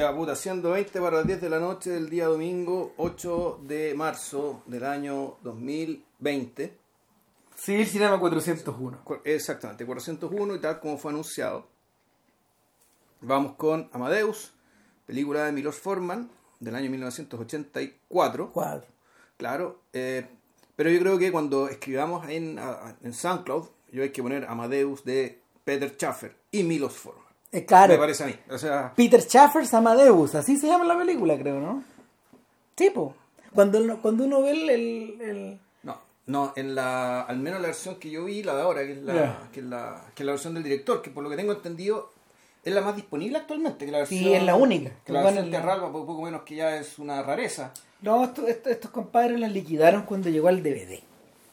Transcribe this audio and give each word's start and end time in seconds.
Ya, 0.00 0.16
puta, 0.16 0.34
siendo 0.34 0.70
20 0.70 0.98
para 0.98 1.18
las 1.18 1.26
10 1.26 1.42
de 1.42 1.50
la 1.50 1.60
noche 1.60 1.90
del 1.90 2.08
día 2.08 2.24
domingo 2.24 2.94
8 2.96 3.60
de 3.64 3.92
marzo 3.94 4.62
del 4.64 4.84
año 4.86 5.36
2020. 5.42 6.74
Civil 7.54 7.86
Cinema 7.86 8.18
401. 8.18 9.04
Cu- 9.04 9.18
Exactamente, 9.24 9.84
401 9.84 10.54
y 10.54 10.58
tal 10.58 10.80
como 10.80 10.96
fue 10.96 11.10
anunciado. 11.12 11.66
Vamos 13.20 13.56
con 13.56 13.90
Amadeus, 13.92 14.52
película 15.04 15.44
de 15.44 15.52
Milos 15.52 15.76
Forman 15.76 16.30
del 16.60 16.74
año 16.76 16.88
1984. 16.88 18.52
Cuatro. 18.54 18.88
Claro, 19.36 19.82
eh, 19.92 20.26
pero 20.76 20.88
yo 20.88 20.98
creo 21.00 21.18
que 21.18 21.30
cuando 21.30 21.68
escribamos 21.68 22.26
en, 22.30 22.58
en 23.02 23.12
SoundCloud, 23.12 23.66
yo 23.92 24.02
hay 24.02 24.12
que 24.12 24.22
poner 24.22 24.46
Amadeus 24.46 25.04
de 25.04 25.42
Peter 25.62 25.94
Schaffer 25.94 26.34
y 26.50 26.62
Milos 26.62 26.94
Forman. 26.94 27.29
Eh, 27.52 27.64
claro. 27.64 27.92
Me 27.94 27.98
parece 27.98 28.24
a 28.24 28.26
mí. 28.26 28.34
O 28.50 28.58
sea, 28.58 28.92
Peter 28.94 29.20
Schaffers 29.20 29.74
Amadeus, 29.74 30.34
así 30.34 30.56
se 30.56 30.68
llama 30.68 30.84
la 30.84 30.96
película, 30.96 31.36
creo, 31.38 31.58
¿no? 31.60 31.82
Tipo. 32.74 33.14
Cuando, 33.54 33.98
cuando 34.00 34.24
uno 34.24 34.42
ve 34.42 34.52
el, 34.52 34.70
el- 34.70 35.20
el- 35.20 35.60
no, 35.82 36.00
no, 36.26 36.52
en 36.54 36.74
la, 36.76 37.22
al 37.22 37.38
menos 37.38 37.60
la 37.60 37.66
versión 37.68 37.96
que 37.96 38.08
yo 38.10 38.24
vi, 38.26 38.44
la 38.44 38.54
de 38.54 38.62
ahora, 38.62 38.82
que 38.86 38.92
es 38.92 38.98
la, 39.02 39.48
que 39.52 39.58
es 39.60 39.66
la, 39.66 40.04
que 40.14 40.22
es 40.22 40.26
la 40.26 40.32
versión 40.32 40.54
del 40.54 40.62
director, 40.62 41.02
que 41.02 41.10
por 41.10 41.24
lo 41.24 41.30
que 41.30 41.36
tengo 41.36 41.52
entendido 41.52 42.12
es 42.64 42.72
la 42.72 42.80
más 42.82 42.94
disponible 42.94 43.38
actualmente. 43.38 43.84
Que 43.86 43.90
la 43.90 43.98
versión, 43.98 44.20
Sí, 44.20 44.32
es 44.32 44.42
la 44.44 44.54
única. 44.54 44.92
Que 45.04 45.12
la 45.12 45.22
versión 45.24 45.46
la- 45.46 45.50
teatral, 45.50 45.80
poco, 45.80 46.06
poco 46.06 46.22
menos 46.22 46.42
que 46.42 46.54
ya 46.54 46.76
es 46.76 46.98
una 47.00 47.20
rareza. 47.22 47.72
No, 48.02 48.22
esto- 48.22 48.46
esto- 48.46 48.70
estos 48.70 48.90
compadres 48.92 49.40
las 49.40 49.50
liquidaron 49.52 50.02
cuando 50.04 50.28
llegó 50.30 50.46
al 50.46 50.62
DVD, 50.62 51.02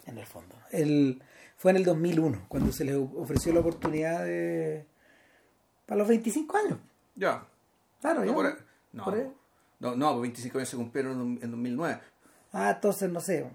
en 0.06 0.18
el 0.20 0.26
fondo. 0.28 0.54
El, 0.72 1.22
fue 1.58 1.72
en 1.72 1.78
el 1.78 1.84
2001, 1.86 2.46
cuando 2.48 2.72
se 2.72 2.86
les 2.86 2.96
ofreció 2.96 3.52
la 3.54 3.62
oportunidad 3.62 4.24
de... 4.24 4.86
Para 5.88 5.98
los 6.00 6.08
25 6.08 6.58
años. 6.58 6.78
Ya. 7.16 7.44
Claro, 8.02 8.20
No, 8.20 8.26
ya. 8.28 8.34
por 8.36 8.46
ahí- 8.46 8.54
no, 8.94 9.04
Por 9.06 9.16
ahí. 9.16 9.32
no, 9.80 9.96
no, 9.96 10.10
pues 10.12 10.22
25 10.22 10.58
años 10.60 10.70
se 10.70 10.78
cumplieron 10.78 11.20
en, 11.20 11.40
en 11.44 11.50
2009. 11.52 12.00
Ah, 12.54 12.72
entonces, 12.76 13.10
no 13.10 13.20
sé, 13.20 13.46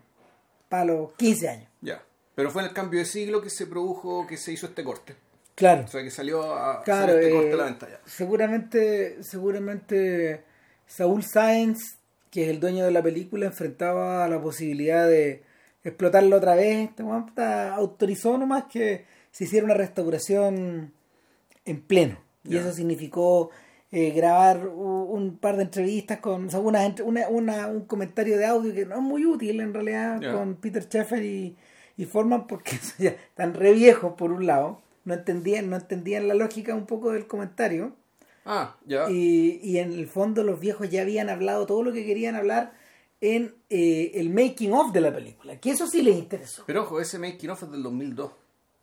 para 0.68 0.86
los 0.86 1.12
15 1.12 1.48
años. 1.48 1.68
Ya. 1.80 2.02
Pero 2.34 2.50
fue 2.50 2.62
en 2.62 2.68
el 2.68 2.74
cambio 2.74 2.98
de 2.98 3.04
siglo 3.06 3.40
que 3.40 3.50
se 3.50 3.66
produjo, 3.66 4.26
que 4.26 4.36
se 4.36 4.52
hizo 4.52 4.66
este 4.66 4.82
corte. 4.82 5.14
Claro. 5.54 5.84
O 5.84 5.88
sea, 5.88 6.02
que 6.02 6.10
salió 6.10 6.42
a 6.54 6.82
Claro, 6.82 7.12
este 7.12 7.28
eh, 7.28 7.32
corte 7.32 7.52
a 7.52 7.56
la 7.56 7.64
venta 7.64 7.88
ya. 7.88 8.00
seguramente, 8.06 9.22
seguramente 9.22 10.44
Saúl 10.86 11.22
Sáenz, 11.22 11.98
que 12.30 12.44
es 12.44 12.48
el 12.48 12.58
dueño 12.60 12.84
de 12.86 12.90
la 12.90 13.02
película, 13.02 13.46
enfrentaba 13.46 14.26
la 14.28 14.40
posibilidad 14.40 15.06
de 15.06 15.42
explotarlo 15.84 16.36
otra 16.36 16.54
vez. 16.54 16.88
Este 16.88 17.02
autorizó 17.74 18.38
nomás 18.38 18.64
que 18.64 19.04
se 19.30 19.44
hiciera 19.44 19.66
una 19.66 19.74
restauración 19.74 20.92
en 21.64 21.80
pleno. 21.82 22.16
Y 22.44 22.56
eso 22.56 22.72
significó 22.72 23.50
eh, 23.92 24.10
grabar 24.10 24.66
un 24.66 25.36
par 25.38 25.56
de 25.56 25.62
entrevistas 25.64 26.18
con 26.18 26.46
o 26.46 26.50
sea, 26.50 26.58
una, 26.60 26.80
una- 27.04 27.28
una- 27.28 27.66
un 27.68 27.84
comentario 27.84 28.36
de 28.38 28.46
audio 28.46 28.74
que 28.74 28.86
no 28.86 28.96
es 28.96 29.02
muy 29.02 29.24
útil 29.26 29.60
en 29.60 29.72
realidad 29.74 30.20
con 30.32 30.54
Peter 30.56 30.88
Sheffer 30.88 31.22
y, 31.22 31.56
y 31.96 32.04
Forman 32.06 32.46
porque 32.46 32.72
ya 32.98 33.10
están 33.10 33.54
re 33.54 33.72
viejos 33.74 34.14
por 34.14 34.32
un 34.32 34.46
lado. 34.46 34.80
No 35.04 35.14
entendían, 35.14 35.68
no 35.70 35.76
entendían 35.76 36.26
la 36.28 36.34
lógica 36.34 36.74
un 36.74 36.86
poco 36.86 37.12
del 37.12 37.26
comentario. 37.26 37.92
Ah, 38.44 38.76
ya. 38.86 39.08
Y, 39.10 39.60
y 39.62 39.78
en 39.78 39.92
el 39.92 40.08
fondo 40.08 40.42
los 40.42 40.58
viejos 40.58 40.90
ya 40.90 41.02
habían 41.02 41.28
hablado 41.28 41.66
todo 41.66 41.82
lo 41.84 41.92
que 41.92 42.04
querían 42.04 42.34
hablar 42.34 42.72
en 43.20 43.54
eh, 43.70 44.12
el 44.14 44.30
making 44.30 44.72
of 44.72 44.92
de 44.92 45.00
la 45.00 45.14
película. 45.14 45.56
Que 45.60 45.70
eso 45.70 45.86
sí 45.86 46.02
les 46.02 46.16
interesó. 46.16 46.64
Pero 46.66 46.82
ojo, 46.82 47.00
ese 47.00 47.18
making 47.20 47.50
of 47.50 47.62
es 47.62 47.70
del 47.70 47.82
2002. 47.84 48.32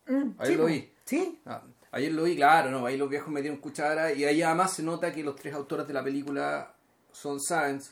Mm, 0.08 0.14
Ahí 0.38 0.48
sí, 0.48 0.56
lo 0.56 0.66
vi. 0.66 0.90
Sí, 1.04 1.40
Ah, 1.46 1.62
ayer 1.92 2.12
lo 2.12 2.24
vi, 2.24 2.36
claro, 2.36 2.70
no, 2.72 2.86
ahí 2.86 2.98
los 2.98 3.10
viejos 3.10 3.30
metieron 3.30 3.60
cuchara 3.60 4.14
y 4.14 4.24
ahí 4.26 4.42
además 4.42 4.74
se 4.74 4.84
nota 4.84 5.12
que 5.12 5.24
los 5.24 5.36
tres 5.36 5.54
autores 5.54 5.88
de 5.88 5.94
la 5.94 6.04
película 6.04 6.74
son 7.12 7.40
Sáenz, 7.40 7.92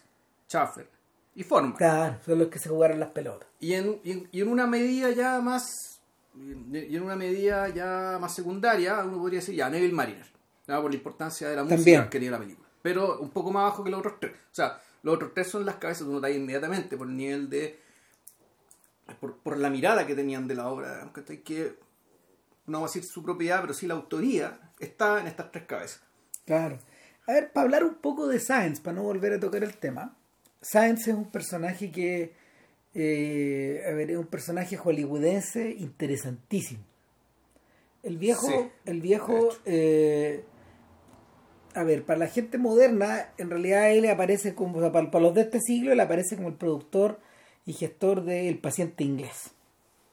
Schaffer 0.50 0.88
y 1.36 1.44
Forman. 1.44 1.74
claro, 1.74 2.18
son 2.26 2.40
los 2.40 2.48
que 2.50 2.60
se 2.60 2.70
jugaron 2.70 3.00
las 3.00 3.10
pelotas. 3.10 3.48
Y 3.60 3.74
en, 3.74 4.00
y, 4.04 4.12
en, 4.12 4.30
y 4.32 4.42
en 4.42 4.48
una 4.48 4.68
medida 4.68 5.10
ya 5.12 5.40
más 5.42 6.00
y 6.40 6.96
en 6.96 7.02
una 7.02 7.16
medida 7.16 7.68
ya 7.70 8.18
más 8.22 8.36
secundaria, 8.36 9.04
uno 9.04 9.18
podría 9.18 9.40
decir 9.40 9.56
ya 9.56 9.70
Neville 9.70 9.94
Mariner, 9.94 10.26
¿no? 10.68 10.82
por 10.82 10.92
la 10.92 10.98
importancia 10.98 11.50
de 11.50 11.56
la 11.56 11.64
música 11.64 11.78
También. 11.78 12.10
que 12.10 12.20
tiene 12.20 12.32
la 12.32 12.40
película. 12.40 12.68
Pero 12.84 13.20
un 13.20 13.32
poco 13.32 13.52
más 13.52 13.64
bajo 13.64 13.84
que 13.84 13.90
los 13.90 14.00
otros 14.00 14.20
tres. 14.20 14.34
O 14.34 14.56
sea, 14.56 14.80
los 15.02 15.16
otros 15.16 15.34
tres 15.34 15.48
son 15.50 15.66
las 15.66 15.76
cabezas 15.76 16.08
de 16.08 16.14
uno 16.14 16.26
ahí 16.26 16.36
inmediatamente 16.36 16.96
por 16.96 17.08
el 17.08 17.18
nivel 17.18 17.50
de 17.50 17.80
por, 19.20 19.38
por 19.38 19.58
la 19.58 19.70
mirada 19.70 20.06
que 20.06 20.16
tenían 20.16 20.48
de 20.48 20.56
la 20.56 20.68
obra, 20.68 21.02
aunque 21.02 21.24
hay 21.28 21.38
que 21.40 21.76
no 22.68 22.80
vamos 22.80 22.92
a 22.92 22.94
decir 22.94 23.10
su 23.10 23.24
propiedad, 23.24 23.62
pero 23.62 23.74
sí 23.74 23.88
la 23.88 23.96
autoría 23.96 24.60
está 24.80 25.20
en 25.20 25.28
estas 25.28 25.52
tres 25.52 25.66
cabezas. 25.66 26.04
Claro. 26.46 26.80
A 27.26 27.34
ver, 27.34 27.52
para 27.52 27.66
hablar 27.66 27.84
un 27.84 27.96
poco 27.96 28.28
de 28.28 28.40
Sáenz, 28.40 28.80
para 28.80 28.96
no 28.96 29.04
volver 29.04 29.34
a 29.34 29.40
tocar 29.40 29.64
el 29.64 29.76
tema. 29.78 30.18
Sáenz 30.62 31.08
es 31.08 31.14
un 31.14 31.30
personaje 31.32 31.92
que, 31.92 32.34
eh, 32.94 33.84
a 33.88 33.94
ver, 33.94 34.12
es 34.12 34.18
un 34.18 34.28
personaje 34.28 34.78
hollywoodense 34.78 35.72
interesantísimo. 35.72 36.84
El 38.04 38.18
viejo, 38.18 38.48
Sí, 38.48 38.70
el 38.86 38.96
de 38.96 39.02
viejo, 39.02 39.50
eh, 39.66 40.46
a 41.74 41.84
ver, 41.84 42.04
para 42.04 42.20
la 42.20 42.28
gente 42.28 42.58
moderna, 42.58 43.30
en 43.38 43.50
realidad 43.50 43.92
él 43.92 44.10
aparece 44.10 44.56
como, 44.56 44.78
o 44.78 44.82
sea, 44.82 44.92
para, 44.92 45.12
para 45.12 45.24
los 45.24 45.34
de 45.34 45.42
este 45.42 45.60
siglo, 45.60 45.92
él 45.92 46.00
aparece 46.00 46.36
como 46.36 46.50
el 46.50 46.56
productor 46.56 47.20
y 47.66 47.74
gestor 47.74 48.24
del 48.24 48.58
paciente 48.60 49.04
inglés. 49.04 49.52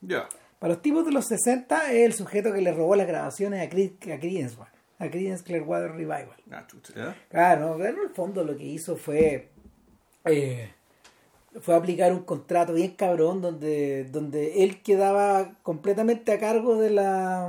Ya. 0.01 0.27
Para 0.65 0.73
los 0.73 0.81
tipos 0.81 1.05
de 1.05 1.11
los 1.11 1.25
60 1.27 1.91
es 1.91 2.05
el 2.07 2.13
sujeto 2.13 2.51
que 2.51 2.59
le 2.59 2.73
robó 2.73 2.95
las 2.95 3.05
grabaciones 3.05 3.61
a, 3.61 3.69
Cre- 3.71 3.93
a 4.11 4.19
Creedence, 4.19 4.55
bueno, 4.55 4.71
a 4.97 5.07
Creedence 5.11 5.43
Clearwater 5.43 5.91
Revival. 5.91 6.33
Ah, 6.49 6.65
chucha. 6.65 7.15
Claro, 7.29 7.75
en 7.85 7.95
el 7.99 8.09
fondo 8.15 8.43
lo 8.43 8.57
que 8.57 8.63
hizo 8.63 8.97
fue 8.97 9.49
eh, 10.23 10.71
fue 11.61 11.75
aplicar 11.75 12.11
un 12.13 12.23
contrato 12.23 12.73
bien 12.73 12.95
cabrón 12.95 13.43
donde 13.43 14.05
donde 14.05 14.63
él 14.63 14.81
quedaba 14.81 15.51
completamente 15.61 16.31
a 16.31 16.39
cargo 16.39 16.77
de 16.77 16.89
la 16.89 17.47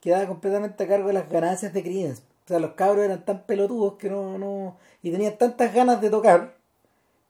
quedaba 0.00 0.24
completamente 0.28 0.84
a 0.84 0.86
cargo 0.86 1.08
de 1.08 1.14
las 1.14 1.28
ganancias 1.28 1.72
de 1.74 1.82
Creedence. 1.82 2.22
O 2.44 2.46
sea, 2.48 2.60
los 2.60 2.74
cabros 2.74 3.04
eran 3.06 3.24
tan 3.24 3.42
pelotudos 3.42 3.94
que 3.94 4.08
no 4.08 4.38
no 4.38 4.76
y 5.02 5.10
tenían 5.10 5.36
tantas 5.36 5.74
ganas 5.74 6.00
de 6.00 6.10
tocar 6.10 6.54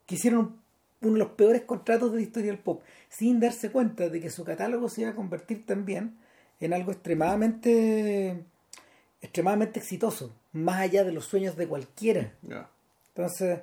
que 0.04 0.16
hicieron 0.16 0.40
un- 0.40 0.57
uno 1.00 1.12
de 1.12 1.18
los 1.18 1.30
peores 1.30 1.62
contratos 1.62 2.10
de 2.10 2.16
la 2.18 2.22
historia 2.22 2.50
del 2.50 2.60
pop 2.60 2.82
sin 3.08 3.40
darse 3.40 3.70
cuenta 3.70 4.08
de 4.08 4.20
que 4.20 4.30
su 4.30 4.44
catálogo 4.44 4.88
se 4.88 5.02
iba 5.02 5.10
a 5.10 5.14
convertir 5.14 5.64
también 5.66 6.16
en 6.60 6.72
algo 6.72 6.92
extremadamente 6.92 8.44
extremadamente 9.20 9.80
exitoso, 9.80 10.32
más 10.52 10.78
allá 10.78 11.02
de 11.04 11.12
los 11.12 11.24
sueños 11.24 11.56
de 11.56 11.66
cualquiera. 11.66 12.32
Entonces, 13.08 13.60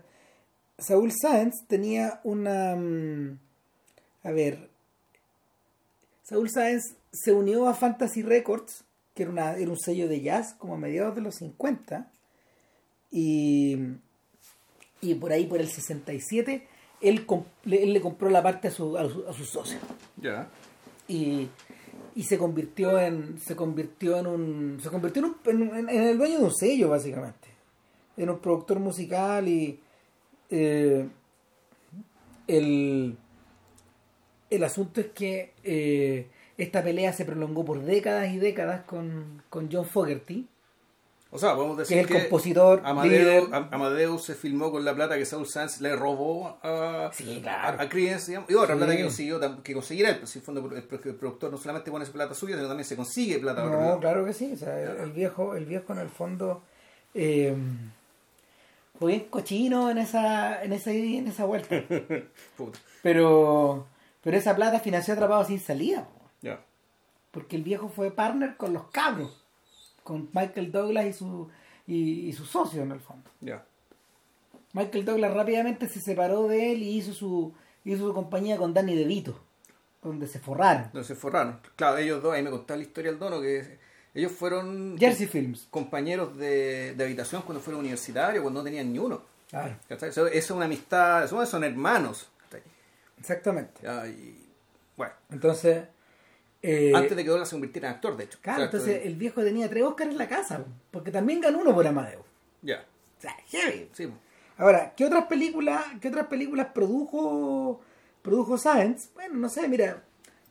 Saúl 0.78 1.12
Sáenz 1.14 1.66
tenía 1.68 2.20
una... 2.26 2.76
mm, 2.76 3.40
A 4.24 4.32
ver, 4.32 4.70
Saúl 6.24 6.50
Sáenz 6.50 6.96
se 7.14 7.32
unió 7.32 7.68
a 7.70 7.74
Fantasy 7.74 8.22
Records, 8.22 8.84
que 9.14 9.24
era, 9.24 9.32
una, 9.32 9.56
era 9.56 9.70
un 9.70 9.80
sello 9.80 10.10
de 10.10 10.20
jazz, 10.22 10.56
como 10.56 10.74
a 10.74 10.78
mediados 10.78 11.16
de 11.16 11.22
los 11.22 11.36
50, 11.36 12.12
y, 13.12 13.78
y 15.00 15.16
por 15.16 15.32
ahí, 15.32 15.46
por 15.46 15.62
el 15.62 15.70
67, 15.70 16.68
él, 17.10 17.26
le- 17.66 17.84
él 17.84 17.94
le 17.94 18.02
compró 18.02 18.30
la 18.30 18.42
parte 18.44 18.68
a 18.70 18.72
su, 18.72 18.98
a 18.98 19.10
su, 19.10 19.26
a 19.28 19.34
su 19.34 19.44
socio 19.46 19.78
Ya. 20.18 20.48
y, 21.08 21.48
y 22.16 22.24
se 22.24 22.38
convirtió 22.38 23.00
en 23.00 23.40
se 23.40 23.56
convirtió 23.56 24.18
en 24.18 24.28
un 24.28 24.80
se 24.82 24.90
convirtió 24.90 25.24
en, 25.24 25.30
un- 25.30 25.70
en- 25.72 25.76
en- 25.78 25.90
en 25.90 26.04
el 26.08 26.18
dueño 26.18 26.40
de 26.40 26.46
un 26.46 26.54
sello 26.56 26.90
básicamente. 26.90 27.48
En 28.18 28.30
un 28.30 28.40
productor 28.40 28.80
musical 28.80 29.48
y 29.48 29.80
eh, 30.50 31.08
el 32.48 33.18
el 34.50 34.64
asunto 34.64 35.02
es 35.02 35.08
que 35.08 35.54
eh, 35.64 36.28
esta 36.58 36.84
pelea 36.84 37.12
se 37.12 37.26
prolongó 37.26 37.66
por 37.66 37.82
décadas 37.82 38.32
y 38.32 38.38
décadas 38.38 38.84
con, 38.86 39.42
con 39.50 39.70
John 39.72 39.86
Fogerty 39.86 40.48
O 41.36 41.38
sea, 41.38 41.56
podemos 41.56 41.76
que 41.78 41.82
decir 41.84 41.98
es 42.00 42.10
el 42.12 42.22
compositor 42.22 42.82
Amadeus, 42.84 44.24
se 44.24 44.36
filmó 44.36 44.72
con 44.72 44.84
la 44.86 44.96
plata 44.96 45.18
que 45.18 45.26
Saul 45.26 45.46
Sanz 45.48 45.82
le 45.82 45.96
robó 45.96 46.58
a, 46.64 47.12
Sí, 47.14 47.40
claro. 47.42 47.80
a, 47.80 47.84
a 47.84 47.90
Creedence, 47.90 48.28
digamos, 48.32 48.50
y 48.50 48.56
otra 48.56 48.74
Sí. 48.76 48.78
plata 48.80 48.96
que 48.98 49.04
consiguió 49.04 49.62
que 49.64 49.74
conseguir 49.74 50.06
él, 50.06 50.18
pues 50.18 50.30
si 50.32 50.40
el 50.40 50.46
fondo 50.46 50.66
el, 50.72 50.78
el 50.78 51.16
productor 51.16 51.52
no 51.52 51.58
solamente 51.58 51.92
pone 51.92 52.04
esa 52.04 52.14
plata 52.14 52.34
suya, 52.34 52.56
sino 52.56 52.68
también 52.68 52.86
se 52.86 52.96
consigue 52.96 53.40
plata. 53.40 53.64
No, 53.66 54.00
claro 54.00 54.26
que 54.26 54.34
sí. 54.34 54.52
O 54.54 54.58
sea, 54.58 54.80
el, 54.82 54.98
el 54.98 55.12
viejo, 55.12 55.56
el 55.56 55.66
viejo 55.66 55.94
en 55.94 56.00
el 56.00 56.10
fondo 56.10 56.64
eh, 57.14 57.56
fue 59.00 59.12
bien 59.12 59.26
cochino 59.30 59.90
en 59.90 59.98
esa, 59.98 60.64
en 60.64 60.74
esa, 60.74 60.92
en 60.92 61.28
esa 61.28 61.46
vuelta. 61.46 61.76
Puta. 62.58 62.80
Pero, 63.04 63.86
pero 64.24 64.38
esa 64.38 64.56
plata 64.56 64.80
financió 64.80 65.14
Atrapado 65.14 65.44
sin 65.46 65.60
salida. 65.60 66.06
po. 66.06 66.50
Porque 67.32 67.58
el 67.58 67.64
viejo 67.64 67.90
fue 67.90 68.12
partner 68.12 68.56
con 68.56 68.72
los 68.72 68.86
cabros. 68.92 69.45
Con 70.06 70.30
Michael 70.34 70.72
Douglas 70.72 71.06
y 71.08 71.12
su, 71.14 71.50
y, 71.86 72.28
y 72.30 72.32
su 72.34 72.46
socio 72.46 72.84
en 72.84 72.92
el 72.94 73.02
fondo. 73.02 73.30
Ya. 73.42 73.66
Michael 74.72 75.04
Douglas 75.04 75.34
rápidamente 75.34 75.90
se 75.90 76.00
separó 76.00 76.48
de 76.48 76.72
él 76.72 76.82
y 76.84 76.98
hizo 76.98 77.12
su, 77.14 77.54
hizo 77.84 78.08
su 78.08 78.14
compañía 78.14 78.56
con 78.56 78.74
Danny 78.74 78.96
DeVito. 78.96 79.38
Donde 80.02 80.28
se 80.28 80.40
forraron. 80.40 80.84
Entonces 80.86 81.08
se 81.08 81.16
forraron. 81.20 81.60
Claro, 81.76 81.98
ellos 81.98 82.22
dos, 82.24 82.34
ahí 82.34 82.44
me 82.44 82.52
contaba 82.52 82.78
la 82.78 82.84
historia 82.84 83.10
del 83.12 83.20
dono 83.20 83.42
que 83.42 83.80
Ellos 84.14 84.32
fueron 84.32 84.96
Jersey 85.00 85.26
Films. 85.28 85.68
compañeros 85.72 86.38
de, 86.38 86.94
de 86.96 87.04
habitación 87.04 87.42
cuando 87.42 87.60
fueron 87.62 87.80
universitarios, 87.82 88.42
cuando 88.44 88.60
no 88.60 88.64
tenían 88.64 88.94
ni 88.94 89.00
uno. 89.00 89.22
Claro. 89.50 89.76
Eso, 89.90 90.28
es 90.28 90.52
una 90.52 90.66
amistad, 90.66 91.28
son, 91.28 91.46
son 91.48 91.64
hermanos. 91.64 92.30
exactamente. 93.18 93.82
Y, 94.10 94.46
bueno, 94.98 95.14
Entonces, 95.32 95.86
eh, 96.66 96.92
antes 96.96 97.16
de 97.16 97.24
que 97.24 97.30
Douglas 97.30 97.50
se 97.50 97.56
convirtiera 97.56 97.90
en 97.90 97.96
actor, 97.96 98.18
de 98.18 98.24
hecho. 98.26 98.38
claro, 98.42 98.64
entonces 98.66 99.06
el 99.06 99.16
viejo 99.16 99.44
tenía 99.44 99.70
tres 99.70 99.84
Oscars 99.84 100.12
en 100.12 100.18
la 100.18 100.28
casa, 100.28 100.64
porque 100.92 101.12
también 101.12 101.42
ganó 101.42 101.60
uno 101.60 101.74
por 101.74 101.86
Amadeus. 101.88 102.24
Ya, 102.62 102.86
O 103.18 103.22
sea, 103.22 103.36
heavy. 103.48 103.90
sí. 103.94 104.10
Ahora, 104.58 104.94
¿qué 104.96 105.06
otras 105.06 105.26
películas, 105.26 105.84
qué 106.00 106.08
otras 106.08 106.28
películas 106.28 106.68
produjo 106.74 107.82
produjo 108.22 108.58
Science? 108.58 109.10
Bueno, 109.14 109.36
no 109.36 109.50
sé, 109.50 109.68
mira, 109.68 110.02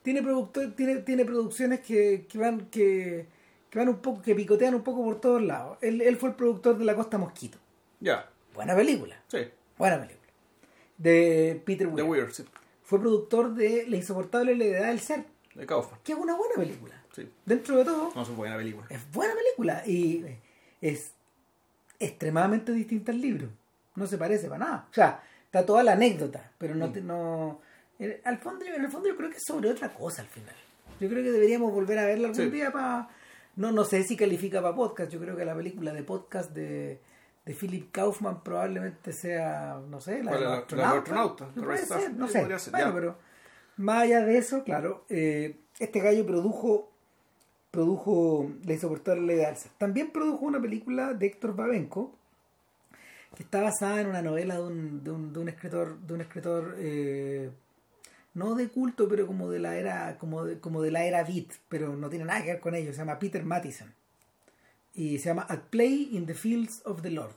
tiene 0.02 0.22
productor, 0.22 0.72
tiene, 0.76 0.96
tiene 0.96 1.24
producciones 1.24 1.80
que, 1.80 2.26
que 2.28 2.38
van 2.38 2.66
que, 2.66 3.26
que 3.70 3.78
van 3.78 3.88
un 3.88 3.96
poco, 4.00 4.20
que 4.22 4.34
picotean 4.34 4.74
un 4.74 4.82
poco 4.82 5.02
por 5.02 5.20
todos 5.20 5.42
lados. 5.42 5.78
Él, 5.80 6.00
él 6.02 6.16
fue 6.16 6.28
el 6.30 6.34
productor 6.36 6.76
de 6.78 6.84
La 6.84 6.94
Costa 6.94 7.16
Mosquito. 7.18 7.58
Ya, 8.00 8.28
Buena 8.54 8.76
película, 8.76 9.16
sí. 9.28 9.38
buena 9.78 9.96
película. 9.98 10.20
De 10.98 11.60
Peter 11.64 11.88
The 11.92 12.02
Weir. 12.02 12.30
Sí. 12.32 12.44
Fue 12.82 13.00
productor 13.00 13.54
de 13.54 13.86
La 13.88 13.96
insoportable 13.96 14.54
levedad 14.54 14.88
del 14.88 15.00
ser, 15.00 15.24
De 15.54 15.66
Kaufman. 15.66 16.00
que 16.02 16.12
es 16.12 16.18
una 16.18 16.34
buena 16.36 16.54
película. 16.56 16.94
Sí. 17.14 17.30
Dentro 17.46 17.76
de 17.76 17.84
todo, 17.84 18.12
No, 18.14 18.22
es 18.22 18.28
una 18.28 18.36
buena 18.36 18.56
película. 18.56 18.86
es 18.90 19.10
buena 19.12 19.34
película 19.34 19.82
y 19.86 20.24
es 20.80 21.12
extremadamente 21.98 22.72
distinta 22.72 23.12
al 23.12 23.20
libro. 23.20 23.48
No 23.94 24.06
se 24.06 24.18
parece 24.18 24.48
para 24.48 24.64
nada. 24.64 24.88
O 24.90 24.94
sea, 24.94 25.22
está 25.44 25.64
toda 25.64 25.82
la 25.84 25.92
anécdota, 25.92 26.50
pero 26.58 26.74
no, 26.74 26.90
te- 26.90 27.00
no 27.00 27.60
al 28.24 28.38
fondo, 28.38 28.64
en 28.64 28.84
el 28.84 28.90
fondo 28.90 29.08
yo 29.08 29.16
creo 29.16 29.30
que 29.30 29.36
es 29.36 29.44
sobre 29.46 29.70
otra 29.70 29.88
cosa 29.94 30.22
al 30.22 30.28
final. 30.28 30.54
Yo 31.00 31.08
creo 31.08 31.22
que 31.22 31.30
deberíamos 31.30 31.72
volver 31.72 31.98
a 32.00 32.04
verla 32.06 32.28
algún 32.28 32.44
Sí. 32.44 32.50
día 32.50 32.72
para 32.72 33.08
no 33.56 33.70
no 33.70 33.84
sé 33.84 34.02
si 34.02 34.16
califica 34.16 34.60
para 34.60 34.74
podcast. 34.74 35.12
Yo 35.12 35.20
creo 35.20 35.36
que 35.36 35.44
la 35.44 35.54
película 35.54 35.92
de 35.92 36.02
podcast 36.02 36.50
de 36.50 37.00
de 37.44 37.52
Philip 37.54 37.92
Kaufman 37.92 38.42
probablemente 38.42 39.12
sea, 39.12 39.78
no 39.88 40.00
sé, 40.00 40.22
la 40.24 40.30
¿Cuál 40.30 40.40
de 40.42 40.46
la- 40.48 40.56
astronauta? 40.56 41.48
No 41.54 41.62
puede 41.62 41.86
ser, 41.86 42.14
no 42.14 42.26
sé. 42.26 42.42
Bueno, 42.70 42.92
pero 42.94 43.18
más 43.76 44.02
allá 44.02 44.24
de 44.24 44.38
eso, 44.38 44.64
claro, 44.64 45.04
eh, 45.08 45.56
este 45.78 46.00
gallo 46.00 46.24
produjo 46.26 46.90
produjo 47.70 48.48
La 48.64 48.74
insoportable 48.74 49.34
de 49.34 49.46
Alza. 49.46 49.68
También 49.78 50.12
produjo 50.12 50.44
una 50.44 50.60
película 50.60 51.12
de 51.12 51.26
Héctor 51.26 51.56
Babenco 51.56 52.14
que 53.34 53.42
está 53.42 53.62
basada 53.62 54.00
en 54.00 54.06
una 54.06 54.22
novela 54.22 54.54
de 54.54 54.62
un, 54.62 55.02
de 55.02 55.10
un, 55.10 55.32
de 55.32 55.40
un 55.40 55.48
escritor 55.48 55.98
de 55.98 56.14
un 56.14 56.20
escritor 56.20 56.76
eh, 56.78 57.50
no 58.34 58.54
de 58.54 58.68
culto 58.68 59.08
pero 59.08 59.26
como 59.26 59.50
de 59.50 59.58
la 59.58 59.76
era 59.76 60.16
como 60.18 60.44
de, 60.44 60.60
como 60.60 60.82
de 60.82 60.92
la 60.92 61.04
era 61.04 61.24
beat 61.24 61.48
pero 61.68 61.96
no 61.96 62.08
tiene 62.08 62.26
nada 62.26 62.42
que 62.44 62.52
ver 62.52 62.60
con 62.60 62.76
ello 62.76 62.92
se 62.92 62.98
llama 62.98 63.18
Peter 63.18 63.44
Mattison 63.44 63.92
y 64.94 65.18
se 65.18 65.24
llama 65.30 65.44
At 65.48 65.62
Play 65.70 66.10
in 66.12 66.26
the 66.26 66.34
Fields 66.34 66.80
of 66.84 67.02
the 67.02 67.10
Lord 67.10 67.34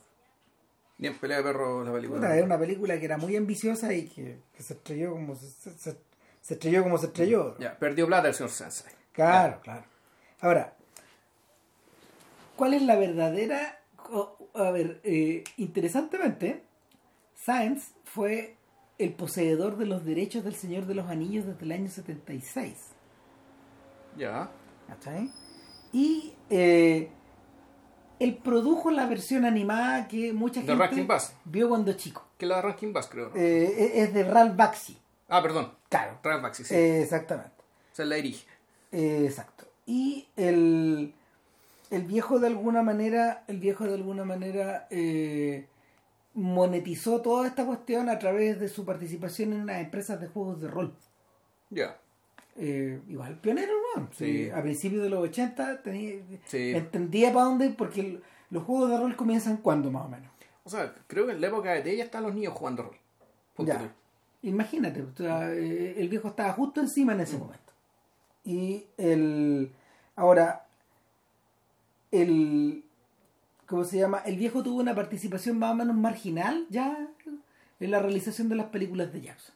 Bien, 1.00 1.16
pelea 1.18 1.38
de 1.38 1.44
perro 1.44 1.84
la 1.84 1.92
película. 1.94 2.36
Era 2.36 2.46
una 2.46 2.58
película 2.60 2.98
que 3.00 3.06
era 3.06 3.18
muy 3.18 3.36
ambiciosa 3.36 3.94
y 3.94 4.08
que, 4.08 4.40
que 4.56 4.64
se 4.64 4.74
estrelló 4.74 5.12
como 5.12 5.36
se, 5.36 5.48
se- 5.50 5.98
se- 6.48 6.54
estrelló 6.56 6.84
como 6.84 6.98
se 6.98 7.08
estrelló 7.08 7.58
Ya, 7.60 7.78
perdió 7.78 8.08
plata 8.08 8.28
el 8.28 8.34
señor 8.34 8.52
Sensei. 8.52 8.92
Claro, 9.12 9.60
claro. 9.62 9.84
Ahora, 10.42 10.74
¿cuál 12.56 12.74
es 12.74 12.82
la 12.82 12.96
verdadera... 12.96 13.80
A 14.54 14.72
ver, 14.72 15.02
eh, 15.04 15.44
interesantemente, 15.58 16.64
Sáenz 17.36 17.92
fue 18.06 18.56
el 18.98 19.14
poseedor 19.14 19.78
de 19.78 19.86
los 19.86 20.06
derechos 20.06 20.44
del 20.44 20.56
Señor 20.56 20.86
de 20.86 20.96
los 20.96 21.08
Anillos 21.10 21.46
desde 21.46 21.64
el 21.66 21.72
año 21.74 21.90
76. 21.90 22.74
Ya. 24.18 24.50
¿Cachai? 24.88 25.30
Y 25.92 26.34
eh, 26.50 27.10
él 28.20 28.38
produjo 28.38 28.90
la 28.90 29.06
versión 29.06 29.46
animada 29.46 30.08
que 30.08 30.34
mucha 30.34 30.62
De 30.62 30.68
gente 30.76 31.08
vio 31.46 31.70
cuando 31.70 31.94
chico. 31.94 32.26
Que 32.38 32.46
la 32.46 32.56
de 32.58 32.62
Rankin 32.64 32.94
Bass, 32.94 33.08
creo. 33.08 33.30
¿no? 33.30 33.36
Eh, 33.36 34.02
es 34.02 34.14
de 34.14 34.24
Ralph 34.24 34.56
Bakshi. 34.56 34.98
Ah, 35.30 35.42
perdón. 35.42 35.74
Claro. 35.90 36.20
Bakshi, 36.24 36.64
sí. 36.64 36.76
Eh, 36.76 37.02
exactamente. 37.04 37.52
Se 37.94 38.06
la 38.06 38.16
dirige. 38.16 38.46
Eh, 38.92 39.24
exacto. 39.26 39.66
Y 39.86 40.28
el, 40.36 41.14
el 41.92 42.02
viejo 42.04 42.40
de 42.40 42.48
alguna 42.48 42.84
manera, 42.84 43.44
el 43.48 43.60
viejo 43.60 43.86
de 43.86 43.94
alguna 43.96 44.26
manera 44.26 44.88
eh, 44.90 45.68
monetizó 46.34 47.22
toda 47.22 47.48
esta 47.48 47.66
cuestión 47.66 48.10
a 48.10 48.20
través 48.20 48.60
de 48.60 48.68
su 48.70 48.86
participación 48.86 49.54
en 49.54 49.62
unas 49.62 49.82
empresas 49.82 50.20
de 50.22 50.28
juegos 50.28 50.62
de 50.62 50.68
rol. 50.68 50.94
Ya. 51.70 51.98
Eh, 52.56 53.00
igual 53.08 53.40
pionero, 53.40 53.74
¿no? 53.96 54.10
Sí. 54.18 54.50
A 54.50 54.62
principios 54.62 55.04
de 55.04 55.10
los 55.10 55.20
80 55.24 55.82
tenía, 55.82 56.16
Sí. 56.46 56.72
entendía 56.76 57.32
para 57.32 57.46
dónde, 57.46 57.70
porque 57.70 58.02
el- 58.02 58.24
los 58.50 58.64
juegos 58.64 58.90
de 58.90 58.98
rol 58.98 59.16
comienzan 59.16 59.58
cuando 59.58 59.92
más 59.92 60.06
o 60.06 60.10
menos. 60.10 60.30
O 60.64 60.70
sea, 60.70 60.94
creo 61.08 61.26
que 61.26 61.34
en 61.34 61.42
la 61.42 61.48
época 61.48 61.72
de 61.74 61.92
ella 61.92 62.04
están 62.04 62.24
los 62.24 62.34
niños 62.34 62.54
jugando 62.54 62.84
rol. 62.84 62.98
Ya. 63.60 63.80
tú. 63.80 63.86
Imagínate, 64.44 65.02
o 65.02 65.16
sea, 65.16 65.52
eh, 65.54 65.96
el 65.98 66.10
viejo 66.10 66.30
estaba 66.30 66.54
justo 66.54 66.80
encima 66.80 67.14
en 67.14 67.22
ese 67.22 67.38
momento. 67.38 67.74
Y 68.44 68.86
el. 68.98 69.72
Ahora, 70.16 70.66
el. 72.12 72.84
¿Cómo 73.66 73.84
se 73.84 73.98
llama? 73.98 74.20
El 74.20 74.38
viejo 74.38 74.64
tuvo 74.64 74.80
una 74.80 74.96
participación 74.96 75.60
más 75.60 75.72
o 75.72 75.76
menos 75.76 75.96
marginal 75.96 76.66
ya 76.70 77.10
en 77.80 77.92
la 77.92 78.00
realización 78.00 78.48
de 78.48 78.56
las 78.56 78.68
películas 78.68 79.12
de 79.12 79.22
Jackson. 79.22 79.56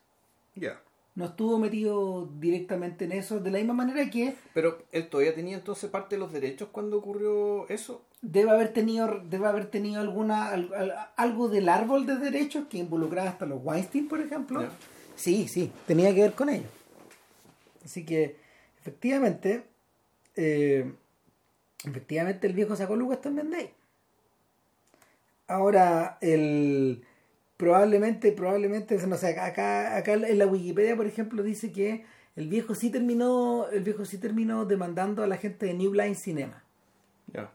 Ya. 0.56 0.82
No 1.14 1.26
estuvo 1.26 1.60
metido 1.60 2.30
directamente 2.40 3.04
en 3.06 3.12
eso, 3.12 3.40
de 3.42 3.52
la 3.52 3.58
misma 3.58 3.74
manera 3.74 4.10
que 4.10 4.34
Pero 4.54 4.82
él 4.94 5.10
todavía 5.10 5.36
tenía 5.36 5.58
entonces 5.58 5.90
parte 5.90 6.16
de 6.16 6.20
los 6.20 6.32
derechos 6.32 6.70
cuando 6.72 6.98
ocurrió 6.98 7.68
eso. 7.68 8.02
debe 8.22 8.52
haber 8.52 8.72
tenido, 8.72 9.20
debe 9.26 9.48
haber 9.48 9.66
tenido 9.66 10.00
alguna 10.00 10.48
al- 10.50 10.74
al- 10.74 10.94
algo 11.18 11.50
del 11.50 11.68
árbol 11.68 12.06
de 12.06 12.16
derechos 12.16 12.68
que 12.70 12.78
involucraba 12.78 13.30
hasta 13.30 13.46
los 13.46 13.60
Weinstein, 13.64 14.08
por 14.08 14.22
ejemplo. 14.22 14.64
Sí, 15.16 15.48
sí, 15.50 15.70
tenía 15.86 16.16
que 16.16 16.22
ver 16.22 16.34
con 16.34 16.48
ello. 16.50 16.68
Así 17.84 18.06
que, 18.06 18.38
efectivamente, 18.80 19.64
eh, 20.38 20.94
efectivamente 21.84 22.48
el 22.48 22.54
viejo 22.54 22.76
sacó 22.78 22.96
lucas 22.96 23.20
también 23.22 23.50
de 23.50 23.58
ahí. 23.58 23.70
Ahora, 25.48 26.18
el 26.22 27.04
probablemente, 27.62 28.32
probablemente, 28.32 28.98
no 29.06 29.18
sé, 29.18 29.40
acá, 29.40 29.96
acá 29.96 30.14
en 30.14 30.40
la 30.40 30.48
Wikipedia, 30.48 30.96
por 30.96 31.06
ejemplo, 31.06 31.44
dice 31.44 31.72
que 31.72 32.04
el 32.36 32.48
viejo 32.48 32.74
sí 32.74 32.90
terminó, 32.90 33.68
el 33.70 33.84
viejo 33.84 34.04
sí 34.04 34.18
terminó 34.18 34.66
demandando 34.66 35.22
a 35.22 35.28
la 35.28 35.38
gente 35.38 35.68
de 35.68 35.76
New 35.76 35.94
Line 35.94 36.16
Cinema. 36.16 36.64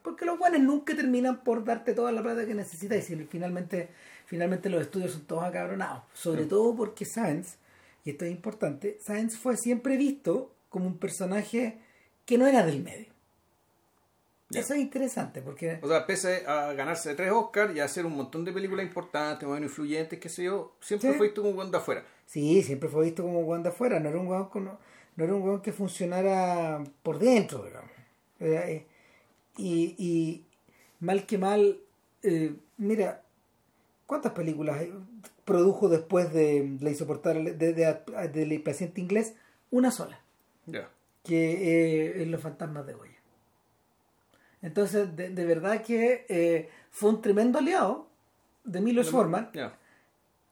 Porque 0.05 0.25
los 0.25 0.39
guanes 0.39 0.61
nunca 0.61 0.95
terminan 0.95 1.43
por 1.43 1.65
darte 1.65 1.93
toda 1.93 2.13
la 2.13 2.23
plata 2.23 2.47
que 2.47 2.55
necesitas 2.55 3.11
y 3.11 3.17
finalmente, 3.25 3.89
finalmente 4.27 4.71
los 4.71 4.81
estudios 4.81 5.11
son 5.11 5.23
todos 5.23 5.43
acabronados. 5.43 6.05
Sobre 6.15 6.45
todo 6.45 6.77
porque 6.77 7.05
Sáenz, 7.05 7.57
y 8.05 8.11
esto 8.11 8.25
es 8.27 8.31
importante, 8.31 8.99
Sáenz 9.01 9.37
fue 9.37 9.57
siempre 9.57 9.97
visto 9.97 10.55
como 10.69 10.87
un 10.87 10.99
personaje 10.99 11.81
que 12.25 12.39
no 12.39 12.47
era 12.47 12.65
del 12.65 12.81
medio. 12.81 13.16
Eso 14.55 14.75
es 14.75 14.81
interesante 14.81 15.43
porque 15.43 15.81
O 15.83 15.89
sea, 15.89 16.07
pese 16.07 16.47
a 16.47 16.73
ganarse 16.73 17.15
tres 17.17 17.33
Oscars 17.33 17.75
y 17.75 17.81
a 17.81 17.85
hacer 17.85 18.07
un 18.07 18.17
montón 18.17 18.45
de 18.45 18.53
películas 18.53 18.87
importantes, 18.87 19.49
más 19.49 19.61
influyentes, 19.61 20.21
qué 20.21 20.29
sé 20.29 20.45
yo, 20.45 20.77
siempre 20.81 21.11
Sí. 21.13 21.19
fue 21.19 21.27
visto 21.27 21.43
como 21.43 21.61
un 21.61 21.71
de 21.71 21.79
afuera. 21.79 22.05
sí, 22.27 22.63
siempre 22.63 22.89
fue 22.89 23.05
visto 23.07 23.23
como 23.25 23.41
un 23.41 23.63
de 23.63 23.71
afuera, 23.71 23.99
no 24.01 24.09
era 24.09 24.19
un 24.19 24.27
guan, 24.27 24.45
con- 24.47 24.65
no 24.65 25.25
era 25.25 25.35
un 25.35 25.61
que 25.61 25.73
funcionara 25.73 26.83
por 27.03 27.19
dentro, 27.19 27.65
digamos. 27.65 27.91
Eh, 28.41 28.87
y, 29.57 29.95
y 29.99 30.45
mal 31.01 31.27
que 31.27 31.39
mal, 31.39 31.81
eh, 32.23 32.55
mira, 32.77 33.23
¿cuántas 34.07 34.33
películas 34.33 34.83
eh, 34.83 34.93
produjo 35.45 35.89
después 35.89 36.33
de 36.33 36.77
La 36.81 36.91
insoportable 36.91 37.53
de, 37.55 37.73
de, 37.73 38.29
del 38.33 38.53
impaciente 38.53 39.01
inglés? 39.01 39.35
Una 39.71 39.91
sola, 39.91 40.21
Ya. 40.67 40.89
que 41.25 41.53
eh, 42.19 42.23
es 42.23 42.29
Los 42.29 42.41
fantasmas 42.43 42.87
de 42.87 42.95
Goya. 42.95 43.16
Entonces, 44.67 45.15
de, 45.15 45.31
de 45.31 45.45
verdad 45.45 45.81
que 45.83 46.27
eh, 46.29 46.69
fue 46.91 47.11
un 47.11 47.23
tremendo 47.23 47.61
aliado 47.61 48.09
de 48.65 48.81
Milos 48.81 49.11
Forman 49.13 49.49
Ya. 49.55 49.79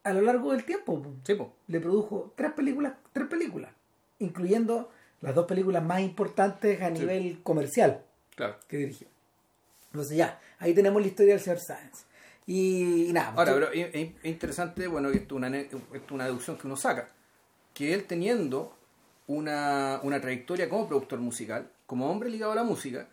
a 0.04 0.12
lo 0.12 0.20
largo 0.20 0.52
del 0.52 0.64
tiempo. 0.64 1.04
Sí, 1.24 1.34
po. 1.34 1.52
Le 1.66 1.80
produjo 1.80 2.32
tres 2.36 2.52
películas, 2.52 2.92
tres 3.12 3.26
películas, 3.26 3.72
incluyendo 4.20 4.88
las 5.20 5.34
dos 5.34 5.46
películas 5.46 5.82
más 5.82 6.00
importantes 6.00 6.80
a 6.80 6.88
Sí. 6.94 7.00
nivel 7.00 7.42
comercial 7.42 8.02
Claro. 8.36 8.56
que 8.68 8.76
dirigió. 8.76 9.08
Entonces 9.86 10.16
ya, 10.16 10.40
ahí 10.60 10.74
tenemos 10.74 11.02
la 11.02 11.08
historia 11.08 11.34
del 11.34 11.42
señor 11.42 11.58
Sáenz. 11.58 12.04
Y, 12.46 13.06
y 13.08 13.12
nada. 13.12 13.30
Ahora, 13.36 13.50
yo- 13.52 13.58
pero 13.58 13.72
es, 13.72 13.88
es- 13.94 14.10
es 14.22 14.24
interesante, 14.26 14.86
bueno, 14.86 15.08
esto 15.08 15.34
es 15.34 15.38
una, 15.44 15.56
esto 15.58 16.14
una 16.14 16.24
deducción 16.26 16.56
que 16.56 16.68
uno 16.68 16.76
saca, 16.76 17.08
que 17.72 17.92
él 17.94 18.04
teniendo 18.04 18.76
una, 19.26 19.98
una 20.04 20.20
trayectoria 20.20 20.68
como 20.68 20.86
productor 20.86 21.18
musical, 21.18 21.68
como 21.86 22.08
hombre 22.08 22.30
ligado 22.30 22.52
a 22.52 22.54
la 22.54 22.62
música. 22.64 23.08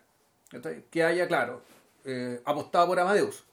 Que 0.90 1.02
haya, 1.02 1.26
claro, 1.26 1.62
eh, 2.04 2.40
apostado 2.44 2.86
por 2.88 3.00
Amadeus, 3.00 3.44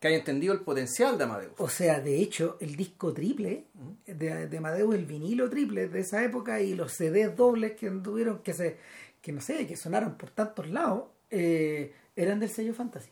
que 0.00 0.08
haya 0.08 0.18
entendido 0.18 0.52
el 0.52 0.60
potencial 0.60 1.16
de 1.16 1.24
Amadeus. 1.24 1.52
O 1.58 1.68
sea, 1.68 2.00
de 2.00 2.20
hecho, 2.20 2.56
el 2.60 2.76
disco 2.76 3.12
triple 3.12 3.64
de, 4.06 4.48
de 4.48 4.58
Amadeus, 4.58 4.94
el 4.94 5.06
vinilo 5.06 5.48
triple 5.48 5.88
de 5.88 6.00
esa 6.00 6.22
época 6.24 6.60
y 6.60 6.74
los 6.74 6.92
CDs 6.92 7.36
dobles 7.36 7.72
que 7.72 7.90
tuvieron, 7.90 8.40
que 8.40 8.52
se, 8.52 8.78
que 9.20 9.32
no 9.32 9.40
sé, 9.40 9.66
que 9.66 9.76
sonaron 9.76 10.16
por 10.16 10.30
tantos 10.30 10.68
lados, 10.68 11.04
eh, 11.30 11.92
eran 12.16 12.40
del 12.40 12.50
sello 12.50 12.74
Fantasy. 12.74 13.10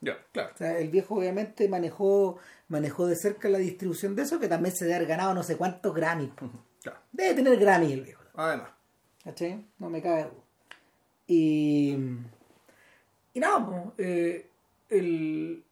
Ya, 0.00 0.16
claro. 0.32 0.52
O 0.54 0.56
sea, 0.56 0.78
el 0.78 0.88
viejo 0.88 1.16
obviamente 1.16 1.68
manejó, 1.68 2.38
manejó 2.68 3.06
de 3.06 3.16
cerca 3.16 3.48
la 3.48 3.58
distribución 3.58 4.14
de 4.14 4.22
eso, 4.22 4.38
que 4.38 4.46
también 4.46 4.74
se 4.74 4.84
debe 4.84 4.96
haber 4.96 5.08
ganado 5.08 5.34
no 5.34 5.42
sé 5.42 5.56
cuántos. 5.56 5.92
Claro. 5.92 7.00
Debe 7.12 7.34
tener 7.34 7.58
Grammy 7.58 7.92
el 7.92 8.02
viejo. 8.02 8.22
Además. 8.34 8.70
¿Cachai? 9.24 9.64
No 9.78 9.90
me 9.90 10.00
cabe 10.00 10.22
duda. 10.22 10.44
Y. 11.26 11.96
Y 13.34 13.40
nada, 13.40 13.64
po, 13.64 13.94
eh, 13.98 14.46
el, 14.88 15.62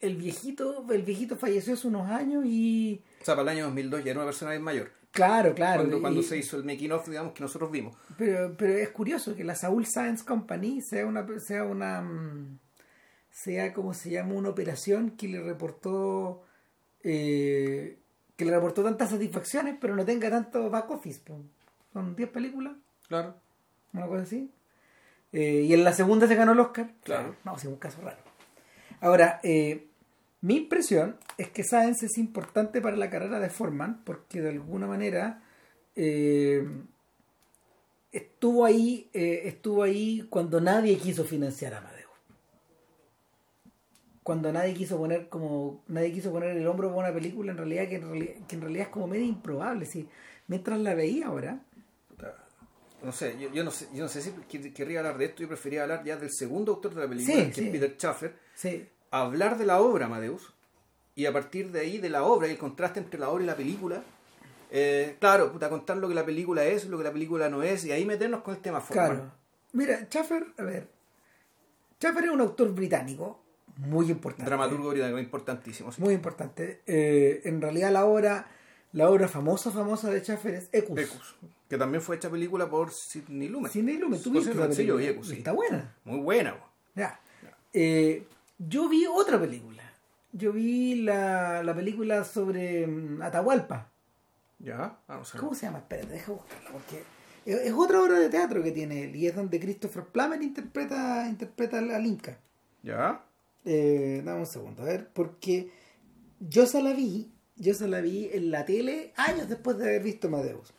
el 0.00 0.16
viejito, 0.16 0.86
el 0.90 1.02
viejito 1.02 1.36
falleció 1.36 1.74
hace 1.74 1.86
unos 1.88 2.08
años 2.10 2.44
y. 2.46 3.02
O 3.20 3.24
sea, 3.24 3.34
para 3.36 3.50
el 3.52 3.58
año 3.58 3.64
2002 3.66 4.04
ya 4.04 4.10
era 4.12 4.20
una 4.20 4.26
persona 4.28 4.50
bien 4.52 4.62
mayor. 4.62 4.90
Claro, 5.12 5.54
claro. 5.54 5.82
cuando 5.82 6.00
cuando 6.00 6.20
y- 6.20 6.24
se 6.24 6.36
hizo 6.38 6.56
el 6.56 6.64
making 6.64 6.90
of, 6.90 7.06
digamos, 7.08 7.32
que 7.34 7.40
nosotros 7.42 7.70
vimos. 7.70 7.96
Pero, 8.18 8.56
pero 8.56 8.72
es 8.74 8.88
curioso 8.90 9.36
que 9.36 9.44
la 9.44 9.54
Saúl 9.54 9.86
Science 9.86 10.24
Company 10.24 10.80
sea 10.80 11.06
una 11.06 11.24
sea 11.38 11.62
una 11.64 12.04
sea 13.30 13.72
como 13.74 13.94
se 13.94 14.10
llama 14.10 14.34
una 14.34 14.48
operación 14.48 15.10
que 15.12 15.28
le 15.28 15.40
reportó 15.40 16.42
eh, 17.02 17.98
que 18.36 18.44
le 18.44 18.50
reportó 18.52 18.82
tantas 18.82 19.10
satisfacciones 19.10 19.76
pero 19.80 19.94
no 19.96 20.04
tenga 20.04 20.30
tanto 20.30 20.70
back 20.70 20.90
office 20.90 21.20
son 21.92 22.16
10 22.16 22.28
películas 22.30 22.74
Claro. 23.08 23.34
una 23.92 24.06
cosa 24.06 24.22
así 24.22 24.50
Eh, 25.34 25.66
y 25.68 25.74
en 25.74 25.82
la 25.82 25.92
segunda 25.92 26.28
se 26.28 26.36
ganó 26.36 26.52
el 26.52 26.60
Oscar. 26.60 26.90
Claro. 27.02 27.34
no 27.44 27.56
es 27.56 27.64
un 27.64 27.76
caso 27.76 28.00
raro. 28.00 28.18
Ahora 29.00 29.40
eh, 29.42 29.88
mi 30.40 30.56
impresión 30.56 31.16
es 31.36 31.50
que 31.50 31.64
Science 31.64 32.06
es 32.06 32.16
importante 32.18 32.80
para 32.80 32.96
la 32.96 33.10
carrera 33.10 33.40
de 33.40 33.50
Foreman 33.50 34.02
porque 34.04 34.40
de 34.40 34.50
alguna 34.50 34.86
manera 34.86 35.42
eh, 35.96 36.66
estuvo 38.12 38.64
ahí 38.64 39.10
estuvo 39.12 39.82
ahí 39.82 40.24
cuando 40.30 40.60
nadie 40.60 40.96
quiso 40.98 41.24
financiar 41.24 41.74
a 41.74 41.78
Amadeus 41.78 42.04
cuando 44.22 44.52
nadie 44.52 44.72
quiso 44.74 44.96
poner 44.96 45.28
como 45.28 45.82
nadie 45.88 46.12
quiso 46.12 46.32
poner 46.32 46.56
el 46.56 46.66
hombro 46.66 46.88
para 46.88 47.08
una 47.08 47.14
película 47.14 47.52
en 47.52 47.58
realidad 47.58 47.88
que 47.88 47.96
en 47.96 48.02
realidad, 48.02 48.34
que 48.48 48.54
en 48.56 48.62
realidad 48.62 48.86
es 48.86 48.92
como 48.92 49.06
medio 49.06 49.26
improbable. 49.26 49.84
Si 49.84 50.08
mientras 50.48 50.80
la 50.80 50.94
veía 50.94 51.26
ahora 51.26 51.60
No 53.04 53.12
sé, 53.12 53.36
yo, 53.38 53.50
yo 53.52 53.62
no 53.64 53.70
sé, 53.70 53.86
yo 53.94 54.02
no 54.02 54.08
sé 54.08 54.22
si 54.22 54.30
quer- 54.50 54.72
querría 54.72 55.00
hablar 55.00 55.18
de 55.18 55.26
esto, 55.26 55.42
yo 55.42 55.48
prefería 55.48 55.82
hablar 55.82 56.02
ya 56.04 56.16
del 56.16 56.30
segundo 56.32 56.72
autor 56.72 56.94
de 56.94 57.00
la 57.02 57.08
película, 57.08 57.36
Sí, 57.36 57.46
que 57.48 57.54
sí. 57.54 57.64
es 57.66 57.70
Peter 57.70 57.94
Schaffer, 57.98 58.34
sí 58.54 58.88
hablar 59.10 59.56
de 59.58 59.64
la 59.64 59.80
obra 59.80 60.06
Amadeus 60.06 60.52
y 61.14 61.26
a 61.26 61.32
partir 61.32 61.70
de 61.70 61.80
ahí 61.80 61.98
de 61.98 62.10
la 62.10 62.24
obra 62.24 62.48
y 62.48 62.50
el 62.50 62.58
contraste 62.58 62.98
entre 62.98 63.20
la 63.20 63.28
obra 63.28 63.44
y 63.44 63.46
la 63.46 63.54
película 63.54 64.02
eh, 64.72 65.14
claro 65.20 65.52
puta 65.52 65.68
contar 65.70 65.98
lo 65.98 66.08
que 66.08 66.14
la 66.16 66.24
película 66.26 66.64
es 66.64 66.86
lo 66.86 66.98
que 66.98 67.04
la 67.04 67.12
película 67.12 67.48
no 67.48 67.62
es 67.62 67.84
y 67.84 67.92
ahí 67.92 68.04
meternos 68.04 68.42
con 68.42 68.56
el 68.56 68.60
tema 68.60 68.80
Forman. 68.80 69.06
Claro. 69.06 69.32
Mira, 69.72 70.06
Schaffer, 70.10 70.46
a 70.58 70.62
ver. 70.64 70.88
Schaffer 72.00 72.24
es 72.24 72.30
un 72.30 72.40
autor 72.40 72.74
británico 72.74 73.40
muy 73.76 74.10
importante. 74.10 74.44
dramaturgo 74.44 74.90
británico 74.90 75.18
importantísimo 75.20 75.92
sí. 75.92 76.00
Muy 76.02 76.14
importante. 76.14 76.82
Eh, 76.86 77.42
en 77.44 77.60
realidad 77.62 77.92
la 77.92 78.04
obra, 78.06 78.46
la 78.92 79.08
obra 79.10 79.28
famosa, 79.28 79.70
famosa 79.70 80.10
de 80.10 80.20
Schaffer 80.22 80.54
es 80.54 80.68
Ecus. 80.72 80.98
Ecus, 81.00 81.36
que 81.74 81.78
también 81.78 82.00
fue 82.00 82.14
hecha 82.14 82.30
película 82.30 82.70
por 82.70 82.92
Sidney 82.92 83.48
Lumet 83.48 83.72
Sidney 83.72 83.96
Lumet, 83.96 84.22
tú 84.22 84.30
viste 84.30 84.54
la 84.54 84.68
película. 84.68 85.02
Ecus, 85.02 85.28
sí. 85.28 85.38
Está 85.38 85.50
buena. 85.50 85.92
muy 86.04 86.20
buena. 86.20 86.56
Ya. 86.94 87.18
Eh, 87.72 88.28
yo 88.58 88.88
vi 88.88 89.06
otra 89.06 89.40
película. 89.40 89.82
Yo 90.30 90.52
vi 90.52 90.94
la, 91.02 91.64
la 91.64 91.74
película 91.74 92.22
sobre 92.22 92.86
mm, 92.86 93.22
Atahualpa. 93.22 93.90
ya 94.60 94.98
ah, 95.08 95.16
no 95.16 95.24
sé. 95.24 95.36
¿Cómo 95.36 95.52
se 95.52 95.66
llama? 95.66 95.78
Espérate, 95.78 96.12
deja 96.12 96.30
buscarla 96.30 96.70
porque 96.70 97.02
es, 97.44 97.72
otra 97.72 98.00
obra 98.00 98.20
de 98.20 98.28
teatro 98.28 98.62
que 98.62 98.70
tiene 98.70 99.02
él 99.06 99.16
y 99.16 99.26
es 99.26 99.34
donde 99.34 99.58
Christopher 99.58 100.04
Plummer 100.04 100.40
interpreta, 100.40 101.26
interpreta 101.28 101.78
al 101.78 102.06
Inca. 102.06 102.38
ya 102.84 103.24
Eh, 103.64 104.22
dame 104.24 104.38
un 104.38 104.46
segundo, 104.46 104.82
a 104.82 104.84
ver, 104.84 105.08
porque 105.12 105.72
yo 106.38 106.66
se 106.66 106.80
la 106.80 106.92
vi, 106.92 107.32
yo 107.56 107.74
se 107.74 107.88
la 107.88 108.00
vi 108.00 108.30
en 108.32 108.52
la 108.52 108.64
tele 108.64 109.12
años 109.16 109.48
después 109.48 109.76
de 109.76 109.88
haber 109.88 110.04
visto 110.04 110.28
Amadeus. 110.28 110.72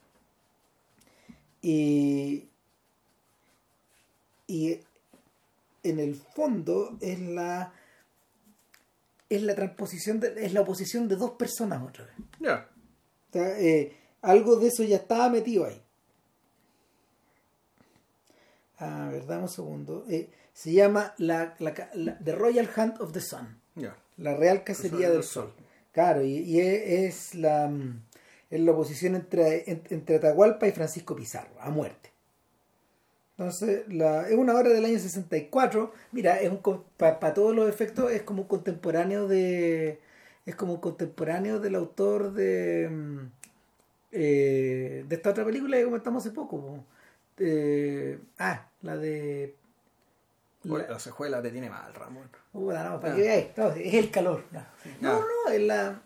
Y, 1.68 2.48
y 4.46 4.80
en 5.82 6.00
el 6.00 6.14
fondo 6.16 6.96
es 7.02 7.20
la 7.20 7.74
es 9.30 9.42
la 9.42 9.56
transposición 9.56 10.20
de, 10.20 10.46
es 10.46 10.54
la 10.54 10.62
oposición 10.62 11.08
de 11.08 11.16
dos 11.16 11.32
personas 11.32 11.82
otra 11.82 12.06
vez. 12.06 12.14
ya 12.40 12.70
O 13.30 13.34
sea, 13.34 13.60
eh, 13.60 13.98
algo 14.22 14.58
de 14.58 14.68
eso 14.68 14.84
ya 14.84 14.98
estaba 14.98 15.28
metido 15.30 15.66
ahí. 15.66 15.82
A 18.78 19.10
ver, 19.10 19.26
dame 19.26 19.44
un 19.44 19.50
segundo. 19.50 20.06
Eh, 20.10 20.30
se 20.54 20.72
llama 20.72 21.16
la, 21.18 21.56
la, 21.60 21.74
la- 21.96 22.18
The 22.20 22.34
Royal 22.34 22.70
Hunt 22.78 23.00
of 23.02 23.12
the 23.12 23.22
Sun. 23.22 23.60
ya 23.76 23.98
La 24.18 24.36
Real 24.36 24.64
Cacería 24.64 25.10
del 25.10 25.24
Sol. 25.24 25.52
Claro, 25.92 26.24
y, 26.24 26.38
y 26.38 26.60
es, 26.60 27.16
es 27.32 27.36
la, 27.36 27.72
es 28.56 28.62
la 28.62 28.72
oposición 28.72 29.16
entre, 29.16 29.70
en- 29.70 29.84
entre 29.90 30.16
Atahualpa 30.18 30.68
y 30.68 30.72
Francisco 30.72 31.16
Pizarro, 31.16 31.54
a 31.60 31.70
muerte. 31.70 32.12
Entonces, 33.38 33.84
la, 33.94 34.30
es 34.30 34.36
una 34.36 34.56
obra 34.56 34.70
del 34.70 34.86
año 34.86 34.98
64. 34.98 35.92
Mira, 36.14 36.40
es 36.40 36.50
un 36.50 36.62
para 36.98 37.34
todos 37.34 37.54
los 37.54 37.68
efectos 37.68 38.12
es 38.12 38.22
como 38.24 38.44
un 38.44 38.48
contemporáneo 38.48 39.28
de. 39.28 40.00
Es 40.46 40.56
como 40.56 40.74
un 40.76 40.80
contemporáneo 40.80 41.60
del 41.60 41.76
autor 41.76 42.32
de. 42.34 42.88
mm, 42.90 43.20
eh, 44.14 45.04
de 45.08 45.16
esta 45.16 45.32
otra 45.32 45.44
película 45.44 45.76
que 45.78 45.84
comentamos 45.84 46.24
hace 46.26 46.34
poco. 46.34 46.62
po. 46.62 46.84
Eh, 47.40 48.20
ah, 48.40 48.70
la 48.82 48.96
de. 48.96 49.56
Oye, 50.70 50.86
la 50.90 50.98
sejuela 51.00 51.42
te 51.42 51.52
tiene 51.52 51.70
mal 51.70 51.94
Ramón 51.94 52.28
Puta, 52.52 52.90
no, 52.90 53.00
para 53.00 53.14
Ah. 53.14 53.16
que 53.18 53.22
veáis, 53.22 53.46
no, 53.58 53.68
es 53.72 53.94
el 53.94 54.10
calor. 54.12 54.44
No, 54.52 54.62
no, 55.02 55.12
Ah. 55.12 55.26
no, 55.46 55.52
es 55.52 55.62
la. 55.62 56.02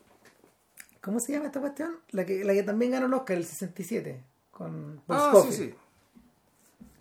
¿Cómo 1.01 1.19
se 1.19 1.31
llama 1.33 1.45
esta 1.47 1.59
cuestión? 1.59 1.97
La 2.11 2.25
que, 2.25 2.43
la 2.43 2.53
que 2.53 2.63
también 2.63 2.91
ganó 2.91 3.05
el 3.07 3.13
Oscar, 3.13 3.37
el 3.37 3.45
67, 3.45 4.23
con 4.51 5.01
Paul 5.07 5.19
ah 5.19 5.43
sí 5.49 5.53
sí 5.53 5.73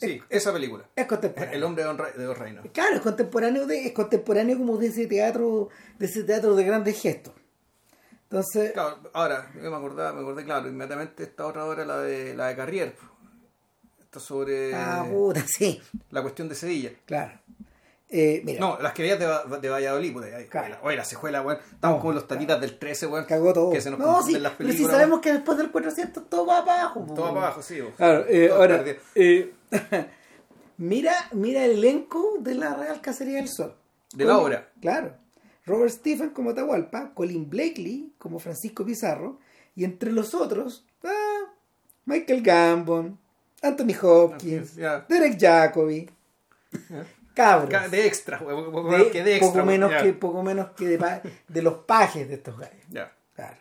sí 0.00 0.22
esa 0.30 0.52
película 0.52 0.84
Es 0.94 1.06
contemporáneo. 1.06 1.56
el 1.56 1.64
hombre 1.64 1.84
de 2.16 2.24
dos 2.24 2.38
reinos 2.38 2.64
Claro, 2.72 2.96
es 2.96 3.00
contemporáneo 3.02 3.66
de, 3.66 3.86
es 3.86 3.92
contemporáneo 3.92 4.56
como 4.56 4.76
de 4.76 4.86
ese 4.88 5.06
teatro, 5.06 5.68
de 5.98 6.06
ese 6.06 6.22
teatro 6.22 6.54
de 6.54 6.64
grandes 6.64 7.00
gestos. 7.00 7.34
Entonces, 8.24 8.72
Claro, 8.72 8.98
ahora, 9.14 9.50
yo 9.54 9.70
me 9.70 9.76
acordaba, 9.76 10.12
me 10.12 10.20
acordé, 10.20 10.44
claro, 10.44 10.68
inmediatamente 10.68 11.22
esta 11.24 11.46
otra 11.46 11.64
obra, 11.64 11.84
la 11.86 11.98
de 12.00 12.34
la 12.36 12.48
de 12.48 12.56
Carrier. 12.56 12.94
Esto 13.98 14.20
sobre 14.20 14.74
ah, 14.74 15.04
puta, 15.10 15.44
sí, 15.48 15.80
la 16.10 16.22
cuestión 16.22 16.48
de 16.48 16.54
Sevilla. 16.54 16.92
claro. 17.06 17.32
Eh, 18.10 18.40
mira, 18.44 18.58
No, 18.60 18.78
las 18.80 18.94
que 18.94 19.02
veías 19.02 19.18
de, 19.18 19.26
Va- 19.26 19.44
de 19.60 19.68
Valladolid, 19.68 20.12
puta, 20.14 20.26
ahí, 20.34 20.46
Claro. 20.46 20.66
oye, 20.68 20.74
la- 20.76 20.80
oye, 20.82 20.96
la 20.96 21.04
sejuela, 21.04 21.42
weón. 21.42 21.58
Estamos 21.74 22.00
como 22.00 22.12
los 22.14 22.26
tatitas 22.26 22.58
del 22.60 22.78
13, 22.78 23.06
weón. 23.06 23.24
cagó 23.26 23.52
todo. 23.52 23.70
Que 23.70 23.80
se 23.82 23.90
nos 23.90 23.98
no, 23.98 24.22
sí, 24.22 24.38
las 24.38 24.52
pero 24.52 24.70
si 24.70 24.76
películas. 24.76 24.96
sabemos 25.00 25.20
que 25.20 25.32
después 25.34 25.58
del 25.58 25.70
400 25.70 26.28
todo 26.30 26.46
va 26.46 26.64
para 26.64 26.82
abajo. 26.82 27.04
po. 27.06 27.14
Todo 27.14 27.28
para 27.34 27.46
abajo, 27.48 27.62
sí. 27.62 27.80
weón. 27.80 27.92
Claro, 27.96 28.24
eh, 28.28 28.50
ahora, 28.50 28.82
eh, 29.14 29.52
mira, 30.78 31.14
mira 31.32 31.64
el 31.64 31.72
elenco 31.72 32.36
de 32.40 32.54
la 32.54 32.74
Real 32.74 33.00
Cacería 33.00 33.36
del 33.36 33.48
Sol. 33.48 33.74
De 34.14 34.24
la 34.24 34.38
obra. 34.38 34.68
Claro. 34.80 35.12
Robert 35.66 35.90
Stephen 35.92 36.30
como 36.30 36.50
Atahualpa, 36.50 37.12
Colin 37.12 37.50
Blakely 37.50 38.14
como 38.18 38.38
Francisco 38.38 38.86
Pizarro, 38.86 39.38
y 39.76 39.84
entre 39.84 40.12
los 40.12 40.34
otros, 40.34 40.86
ah, 41.04 41.52
Michael 42.06 42.42
Gambon, 42.42 43.18
Anthony 43.60 43.94
Hopkins. 44.00 44.76
Derek 44.76 45.38
Jacobi, 45.38 46.08
cabros. 47.42 47.70
Ca- 47.70 47.88
De 47.88 48.06
extra, 48.06 48.38
poco 48.38 48.84
De- 48.84 48.90
menos 48.90 49.06
que 49.12 49.24
de 49.24 49.36
extra. 49.36 49.52
poco, 49.52 49.64
menos 49.64 49.90
que, 50.02 50.12
Ya. 50.12 50.18
poco 50.20 50.42
menos 50.42 50.70
que 50.76 50.84
de, 51.48 51.62
los 51.62 51.74
pajes 51.84 52.28
de 52.28 52.34
estos 52.34 52.58
gallos. 52.58 52.84
Ya. 52.90 53.12
Claro. 53.34 53.56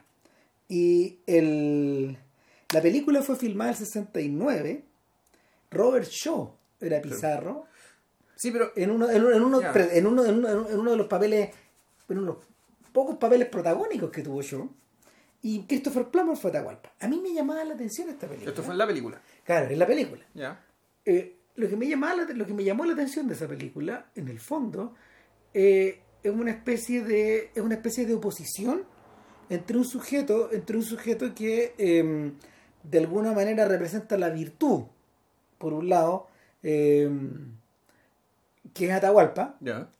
Y 0.67 1.19
el, 1.27 2.17
la 2.73 2.81
película 2.81 3.21
fue 3.21 3.35
filmada 3.35 3.71
en 3.71 3.77
el 3.77 3.85
69. 3.85 4.83
Robert 5.71 6.07
Shaw 6.09 6.53
era 6.81 7.01
Pizarro. 7.01 7.65
Sí, 8.35 8.51
pero 8.51 8.71
En 8.75 8.91
uno, 8.91 9.09
en 9.09 9.23
uno, 9.23 9.35
en 9.35 9.43
uno, 9.43 9.61
Ya. 9.61 9.71
en 9.73 10.07
uno, 10.07 10.25
en 10.25 10.35
uno- 10.39 10.69
en 10.69 10.79
uno 10.79 10.91
de 10.91 10.97
los 10.97 11.07
papeles, 11.07 11.49
en 12.09 12.17
uno 12.17 12.33
de 12.33 12.37
los 12.37 12.45
pocos 12.91 13.17
papeles 13.17 13.47
protagónicos 13.49 14.09
que 14.11 14.21
tuvo 14.23 14.41
Shaw. 14.41 14.69
Y 15.41 15.63
Christopher 15.67 16.05
Plummer 16.07 16.35
fue 16.35 16.49
Atahualpa. 16.49 16.91
A 16.99 17.07
mí 17.07 17.19
me 17.21 17.31
llamaba 17.33 17.63
la 17.63 17.75
atención 17.75 18.09
esta 18.09 18.27
película. 18.27 18.49
esto 18.49 18.63
fue 18.63 18.73
en 18.73 18.77
la 18.79 18.87
película. 18.87 19.21
Claro, 19.45 19.67
en 19.69 19.79
la 19.79 19.85
película. 19.87 20.23
Ya. 20.33 20.59
Eh, 21.05 21.35
lo, 21.57 21.67
que 21.67 21.75
me 21.75 21.87
llamaba 21.87 22.15
la- 22.23 22.33
lo 22.33 22.45
que 22.45 22.53
me 22.53 22.63
llamó 22.63 22.85
la 22.85 22.93
atención 22.93 23.27
de 23.27 23.33
esa 23.35 23.47
película, 23.47 24.05
en 24.15 24.27
el 24.29 24.39
fondo, 24.39 24.93
eh, 25.53 25.99
es 26.23 26.31
una 26.31 26.51
especie 26.51 27.03
de 27.03 27.51
es 27.53 27.61
una 27.61 27.75
especie 27.75 28.05
de 28.05 28.13
oposición 28.15 28.83
entre 29.49 29.77
un 29.77 29.85
sujeto 29.85 30.49
entre 30.51 30.75
un 30.77 30.83
sujeto 30.83 31.33
que 31.35 31.73
eh, 31.77 32.31
de 32.83 32.97
alguna 32.97 33.33
manera 33.33 33.67
representa 33.67 34.17
la 34.17 34.29
virtud, 34.29 34.83
por 35.57 35.73
un 35.73 35.89
lado, 35.89 36.27
eh, 36.63 37.09
que 38.73 38.85
es 38.87 38.91
Atahualpa, 38.91 39.57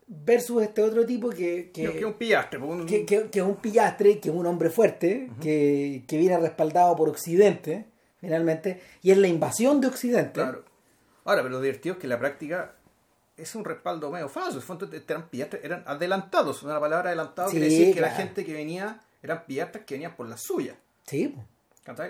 versus 0.07 0.61
este 0.63 0.81
otro 0.83 1.05
tipo 1.05 1.29
que, 1.29 1.71
que, 1.73 1.85
Que, 1.93 2.05
un 2.05 2.13
pillastre, 2.13 2.59
pues, 2.59 2.71
un- 2.71 2.85
que, 2.85 3.05
que- 3.05 3.29
que 3.29 3.39
es 3.39 3.45
un 3.45 3.55
pillastre, 3.55 4.19
que 4.19 4.29
es 4.29 4.35
un 4.35 4.45
hombre 4.45 4.69
fuerte, 4.69 5.29
que, 5.41 6.03
que 6.07 6.17
viene 6.17 6.37
respaldado 6.37 6.95
por 6.95 7.09
Occidente, 7.09 7.85
finalmente, 8.19 8.79
y 9.01 9.11
es 9.11 9.17
la 9.17 9.27
invasión 9.27 9.81
de 9.81 9.87
Occidente. 9.87 10.33
Claro. 10.33 10.63
Ahora, 11.27 11.41
pero 11.43 11.49
lo 11.55 11.61
divertido 11.61 11.93
es 11.95 12.01
que 12.01 12.07
la 12.07 12.17
práctica 12.17 12.73
es 13.35 13.53
un 13.53 13.63
respaldo 13.65 14.09
medio 14.09 14.29
falso. 14.29 14.59
Eran 15.07 15.29
pillastas, 15.29 15.59
eran 15.63 15.83
adelantados. 15.85 16.63
Una 16.63 16.79
palabra 16.79 17.09
adelantado 17.09 17.49
Sí, 17.49 17.57
quiere 17.57 17.69
decir 17.71 17.93
que 17.93 18.01
la 18.01 18.11
gente 18.11 18.43
que 18.45 18.53
venía 18.53 18.99
eran 19.21 19.45
pillastas 19.45 19.83
que 19.85 19.95
venían 19.95 20.15
por 20.15 20.27
la 20.27 20.37
suya. 20.37 20.75
Sí. 21.05 21.35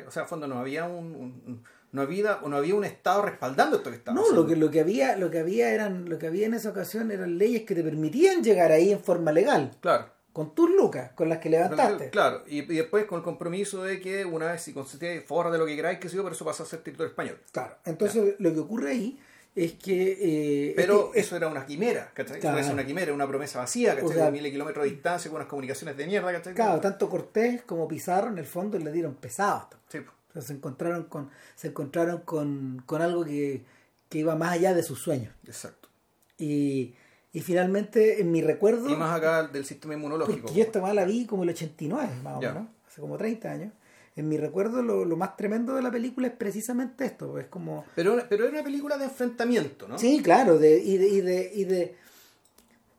O 0.07 0.11
sea, 0.11 0.23
el 0.23 0.27
fondo 0.29 0.47
no 0.47 0.57
había 0.59 0.85
un, 0.85 1.15
un- 1.15 1.43
un- 1.45 1.63
no 1.91 2.01
había 2.01 2.39
no 2.45 2.57
había 2.57 2.75
un 2.75 2.83
estado 2.83 3.21
respaldando 3.21 3.77
esto 3.77 3.89
que 3.89 3.95
estaba 3.97 4.15
No, 4.15 4.21
haciendo. 4.21 4.41
lo 4.43 4.47
que, 4.47 4.55
lo 4.55 4.71
que 4.71 4.79
había, 4.81 5.15
lo 5.17 5.31
que 5.31 5.39
había 5.39 5.69
eran, 5.71 6.09
lo 6.09 6.17
que 6.19 6.27
había 6.27 6.45
en 6.45 6.53
esa 6.53 6.69
ocasión 6.69 7.11
eran 7.11 7.37
leyes 7.37 7.63
que 7.63 7.75
te 7.75 7.83
permitían 7.83 8.43
llegar 8.43 8.71
ahí 8.71 8.91
en 8.91 8.99
forma 8.99 9.31
legal, 9.31 9.71
Claro. 9.81 10.09
Con 10.37 10.53
tus 10.53 10.69
lucas, 10.69 11.13
con 11.15 11.29
las 11.29 11.39
que 11.39 11.49
levantaste. 11.49 12.11
Claro, 12.11 12.43
y, 12.47 12.59
y 12.59 12.75
después 12.77 13.05
con 13.05 13.17
el 13.17 13.23
compromiso 13.23 13.83
de 13.83 13.99
que 13.99 14.23
una 14.23 14.51
vez 14.51 14.61
si 14.61 14.71
consistía 14.71 15.19
forra 15.25 15.49
de 15.49 15.57
lo 15.57 15.65
que 15.65 15.75
queráis, 15.75 15.97
que 15.97 16.09
sé 16.09 16.15
yo, 16.15 16.21
pero 16.21 16.35
eso 16.35 16.45
pasa 16.45 16.61
a 16.61 16.67
ser 16.67 16.81
territorio 16.81 17.09
español. 17.09 17.39
Claro. 17.51 17.75
Entonces 17.85 18.35
lo 18.37 18.53
que 18.53 18.59
ocurre 18.59 18.91
ahí 18.91 19.19
es 19.55 19.73
que 19.73 20.69
eh, 20.69 20.73
Pero 20.75 21.07
este- 21.07 21.21
eso 21.21 21.37
era 21.37 21.47
una 21.47 21.65
quimera, 21.65 22.11
¿cachai? 22.13 22.39
Claro. 22.39 22.59
Eso 22.59 22.67
era 22.67 22.73
una 22.75 22.85
quimera, 22.85 23.11
una 23.15 23.27
promesa 23.27 23.57
vacía, 23.57 23.95
¿cachai? 23.95 24.09
O 24.09 24.13
sea- 24.13 24.25
de 24.25 24.31
miles 24.31 24.43
de 24.43 24.51
kilómetros 24.51 24.83
de 24.85 24.91
distancia, 24.91 25.31
con 25.31 25.37
unas 25.37 25.49
comunicaciones 25.49 25.97
de 25.97 26.05
mierda, 26.05 26.31
¿cachai? 26.31 26.53
claro, 26.53 26.79
tanto 26.79 27.09
Cortés 27.09 27.63
como 27.63 27.87
Pizarro 27.87 28.27
en 28.27 28.37
el 28.37 28.45
fondo 28.45 28.77
le 28.77 28.91
dieron 28.91 29.15
pesados. 29.15 29.63
Sí. 29.89 29.97
O 29.97 30.33
sea, 30.33 30.43
se 30.43 30.53
encontraron 30.53 31.05
con, 31.05 31.31
se 31.55 31.69
encontraron 31.69 32.19
con, 32.21 32.83
con 32.85 33.01
algo 33.01 33.25
que, 33.25 33.63
que 34.07 34.19
iba 34.19 34.35
más 34.35 34.51
allá 34.51 34.75
de 34.75 34.83
sus 34.83 34.99
sueños. 34.99 35.33
exacto. 35.47 35.89
Y, 36.37 36.93
y 37.37 37.41
finalmente, 37.41 38.19
en 38.21 38.31
mi 38.31 38.41
recuerdo, 38.41 38.89
Y 38.89 38.95
más 38.95 39.15
acá 39.15 39.43
del 39.47 39.63
sistema 39.65 39.93
inmunológico. 39.93 40.41
porque 40.41 40.55
yo 40.57 40.63
esta 40.63 40.81
más 40.81 40.95
la 40.95 41.05
vi 41.05 41.25
como 41.25 41.43
el 41.43 41.49
89, 41.49 42.09
más 42.23 42.37
o 42.37 42.41
menos, 42.41 42.67
hace 42.87 43.01
como 43.01 43.17
30 43.17 43.51
años. 43.51 43.73
En 44.15 44.27
mi 44.27 44.37
recuerdo, 44.37 44.81
lo, 44.81 45.05
lo 45.05 45.15
más 45.15 45.37
tremendo 45.37 45.75
de 45.75 45.83
la 45.83 45.91
película 45.91 46.25
es 46.27 46.33
precisamente 46.33 47.05
esto. 47.05 47.37
Es 47.37 47.45
como. 47.45 47.85
Pero, 47.95 48.17
pero 48.27 48.45
era 48.45 48.53
una 48.53 48.63
película 48.63 48.97
de 48.97 49.03
enfrentamiento, 49.03 49.87
¿no? 49.87 49.99
Sí, 49.99 50.21
claro, 50.23 50.57
de, 50.57 50.79
y, 50.79 50.97
de, 50.97 51.07
y, 51.07 51.21
de, 51.21 51.51
y 51.53 51.63
de, 51.65 51.95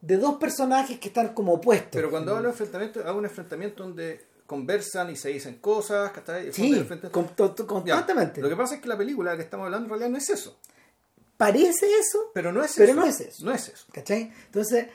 de 0.01 0.17
dos 0.17 0.37
personajes 0.37 1.01
que 1.01 1.09
están 1.09 1.35
como 1.35 1.55
opuestos. 1.55 1.91
Pero 1.93 2.11
cuando 2.11 2.31
hablo 2.37 2.45
de 2.45 2.51
enfrentamiento, 2.53 3.01
hago 3.05 3.19
un 3.19 3.25
enfrentamiento 3.25 3.83
donde 3.83 4.25
conversan 4.47 5.11
y 5.11 5.17
se 5.17 5.31
dicen 5.31 5.57
cosas, 5.57 6.13
fondo 6.13 6.53
Sí, 6.53 6.71
del 6.71 6.81
enfrentamiento- 6.83 7.11
con- 7.11 7.35
to- 7.35 7.51
to- 7.51 7.65
Ya, 7.65 7.67
constantemente. 7.67 8.41
Lo 8.41 8.49
que 8.49 8.55
pasa 8.57 8.77
es 8.77 8.81
que 8.81 8.89
la 8.89 8.97
película 8.97 9.37
que 9.37 9.43
estamos 9.43 9.65
hablando 9.67 9.87
en 9.87 9.91
realidad 9.91 10.11
no 10.11 10.19
es 10.19 10.31
eso. 10.31 10.57
Parece 11.39 11.87
eso, 11.87 12.31
Pero 12.35 12.53
no 12.53 12.63
es 12.63 12.75
Pero 12.77 12.91
eso. 12.93 13.01
no 13.01 13.07
es 13.07 13.21
eso. 13.21 13.45
No 13.47 13.53
es 13.53 13.69
eso. 13.69 13.87
¿cachai? 13.93 14.31
Entonces, 14.47 14.89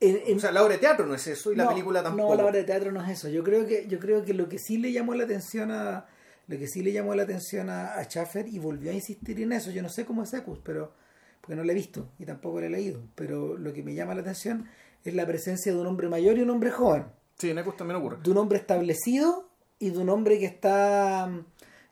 en- 0.00 0.22
en- 0.26 0.36
O 0.38 0.40
sea, 0.40 0.52
la 0.52 0.62
obra 0.62 0.74
de 0.74 0.78
teatro 0.78 1.04
no 1.04 1.14
es 1.14 1.26
eso 1.26 1.52
y 1.52 1.56
la 1.56 1.68
película 1.68 2.02
tampoco. 2.02 2.30
No, 2.30 2.36
la 2.36 2.44
obra 2.44 2.56
de 2.58 2.64
teatro 2.64 2.90
no 2.92 3.04
es 3.04 3.10
eso. 3.10 3.28
Yo 3.28 3.44
creo 3.44 3.66
que, 3.66 3.86
yo 3.88 3.98
creo 3.98 4.24
que 4.24 4.32
lo 4.32 4.48
que 4.48 4.58
sí 4.58 4.78
le 4.78 4.92
llamó 4.92 5.14
la 5.14 5.24
atención 5.24 5.70
a 5.70 6.06
lo 6.46 6.58
que 6.58 6.66
sí 6.66 6.82
le 6.82 6.90
llamó 6.92 7.14
la 7.14 7.24
atención 7.24 7.68
a, 7.70 7.94
a 7.94 8.04
Schaffer 8.04 8.48
y 8.48 8.58
volvió 8.58 8.90
a 8.90 8.94
insistir 8.94 9.40
en 9.40 9.52
eso. 9.52 9.70
Yo 9.70 9.82
no 9.82 9.88
sé 9.88 10.04
cómo 10.06 10.22
es 10.24 10.32
Ecus, 10.32 10.58
pero 10.64 10.92
porque 11.40 11.54
no 11.54 11.62
lo 11.64 11.70
he 11.70 11.74
visto 11.74 12.08
y 12.18 12.24
tampoco 12.24 12.60
lo 12.60 12.66
he 12.66 12.70
leído. 12.70 13.02
Pero 13.14 13.56
lo 13.58 13.72
que 13.72 13.82
me 13.82 13.94
llama 13.94 14.14
la 14.14 14.22
atención 14.22 14.66
es 15.04 15.14
la 15.14 15.26
presencia 15.26 15.72
de 15.72 15.78
un 15.78 15.86
hombre 15.86 16.08
mayor 16.08 16.38
y 16.38 16.42
un 16.42 16.50
hombre 16.50 16.70
joven, 16.70 17.06
Sí, 17.38 17.50
en 17.50 17.58
Ecus 17.58 17.76
también 17.76 17.96
ocurre. 18.00 18.18
de 18.22 18.30
un 18.30 18.36
hombre 18.38 18.58
establecido 18.58 19.48
y 19.78 19.90
de 19.90 19.98
un 19.98 20.08
hombre 20.10 20.38
que 20.38 20.46
está, 20.46 21.30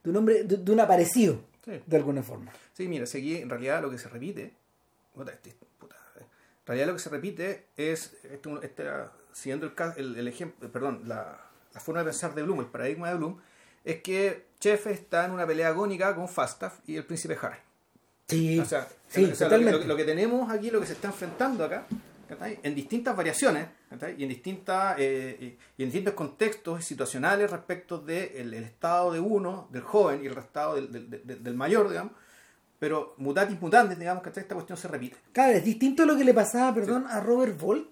de 0.04 0.10
un 0.10 0.16
hombre, 0.16 0.44
de, 0.44 0.56
de 0.58 0.72
un 0.72 0.80
aparecido, 0.80 1.40
Sí. 1.68 1.82
de 1.86 1.96
alguna 1.96 2.22
forma. 2.22 2.50
Sí, 2.72 2.88
mira, 2.88 3.04
seguí, 3.06 3.36
en 3.36 3.50
realidad 3.50 3.82
lo 3.82 3.90
que 3.90 3.98
se 3.98 4.08
repite, 4.08 4.52
puta, 5.14 5.32
este- 5.32 5.54
puta, 5.78 5.96
en 6.18 6.26
realidad 6.66 6.86
lo 6.88 6.92
que 6.94 6.98
se 7.00 7.10
repite 7.10 7.66
es, 7.76 8.14
este, 8.24 8.48
este, 8.62 8.84
siguiendo 9.32 9.66
el, 9.66 9.74
el, 9.96 10.16
el 10.16 10.28
ejemplo, 10.28 10.70
perdón, 10.72 11.02
la, 11.06 11.38
la 11.74 11.80
forma 11.80 12.00
de 12.00 12.06
pensar 12.06 12.34
de 12.34 12.42
Bloom, 12.42 12.60
el 12.60 12.66
paradigma 12.66 13.10
de 13.10 13.16
Bloom, 13.16 13.38
es 13.84 14.02
que 14.02 14.46
Chef 14.60 14.86
está 14.86 15.24
en 15.26 15.30
una 15.32 15.46
pelea 15.46 15.68
agónica 15.68 16.14
con 16.14 16.28
Falstaff 16.28 16.78
y 16.86 16.96
el 16.96 17.04
príncipe 17.04 17.36
Harry. 17.40 17.58
Sí, 18.28 18.58
O 18.58 18.64
sea, 18.64 18.86
sí, 19.08 19.24
o 19.24 19.34
sea, 19.34 19.48
lo, 19.48 19.58
que, 19.58 19.70
lo 19.70 19.80
que- 19.80 19.86
lo 19.86 19.96
que 19.96 20.04
tenemos 20.04 20.50
aquí, 20.50 20.70
lo 20.70 20.80
que 20.80 20.86
se 20.86 20.92
está 20.94 21.08
enfrentando 21.08 21.64
acá, 21.64 21.86
en 22.62 22.74
distintas 22.74 23.16
variaciones 23.16 23.68
y 24.16 24.22
en 24.22 24.28
distintas 24.28 24.96
eh, 24.98 25.56
y- 25.76 25.82
en 25.82 25.88
distintos 25.88 26.14
contextos 26.14 26.84
situacionales 26.84 27.50
respecto 27.50 27.98
del 27.98 28.50
de 28.50 28.58
estado 28.58 29.12
de 29.12 29.20
uno, 29.20 29.68
del 29.72 29.82
joven, 29.82 30.22
y 30.22 30.26
el 30.26 30.36
estado 30.38 30.74
del, 30.76 31.10
del- 31.10 31.42
del- 31.42 31.54
mayor, 31.54 31.88
digamos, 31.88 32.12
pero 32.78 33.14
mutatis 33.16 33.60
mutandis, 33.60 33.98
digamos, 33.98 34.22
que 34.22 34.28
esta 34.38 34.54
cuestión 34.54 34.76
se 34.78 34.88
repite. 34.88 35.16
Claro, 35.32 35.52
es 35.54 35.64
distinto 35.64 36.02
a 36.02 36.06
lo 36.06 36.16
que 36.16 36.24
le 36.24 36.34
pasaba, 36.34 36.72
perdón, 36.74 37.06
a 37.08 37.20
Robert 37.20 37.58
Bolt 37.58 37.88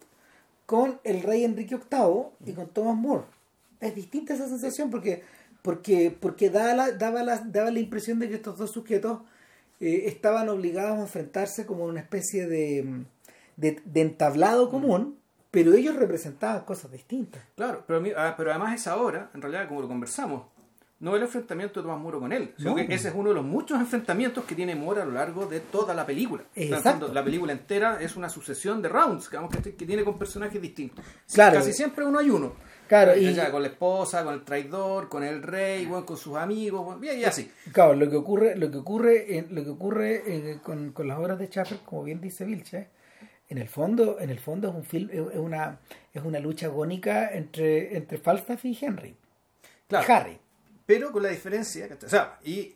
con 0.67 1.01
el 1.05 1.23
rey 1.23 1.45
Enrique 1.45 1.77
VIII 1.77 2.51
y 2.51 2.53
con 2.53 2.69
Thomas 2.69 2.97
More. 2.97 3.25
Es 3.81 3.95
distinta 3.95 4.35
esa 4.35 4.49
sensación 4.49 4.91
porque 4.91 5.23
porque 5.63 6.17
porque 6.19 6.51
daba 6.51 6.75
la, 6.75 6.93
daba 6.93 7.23
la, 7.25 7.39
daba 7.39 7.71
la 7.71 7.81
impresión 7.81 8.19
de 8.21 8.29
que 8.29 8.37
estos 8.37 8.57
dos 8.59 8.71
sujetos 8.71 9.21
eh, 9.81 10.05
estaban 10.07 10.49
obligados 10.49 10.99
a 10.99 11.03
enfrentarse 11.03 11.67
como 11.67 11.85
una 11.85 12.01
especie 12.01 12.47
de, 12.47 13.05
de, 13.57 13.81
de 13.85 14.01
entablado 14.01 14.71
común, 14.71 15.19
pero 15.65 15.75
ellos 15.75 15.97
representaban 15.97 16.65
cosas 16.65 16.91
distintas. 16.93 17.43
Claro, 17.55 17.83
pero, 17.87 18.03
ah, 18.17 18.35
pero 18.37 18.51
además 18.51 18.75
esa 18.75 18.97
obra, 18.97 19.31
en 19.35 19.41
realidad, 19.41 19.67
como 19.69 19.81
lo 19.81 19.89
conversamos, 19.89 20.43
no 21.01 21.11
es 21.13 21.17
el 21.17 21.23
enfrentamiento 21.23 21.81
de 21.81 21.85
Tomás 21.87 22.01
Muro 22.03 22.21
con 22.21 22.33
él, 22.33 22.53
sino 22.59 22.71
No. 22.71 22.77
que 22.77 22.95
ese 22.95 23.09
es 23.09 23.15
uno 23.15 23.29
de 23.31 23.35
los 23.37 23.45
muchos 23.45 23.79
enfrentamientos 23.81 24.45
que 24.45 24.55
tiene 24.55 24.75
Mora 24.75 25.03
a 25.03 25.05
lo 25.07 25.13
largo 25.13 25.47
de 25.47 25.61
toda 25.61 25.95
la 25.95 26.05
película. 26.05 26.45
Exacto. 26.55 27.09
la 27.13 27.25
película 27.25 27.53
entera 27.53 27.99
es 28.01 28.17
una 28.17 28.29
sucesión 28.29 28.81
de 28.83 28.89
rounds, 28.91 29.31
digamos, 29.31 29.51
que, 29.55 29.75
que 29.75 29.87
tiene 29.87 30.05
con 30.05 30.19
personajes 30.19 30.61
distintos. 30.61 31.05
Claro. 31.33 31.57
Casi 31.57 31.73
siempre 31.73 32.05
uno 32.05 32.19
hay 32.19 32.29
uno. 32.31 32.53
Claro, 32.89 33.17
y- 33.17 33.35
con 33.51 33.63
la 33.63 33.69
esposa, 33.69 34.25
con 34.25 34.35
el 34.35 34.43
traidor, 34.45 35.09
con 35.09 35.25
el 35.25 35.43
rey, 35.43 35.87
bueno, 35.87 36.07
con 36.07 36.17
sus 36.17 36.37
amigos, 36.37 36.85
bueno, 36.85 37.05
y, 37.13 37.25
así. 37.25 37.51
Claro, 37.73 37.95
lo 37.95 38.09
que 38.09 38.17
ocurre, 38.17 38.57
lo 38.57 38.71
que 38.71 38.77
ocurre, 38.79 39.47
lo 39.51 39.65
que 39.65 39.71
ocurre 39.71 40.23
eh, 40.27 40.59
con, 40.63 40.93
con 40.93 41.09
las 41.09 41.19
obras 41.19 41.39
de 41.39 41.49
Schaffer, 41.49 41.79
como 41.85 42.05
bien 42.05 42.21
dice 42.21 42.45
Vilche, 42.45 42.89
en 43.49 43.59
el 43.59 43.69
fondo, 43.69 44.19
en 44.21 44.31
el 44.31 44.39
fondo 44.41 44.69
es 44.69 44.75
un 44.75 44.85
film, 44.85 45.09
es 45.13 45.21
una, 45.39 45.79
es 46.13 46.23
una 46.25 46.39
lucha 46.41 46.67
agónica 46.67 47.31
entre, 47.33 47.97
entre 47.97 48.19
Falstaff 48.19 48.65
y 48.65 48.77
Henry. 48.81 49.17
Claro. 49.89 50.05
Y 50.07 50.13
Harry. 50.13 50.39
Pero 50.85 51.13
con 51.13 51.23
la 51.23 51.29
diferencia, 51.31 51.89
o 52.05 52.09
sea, 52.09 52.39
y 52.45 52.75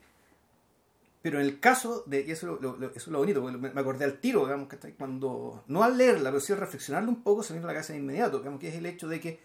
pero 1.23 1.39
en 1.39 1.45
el 1.47 1.61
caso 1.61 2.03
de, 2.07 2.23
y 2.23 2.31
eso, 2.31 2.47
lo- 2.61 2.77
lo- 2.79 2.87
eso 2.91 2.97
es 2.97 3.07
lo 3.09 3.19
bonito, 3.19 3.43
porque 3.43 3.59
me, 3.59 3.79
acordé 3.81 4.07
al 4.07 4.19
tiro, 4.21 4.45
digamos, 4.47 4.69
¿cachai? 4.69 4.93
cuando, 4.95 5.65
no 5.67 5.83
al 5.83 5.99
leerla, 5.99 6.31
pero 6.31 6.41
sí 6.41 6.53
al 6.55 6.59
reflexionarla 6.61 7.11
un 7.11 7.23
poco, 7.23 7.43
se 7.43 7.53
me 7.53 7.59
vino 7.59 7.69
a 7.69 7.73
la 7.73 7.75
cabeza 7.75 7.93
de 7.93 7.99
inmediato, 7.99 8.39
digamos, 8.39 8.59
que 8.59 8.69
es 8.69 8.75
el 8.77 8.87
hecho 8.87 9.07
de 9.07 9.21
que 9.21 9.39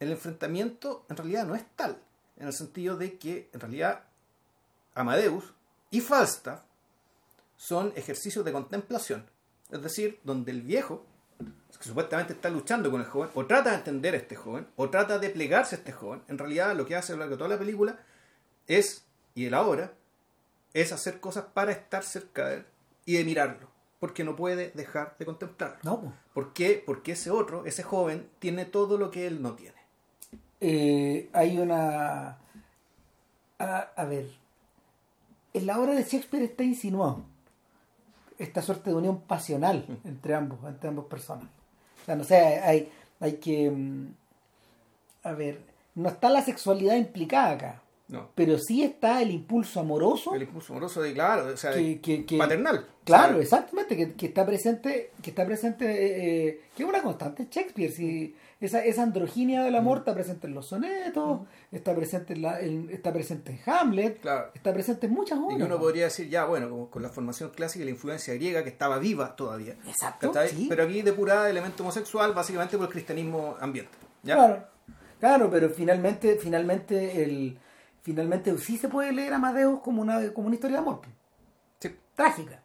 el 0.00 0.10
enfrentamiento 0.10 1.04
en 1.10 1.16
realidad 1.18 1.44
no 1.46 1.54
es 1.54 1.64
tal, 1.76 1.98
en 2.38 2.46
el 2.46 2.52
sentido 2.54 2.96
de 2.96 3.18
que 3.18 3.50
en 3.52 3.60
realidad 3.60 4.04
Amadeus 4.94 5.52
y 5.90 6.00
Falstaff 6.00 6.60
son 7.56 7.92
ejercicios 7.94 8.42
de 8.44 8.52
contemplación, 8.52 9.26
es 9.72 9.82
decir, 9.82 10.20
donde 10.22 10.52
el 10.52 10.62
viejo, 10.62 11.04
que 11.38 11.88
supuestamente 11.88 12.34
está 12.34 12.50
luchando 12.50 12.90
con 12.90 13.00
el 13.00 13.06
joven, 13.06 13.30
o 13.34 13.46
trata 13.46 13.70
de 13.70 13.76
entender 13.76 14.14
a 14.14 14.18
este 14.18 14.36
joven, 14.36 14.68
o 14.76 14.90
trata 14.90 15.18
de 15.18 15.30
plegarse 15.30 15.74
a 15.74 15.78
este 15.78 15.92
joven, 15.92 16.22
en 16.28 16.38
realidad 16.38 16.76
lo 16.76 16.86
que 16.86 16.94
hace 16.94 17.12
a 17.12 17.16
lo 17.16 17.20
largo 17.20 17.34
de 17.34 17.38
toda 17.38 17.50
la 17.50 17.58
película 17.58 17.98
es, 18.68 19.04
y 19.34 19.44
de 19.44 19.50
la 19.50 19.62
obra, 19.62 19.94
es 20.74 20.92
hacer 20.92 21.18
cosas 21.20 21.46
para 21.52 21.72
estar 21.72 22.04
cerca 22.04 22.48
de 22.48 22.56
él 22.56 22.66
y 23.04 23.16
de 23.16 23.24
mirarlo, 23.24 23.68
porque 23.98 24.22
no 24.22 24.36
puede 24.36 24.70
dejar 24.74 25.16
de 25.18 25.24
contemplarlo. 25.24 25.78
No. 25.82 26.14
¿Por 26.34 26.52
qué? 26.52 26.82
Porque 26.84 27.12
ese 27.12 27.30
otro, 27.30 27.64
ese 27.64 27.82
joven, 27.82 28.28
tiene 28.38 28.64
todo 28.66 28.98
lo 28.98 29.10
que 29.10 29.26
él 29.26 29.42
no 29.42 29.54
tiene. 29.54 29.82
Eh, 30.60 31.28
hay 31.32 31.58
una. 31.58 32.38
A, 33.58 33.78
a 33.96 34.04
ver. 34.04 34.30
En 35.54 35.66
la 35.66 35.78
obra 35.78 35.94
de 35.94 36.04
Shakespeare 36.04 36.44
está 36.44 36.62
insinuado 36.62 37.24
esta 38.42 38.62
suerte 38.62 38.90
de 38.90 38.96
unión 38.96 39.20
pasional 39.20 39.84
entre 40.04 40.34
ambos, 40.34 40.58
entre 40.66 40.88
ambas 40.88 41.06
personas. 41.06 41.46
O 42.02 42.04
sea, 42.04 42.16
no 42.16 42.24
sé, 42.24 42.36
hay, 42.36 42.90
hay 43.20 43.34
que. 43.34 43.70
mm, 43.70 44.14
A 45.24 45.32
ver, 45.32 45.60
no 45.94 46.08
está 46.08 46.30
la 46.30 46.42
sexualidad 46.42 46.96
implicada 46.96 47.50
acá, 47.50 47.82
No. 48.12 48.28
pero 48.34 48.58
sí 48.58 48.82
está 48.84 49.20
el 49.22 49.30
impulso 49.30 49.80
amoroso 49.80 50.34
El 50.34 50.42
impulso 50.42 50.72
amoroso 50.74 51.00
de, 51.02 51.12
claro, 51.14 51.46
o 51.52 51.56
sea, 51.56 51.72
que, 51.72 52.00
que- 52.00 52.24
que- 52.26 52.36
paternal. 52.38 52.86
Claro, 53.04 53.40
exactamente, 53.40 54.14
que, 54.16 54.26
está 54.26 54.46
presente, 54.46 55.10
que 55.22 55.30
está 55.30 55.44
presente, 55.44 55.86
eh, 55.86 56.46
eh, 56.48 56.60
que 56.76 56.82
es 56.84 56.88
una 56.88 57.02
constante 57.02 57.48
Shakespeare, 57.50 57.90
si 57.90 58.36
esa, 58.60 58.84
esa 58.84 59.02
androginia 59.02 59.64
del 59.64 59.72
Mm. 59.72 59.76
amor 59.78 59.98
está 59.98 60.14
presente 60.14 60.46
en 60.46 60.54
los 60.54 60.66
sonetos, 60.66 61.40
está 61.72 61.96
presente 61.96 62.34
en 62.34 62.42
la, 62.42 62.60
en- 62.60 62.90
está 62.92 63.12
presente 63.12 63.50
en 63.52 63.60
Hamlet, 63.66 64.20
Claro. 64.20 64.50
está 64.54 64.72
presente 64.72 65.06
en 65.06 65.14
muchas 65.14 65.38
Y 65.38 65.42
obras. 65.42 65.56
que 65.58 65.64
uno 65.64 65.78
podría 65.80 66.04
decir, 66.04 66.28
ya, 66.28 66.44
bueno, 66.44 66.68
como 66.70 66.90
con 66.90 67.02
la 67.02 67.08
formación 67.08 67.50
clásica 67.50 67.82
y 67.82 67.86
la 67.86 67.90
influencia 67.92 68.34
griega 68.34 68.62
que 68.62 68.68
estaba 68.68 68.98
viva 68.98 69.34
todavía. 69.34 69.74
Exacto, 69.88 70.32
sí. 70.48 70.66
Pero 70.68 70.84
aquí 70.84 71.02
depurada 71.02 71.50
elemento 71.50 71.82
homosexual, 71.82 72.34
básicamente 72.34 72.76
por 72.76 72.86
el 72.86 72.92
cristianismo 72.92 73.56
ambiente. 73.58 73.90
¿ya? 74.22 74.36
Claro, 74.36 74.64
claro, 75.18 75.50
pero 75.50 75.70
finalmente, 75.70 76.36
finalmente 76.40 77.24
el, 77.24 77.58
finalmente 78.02 78.56
sí 78.58 78.76
se 78.78 78.88
puede 78.88 79.12
leer 79.12 79.32
a 79.32 79.36
Amadeus 79.36 79.80
como 79.80 80.02
una, 80.02 80.32
como 80.32 80.46
una 80.48 80.56
historia 80.56 80.76
de 80.78 80.82
amor, 80.82 81.00
Sí, 81.80 81.96
trágica. 82.14 82.62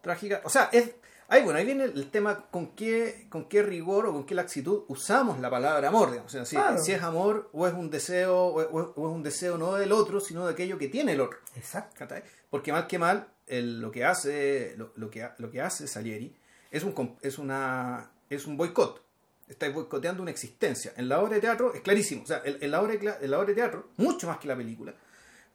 trágica. 0.00 0.40
O 0.44 0.48
sea, 0.50 0.68
es, 0.72 0.92
ahí, 1.28 1.42
bueno, 1.44 1.58
ahí 1.58 1.64
viene 1.66 1.84
el 1.84 2.10
tema 2.10 2.46
con 2.50 2.68
qué, 2.74 3.26
con 3.30 3.44
qué 3.48 3.62
rigor 3.62 4.06
o 4.06 4.12
con 4.12 4.24
qué 4.26 4.34
laxitud 4.34 4.84
usamos 4.88 5.38
la 5.40 5.50
palabra 5.50 5.88
amor. 5.88 6.10
Digamos. 6.10 6.30
O 6.32 6.36
sea, 6.36 6.44
si, 6.44 6.56
Claro. 6.56 6.78
si 6.82 6.92
es 6.92 7.02
amor 7.02 7.48
o 7.52 7.66
es 7.66 7.74
un 7.74 7.90
deseo, 7.90 8.46
o 8.46 8.60
es, 8.60 8.68
o 8.70 9.08
es 9.08 9.14
un 9.14 9.22
deseo 9.22 9.56
no 9.58 9.74
del 9.74 9.92
otro, 9.92 10.20
sino 10.20 10.46
de 10.46 10.52
aquello 10.52 10.78
que 10.78 10.88
tiene 10.88 11.12
el 11.12 11.20
otro. 11.20 11.38
Exacto. 11.56 12.06
Porque 12.50 12.72
mal 12.72 12.86
que 12.86 12.98
mal, 12.98 13.28
el- 13.46 13.80
lo 13.80 13.90
que 13.90 14.04
hace 14.04 14.74
lo, 14.76 14.92
lo 14.96 15.10
que, 15.10 15.28
lo 15.38 15.50
que 15.50 15.60
hace 15.60 15.86
Salieri 15.86 16.34
es 16.70 16.84
un, 16.84 17.16
es 17.22 17.38
una, 17.38 18.10
es 18.28 18.46
un 18.46 18.56
boicot. 18.56 19.04
Estáis 19.50 19.74
boicoteando 19.74 20.22
una 20.22 20.30
existencia. 20.30 20.92
En 20.96 21.08
la 21.08 21.20
obra 21.20 21.34
de 21.34 21.40
teatro 21.40 21.74
es 21.74 21.80
clarísimo. 21.82 22.22
O 22.22 22.26
sea, 22.26 22.40
en, 22.44 22.56
en 22.62 22.70
la, 22.70 22.80
obra 22.80 22.94
de, 22.96 23.14
en 23.20 23.30
la 23.30 23.38
obra 23.38 23.48
de 23.48 23.54
teatro, 23.54 23.88
mucho 23.98 24.26
más 24.28 24.38
que 24.38 24.48
la 24.48 24.56
película, 24.56 24.94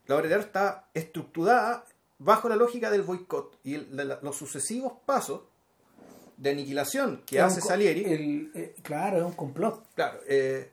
la 0.08 0.16
obra 0.16 0.24
de 0.24 0.30
teatro 0.30 0.46
está 0.48 0.86
estructurada 0.94 1.86
bajo 2.20 2.48
la 2.50 2.56
lógica 2.56 2.92
del 2.92 3.02
boicot 3.04 3.58
y 3.64 3.76
el- 3.76 3.96
la- 3.96 4.04
la- 4.04 4.20
los 4.22 4.36
sucesivos 4.38 4.94
pasos 5.06 5.42
de 6.38 6.50
aniquilación 6.52 7.24
que 7.26 7.38
Es 7.38 7.44
hace 7.44 7.62
Salieri. 7.62 8.04
el- 8.06 8.52
eh, 8.54 8.76
claro, 8.84 9.18
es 9.20 9.24
un 9.24 9.32
complot. 9.34 9.86
Claro, 9.96 10.20
eh, 10.28 10.70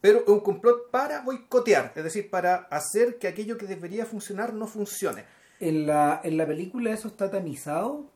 pero 0.00 0.20
es 0.20 0.28
un 0.28 0.40
complot 0.40 0.90
para 0.90 1.20
boicotear, 1.22 1.92
es 1.94 2.04
decir, 2.04 2.30
para 2.30 2.56
hacer 2.70 3.18
que 3.18 3.28
aquello 3.28 3.58
que 3.58 3.66
debería 3.66 4.06
funcionar 4.06 4.52
no 4.54 4.66
funcione. 4.66 5.24
En 5.60 5.86
la, 5.86 6.20
en 6.24 6.36
la 6.36 6.46
película 6.46 6.92
eso 6.92 7.08
está 7.08 7.30
tamizado 7.30 8.06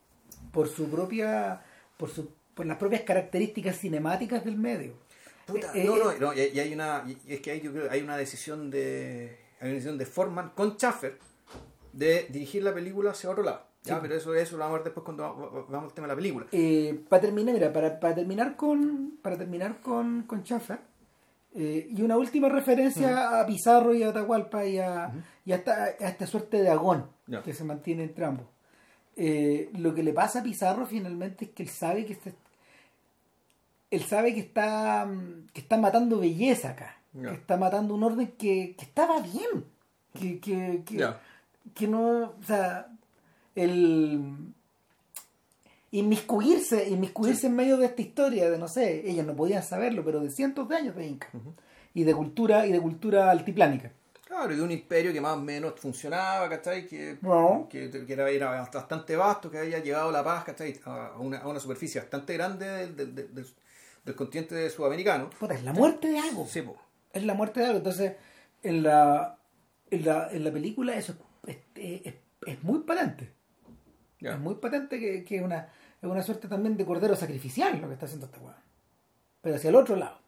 por 0.52 0.68
su 0.68 0.88
propia, 0.90 1.62
por 1.96 2.10
su, 2.10 2.30
por 2.54 2.66
las 2.66 2.76
propias 2.78 3.02
características 3.02 3.76
cinemáticas 3.78 4.44
del 4.44 4.56
medio. 4.56 4.94
Puta, 5.46 5.70
Eh, 5.74 5.84
no, 5.84 5.96
eh, 5.96 6.16
no, 6.20 6.26
no, 6.28 6.34
y, 6.34 6.40
hay 6.60 6.72
una, 6.72 7.04
y 7.06 7.32
es 7.34 7.40
que 7.40 7.50
hay, 7.52 7.60
yo 7.60 7.72
creo, 7.72 7.90
hay 7.90 8.02
una 8.02 8.16
decisión 8.16 8.70
de, 8.70 9.38
hay 9.60 9.66
una 9.68 9.74
decisión 9.74 9.98
de 9.98 10.06
Forman 10.06 10.50
con 10.50 10.76
Schaffer 10.76 11.18
de 11.92 12.26
dirigir 12.30 12.62
la 12.62 12.72
película 12.72 13.10
hacia 13.10 13.30
otro 13.30 13.42
lado. 13.42 13.68
Ya, 13.82 13.94
Sí. 13.94 14.00
pero 14.02 14.14
eso, 14.14 14.34
eso 14.34 14.56
lo 14.56 14.60
vamos 14.64 14.74
a 14.74 14.78
ver 14.78 14.84
después 14.84 15.04
cuando 15.04 15.22
va- 15.22 15.32
va- 15.32 15.66
vamos 15.68 15.84
al 15.90 15.94
tema 15.94 16.06
de 16.06 16.12
la 16.12 16.16
película. 16.16 16.46
Eh, 16.52 17.02
para 17.08 17.22
terminar, 17.22 17.54
mira, 17.54 17.72
para, 17.72 17.98
para 17.98 18.14
terminar 18.14 18.54
con 18.56 19.18
para 19.22 19.38
terminar 19.38 19.80
con, 19.80 20.24
con 20.24 20.42
Schaffer, 20.44 20.78
eh, 21.54 21.88
y 21.90 22.02
una 22.02 22.16
última 22.18 22.48
referencia 22.48 23.40
a 23.40 23.46
Pizarro 23.46 23.92
y 23.94 24.02
a 24.02 24.10
Atahualpa 24.10 24.64
y 24.66 24.78
a, 24.78 25.10
y 25.44 25.52
a 25.52 25.56
esta, 25.56 25.84
a 25.84 25.88
esta 26.08 26.26
suerte 26.26 26.58
de 26.62 26.68
agón 26.68 27.06
que 27.44 27.52
se 27.54 27.64
mantiene 27.64 28.02
entre 28.04 28.24
ambos. 28.26 28.46
Eh, 29.22 29.68
lo 29.74 29.94
que 29.94 30.02
le 30.02 30.14
pasa 30.14 30.40
a 30.40 30.42
Pizarro 30.42 30.86
finalmente 30.86 31.44
es 31.44 31.50
que 31.50 31.62
él 31.64 31.68
sabe 31.68 32.06
que 32.06 32.14
este- 32.14 32.34
él 33.90 34.02
sabe 34.04 34.32
que 34.32 34.40
está 34.40 35.04
mm, 35.04 35.48
que 35.52 35.60
está 35.60 35.76
matando 35.76 36.18
belleza 36.20 36.70
acá, 36.70 36.96
que 37.12 37.34
está 37.34 37.56
matando 37.58 37.94
un 37.94 38.02
orden 38.02 38.28
que, 38.38 38.74
que 38.78 38.84
estaba 38.86 39.20
bien, 39.20 39.64
que, 40.18 40.38
que, 40.40 40.82
que, 40.86 40.96
que 41.74 41.86
no, 41.86 42.32
o 42.40 42.42
sea, 42.46 42.86
el 43.54 44.22
inmiscuirse, 45.92 46.88
inmiscuirse 46.88 47.48
en 47.48 47.56
medio 47.56 47.76
de 47.76 47.86
esta 47.86 48.00
historia 48.02 48.48
de 48.50 48.58
no 48.58 48.68
sé, 48.68 49.08
ellos 49.10 49.26
no 49.26 49.34
podían 49.34 49.62
saberlo, 49.62 50.04
pero 50.04 50.20
de 50.20 50.30
cientos 50.30 50.68
de 50.68 50.76
años 50.76 50.96
de 50.96 51.06
Inca 51.06 51.28
y 51.94 52.04
de 52.04 52.14
cultura 52.14 52.66
y 52.66 52.72
de 52.72 52.80
cultura 52.80 53.30
altiplánica. 53.30 53.92
Claro, 54.30 54.52
y 54.52 54.56
de 54.56 54.62
un 54.62 54.70
imperio 54.70 55.12
que 55.12 55.20
más 55.20 55.32
o 55.36 55.40
menos 55.40 55.74
funcionaba, 55.80 56.48
¿cachai? 56.48 56.86
Que, 56.86 57.18
No. 57.20 57.66
que, 57.68 57.90
que 57.90 58.12
era, 58.12 58.30
era 58.30 58.60
bastante 58.72 59.16
vasto, 59.16 59.50
que 59.50 59.58
había 59.58 59.80
llevado 59.80 60.12
la 60.12 60.22
paz, 60.22 60.44
¿cachai? 60.44 60.78
A 60.84 61.16
una, 61.18 61.38
a 61.38 61.48
una 61.48 61.58
superficie 61.58 62.00
bastante 62.00 62.34
grande 62.34 62.64
del, 62.64 62.94
del, 62.96 63.14
del- 63.16 63.34
del- 64.04 64.14
continente 64.14 64.70
sudamericano. 64.70 65.30
Puta, 65.30 65.54
es 65.54 65.64
la 65.64 65.72
muerte 65.72 66.06
de 66.08 66.18
algo. 66.20 66.46
Sí, 66.46 66.62
po. 66.62 66.76
Es 67.12 67.24
la 67.24 67.34
muerte 67.34 67.58
de 67.58 67.66
algo. 67.66 67.78
Entonces, 67.78 68.12
en 68.62 68.84
la, 68.84 69.36
en 69.90 70.04
la, 70.04 70.28
en 70.30 70.44
la 70.44 70.52
película 70.52 70.94
eso 70.94 71.14
es, 71.46 71.56
es, 71.74 72.06
es- 72.06 72.14
es 72.46 72.62
muy 72.62 72.78
patente. 72.84 73.32
Es 74.20 74.38
muy 74.38 74.54
patente 74.54 75.00
que, 75.00 75.24
que 75.24 75.36
es 75.38 75.42
una, 75.42 75.68
es 76.00 76.08
una 76.08 76.22
suerte 76.22 76.46
también 76.46 76.76
de 76.76 76.84
cordero 76.86 77.16
sacrificial 77.16 77.80
lo 77.80 77.88
que 77.88 77.94
está 77.94 78.06
haciendo 78.06 78.26
esta 78.26 78.38
weá. 78.40 78.62
Pero 79.42 79.56
hacia 79.56 79.70
el 79.70 79.74
otro 79.76 79.96
lado. 79.96 80.20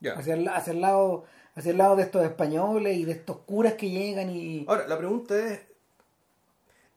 Ya. 0.00 0.14
Hacia 0.14 0.32
el, 0.34 0.48
hacia 0.48 0.72
el 0.72 0.80
lado 0.80 1.24
hacia 1.54 1.70
el 1.72 1.78
lado 1.78 1.96
de 1.96 2.02
estos 2.02 2.22
españoles 2.24 2.96
y 2.96 3.04
de 3.04 3.12
estos 3.12 3.38
curas 3.38 3.74
que 3.74 3.90
llegan 3.90 4.30
y... 4.30 4.64
Ahora, 4.68 4.86
la 4.86 4.96
pregunta 4.98 5.36
es, 5.36 5.60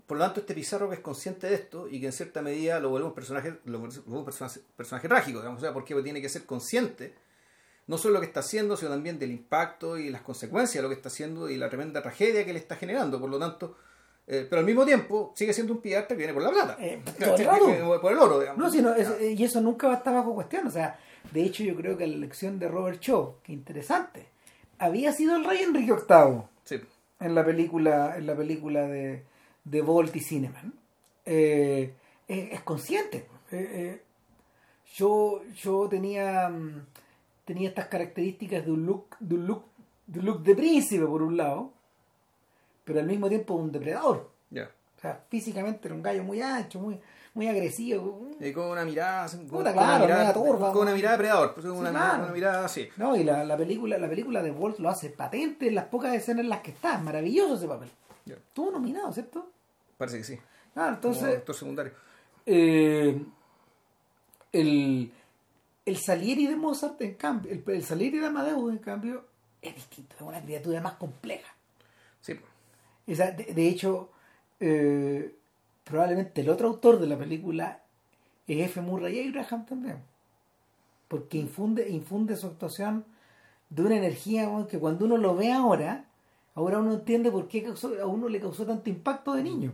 por 0.06 0.18
lo 0.18 0.24
tanto, 0.26 0.42
este 0.42 0.54
Pizarro 0.54 0.90
que 0.90 0.96
es 0.96 1.02
consciente 1.02 1.48
de 1.48 1.56
esto 1.56 1.88
y 1.88 2.00
que 2.00 2.08
en 2.08 2.12
cierta 2.14 2.42
medida 2.42 2.80
lo 2.80 2.90
vuelve 2.90 3.08
un 3.08 3.14
personaje, 3.14 3.56
lo 3.66 3.80
vuelve 3.80 4.00
un 4.06 4.26
personaje, 4.26 4.60
personaje 4.76 5.08
trágico, 5.08 5.40
digamos, 5.40 5.60
o 5.60 5.62
sea, 5.62 5.74
porque 5.74 5.96
tiene 6.04 6.22
que 6.22 6.30
ser 6.30 6.46
consciente 6.46 7.14
no 7.88 7.98
solo 7.98 8.14
de 8.14 8.18
lo 8.18 8.22
que 8.22 8.28
está 8.28 8.40
haciendo, 8.40 8.78
sino 8.78 8.92
también 8.92 9.20
del 9.20 9.32
impacto 9.32 9.98
y 9.98 10.10
las 10.10 10.22
consecuencias 10.22 10.76
de 10.76 10.82
lo 10.84 10.90
que 10.90 10.96
está 10.96 11.10
haciendo 11.10 11.50
y 11.50 11.58
la 11.58 11.70
tremenda 11.70 12.02
tragedia 12.02 12.46
que 12.46 12.54
le 12.54 12.60
está 12.60 12.78
generando. 12.78 13.20
Por 13.20 13.30
lo 13.30 13.38
tanto, 13.38 13.76
eh, 14.26 14.48
pero 14.50 14.62
al 14.62 14.66
mismo 14.66 14.86
tiempo 14.86 15.34
sigue 15.36 15.52
siendo 15.54 15.74
un 15.74 15.82
pirata 15.82 16.08
que 16.10 16.16
viene 16.16 16.34
por 16.34 16.44
la 16.44 16.52
plata. 16.52 16.78
Eh, 16.80 17.02
por 18.02 18.12
el 18.14 18.20
oro, 18.20 18.40
digamos. 18.40 18.58
No, 18.64 18.72
sí, 18.72 18.82
no, 18.82 18.94
es- 18.96 19.10
Ya. 19.20 19.26
y 19.26 19.44
eso 19.44 19.60
nunca 19.60 19.88
va 19.88 19.96
a 19.96 19.98
estar 19.98 20.14
bajo 20.14 20.34
cuestión. 20.34 20.66
O 20.68 20.72
sea, 20.72 20.98
de 21.34 21.44
hecho 21.44 21.64
yo 21.64 21.76
creo 21.76 21.98
que 21.98 22.08
la 22.08 22.16
elección 22.16 22.58
de 22.58 22.70
Robert 22.70 23.02
Shaw, 23.02 23.42
que 23.44 23.52
interesante, 23.52 24.28
había 24.80 25.12
sido 25.14 25.36
el 25.36 25.46
rey 25.46 25.60
Enrique 25.64 25.94
VIII. 25.94 26.42
Sí. 26.66 26.80
en 27.20 27.36
la 27.36 27.44
película 27.46 28.18
en 28.18 28.26
la 28.28 28.36
película 28.36 28.88
de, 28.88 29.24
de 29.64 29.82
Bolt 29.82 30.16
y 30.16 30.20
Cineman 30.22 30.74
eh, 31.26 31.94
es, 32.28 32.52
es 32.54 32.62
consciente 32.62 33.28
Eh, 33.52 33.70
eh, 33.74 34.02
yo 34.96 35.42
yo 35.54 35.88
tenía 35.90 36.50
mm, 36.50 36.86
tenía 37.46 37.70
estas 37.70 37.88
características 37.88 38.66
de 38.66 38.72
un 38.72 38.86
look 38.86 39.16
de 39.20 39.36
un 39.36 39.46
look 39.48 39.64
de 40.08 40.20
un 40.20 40.26
look 40.26 40.44
de 40.44 40.56
príncipe 40.56 41.06
por 41.06 41.22
un 41.22 41.38
lado 41.38 41.72
pero 42.84 43.00
al 43.00 43.08
mismo 43.08 43.28
tiempo 43.30 43.54
un 43.56 43.72
depredador 43.72 44.30
Ya. 44.50 44.70
o 44.98 45.02
sea 45.02 45.24
físicamente 45.30 45.88
era 45.88 45.96
un 45.96 46.02
gallo 46.04 46.24
muy 46.24 46.42
ancho 46.42 46.80
muy 46.80 47.00
muy 47.36 47.48
agresivo 47.48 48.30
Y 48.40 48.52
con 48.52 48.68
una 48.68 48.86
mirada, 48.86 49.28
con, 49.30 49.48
Puta, 49.48 49.74
con 49.74 49.84
una 49.84 50.00
mirada, 50.00 50.34
turba, 50.34 50.72
con 50.72 50.82
una 50.84 50.94
mirada 50.94 51.18
depredador, 51.18 51.54
pues, 51.54 51.66
una, 51.66 51.90
mirada- 51.92 52.18
una 52.24 52.32
mirada 52.32 52.66
así. 52.66 52.88
no 52.98 53.16
y 53.16 53.24
la, 53.24 53.44
la 53.44 53.58
película 53.58 53.98
la 53.98 54.08
película 54.10 54.42
de 54.44 54.52
Bolt 54.52 54.80
lo 54.80 54.90
hace 54.90 55.10
patente 55.10 55.68
en 55.68 55.76
las 55.76 55.86
pocas 55.86 56.14
escenas 56.14 56.42
en 56.44 56.50
las 56.50 56.62
que 56.62 56.72
está 56.72 56.98
maravilloso 57.00 57.56
ese 57.56 57.68
papel 57.68 57.90
estuvo 58.26 58.72
nominado 58.72 59.12
cierto 59.14 59.50
Parece 59.98 60.18
que 60.18 60.24
sí. 60.24 60.34
Ah, 60.76 60.98
Como 61.02 61.14
entonces 61.14 61.24
actor 61.38 61.56
secundario. 61.56 61.92
Eh, 62.46 63.24
el, 64.52 65.12
el 65.86 65.98
Salieri 65.98 66.48
de 66.48 66.56
Mozart, 66.56 67.02
en 67.02 67.14
cambio, 67.16 67.52
el, 67.52 67.64
el 67.68 67.84
Salieri 67.84 68.20
de 68.20 68.28
Amadeus, 68.28 68.72
en 68.72 68.80
cambio, 68.80 69.26
es 69.62 69.76
distinto, 69.76 70.16
es 70.16 70.22
una 70.22 70.42
criatura 70.42 70.82
más 70.82 70.94
compleja. 70.94 71.54
Sí. 72.22 72.40
O 73.08 73.16
sea, 73.16 73.32
de, 73.32 73.46
de 73.46 73.68
hecho, 73.68 74.10
eh, 74.60 75.36
probablemente 75.84 76.42
el 76.42 76.50
otro 76.50 76.68
autor 76.70 77.00
de 77.00 77.08
la 77.08 77.18
película 77.18 77.82
es 78.48 78.60
F. 78.70 78.82
Murray 78.82 79.28
Abraham 79.28 79.66
también. 79.66 79.98
Porque 81.08 81.38
infunde, 81.38 81.90
infunde 81.90 82.36
su 82.36 82.48
actuación 82.48 83.06
de 83.70 83.82
una 83.84 83.96
energía 83.98 84.50
que 84.70 84.80
cuando 84.80 85.06
uno 85.06 85.18
lo 85.18 85.36
ve 85.36 85.52
ahora, 85.52 86.06
ahora 86.56 86.80
uno 86.80 86.94
entiende 86.94 87.32
por 87.32 87.48
qué 87.48 87.64
causó- 87.64 88.00
a 88.02 88.06
uno 88.08 88.28
le 88.30 88.40
causó 88.40 88.66
tanto 88.66 88.90
impacto 88.90 89.34
de 89.34 89.44
niño. 89.44 89.74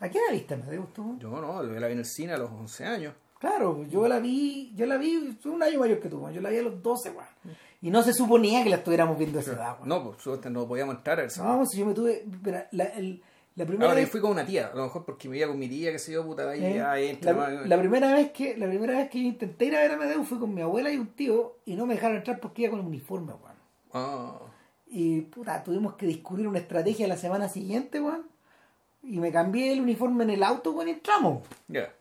¿A 0.00 0.08
qué 0.08 0.18
edad 0.18 0.32
viste 0.32 0.54
Amadeus 0.54 0.92
tú? 0.92 1.16
Yo 1.18 1.30
no, 1.30 1.62
yo 1.64 1.80
la 1.80 1.86
vi 1.86 1.92
en 1.94 1.98
el 2.00 2.04
cine 2.04 2.32
a 2.32 2.38
los 2.38 2.50
11 2.50 2.84
años. 2.84 3.14
Claro, 3.38 3.84
yo 3.84 4.06
la 4.08 4.18
vi, 4.18 4.72
yo 4.74 4.86
la 4.86 4.96
vi, 4.96 5.36
soy 5.42 5.52
un 5.52 5.62
año 5.62 5.78
mayor 5.78 6.00
que 6.00 6.08
tú, 6.08 6.28
yo 6.30 6.40
la 6.40 6.50
vi 6.50 6.58
a 6.58 6.62
los 6.62 6.82
12, 6.82 7.10
weón. 7.10 7.56
Y 7.82 7.90
no 7.90 8.02
se 8.02 8.12
suponía 8.12 8.64
que 8.64 8.70
la 8.70 8.76
estuviéramos 8.76 9.16
viendo 9.18 9.38
a 9.38 9.42
esa 9.42 9.52
edad. 9.52 9.78
No, 9.84 10.02
por 10.02 10.18
suerte 10.18 10.50
no 10.50 10.66
podíamos 10.66 10.96
entrar 10.96 11.18
a 11.18 11.22
ver 11.22 11.30
No, 11.38 11.64
si 11.66 11.78
yo 11.78 11.86
me 11.86 11.94
tuve, 11.94 12.24
la, 12.72 12.84
el- 12.84 13.22
la 13.56 13.64
primera 13.66 13.88
Ahora 13.88 14.00
yo 14.00 14.04
vez, 14.04 14.10
fui 14.12 14.20
con 14.20 14.30
una 14.32 14.44
tía, 14.46 14.68
a 14.68 14.76
lo 14.76 14.84
mejor 14.84 15.04
porque 15.04 15.28
me 15.28 15.38
iba 15.38 15.48
con 15.48 15.58
mi 15.58 15.68
tía, 15.68 15.90
que 15.90 15.98
se 15.98 16.12
yo, 16.12 16.24
puta, 16.24 16.48
ahí, 16.48 16.62
eh, 16.62 16.82
ahí 16.82 17.08
entra, 17.08 17.32
la, 17.32 17.50
la 17.66 17.78
primera 17.78 18.12
vez 18.12 18.30
que, 18.30 18.56
la 18.56 18.66
primera 18.68 18.96
vez 18.98 19.08
que 19.10 19.20
yo 19.22 19.26
intenté 19.28 19.64
ir 19.64 19.76
a 19.76 19.80
ver 19.80 19.90
a 19.92 19.94
Amadeus 19.94 20.28
fue 20.28 20.38
con 20.38 20.54
mi 20.54 20.60
abuela 20.62 20.90
y 20.90 20.96
un 20.98 21.08
tío 21.08 21.56
y 21.64 21.74
no 21.74 21.86
me 21.86 21.94
dejaron 21.94 22.18
entrar 22.18 22.38
porque 22.38 22.62
iba 22.62 22.70
con 22.70 22.80
el 22.80 22.86
uniforme, 22.86 23.32
weón. 23.32 23.56
Ah, 23.92 24.38
Y 24.88 25.22
puta, 25.22 25.64
tuvimos 25.64 25.94
que 25.94 26.06
descubrir 26.06 26.46
una 26.46 26.58
estrategia 26.58 27.08
la 27.08 27.16
semana 27.16 27.48
siguiente, 27.48 28.00
weón. 28.00 28.26
Y 29.02 29.18
me 29.20 29.32
cambié 29.32 29.72
el 29.72 29.80
uniforme 29.80 30.24
en 30.24 30.30
el 30.30 30.42
auto, 30.42 30.72
weón, 30.72 30.88
y 30.88 30.92
entramos. 30.92 31.42
ya. 31.68 31.92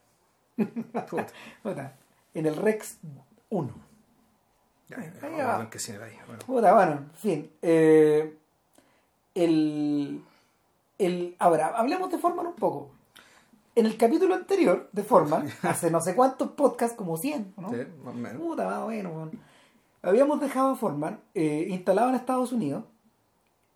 Puta, 1.09 1.27
Puta, 1.63 1.95
en 2.33 2.45
el 2.45 2.55
Rex 2.55 2.97
1. 3.49 3.73
ya, 4.89 4.97
bueno. 6.27 6.39
Puta, 6.45 6.73
bueno, 6.73 6.91
en 6.93 7.11
fin. 7.15 7.49
eh, 7.61 8.33
el, 9.35 10.21
el, 10.97 11.35
ahora, 11.39 11.67
hablemos 11.75 12.09
de 12.11 12.17
Forman 12.17 12.47
un 12.47 12.55
poco. 12.55 12.91
En 13.75 13.85
el 13.85 13.97
capítulo 13.97 14.35
anterior 14.35 14.89
de 14.93 15.03
Forman, 15.03 15.49
hace 15.63 15.91
no 15.91 15.99
sé 16.01 16.15
cuántos 16.15 16.51
podcasts, 16.51 16.95
como 16.95 17.17
100, 17.17 17.55
¿no? 17.57 17.69
Sí, 17.69 17.77
más 18.03 18.13
o 18.13 18.17
menos. 18.17 18.41
Puta, 18.41 18.65
más 18.65 18.77
o 18.79 18.87
menos, 18.87 19.13
weón. 19.13 19.31
Habíamos 20.01 20.39
dejado 20.39 20.69
a 20.71 20.75
Forman 20.75 21.19
eh, 21.33 21.65
instalado 21.69 22.09
en 22.09 22.15
Estados 22.15 22.51
Unidos 22.51 22.83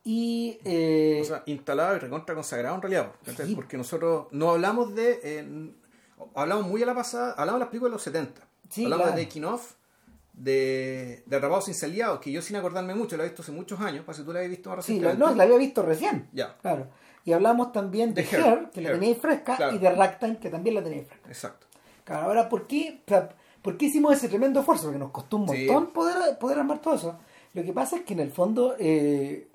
y... 0.03 0.60
eh, 0.63 1.19
O 1.21 1.25
sea, 1.25 1.43
instalado 1.47 1.95
y 1.95 1.99
recontra 1.99 2.36
consagrado 2.36 2.75
en 2.75 2.82
realidad. 2.84 3.12
Sí. 3.45 3.55
Porque 3.55 3.77
nosotros 3.77 4.27
no 4.32 4.51
hablamos 4.51 4.93
de. 4.95 5.19
eh, 5.23 5.71
hablamos 6.36 6.67
muy 6.67 6.82
a 6.84 6.86
la 6.86 6.93
pasada. 6.95 7.32
Hablamos 7.34 7.55
de 7.55 7.60
las 7.62 7.69
películas 7.69 7.91
de 7.91 7.95
los 7.95 8.03
70. 8.03 8.41
Sí, 8.69 8.84
hablamos 8.86 9.05
claro. 9.08 9.17
de 9.19 9.25
Taking 9.25 9.45
Off, 9.45 9.73
de, 10.34 11.23
de 11.25 11.36
Atrapados 11.36 11.65
sin 11.65 11.73
Saliados, 11.73 12.19
que 12.19 12.32
yo 12.32 12.41
sin 12.41 12.55
acordarme 12.55 12.93
mucho, 12.95 13.17
la 13.17 13.23
he 13.23 13.27
visto 13.27 13.41
hace 13.41 13.51
muchos 13.51 13.79
años. 13.82 14.05
Para 14.05 14.17
si 14.17 14.23
tú 14.23 14.32
la 14.32 14.39
habías 14.39 14.51
visto 14.51 14.69
más 14.69 14.86
sí, 14.86 14.93
la, 14.99 15.10
recientemente. 15.10 15.32
no, 15.32 15.36
la 15.36 15.43
había 15.43 15.58
visto 15.58 15.82
recién. 15.82 16.29
Ya, 16.32 16.55
Claro. 16.62 16.88
Y 17.25 17.32
hablamos 17.34 17.71
también 17.71 18.13
de, 18.13 18.23
De 18.23 18.29
Her, 18.38 18.45
Her, 18.45 18.69
que 18.71 18.82
la 18.82 18.91
tenéis 18.93 19.17
fresca, 19.17 19.55
Claro. 19.58 19.75
y 19.75 19.79
de 19.79 19.89
Ragtime, 19.91 20.38
que 20.38 20.49
también 20.49 20.75
la 20.75 20.84
tenéis 20.84 21.08
fresca. 21.08 21.27
exacto. 21.29 21.67
Claro, 22.03 22.27
ahora, 22.27 22.49
¿por 22.49 22.65
qué, 22.65 23.01
o 23.05 23.10
sea, 23.10 23.29
¿por 23.62 23.77
qué 23.77 23.86
hicimos 23.86 24.13
ese 24.13 24.29
tremendo 24.29 24.60
esfuerzo? 24.62 24.86
Porque 24.86 24.99
nos 24.99 25.12
costó 25.12 25.38
un 25.38 25.47
Sí. 25.49 25.65
montón 25.67 25.93
poder, 25.93 26.38
poder 26.39 26.58
armar 26.60 26.79
todo 26.79 26.95
eso. 26.95 27.19
Lo 27.53 27.63
que 27.63 27.73
pasa 27.73 27.97
es 27.97 28.01
que 28.03 28.13
en 28.13 28.19
el 28.21 28.32
fondo 28.32 28.75
eh, 28.79 29.47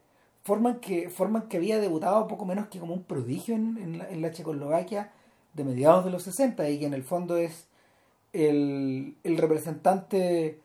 forman, 0.45 0.79
que, 0.81 1.09
forman 1.11 1.49
que 1.49 1.57
había 1.57 1.81
debutado 1.81 2.29
poco 2.29 2.45
menos 2.45 2.69
que 2.69 2.79
como 2.79 2.95
un 2.95 3.03
prodigio 3.05 3.55
en, 3.57 3.77
en 3.79 3.99
la, 3.99 4.09
en 4.11 4.21
la 4.23 4.31
Checoslovaquia 4.31 5.11
de 5.55 5.65
mediados 5.65 6.05
de 6.05 6.11
los 6.11 6.23
60 6.25 6.69
y 6.69 6.79
que 6.79 6.87
en 6.87 6.95
el 6.95 7.03
fondo 7.03 7.37
es 7.37 7.67
el, 8.33 9.17
el 9.25 9.37
representante, 9.39 10.61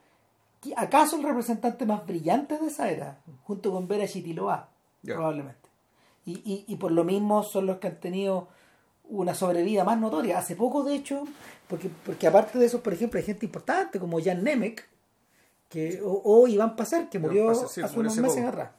acaso 0.76 1.16
el 1.18 1.24
representante 1.24 1.86
más 1.86 2.06
brillante 2.06 2.58
de 2.58 2.68
esa 2.68 2.90
era, 2.90 3.20
junto 3.44 3.72
con 3.72 3.88
Vera 3.88 4.08
Chitiloa, 4.08 4.70
probablemente. 5.04 5.69
Y, 6.30 6.42
y, 6.46 6.66
y 6.68 6.76
por 6.76 6.92
lo 6.92 7.04
mismo 7.04 7.44
son 7.44 7.66
los 7.66 7.78
que 7.78 7.88
han 7.88 8.00
tenido 8.00 8.50
una 9.10 9.34
sobrevida 9.34 9.84
más 9.84 10.00
notoria. 10.00 10.38
Hace 10.38 10.56
poco, 10.56 10.84
de 10.84 10.96
hecho, 10.96 11.24
porque, 11.68 11.90
porque 12.06 12.28
aparte 12.28 12.60
de 12.60 12.66
eso, 12.66 12.82
por 12.82 12.94
ejemplo, 12.94 13.20
hay 13.20 13.26
gente 13.26 13.46
importante 13.46 14.00
como 14.00 14.22
Jan 14.22 14.44
Nemec 14.44 14.88
que, 15.68 16.02
o, 16.04 16.22
o 16.24 16.48
Iván 16.48 16.76
Pacer, 16.76 17.10
que 17.10 17.20
murió 17.20 17.54
sí, 17.56 17.82
hace 17.82 17.96
murió 17.96 18.12
unos 18.12 18.18
meses 18.18 18.38
poco. 18.38 18.50
atrás. 18.50 18.70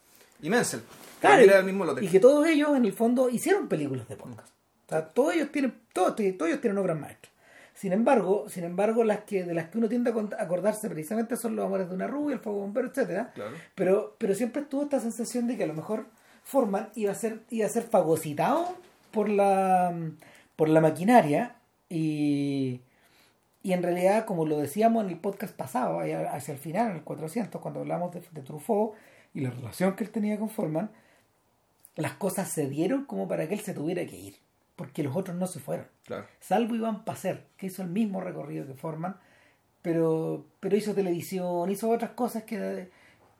Y 0.41 0.49
Menzel. 0.49 0.81
Claro, 1.19 1.43
y, 1.43 1.63
mismo 1.63 1.85
que 1.95 2.19
todos 2.19 2.47
ellos 2.47 2.75
en 2.75 2.85
el 2.85 2.93
fondo 2.93 3.29
hicieron 3.29 3.67
películas 3.67 4.07
de 4.07 4.15
podcast. 4.15 4.49
O 4.87 4.89
sea, 4.89 5.07
todos 5.07 5.35
ellos 5.35 5.51
tienen, 5.51 5.81
todos, 5.93 6.15
todos 6.15 6.49
ellos 6.49 6.61
tienen 6.61 6.77
obras 6.77 6.99
maestras. 6.99 7.31
Sin 7.75 7.93
embargo, 7.93 8.45
sin 8.49 8.63
embargo, 8.63 9.03
las 9.03 9.21
que 9.21 9.43
de 9.43 9.53
las 9.53 9.69
que 9.69 9.77
uno 9.77 9.87
tiende 9.87 10.11
a 10.11 10.43
acordarse 10.43 10.89
precisamente 10.89 11.37
son 11.37 11.55
los 11.55 11.65
amores 11.65 11.89
de 11.89 11.95
una 11.95 12.07
rubia, 12.07 12.35
el 12.35 12.39
fuego 12.39 12.59
bombero, 12.59 12.87
etcétera. 12.87 13.31
Claro. 13.33 13.55
Pero, 13.75 14.15
pero 14.17 14.35
siempre 14.35 14.63
tuvo 14.63 14.83
esta 14.83 14.99
sensación 14.99 15.47
de 15.47 15.57
que 15.57 15.63
a 15.63 15.67
lo 15.67 15.73
mejor 15.73 16.05
Forman 16.51 16.89
iba 16.95 17.13
a 17.13 17.15
ser, 17.15 17.43
iba 17.49 17.65
a 17.65 17.69
ser 17.69 17.83
fagocitado 17.83 18.75
por 19.11 19.29
la 19.29 19.95
por 20.57 20.67
la 20.69 20.81
maquinaria 20.81 21.55
y, 21.89 22.81
y 23.63 23.73
en 23.73 23.81
realidad, 23.81 24.25
como 24.25 24.45
lo 24.45 24.57
decíamos 24.57 25.03
en 25.03 25.09
el 25.09 25.17
podcast 25.17 25.55
pasado, 25.55 26.01
hacia 26.01 26.53
el 26.53 26.59
final, 26.59 26.91
en 26.91 26.97
el 26.97 27.03
400, 27.03 27.59
cuando 27.61 27.79
hablamos 27.79 28.13
de, 28.13 28.21
de 28.31 28.41
Truffaut 28.41 28.93
y 29.33 29.39
la 29.39 29.49
relación 29.49 29.95
que 29.95 30.03
él 30.03 30.11
tenía 30.11 30.37
con 30.37 30.49
Forman, 30.49 30.91
las 31.95 32.13
cosas 32.13 32.51
se 32.51 32.67
dieron 32.67 33.05
como 33.05 33.27
para 33.27 33.47
que 33.47 33.53
él 33.53 33.61
se 33.61 33.73
tuviera 33.73 34.05
que 34.05 34.17
ir, 34.17 34.35
porque 34.75 35.03
los 35.03 35.15
otros 35.15 35.37
no 35.37 35.47
se 35.47 35.59
fueron. 35.59 35.87
Claro. 36.05 36.27
Salvo 36.39 36.75
Iván 36.75 37.05
Pacer, 37.05 37.45
que 37.57 37.67
hizo 37.67 37.81
el 37.81 37.89
mismo 37.89 38.21
recorrido 38.21 38.67
que 38.67 38.73
Forman, 38.73 39.17
pero, 39.81 40.45
pero 40.59 40.75
hizo 40.75 40.93
televisión, 40.93 41.71
hizo 41.71 41.89
otras 41.89 42.11
cosas 42.11 42.43
que, 42.43 42.91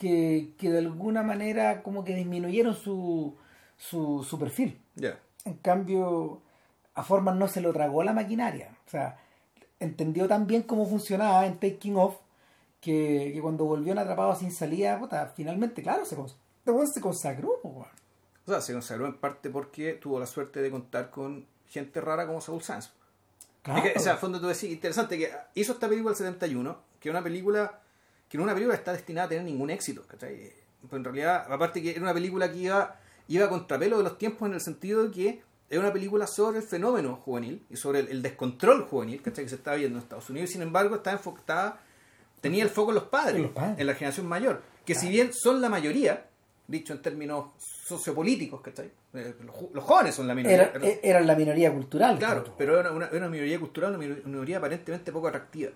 que, 0.02 0.54
que 0.58 0.72
de 0.72 0.80
alguna 0.80 1.22
manera 1.22 1.84
como 1.84 2.04
que 2.04 2.16
disminuyeron 2.16 2.74
su, 2.76 3.36
su, 3.78 4.26
su 4.28 4.40
perfil. 4.40 4.82
Ya. 4.96 5.20
En 5.46 5.54
cambio, 5.58 6.42
a 6.96 7.04
Forman 7.04 7.38
no 7.38 7.48
se 7.48 7.62
lo 7.62 7.72
tragó 7.72 8.02
la 8.02 8.12
maquinaria. 8.14 8.76
O 8.88 8.90
sea, 8.90 9.20
entendió 9.80 10.28
tan 10.28 10.48
bien 10.48 10.64
cómo 10.64 10.88
funcionaba 10.88 11.46
en 11.46 11.60
Taking 11.60 11.98
Off 11.98 12.16
que, 12.80 13.30
que 13.32 13.42
cuando 13.42 13.66
volvió 13.66 13.92
en 13.92 14.00
Atrapado 14.00 14.36
sin 14.36 14.52
salida, 14.52 14.98
puta, 15.00 15.32
finalmente, 15.36 15.84
claro, 15.84 16.04
se, 16.04 16.18
cons- 16.18 16.34
este 16.66 16.94
se 16.94 17.02
consagró. 17.02 17.60
O 17.64 17.86
sea, 18.48 18.60
se 18.60 18.74
consagró 18.74 19.06
en 19.06 19.18
parte 19.20 19.52
porque 19.52 19.94
tuvo 19.94 20.20
la 20.20 20.26
suerte 20.26 20.64
de 20.64 20.72
contar 20.72 21.12
con 21.12 21.46
gente 21.68 22.02
rara 22.02 22.26
como 22.26 22.42
Saul 22.42 22.64
Sanz. 22.64 22.92
Claro. 23.62 23.84
Es 23.86 23.94
que, 23.94 24.00
o 24.00 24.02
sea, 24.02 24.14
al 24.14 24.18
fondo 24.18 24.42
tú 24.42 24.48
decís, 24.48 24.72
interesante 24.72 25.16
que 25.20 25.30
hizo 25.54 25.74
esta 25.74 25.88
película 25.88 26.10
el 26.14 26.18
71, 26.18 26.76
que 27.00 27.10
es 27.10 27.14
una 27.14 27.22
película 27.24 27.81
que 28.32 28.38
no 28.38 28.44
es 28.44 28.46
una 28.46 28.54
película 28.54 28.76
que 28.76 28.80
está 28.80 28.94
destinada 28.94 29.26
a 29.26 29.30
tener 29.30 29.44
ningún 29.44 29.70
éxito, 29.70 30.04
¿cachai? 30.08 30.54
Pues 30.89 30.94
en 30.94 31.04
realidad, 31.04 31.46
aparte 31.52 31.82
que 31.82 31.91
era 31.91 32.02
una 32.02 32.13
película 32.13 32.50
que 32.52 32.58
iba, 32.60 32.96
iba 33.28 33.46
a 33.46 33.50
contrapelo 33.50 33.98
de 33.98 34.04
los 34.06 34.17
tiempos 34.17 34.48
en 34.48 34.56
el 34.56 34.62
sentido 34.62 35.04
de 35.04 35.12
que 35.12 35.41
es 35.70 35.78
una 35.78 35.91
película 35.94 36.26
sobre 36.28 36.60
el 36.60 36.63
fenómeno 36.63 37.17
juvenil 37.17 37.63
y 37.70 37.76
sobre 37.76 38.00
el, 38.00 38.08
el 38.08 38.22
descontrol 38.22 38.84
juvenil, 38.86 39.22
¿cachai? 39.22 39.44
Que 39.44 39.50
se 39.50 39.56
está 39.56 39.76
viendo 39.76 39.98
en 40.00 40.04
Estados 40.04 40.30
Unidos 40.30 40.50
y 40.50 40.54
sin 40.54 40.62
embargo 40.62 40.96
está 40.96 41.12
enfocada, 41.12 41.82
tenía 42.39 42.63
el 42.63 42.70
foco 42.70 42.91
en 42.91 42.96
los 42.96 43.04
padres, 43.06 43.36
En 43.36 43.44
los 43.44 43.52
padres. 43.52 43.80
en 43.80 43.88
la 43.88 43.94
generación 43.96 44.28
mayor, 44.28 44.62
que 44.86 44.96
si 44.96 45.10
bien 45.10 45.32
son 45.34 45.62
la 45.62 45.70
mayoría, 45.70 46.26
dicho 46.67 46.94
en 46.94 47.02
términos 47.02 47.48
sociopolíticos, 47.86 48.62
¿cachai? 48.62 48.91
Eh, 49.13 49.36
los, 49.74 49.84
jóvenes 49.84 50.15
son 50.15 50.26
la 50.28 50.34
minoría. 50.34 50.72
Era, 50.74 50.88
e- 50.88 51.00
eran 51.04 51.28
la 51.28 51.36
minoría 51.36 51.72
cultural. 51.74 52.17
Claro, 52.17 52.56
pero 52.58 52.80
era 52.80 52.91
una, 52.91 53.08
era 53.08 53.17
una 53.17 53.30
minoría 53.30 53.60
cultural, 53.60 53.91
una 53.96 54.00
minor- 54.00 54.26
minoría 54.26 54.58
aparentemente 54.58 55.12
poco 55.12 55.28
atractiva. 55.28 55.72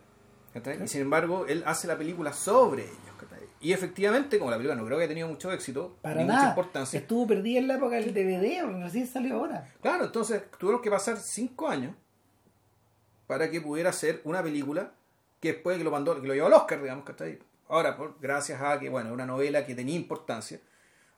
Y 0.84 0.88
sin 0.88 1.02
embargo, 1.02 1.46
él 1.48 1.64
hace 1.66 1.88
la 1.88 1.98
película 1.98 2.32
sobre 2.34 2.84
ellos. 2.84 2.98
¿cachai? 3.20 3.46
Y 3.62 3.74
efectivamente, 3.74 4.38
como 4.40 4.52
la 4.52 4.58
película 4.58 4.76
no 4.80 4.86
creo 4.86 4.98
que 4.98 5.04
haya 5.04 5.10
tenido 5.10 5.28
mucho 5.28 5.52
éxito, 5.52 5.98
Para 6.02 6.16
ni 6.18 6.24
mucha 6.26 6.36
nada. 6.38 6.50
importancia. 6.50 7.00
Estuvo 7.00 7.28
perdida 7.28 7.60
en 7.60 7.68
la 7.68 7.76
época 7.76 7.96
del 7.96 8.14
DVD, 8.14 8.62
porque 8.64 8.84
recién 8.84 9.08
salió 9.08 9.36
ahora. 9.38 9.68
Claro, 9.82 10.06
entonces 10.06 10.44
tuvieron 10.58 10.82
que 10.82 10.90
pasar 10.90 11.18
cinco 11.18 11.68
años 11.68 11.94
para 13.28 13.50
que 13.50 13.60
pudiera 13.62 13.90
hacer 13.90 14.22
una 14.24 14.44
película 14.44 14.92
que 15.40 15.54
después 15.54 15.78
que 15.78 15.84
lo 15.84 15.92
mandó, 15.92 16.20
que 16.22 16.28
lo 16.28 16.34
llevó 16.34 16.48
al 16.48 16.54
Oscar, 16.54 16.82
digamos, 16.82 17.06
¿cachai? 17.06 17.40
Ahora, 17.68 17.98
por- 17.98 18.16
gracias 18.20 18.62
a 18.62 18.80
que, 18.80 18.90
bueno, 18.90 19.12
una 19.12 19.26
novela 19.26 19.66
que 19.66 19.74
tenía 19.76 19.96
importancia, 19.96 20.60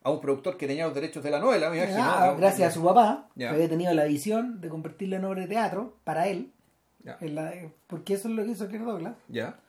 a 0.04 0.10
un 0.10 0.22
productor 0.22 0.56
que 0.58 0.68
tenía 0.68 0.86
los 0.86 0.96
derechos 0.96 1.22
de 1.24 1.32
la 1.32 1.40
novela, 1.40 1.70
me 1.70 1.78
imagino. 1.78 2.00
Ah, 2.02 2.34
gracias 2.38 2.70
a 2.72 2.74
su 2.74 2.84
papá, 2.84 3.28
Ya. 3.36 3.50
que 3.50 3.56
había 3.56 3.68
tenido 3.70 3.94
la 3.94 4.06
visión 4.06 4.62
de 4.62 4.70
convertirla 4.70 5.18
en 5.18 5.26
obra 5.26 5.42
de 5.42 5.48
teatro 5.48 5.98
para 6.06 6.28
él, 6.28 6.54
Ya, 7.04 7.18
en 7.22 7.36
la- 7.36 7.54
porque 7.88 8.14
eso 8.16 8.28
es 8.28 8.34
lo 8.36 8.44
que 8.44 8.52
hizo 8.52 8.68
Kirk 8.68 8.84
Douglas. 8.84 9.16
ya, 9.30 9.60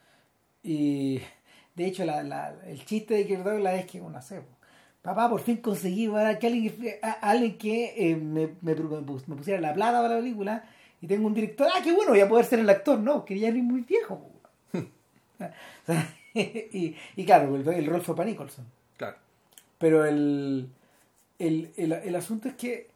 Y 0.63 1.21
de 1.77 1.87
hecho, 1.87 2.05
la, 2.05 2.23
la- 2.23 2.55
el 2.67 2.85
chiste 2.85 3.15
de 3.15 3.27
Kirk 3.27 3.43
Douglas 3.45 3.75
es 3.81 3.87
que, 3.87 4.01
no 4.01 4.21
sé, 4.23 4.41
papá, 5.03 5.29
por 5.31 5.41
fin 5.41 5.59
conseguí 5.59 6.09
¿verdad? 6.09 6.39
que 6.39 6.47
alguien, 6.49 6.75
a- 7.03 7.31
alguien 7.31 7.57
que 7.59 7.95
eh, 8.11 8.17
me, 8.17 8.49
me, 8.61 8.75
me 8.75 9.01
pus- 9.03 9.29
me 9.29 9.37
pusiera 9.37 9.61
la 9.61 9.73
plata 9.75 10.01
para 10.03 10.15
la 10.15 10.21
película 10.21 10.65
y 11.01 11.07
tengo 11.07 11.27
un 11.29 11.35
director, 11.35 11.69
ah, 11.75 11.81
qué 11.83 11.93
bueno, 11.93 12.11
voy 12.11 12.21
a 12.21 12.29
poder 12.29 12.45
ser 12.45 12.59
el 12.59 12.69
actor, 12.71 12.99
no, 12.99 13.25
que 13.25 13.39
ya 13.39 13.51
ni 13.51 13.63
muy 13.63 13.83
viejo. 13.83 14.31
Y, 16.35 16.95
y 17.17 17.25
claro, 17.25 17.57
el, 17.57 17.67
el 17.67 17.87
rol 17.87 18.01
fue 18.03 18.15
para 18.15 18.29
Nicholson. 18.29 18.65
claro. 18.97 19.17
Pero 19.79 20.05
el, 20.05 20.69
el, 21.39 21.73
el, 21.77 21.93
el 21.93 22.17
asunto 22.17 22.49
es 22.49 22.55
que, 22.55 22.89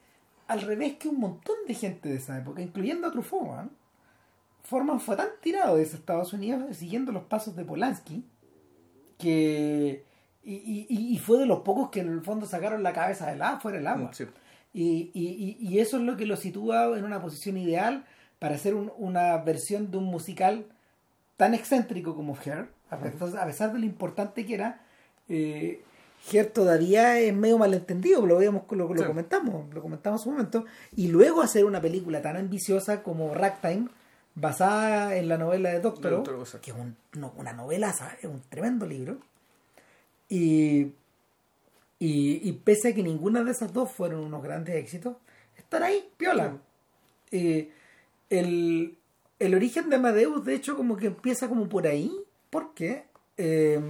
al 0.48 0.60
revés 0.60 0.94
que 0.94 1.08
un 1.08 1.18
montón 1.18 1.56
de 1.66 1.74
gente 1.74 2.08
de 2.08 2.16
esa 2.16 2.38
época, 2.38 2.60
incluyendo 2.62 3.06
a 3.08 3.10
Truffaut, 3.12 3.48
¿ah? 3.50 3.68
Forman 4.64 5.00
fue 5.00 5.16
tan 5.16 5.28
tirado 5.40 5.76
de 5.76 5.82
Estados 5.82 6.32
Unidos 6.32 6.76
siguiendo 6.76 7.12
los 7.12 7.24
pasos 7.24 7.56
de 7.56 7.64
Polanski 7.64 8.24
que. 9.18 10.04
Y, 10.44 10.54
y, 10.54 10.86
y- 11.14 11.18
fue 11.18 11.38
de 11.38 11.46
los 11.46 11.60
pocos 11.60 11.90
que 11.90 12.00
en 12.00 12.08
el 12.08 12.20
fondo 12.22 12.46
sacaron 12.46 12.82
la 12.82 12.92
cabeza 12.92 13.30
del 13.30 13.40
agua, 13.42 13.60
fuera 13.60 13.78
del 13.78 13.86
agua. 13.86 14.10
Sí. 14.12 14.24
Y, 14.74 15.10
y- 15.14 15.78
eso 15.78 15.98
es 15.98 16.02
lo 16.02 16.16
que 16.16 16.26
lo 16.26 16.36
sitúa 16.36 16.98
en 16.98 17.04
una 17.04 17.20
posición 17.22 17.56
ideal 17.56 18.04
para 18.40 18.56
hacer 18.56 18.74
un- 18.74 18.90
una 18.98 19.36
versión 19.38 19.90
de 19.92 19.98
un 19.98 20.04
musical 20.04 20.66
tan 21.36 21.54
excéntrico 21.54 22.16
como 22.16 22.36
Hair, 22.36 22.66
a 22.90 22.96
pesar, 22.98 23.38
a 23.38 23.46
pesar 23.46 23.72
de 23.72 23.78
lo 23.78 23.84
importante 23.86 24.44
que 24.44 24.54
era, 24.54 24.80
eh, 25.28 25.82
Hair 26.32 26.46
todavía 26.52 27.20
es 27.20 27.32
medio 27.34 27.58
malentendido, 27.58 28.26
lo, 28.26 28.38
veíamos, 28.38 28.64
lo, 28.70 28.92
lo 28.92 29.00
Sí. 29.00 29.06
comentamos, 29.06 29.72
lo 29.72 29.80
comentamos 29.82 30.20
en 30.20 30.24
su 30.24 30.30
momento, 30.32 30.64
y 30.96 31.06
luego 31.08 31.40
hacer 31.40 31.64
una 31.64 31.80
película 31.80 32.20
tan 32.20 32.36
ambiciosa 32.36 33.02
como 33.04 33.32
Ragtime, 33.34 33.88
basada 34.34 35.16
en 35.16 35.28
la 35.28 35.36
novela 35.38 35.70
de 35.70 35.80
Dr. 35.80 36.12
Osa. 36.34 36.60
que 36.60 36.70
es 36.70 36.76
un- 36.76 36.96
no, 37.14 37.32
una 37.36 37.52
novela, 37.52 37.92
¿sabes? 37.92 38.18
es 38.20 38.24
un 38.30 38.40
tremendo 38.48 38.86
libro, 38.86 39.18
y, 40.28 40.92
y, 41.98 42.40
y 42.48 42.52
pese 42.64 42.88
a 42.88 42.94
que 42.94 43.02
ninguna 43.02 43.44
de 43.44 43.50
esas 43.50 43.72
dos 43.72 43.90
fueron 43.92 44.20
unos 44.20 44.42
grandes 44.42 44.76
éxitos, 44.76 45.16
están 45.56 45.82
ahí, 45.82 46.08
piola. 46.16 46.56
Eh, 47.30 47.70
el, 48.30 48.96
el 49.38 49.54
origen 49.54 49.90
de 49.90 49.96
Amadeus, 49.96 50.44
de 50.44 50.54
hecho, 50.54 50.76
como 50.76 50.96
que 50.96 51.06
empieza 51.08 51.48
como 51.48 51.68
por 51.68 51.86
ahí, 51.86 52.10
porque 52.50 53.04
eh, 53.36 53.80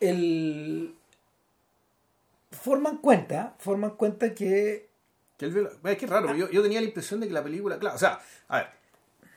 el, 0.00 0.94
forman 2.50 2.98
cuenta, 2.98 3.54
forman 3.58 3.92
cuenta 3.96 4.34
que 4.34 4.88
Que 5.50 5.92
Es 5.92 5.98
que 5.98 6.04
es 6.04 6.10
raro, 6.10 6.34
yo, 6.34 6.50
yo 6.50 6.62
tenía 6.62 6.80
la 6.80 6.86
impresión 6.86 7.20
de 7.20 7.26
que 7.28 7.32
la 7.32 7.42
película. 7.42 7.78
Claro, 7.78 7.96
o 7.96 7.98
sea, 7.98 8.20
a 8.48 8.56
ver. 8.58 8.66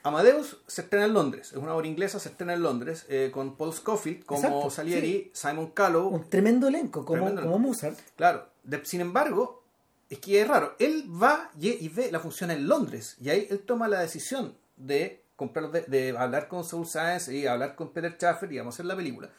Amadeus 0.03 0.57
se 0.67 0.81
estrena 0.83 1.05
en 1.05 1.13
Londres, 1.13 1.51
es 1.51 1.57
una 1.57 1.73
obra 1.73 1.87
inglesa, 1.87 2.19
se 2.19 2.29
estrena 2.29 2.53
en 2.53 2.61
Londres, 2.61 3.05
eh, 3.09 3.31
con 3.33 3.57
Paul 3.57 3.73
Scofield 3.73 4.23
como 4.23 4.39
Exacto, 4.39 4.69
Salieri, 4.69 5.31
Simon 5.33 5.71
Callow. 5.71 6.09
un 6.09 6.29
tremendo 6.29 6.67
elenco, 6.67 7.03
como, 7.03 7.17
Tremendo 7.23 7.41
como. 7.41 7.57
Mozart, 7.57 7.97
Claro, 8.15 8.47
de- 8.63 8.85
sin 8.85 9.01
embargo, 9.01 9.63
es 10.07 10.19
que 10.19 10.41
es 10.41 10.47
raro. 10.47 10.75
Él 10.77 11.09
va 11.09 11.49
y, 11.59 11.89
ve 11.89 12.11
la 12.11 12.19
función 12.19 12.51
en 12.51 12.67
Londres, 12.67 13.15
y 13.19 13.29
ahí 13.31 13.47
él 13.49 13.61
toma 13.61 13.87
la 13.87 13.99
decisión 14.01 14.55
de 14.77 15.23
comprar 15.35 15.71
de, 15.71 15.81
de 15.81 16.15
hablar 16.15 16.47
con 16.47 16.63
Saul 16.63 16.85
Sáenz 16.85 17.27
y 17.29 17.47
hablar 17.47 17.73
con 17.75 17.89
Peter 17.91 18.15
Schaffer 18.15 18.51
y 18.53 18.59
vamos 18.59 18.75
a 18.75 18.77
hacer 18.77 18.85
la 18.85 18.95
película. 18.95 19.29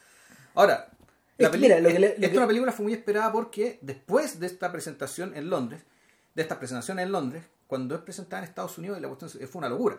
Ahora, 0.56 0.88
la 1.38 1.46
Es 1.46 1.52
que 1.52 1.58
mira, 1.58 1.78
lo 1.78 1.90
que 1.90 1.98
le- 2.00 2.06
esta 2.08 2.20
lo 2.22 2.28
que- 2.32 2.36
una 2.38 2.46
película 2.48 2.72
fue 2.72 2.82
muy 2.82 2.92
esperada 2.92 3.30
porque 3.30 3.78
después 3.82 4.40
de 4.40 4.48
esta 4.48 4.72
presentación 4.72 5.36
en 5.36 5.48
Londres, 5.48 5.82
de 6.36 6.42
esta 6.42 6.58
presentación 6.58 6.98
en 6.98 7.10
Londres, 7.10 7.42
cuando 7.66 7.94
es 7.94 8.02
presentada 8.02 8.42
en 8.42 8.48
Estados 8.48 8.76
Unidos, 8.76 9.00
la 9.00 9.08
cuestión 9.08 9.48
fue 9.48 9.58
una 9.58 9.70
locura. 9.70 9.98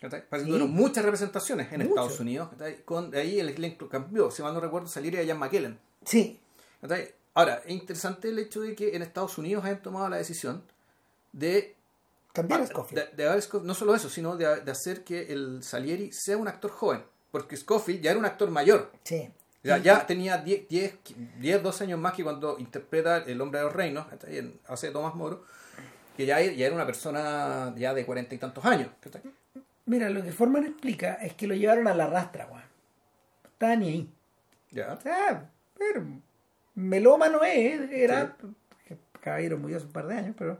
Sí. 0.00 0.50
muchas 0.68 1.04
representaciones 1.04 1.72
en 1.72 1.78
Mucho. 1.78 1.90
Estados 1.90 2.20
Unidos. 2.20 2.50
Con, 2.84 3.10
de 3.12 3.20
ahí 3.20 3.38
el 3.38 3.48
elenco 3.48 3.88
cambió, 3.88 4.30
si 4.32 4.42
mal 4.42 4.52
no 4.52 4.60
recuerdo, 4.60 4.88
salir 4.88 5.16
de 5.16 5.24
Ian 5.24 5.38
McKellen. 5.38 5.78
sí. 6.04 6.40
Ahora, 7.36 7.62
es 7.64 7.72
interesante 7.72 8.28
el 8.28 8.38
hecho 8.38 8.60
de 8.60 8.76
que 8.76 8.94
en 8.94 9.02
Estados 9.02 9.38
Unidos 9.38 9.64
hayan 9.64 9.82
tomado 9.82 10.08
la 10.08 10.18
decisión 10.18 10.62
de, 11.32 11.74
cambiar 12.32 12.60
a 12.60 12.66
Scofield. 12.68 13.10
de 13.16 13.42
no 13.64 13.74
solo 13.74 13.92
eso, 13.92 14.08
sino 14.08 14.36
de, 14.36 14.60
de 14.60 14.70
hacer 14.70 15.02
que 15.02 15.32
el 15.32 15.64
Salieri 15.64 16.12
sea 16.12 16.36
un 16.36 16.46
actor 16.46 16.70
joven. 16.70 17.02
Porque 17.32 17.56
Scofield 17.56 18.02
ya 18.02 18.10
era 18.10 18.20
un 18.20 18.24
actor 18.24 18.50
mayor. 18.50 18.92
Sí. 19.02 19.32
Ya, 19.64 20.06
tenía 20.06 20.36
10, 20.36 20.68
10, 20.68 20.98
10, 21.40 21.62
12 21.62 21.84
años 21.84 21.98
más 21.98 22.12
que 22.12 22.22
cuando 22.22 22.58
interpreta 22.58 23.16
El 23.18 23.40
hombre 23.40 23.60
de 23.60 23.64
los 23.64 23.74
reinos, 23.74 24.06
hace 24.68 24.90
Tomás 24.90 25.14
Moro. 25.14 25.44
que 26.16 26.26
ya, 26.26 26.38
ya 26.40 26.66
era 26.66 26.74
una 26.74 26.84
persona 26.84 27.72
ya 27.76 27.94
de 27.94 28.04
cuarenta 28.04 28.34
y 28.34 28.38
tantos 28.38 28.64
años. 28.66 28.90
Mira, 29.86 30.10
lo 30.10 30.22
que 30.22 30.32
Forman 30.32 30.66
explica 30.66 31.14
es 31.14 31.34
que 31.34 31.46
lo 31.46 31.54
llevaron 31.54 31.88
a 31.88 31.94
la 31.94 32.06
rastra, 32.06 32.46
weón. 32.46 32.62
No 33.42 33.50
estaba 33.50 33.76
ni 33.76 33.88
ahí. 33.88 34.10
Ya. 34.70 34.92
O 34.92 35.00
sea, 35.00 35.50
pero 35.78 36.04
melómano 36.74 37.42
es, 37.44 37.90
era, 37.90 38.36
caballero 39.20 39.58
murió 39.58 39.78
hace 39.78 39.86
un 39.86 39.92
par 39.92 40.06
de 40.06 40.14
años, 40.14 40.34
pero 40.38 40.58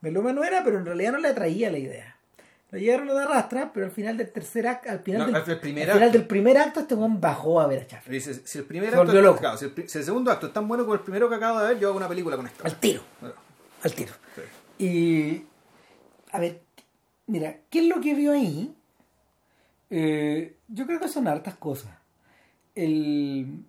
melómano 0.00 0.44
era, 0.44 0.62
pero 0.62 0.78
en 0.78 0.86
realidad 0.86 1.12
no 1.12 1.18
le 1.18 1.28
atraía 1.28 1.70
la 1.70 1.78
idea. 1.78 2.13
Lo 2.74 2.80
llevaron 2.80 3.08
a 3.10 3.14
la 3.14 3.26
rastra, 3.26 3.72
pero 3.72 3.86
al 3.86 3.92
final 3.92 4.16
del 4.16 4.32
tercer 4.32 4.66
acto, 4.66 4.90
al 4.90 4.98
final, 4.98 5.20
No, 5.20 5.26
del, 5.26 5.36
al 5.36 5.60
primer 5.60 5.88
al 5.88 5.94
final 5.94 6.08
acto. 6.08 6.18
del 6.18 6.26
primer 6.26 6.58
acto, 6.58 6.80
este 6.80 6.94
weón 6.96 7.20
bajó 7.20 7.60
a 7.60 7.68
ver 7.68 7.86
a. 7.88 8.10
Dice, 8.10 8.34
si 8.44 8.58
el 8.58 8.64
primer 8.64 8.90
Se 8.90 8.96
acto, 8.96 9.12
loco. 9.22 9.38
claro, 9.38 9.56
si, 9.56 9.66
el, 9.66 9.88
si 9.88 9.98
el 9.98 10.04
segundo 10.04 10.32
acto 10.32 10.48
es 10.48 10.52
tan 10.52 10.66
bueno 10.66 10.82
como 10.84 10.94
el 10.94 11.00
primero 11.00 11.28
que 11.28 11.36
acabo 11.36 11.60
de 11.60 11.68
ver, 11.68 11.78
yo 11.78 11.88
hago 11.88 11.96
una 11.96 12.08
película 12.08 12.36
con 12.36 12.46
esto. 12.48 12.64
Al 12.64 12.74
tiro, 12.80 13.02
Bueno, 13.20 13.36
al 13.84 13.92
tiro. 13.94 14.12
sí. 14.34 14.84
Y, 14.84 15.46
a 16.32 16.40
ver, 16.40 16.62
mira, 17.28 17.58
¿qué 17.70 17.78
es 17.78 17.86
lo 17.86 18.00
que 18.00 18.12
vio 18.14 18.32
ahí? 18.32 18.74
Eh, 19.90 20.56
yo 20.66 20.84
creo 20.86 20.98
que 20.98 21.06
son 21.08 21.28
hartas 21.28 21.54
cosas. 21.54 21.92
El, 22.74 23.64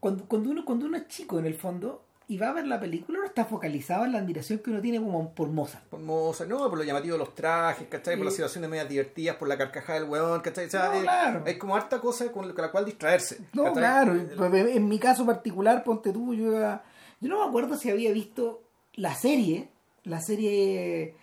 cuando, 0.00 0.24
cuando, 0.24 0.50
uno, 0.50 0.64
cuando 0.64 0.86
uno 0.86 0.96
es 0.96 1.06
chico, 1.08 1.38
en 1.38 1.44
el 1.44 1.54
fondo, 1.54 2.02
y 2.28 2.38
va 2.38 2.48
a 2.48 2.52
ver 2.52 2.66
la 2.66 2.78
película, 2.80 3.18
uno 3.18 3.26
está 3.26 3.44
focalizado 3.44 4.04
en 4.04 4.12
la 4.12 4.18
admiración 4.18 4.60
que 4.60 4.70
uno 4.70 4.80
tiene 4.80 4.98
como 4.98 5.30
por 5.34 5.48
Mozart. 5.48 5.84
Por 5.86 6.00
Mozart, 6.00 6.48
no, 6.48 6.68
por 6.70 6.78
lo 6.78 6.84
llamativo 6.84 7.14
de 7.14 7.18
los 7.18 7.34
trajes, 7.34 7.86
¿cachai? 7.88 8.16
Por 8.16 8.24
las 8.26 8.34
situaciones 8.34 8.70
medias 8.70 8.88
divertidas, 8.88 9.36
por 9.36 9.48
la 9.48 9.58
carcajada 9.58 10.00
del 10.00 10.08
huevón, 10.08 10.40
¿cachai? 10.40 10.66
O 10.66 10.70
sea, 10.70 10.86
No, 10.88 10.94
eh, 10.94 11.02
claro. 11.02 11.42
Hay 11.46 11.58
como 11.58 11.76
harta 11.76 12.00
cosa 12.00 12.30
con 12.32 12.54
la 12.54 12.70
cual 12.70 12.84
distraerse. 12.84 13.38
No, 13.52 13.64
¿cachai? 13.64 13.78
claro. 13.82 14.14
Pues, 14.36 14.54
En 14.54 14.68
en 14.68 14.88
mi 14.88 14.98
caso 14.98 15.26
particular, 15.26 15.82
ponte 15.84 16.12
tú, 16.12 16.32
yo, 16.34 16.46
iba- 16.52 16.82
yo 17.20 17.28
no 17.28 17.40
me 17.42 17.48
acuerdo 17.48 17.76
si 17.76 17.90
había 17.90 18.12
visto 18.12 18.62
la 18.94 19.14
serie, 19.14 19.68
la 20.04 20.20
serie, 20.20 21.14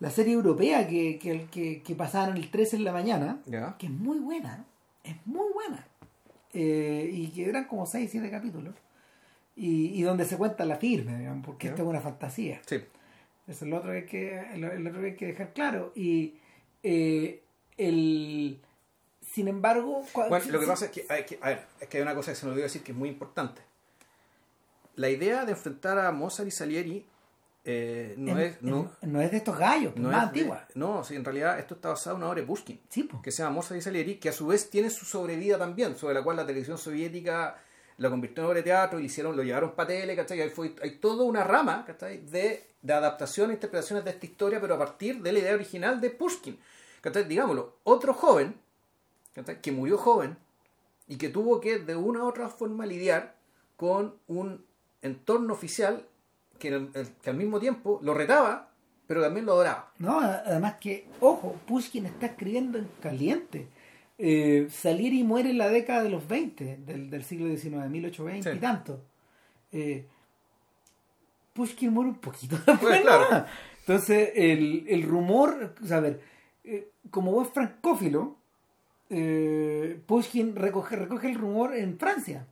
la 0.00 0.10
serie 0.10 0.34
europea 0.34 0.86
que, 0.86 1.18
que, 1.18 1.46
que, 1.50 1.82
que 1.82 1.94
pasaban 1.94 2.36
el 2.36 2.50
13 2.50 2.76
en 2.76 2.84
la 2.84 2.92
mañana, 2.92 3.40
que 3.78 3.86
es 3.86 3.92
muy 3.92 4.18
buena, 4.18 4.64
es 5.04 5.16
muy 5.26 5.52
buena. 5.52 5.86
Eh, 6.54 7.10
y 7.12 7.28
que 7.28 7.48
eran 7.48 7.64
como 7.64 7.86
6, 7.86 8.08
7 8.10 8.30
capítulos. 8.30 8.74
Y, 9.60 9.98
y 9.98 10.02
donde 10.02 10.24
se 10.24 10.36
cuenta 10.36 10.64
la 10.64 10.76
firme, 10.76 11.18
digamos, 11.18 11.44
porque 11.44 11.66
esto 11.68 11.82
es 11.82 11.88
una 11.88 12.00
fantasía. 12.00 12.60
Sí. 12.64 12.76
Eso 13.48 13.64
es 13.64 13.70
lo 13.70 13.78
otro 13.78 13.90
que 13.90 13.96
hay 13.98 14.06
que, 14.06 14.58
lo, 14.58 14.72
lo 14.78 14.90
otro 14.90 15.00
que 15.02 15.06
hay 15.08 15.16
que 15.16 15.26
dejar 15.26 15.52
claro. 15.52 15.92
Y 15.96 16.34
eh, 16.82 17.42
el 17.76 18.60
sin 19.22 19.48
embargo, 19.48 20.02
Bueno, 20.14 20.44
lo 20.50 20.60
que 20.60 20.66
pasa 20.66 20.86
es 20.86 20.90
que, 20.90 21.04
hay 21.08 21.24
que- 21.24 21.38
a 21.42 21.48
ver, 21.48 21.64
es 21.80 21.88
que 21.88 21.98
hay 21.98 22.02
una 22.02 22.14
cosa 22.14 22.32
que 22.32 22.36
se 22.36 22.46
me 22.46 22.52
olvidó 22.52 22.64
decir 22.64 22.82
que 22.82 22.92
es 22.92 22.98
muy 22.98 23.08
importante. 23.08 23.60
La 24.96 25.08
idea 25.10 25.44
de 25.44 25.52
enfrentar 25.52 25.98
a 25.98 26.10
Mozart 26.12 26.48
y 26.48 26.50
Salieri 26.50 27.06
eh, 27.64 28.14
no 28.16 28.32
en- 28.32 28.38
es... 28.38 28.62
No, 28.62 28.90
en- 29.02 29.12
no 29.12 29.20
es 29.20 29.30
de 29.30 29.36
estos 29.36 29.58
gallos, 29.58 29.92
pues, 29.92 30.02
no 30.02 30.10
más 30.10 30.26
es 30.28 30.32
de- 30.32 30.40
antigua. 30.40 30.66
no, 30.74 31.04
sí, 31.04 31.14
en 31.16 31.24
realidad 31.24 31.58
esto 31.58 31.74
está 31.74 31.90
basado 31.90 32.16
en 32.16 32.22
una 32.22 32.30
obra 32.30 32.40
de 32.40 32.46
Pushkin. 32.46 32.80
Sí, 32.88 33.02
pues. 33.04 33.22
que 33.22 33.30
se 33.30 33.42
llama 33.42 33.56
Mozart 33.56 33.78
y 33.78 33.82
Salieri, 33.82 34.14
que 34.16 34.30
a 34.30 34.32
su 34.32 34.46
vez 34.46 34.70
tiene 34.70 34.88
su 34.90 35.04
sobrevida 35.04 35.58
también, 35.58 35.96
sobre 35.96 36.14
la 36.14 36.22
cual 36.22 36.36
la 36.36 36.46
televisión 36.46 36.78
soviética 36.78 37.58
la 37.98 38.10
convirtió 38.10 38.42
en 38.42 38.48
obra 38.48 38.56
de 38.58 38.62
teatro 38.62 39.00
y 39.00 39.06
hicieron, 39.06 39.36
lo 39.36 39.42
llevaron 39.42 39.72
para 39.72 39.88
tele, 39.88 40.16
¿cachai? 40.16 40.40
Ahí 40.40 40.52
hay 40.82 40.90
toda 40.96 41.24
una 41.24 41.44
rama, 41.44 41.84
¿cachai? 41.84 42.18
De, 42.18 42.64
de 42.80 42.92
adaptación 42.92 43.50
e 43.50 43.54
interpretaciones 43.54 44.04
de 44.04 44.10
esta 44.12 44.24
historia, 44.24 44.60
pero 44.60 44.74
a 44.74 44.78
partir 44.78 45.20
de 45.20 45.32
la 45.32 45.40
idea 45.40 45.54
original 45.54 46.00
de 46.00 46.10
Pushkin. 46.10 46.58
¿cachai? 47.00 47.24
Digámoslo, 47.24 47.78
otro 47.82 48.14
joven, 48.14 48.54
¿cachai? 49.34 49.60
que 49.60 49.72
murió 49.72 49.98
joven 49.98 50.36
y 51.08 51.16
que 51.16 51.28
tuvo 51.28 51.60
que 51.60 51.80
de 51.80 51.96
una 51.96 52.22
u 52.22 52.28
otra 52.28 52.48
forma 52.48 52.86
lidiar 52.86 53.34
con 53.76 54.14
un 54.28 54.64
entorno 55.02 55.52
oficial 55.52 56.06
que, 56.60 56.88
que 57.20 57.30
al 57.30 57.36
mismo 57.36 57.58
tiempo 57.58 57.98
lo 58.02 58.14
retaba, 58.14 58.70
pero 59.08 59.22
también 59.22 59.46
lo 59.46 59.54
adoraba. 59.54 59.92
No, 59.98 60.20
además 60.20 60.76
que, 60.80 61.08
ojo, 61.20 61.56
Pushkin 61.66 62.06
está 62.06 62.26
escribiendo 62.26 62.78
en 62.78 62.88
caliente. 63.02 63.66
Eh, 64.18 64.66
Salieri 64.70 65.22
muere 65.22 65.50
en 65.50 65.58
la 65.58 65.68
década 65.68 66.02
de 66.02 66.10
los 66.10 66.26
20 66.26 66.78
del, 66.78 67.08
del 67.08 67.24
siglo 67.24 67.46
XIX, 67.48 67.88
1820 67.88 68.50
Sí. 68.50 68.56
y 68.56 68.60
tanto. 68.60 69.00
Eh, 69.72 70.06
Pushkin 71.52 71.92
muere 71.92 72.10
un 72.10 72.16
poquito 72.18 72.56
después. 72.56 72.78
Pues, 72.80 73.00
claro. 73.02 73.24
nomás. 73.24 73.44
Entonces, 73.80 74.30
el, 74.34 74.84
el 74.88 75.02
rumor, 75.02 75.74
o 75.82 75.86
sea, 75.86 75.96
a 75.98 76.00
ver, 76.00 76.20
eh, 76.64 76.88
como 77.10 77.32
buen 77.32 77.46
francófilo, 77.46 78.36
eh, 79.10 79.98
Pushkin 80.06 80.54
recoge, 80.56 80.96
recoge 80.96 81.28
el 81.28 81.34
rumor 81.36 81.74
en 81.74 81.98
Francia. 81.98 82.46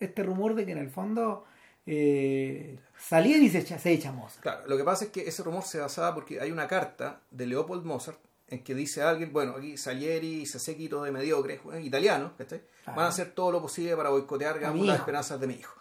Este 0.00 0.22
rumor 0.24 0.54
de 0.54 0.66
que 0.66 0.72
en 0.72 0.78
el 0.78 0.90
fondo 0.90 1.44
eh, 1.86 2.78
Salieri 2.98 3.48
se 3.48 3.58
echa, 3.60 3.78
se 3.78 3.92
echa 3.92 4.10
Mozart. 4.12 4.42
Claro, 4.42 4.62
lo 4.66 4.76
que 4.76 4.84
pasa 4.84 5.04
es 5.04 5.10
que 5.12 5.28
ese 5.28 5.42
rumor 5.44 5.62
se 5.62 5.78
basaba 5.78 6.12
porque 6.14 6.40
hay 6.40 6.50
una 6.50 6.66
carta 6.66 7.20
de 7.30 7.46
Leopold 7.46 7.84
Mozart 7.84 8.18
en 8.52 8.62
que 8.62 8.74
dice 8.74 9.02
alguien, 9.02 9.32
bueno, 9.32 9.54
aquí 9.56 9.76
Salieri 9.76 10.40
y 10.40 10.42
ese 10.42 10.58
séquito 10.58 11.02
de 11.02 11.10
mediocres, 11.10 11.60
eh, 11.72 11.80
italianos. 11.82 12.32
Van 12.86 13.06
a 13.06 13.08
hacer 13.08 13.32
todo 13.32 13.50
lo 13.52 13.62
posible 13.62 13.96
para 13.96 14.10
boicotear 14.10 14.54
digamos, 14.56 14.86
las 14.86 14.98
esperanzas 15.00 15.40
de 15.40 15.46
mi 15.46 15.54
hijo. 15.54 15.74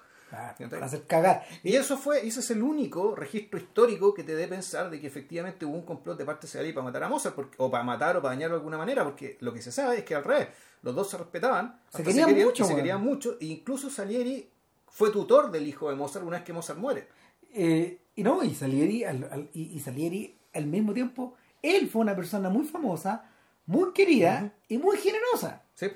¿Entiendes? 0.52 0.78
para 0.80 0.86
hacer 0.86 1.04
cagar. 1.08 1.44
Y 1.62 1.76
eso 1.76 1.98
fue, 1.98 2.26
ese 2.26 2.40
es 2.40 2.50
el 2.52 2.64
único 2.64 3.14
registro 3.18 3.60
histórico 3.60 4.14
que 4.14 4.24
te 4.24 4.34
dé 4.34 4.48
pensar 4.48 4.90
de 4.90 5.02
que 5.02 5.08
efectivamente 5.08 5.66
hubo 5.66 5.76
un 5.76 5.82
complot 5.86 6.18
de 6.18 6.24
parte 6.24 6.48
de 6.48 6.54
Salieri 6.54 6.72
para 6.74 6.86
matar 6.86 7.04
a 7.04 7.10
Mozart, 7.10 7.36
porque- 7.36 7.56
o 7.58 7.70
para 7.70 7.84
matar 7.84 8.16
o 8.16 8.22
para 8.22 8.34
dañarlo 8.36 8.56
de 8.56 8.60
alguna 8.60 8.78
manera, 8.78 9.04
porque 9.04 9.36
lo 9.42 9.54
que 9.54 9.62
se 9.62 9.74
sabe 9.74 9.98
es 9.98 10.04
que 10.06 10.16
al 10.16 10.24
revés, 10.24 10.48
los 10.84 10.96
dos 10.96 11.10
se 11.10 11.18
respetaban, 11.18 11.82
Se 11.90 11.98
querían 12.06 12.30
mucho, 12.46 12.64
se 12.64 12.76
querían 12.78 13.02
mucho, 13.04 13.38
e 13.42 13.46
incluso 13.48 13.90
Salieri 13.90 14.50
fue 14.88 15.10
tutor 15.12 15.52
del 15.52 15.68
hijo 15.68 15.90
de 15.90 15.98
Mozart 15.98 16.26
una 16.26 16.38
vez 16.38 16.46
que 16.46 16.54
Mozart 16.54 16.80
muere. 16.80 17.10
Eh, 17.54 18.00
y 18.16 18.24
no, 18.24 18.42
y 18.42 18.56
Salieri, 18.56 19.04
al, 19.04 19.28
al- 19.30 19.50
y, 19.54 19.64
y 19.76 19.80
Salieri 19.82 20.38
al 20.54 20.66
mismo 20.66 20.94
tiempo, 20.94 21.36
él 21.62 21.89
fue 21.89 22.02
una 22.02 22.15
persona 22.15 22.50
muy 22.50 22.65
famosa, 22.65 23.30
muy 23.65 23.91
querida 23.93 24.54
y 24.67 24.78
muy 24.78 24.97
generosa. 24.97 25.63
¿Sí? 25.76 25.88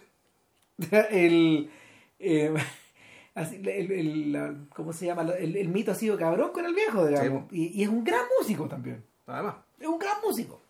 el, 1.12 1.70
eh, 2.20 2.54
así, 3.36 3.56
el, 3.64 3.92
el- 3.92 4.68
¿cómo 4.76 4.94
se 4.94 5.06
llama? 5.06 5.24
El, 5.38 5.56
el 5.56 5.68
mito 5.70 5.92
ha 5.92 5.96
sido 5.96 6.18
cabrón 6.18 6.52
con 6.52 6.66
el 6.66 6.74
viejo, 6.74 7.06
digamos. 7.06 7.52
y, 7.52 7.68
y 7.80 7.84
es 7.84 7.90
un 7.90 8.04
gran 8.04 8.24
músico 8.40 8.68
también. 8.68 9.04
Además. 9.28 9.56
Es 9.80 9.88
un 9.88 10.00
gran 10.00 10.18
músico. 10.26 10.62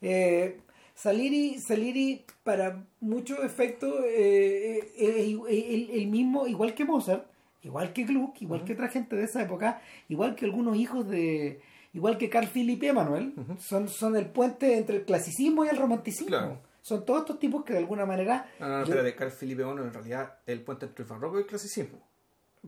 Eh, 0.00 0.60
Salieri, 0.94 1.58
Salieri, 1.58 2.24
para 2.42 2.82
muchos 3.00 3.38
efectos, 3.44 4.02
eh, 4.06 4.92
eh, 4.96 5.38
eh, 5.48 5.74
el, 5.74 5.90
el 5.90 6.06
mismo, 6.06 6.46
igual 6.46 6.74
que 6.74 6.84
Mozart, 6.86 7.26
igual 7.62 7.92
que 7.92 8.04
Gluck, 8.04 8.40
igual 8.40 8.64
que 8.64 8.72
otra 8.72 8.88
gente 8.88 9.14
de 9.16 9.24
esa 9.24 9.42
época, 9.42 9.82
igual 10.08 10.34
que 10.36 10.44
algunos 10.46 10.76
hijos 10.76 11.06
de. 11.08 11.60
Igual 11.96 12.18
que 12.18 12.28
Carl 12.28 12.46
Philipp 12.46 12.82
y 12.82 12.88
Emanuel, 12.88 13.32
son, 13.58 13.88
son 13.88 14.16
el 14.16 14.26
puente 14.26 14.76
entre 14.76 14.96
el 14.98 15.04
clasicismo 15.04 15.64
y 15.64 15.68
el 15.68 15.76
romanticismo. 15.78 16.26
Claro. 16.28 16.60
Son 16.82 17.04
todos 17.06 17.20
estos 17.20 17.38
tipos 17.40 17.64
que 17.64 17.72
de 17.72 17.78
alguna 17.80 18.04
manera. 18.06 18.46
No, 18.60 18.68
no, 18.68 18.72
no, 18.78 18.84
yo- 18.84 18.92
espérate, 18.92 19.16
Carl 19.16 19.30
Felipe 19.32 19.62
I 19.62 19.64
en 19.64 19.92
realidad 19.92 20.38
el 20.46 20.60
puente 20.60 20.84
entre 20.86 21.02
el 21.04 21.10
barroco 21.10 21.38
y 21.38 21.40
el 21.42 21.46
clasicismo. 21.46 21.98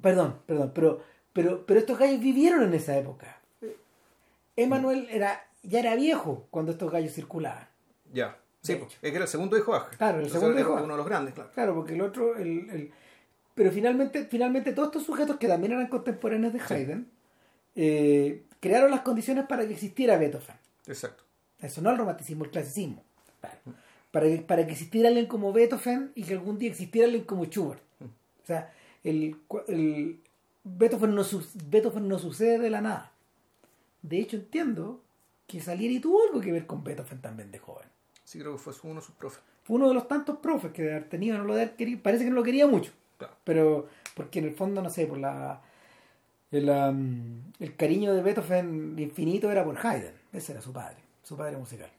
Perdón, 0.00 0.40
perdón, 0.46 0.72
pero, 0.74 1.02
pero, 1.32 1.64
pero 1.66 1.78
estos 1.80 1.98
gallos 1.98 2.20
vivieron 2.20 2.62
en 2.62 2.72
esa 2.74 2.96
época. 2.96 3.38
Emanuel 4.56 5.06
era, 5.10 5.40
ya 5.62 5.80
era 5.80 5.94
viejo 5.94 6.46
cuando 6.50 6.72
estos 6.72 6.90
gallos 6.90 7.12
circulaban. 7.12 7.68
Ya. 8.12 8.36
Sí, 8.62 8.74
De 8.74 8.82
es 8.82 8.88
que 9.00 9.08
era 9.08 9.22
el 9.22 9.28
segundo 9.28 9.56
hijo 9.56 9.72
de 9.72 9.78
Aja. 9.78 9.90
Claro, 9.96 10.18
el 10.18 10.24
Entonces, 10.24 10.40
segundo 10.40 10.60
hijo 10.60 10.76
de 10.76 10.82
uno 10.82 10.94
de 10.94 10.98
los 10.98 11.06
grandes, 11.06 11.34
claro. 11.34 11.50
Claro, 11.54 11.74
porque 11.74 11.94
el 11.94 12.00
otro, 12.00 12.36
el, 12.36 12.68
el- 12.70 12.90
pero 13.54 13.70
finalmente, 13.70 14.24
finalmente 14.24 14.72
todos 14.72 14.88
estos 14.88 15.04
sujetos 15.04 15.36
que 15.36 15.46
también 15.48 15.72
eran 15.72 15.86
contemporáneos 15.88 16.52
de 16.52 16.60
Haydn, 16.60 17.08
eh, 17.76 18.42
crearon 18.60 18.90
las 18.90 19.00
condiciones 19.00 19.46
para 19.46 19.66
que 19.66 19.74
existiera 19.74 20.16
Beethoven. 20.16 20.56
Exacto. 20.86 21.24
Eso 21.60 21.82
no 21.82 21.90
el 21.90 21.98
romanticismo, 21.98 22.44
el 22.44 22.50
clasicismo. 22.50 23.02
Para, 23.40 23.58
para 24.10 24.26
que, 24.26 24.38
para 24.38 24.66
que 24.66 24.72
existiera 24.72 25.08
alguien 25.08 25.26
como 25.26 25.52
Beethoven 25.52 26.12
y 26.14 26.22
que 26.22 26.34
algún 26.34 26.58
día 26.58 26.70
existiera 26.70 27.06
alguien 27.06 27.24
como 27.24 27.44
Schubert. 27.44 27.82
O 28.00 28.46
sea, 28.46 28.72
el, 29.04 29.36
el 29.68 30.20
Beethoven, 30.64 31.14
no, 31.14 31.22
Beethoven 31.68 32.08
no 32.08 32.18
sucede 32.18 32.58
de 32.58 32.70
la 32.70 32.80
nada. 32.80 33.12
De 34.02 34.18
hecho, 34.18 34.36
entiendo 34.36 35.02
que 35.46 35.60
Salieri 35.60 36.00
tuvo 36.00 36.22
algo 36.24 36.40
que 36.40 36.52
ver 36.52 36.66
con 36.66 36.84
Beethoven 36.84 37.20
también 37.20 37.50
de 37.50 37.58
joven. 37.58 37.88
Sí, 38.24 38.38
creo 38.38 38.52
que 38.52 38.58
fue 38.58 38.74
uno 38.90 39.00
de 39.00 39.06
sus 39.06 39.14
profes. 39.14 39.40
Fue 39.64 39.76
uno 39.76 39.88
de 39.88 39.94
los 39.94 40.08
tantos 40.08 40.38
profes 40.38 40.72
que 40.72 40.82
de 40.82 40.90
haber 40.92 41.08
tenido, 41.08 41.38
no 41.38 41.44
lo 41.44 41.54
de 41.54 41.62
haber 41.62 41.76
querido, 41.76 42.02
parece 42.02 42.24
que 42.24 42.30
no 42.30 42.36
lo 42.36 42.42
quería 42.42 42.66
mucho. 42.66 42.92
Claro. 43.16 43.34
Pero, 43.44 43.88
porque 44.14 44.38
en 44.38 44.46
el 44.46 44.54
fondo, 44.54 44.82
no 44.82 44.90
sé, 44.90 45.06
por 45.06 45.18
la. 45.18 45.62
El, 46.50 46.70
um, 46.70 47.42
el 47.60 47.76
cariño 47.76 48.14
de 48.14 48.22
Beethoven 48.22 48.94
infinito 48.98 49.50
era 49.50 49.64
por 49.64 49.76
Haydn. 49.86 50.12
Ese 50.32 50.52
era 50.52 50.62
su 50.62 50.72
padre, 50.72 50.96
su 51.22 51.36
padre 51.36 51.56
musical. 51.56 51.90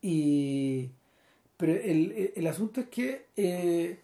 Y. 0.00 0.90
Pero 1.56 1.72
el, 1.74 2.12
el- 2.12 2.32
el 2.36 2.46
asunto 2.46 2.80
es 2.80 2.88
que 2.88 3.26
eh, 3.36 3.98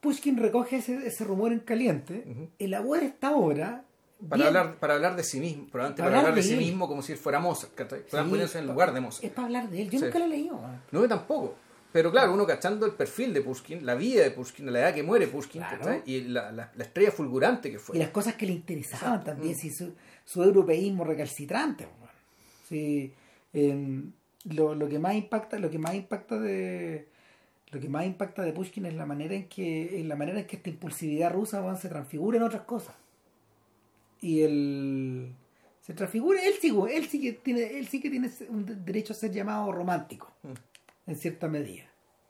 Pushkin 0.00 0.36
recoge 0.36 0.76
ese, 0.76 1.06
ese 1.06 1.24
rumor 1.24 1.52
en 1.52 1.60
caliente, 1.60 2.24
elabora 2.58 3.02
esta 3.02 3.36
obra. 3.36 3.84
Para 4.28 4.36
bien- 4.44 4.56
hablar, 4.56 4.76
para 4.78 4.94
hablar 4.94 5.16
de 5.16 5.22
sí 5.24 5.38
mismo, 5.38 5.66
probablemente 5.66 6.02
Para 6.02 6.10
para, 6.10 6.18
hablar 6.20 6.32
hablar 6.32 6.42
de, 6.44 6.48
de 6.48 6.56
sí 6.56 6.64
mismo 6.64 6.88
como 6.88 7.02
si 7.02 7.14
fuera 7.14 7.38
Mozart, 7.40 7.72
Sí, 7.78 8.16
ponerse 8.28 8.58
en 8.58 8.64
el 8.64 8.70
lugar 8.70 8.92
de 8.94 9.00
Mozart. 9.00 9.24
Es 9.24 9.30
para 9.32 9.46
hablar 9.46 9.68
de 9.70 9.82
él. 9.82 9.90
Yo 9.90 9.98
Sí. 9.98 10.04
nunca 10.06 10.18
lo 10.18 10.24
he 10.24 10.28
leído. 10.28 10.60
No, 10.90 11.00
yo 11.00 11.08
tampoco. 11.08 11.54
Pero 11.94 12.10
claro, 12.10 12.34
uno 12.34 12.44
cachando 12.44 12.86
el 12.86 12.92
perfil 12.94 13.32
de 13.32 13.40
Pushkin, 13.40 13.86
la 13.86 13.94
vida 13.94 14.24
de 14.24 14.32
Pushkin, 14.32 14.66
la 14.72 14.80
edad 14.80 14.92
que 14.94 15.04
muere 15.04 15.28
Pushkin, 15.28 15.62
y 16.04 16.22
la, 16.22 16.50
la- 16.50 16.72
la 16.74 16.84
estrella 16.84 17.12
fulgurante 17.12 17.70
que 17.70 17.78
fue. 17.78 17.94
Y 17.96 18.00
las 18.00 18.08
cosas 18.08 18.34
que 18.34 18.46
le 18.46 18.52
interesaban 18.52 19.20
Exacto. 19.20 19.30
también. 19.30 19.54
Mm. 19.54 19.58
Si 19.60 19.70
su, 19.70 19.94
su 20.24 20.42
europeísmo 20.42 21.04
recalcitrante. 21.04 21.86
Sí, 22.68 23.12
em, 23.52 24.10
lo, 24.46 24.74
lo 24.74 24.88
que 24.88 24.98
más 24.98 25.14
impacta, 25.14 25.56
lo 25.60 25.70
que 25.70 25.78
más 25.78 25.94
impacta 25.94 26.36
de 26.36 27.06
lo 27.70 27.78
que 27.78 27.88
más 27.88 28.04
impacta 28.06 28.42
de 28.42 28.52
Pushkin 28.52 28.86
es 28.86 28.94
la 28.94 29.06
manera 29.06 29.34
en 29.36 29.48
que 29.48 30.00
en 30.00 30.08
la 30.08 30.16
manera 30.16 30.40
en 30.40 30.46
que 30.48 30.56
esta 30.56 30.70
impulsividad 30.70 31.32
rusa 31.32 31.76
se 31.76 31.88
transfigura 31.88 32.38
en 32.38 32.42
otras 32.42 32.62
cosas. 32.62 32.96
Y 34.20 34.40
el 34.42 35.32
se 35.80 35.94
transfigura, 35.94 36.42
él 36.42 36.54
sí, 36.60 36.74
él 36.90 37.06
sí 37.06 37.20
que 37.20 37.32
tiene, 37.34 37.78
él 37.78 37.86
sí 37.86 38.00
que 38.00 38.10
tiene 38.10 38.30
un 38.48 38.64
de- 38.66 38.74
derecho 38.74 39.12
a 39.12 39.16
ser 39.16 39.30
llamado 39.30 39.70
romántico, 39.70 40.32
en 41.06 41.16
cierta 41.16 41.48
medida, 41.48 41.84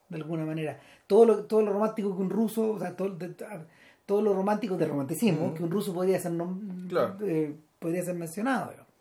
de 0.08 0.16
alguna 0.16 0.44
manera. 0.44 0.80
Todo 1.06 1.24
lo, 1.26 1.44
todo 1.44 1.62
lo 1.62 1.72
romántico 1.72 2.14
que 2.16 2.22
un 2.22 2.30
ruso, 2.30 2.70
o 2.72 2.78
sea, 2.78 2.96
todo, 2.96 3.10
de- 3.10 3.34
todo 4.06 4.22
lo 4.22 4.34
romántico 4.34 4.76
del 4.76 4.88
romanticismo, 4.90 5.54
que 5.54 5.62
un 5.62 5.70
ruso 5.70 5.92
podría 5.94 6.18
ser 6.18 6.32
Claro. 6.88 7.16
eh, 7.22 7.54
podría 7.78 8.02
ser 8.02 8.14
mencionado. 8.14 8.70
digamos. 8.70 8.92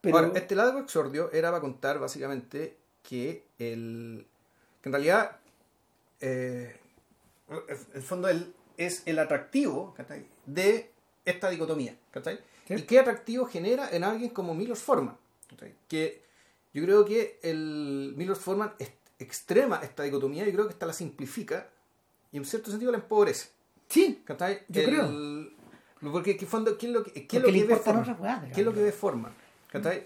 Pero, 0.00 0.18
Ahora, 0.18 0.32
este 0.38 0.54
largo 0.54 0.78
exordio 0.78 1.32
era 1.32 1.50
para 1.50 1.60
contar 1.60 1.98
básicamente 1.98 2.76
que 3.02 3.44
el 3.58 4.26
que 4.82 4.88
en 4.88 4.92
realidad 4.92 5.36
eh, 6.20 6.76
el 7.94 8.02
fondo 8.02 8.28
el, 8.28 8.52
es 8.76 9.02
el 9.06 9.18
atractivo 9.18 9.94
¿cachai? 9.94 10.26
de 10.44 10.90
esta 11.24 11.50
dicotomía 11.50 11.96
¿cachai? 12.10 12.38
Sí. 12.66 12.74
y 12.74 12.82
qué 12.82 12.98
atractivo 13.00 13.46
genera 13.46 13.88
en 13.90 14.04
alguien 14.04 14.30
como 14.30 14.54
Milos 14.54 14.80
Forman 14.80 15.16
que 15.88 16.22
yo 16.76 16.82
creo 16.84 17.04
que 17.06 17.40
el 17.42 18.12
Milos 18.16 18.38
Forman 18.38 18.72
extrema 19.18 19.80
esta 19.82 20.02
dicotomía 20.02 20.46
y 20.46 20.52
creo 20.52 20.66
que 20.66 20.74
esta 20.74 20.84
la 20.84 20.92
simplifica 20.92 21.68
y 22.30 22.36
en 22.36 22.44
cierto 22.44 22.70
sentido 22.70 22.92
la 22.92 22.98
empobrece 22.98 23.48
sí, 23.88 24.22
¿cachai? 24.26 24.60
Yo 24.68 24.82
El- 24.82 24.86
creo. 26.00 26.12
porque 26.12 26.32
en 26.38 26.46
fondo 26.46 26.76
¿qué 26.76 26.86
es 26.86 26.92
lo 26.92 27.02
que, 27.02 27.26
qué 27.26 27.36
es 27.38 27.42
lo 27.42 27.50
que 27.50 27.64
ve 27.64 27.76
Forman? 27.76 28.50
¿Qué 28.52 28.60
es 28.60 28.66
lo 28.66 28.74
que 28.74 28.82
ve 28.82 28.92
Forman? 28.92 29.32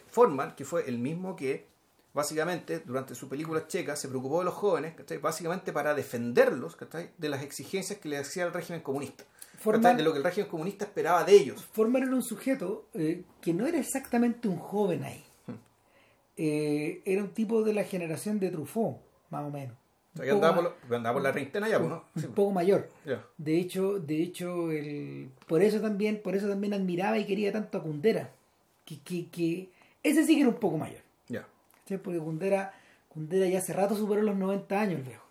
Forman, 0.08 0.54
que 0.54 0.64
fue 0.64 0.88
el 0.88 0.98
mismo 0.98 1.34
que 1.34 1.66
básicamente 2.14 2.80
durante 2.84 3.14
su 3.14 3.28
película 3.28 3.66
checa 3.66 3.96
se 3.96 4.08
preocupó 4.08 4.38
de 4.40 4.44
los 4.44 4.54
jóvenes, 4.54 4.94
básicamente 5.20 5.72
para 5.72 5.94
defenderlos 5.94 6.76
de 7.18 7.28
las 7.28 7.42
exigencias 7.42 7.98
que 7.98 8.08
le 8.08 8.18
hacía 8.18 8.44
el 8.46 8.52
régimen 8.52 8.80
comunista. 8.80 9.24
De 9.64 10.02
lo 10.02 10.12
que 10.12 10.18
el 10.18 10.24
régimen 10.24 10.48
comunista 10.48 10.86
esperaba 10.86 11.22
de 11.24 11.32
ellos. 11.34 11.66
Forman 11.72 12.02
era 12.04 12.14
un 12.14 12.22
sujeto 12.22 12.88
eh, 12.94 13.24
que 13.42 13.52
no 13.52 13.66
era 13.66 13.78
exactamente 13.78 14.48
un 14.48 14.56
joven 14.56 15.04
ahí. 15.04 15.24
Eh, 16.42 17.02
era 17.04 17.22
un 17.22 17.30
tipo 17.34 17.62
de 17.62 17.74
la 17.74 17.84
generación 17.84 18.40
de 18.40 18.50
Truffaut, 18.50 18.96
más 19.28 19.44
o 19.44 19.50
menos. 19.50 19.76
O 20.14 20.16
sea, 20.16 20.22
Un 20.22 20.24
que 20.24 20.30
andaba, 20.46 20.54
por, 20.54 20.64
ma- 20.64 20.70
lo- 20.88 20.96
andaba 20.96 21.12
por 21.14 21.22
la 21.22 21.32
treintena 21.32 21.68
ya, 21.68 21.78
pues, 21.78 21.90
¿no? 21.90 21.96
un 21.96 22.02
Sí, 22.22 22.26
pues. 22.28 22.34
poco 22.34 22.50
mayor. 22.52 22.88
De 23.36 23.58
hecho, 23.58 23.98
de 23.98 24.22
hecho, 24.22 24.70
el, 24.70 25.30
por 25.46 25.62
eso 25.62 25.80
también, 25.82 26.20
por 26.22 26.34
eso 26.34 26.48
también 26.48 26.72
admiraba 26.72 27.18
y 27.18 27.26
quería 27.26 27.52
tanto 27.52 27.76
a 27.78 27.82
Kundera. 27.82 28.30
Que, 28.86 29.00
que, 29.02 29.28
que 29.28 29.70
ese 30.02 30.24
sí 30.24 30.34
que 30.34 30.40
era 30.40 30.48
un 30.48 30.56
poco 30.56 30.78
mayor. 30.78 31.02
Ya. 31.28 31.46
¿cachai? 31.82 31.98
Porque 31.98 32.18
Kundera, 32.18 32.72
Kundera 33.10 33.46
ya 33.46 33.58
hace 33.58 33.72
rato 33.74 33.94
superó 33.94 34.22
los 34.22 34.34
90 34.36 34.80
años, 34.80 35.00
el 35.00 35.04
viejo. 35.04 35.24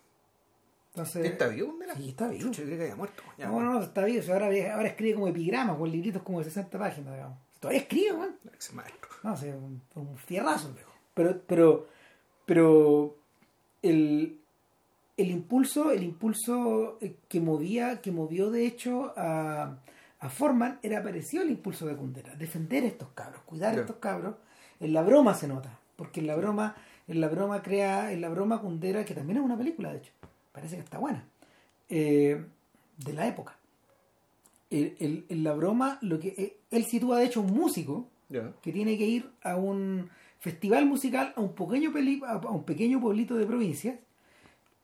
Entonces, 0.94 1.24
¿Está 1.26 1.48
vivo? 1.48 1.70
Kundera? 1.70 1.94
Sí, 1.96 2.08
está 2.10 2.28
vivo. 2.28 2.50
Yo 2.52 2.62
creía 2.62 2.76
que 2.76 2.82
había 2.84 2.96
muerto. 2.96 3.22
Ya, 3.36 3.48
no, 3.48 3.60
no, 3.60 3.72
no, 3.74 3.82
está 3.82 4.04
vivo. 4.04 4.20
O 4.20 4.22
sea, 4.22 4.34
ahora, 4.34 4.46
ahora 4.74 4.88
escribe 4.88 5.14
como 5.14 5.28
epigramas, 5.28 5.76
con 5.76 5.90
libritos 5.90 6.22
como 6.22 6.38
de 6.38 6.44
60 6.44 6.78
páginas, 6.78 7.14
digamos. 7.14 7.38
Todavía 7.58 7.80
escribe, 7.82 8.12
weón. 8.12 8.36
Maestro. 8.74 9.10
No, 9.24 9.32
o 9.34 9.36
sea, 9.36 9.54
un, 9.56 9.82
un 9.96 10.16
fierrazo 10.16 10.68
el 10.68 10.74
viejo. 10.74 10.89
Pero, 11.14 11.40
pero, 11.46 11.86
pero 12.46 13.16
el, 13.82 14.38
el 15.16 15.30
impulso, 15.30 15.90
el 15.90 16.02
impulso 16.02 16.98
eh, 17.00 17.14
que 17.28 17.40
movía, 17.40 18.00
que 18.00 18.10
movió 18.12 18.50
de 18.50 18.66
hecho 18.66 19.12
a, 19.16 19.76
a 20.20 20.28
Forman 20.28 20.78
era 20.82 21.02
parecido 21.02 21.42
al 21.42 21.50
impulso 21.50 21.86
de 21.86 21.96
Kundera, 21.96 22.34
defender 22.36 22.84
a 22.84 22.88
estos 22.88 23.08
cabros, 23.14 23.42
cuidar 23.42 23.72
a 23.72 23.76
Ya. 23.76 23.80
estos 23.82 23.96
cabros. 23.96 24.36
En 24.78 24.92
la 24.92 25.02
broma 25.02 25.34
se 25.34 25.46
nota, 25.48 25.78
porque 25.96 26.20
en 26.20 26.26
la 26.26 26.36
broma, 26.36 26.74
en 27.06 27.20
la 27.20 27.28
broma 27.28 27.62
crea, 27.62 28.12
en 28.12 28.20
la 28.22 28.28
broma 28.30 28.60
Kundera, 28.60 29.04
que 29.04 29.14
también 29.14 29.38
es 29.38 29.44
una 29.44 29.58
película 29.58 29.92
de 29.92 29.98
hecho, 29.98 30.12
parece 30.52 30.76
que 30.76 30.82
está 30.82 30.98
buena, 30.98 31.24
eh, 31.90 32.42
de 32.96 33.12
la 33.12 33.26
época. 33.26 33.56
El- 34.70 34.96
el- 35.00 35.24
en 35.28 35.42
la 35.44 35.52
broma, 35.52 35.98
lo 36.00 36.18
que 36.20 36.28
eh, 36.28 36.56
él 36.70 36.84
sitúa 36.84 37.18
de 37.18 37.26
hecho 37.26 37.40
un 37.40 37.52
músico 37.52 38.06
que 38.62 38.72
tiene 38.72 38.96
que 38.96 39.04
ir 39.06 39.28
a 39.42 39.56
un 39.56 40.08
festival 40.40 40.86
musical 40.86 41.32
a 41.36 41.40
un 41.40 41.54
pequeño 41.54 41.92
peli- 41.92 42.20
a 42.26 42.36
un 42.50 42.64
pequeño 42.64 43.00
pueblito 43.00 43.36
de 43.36 43.46
provincias 43.46 43.96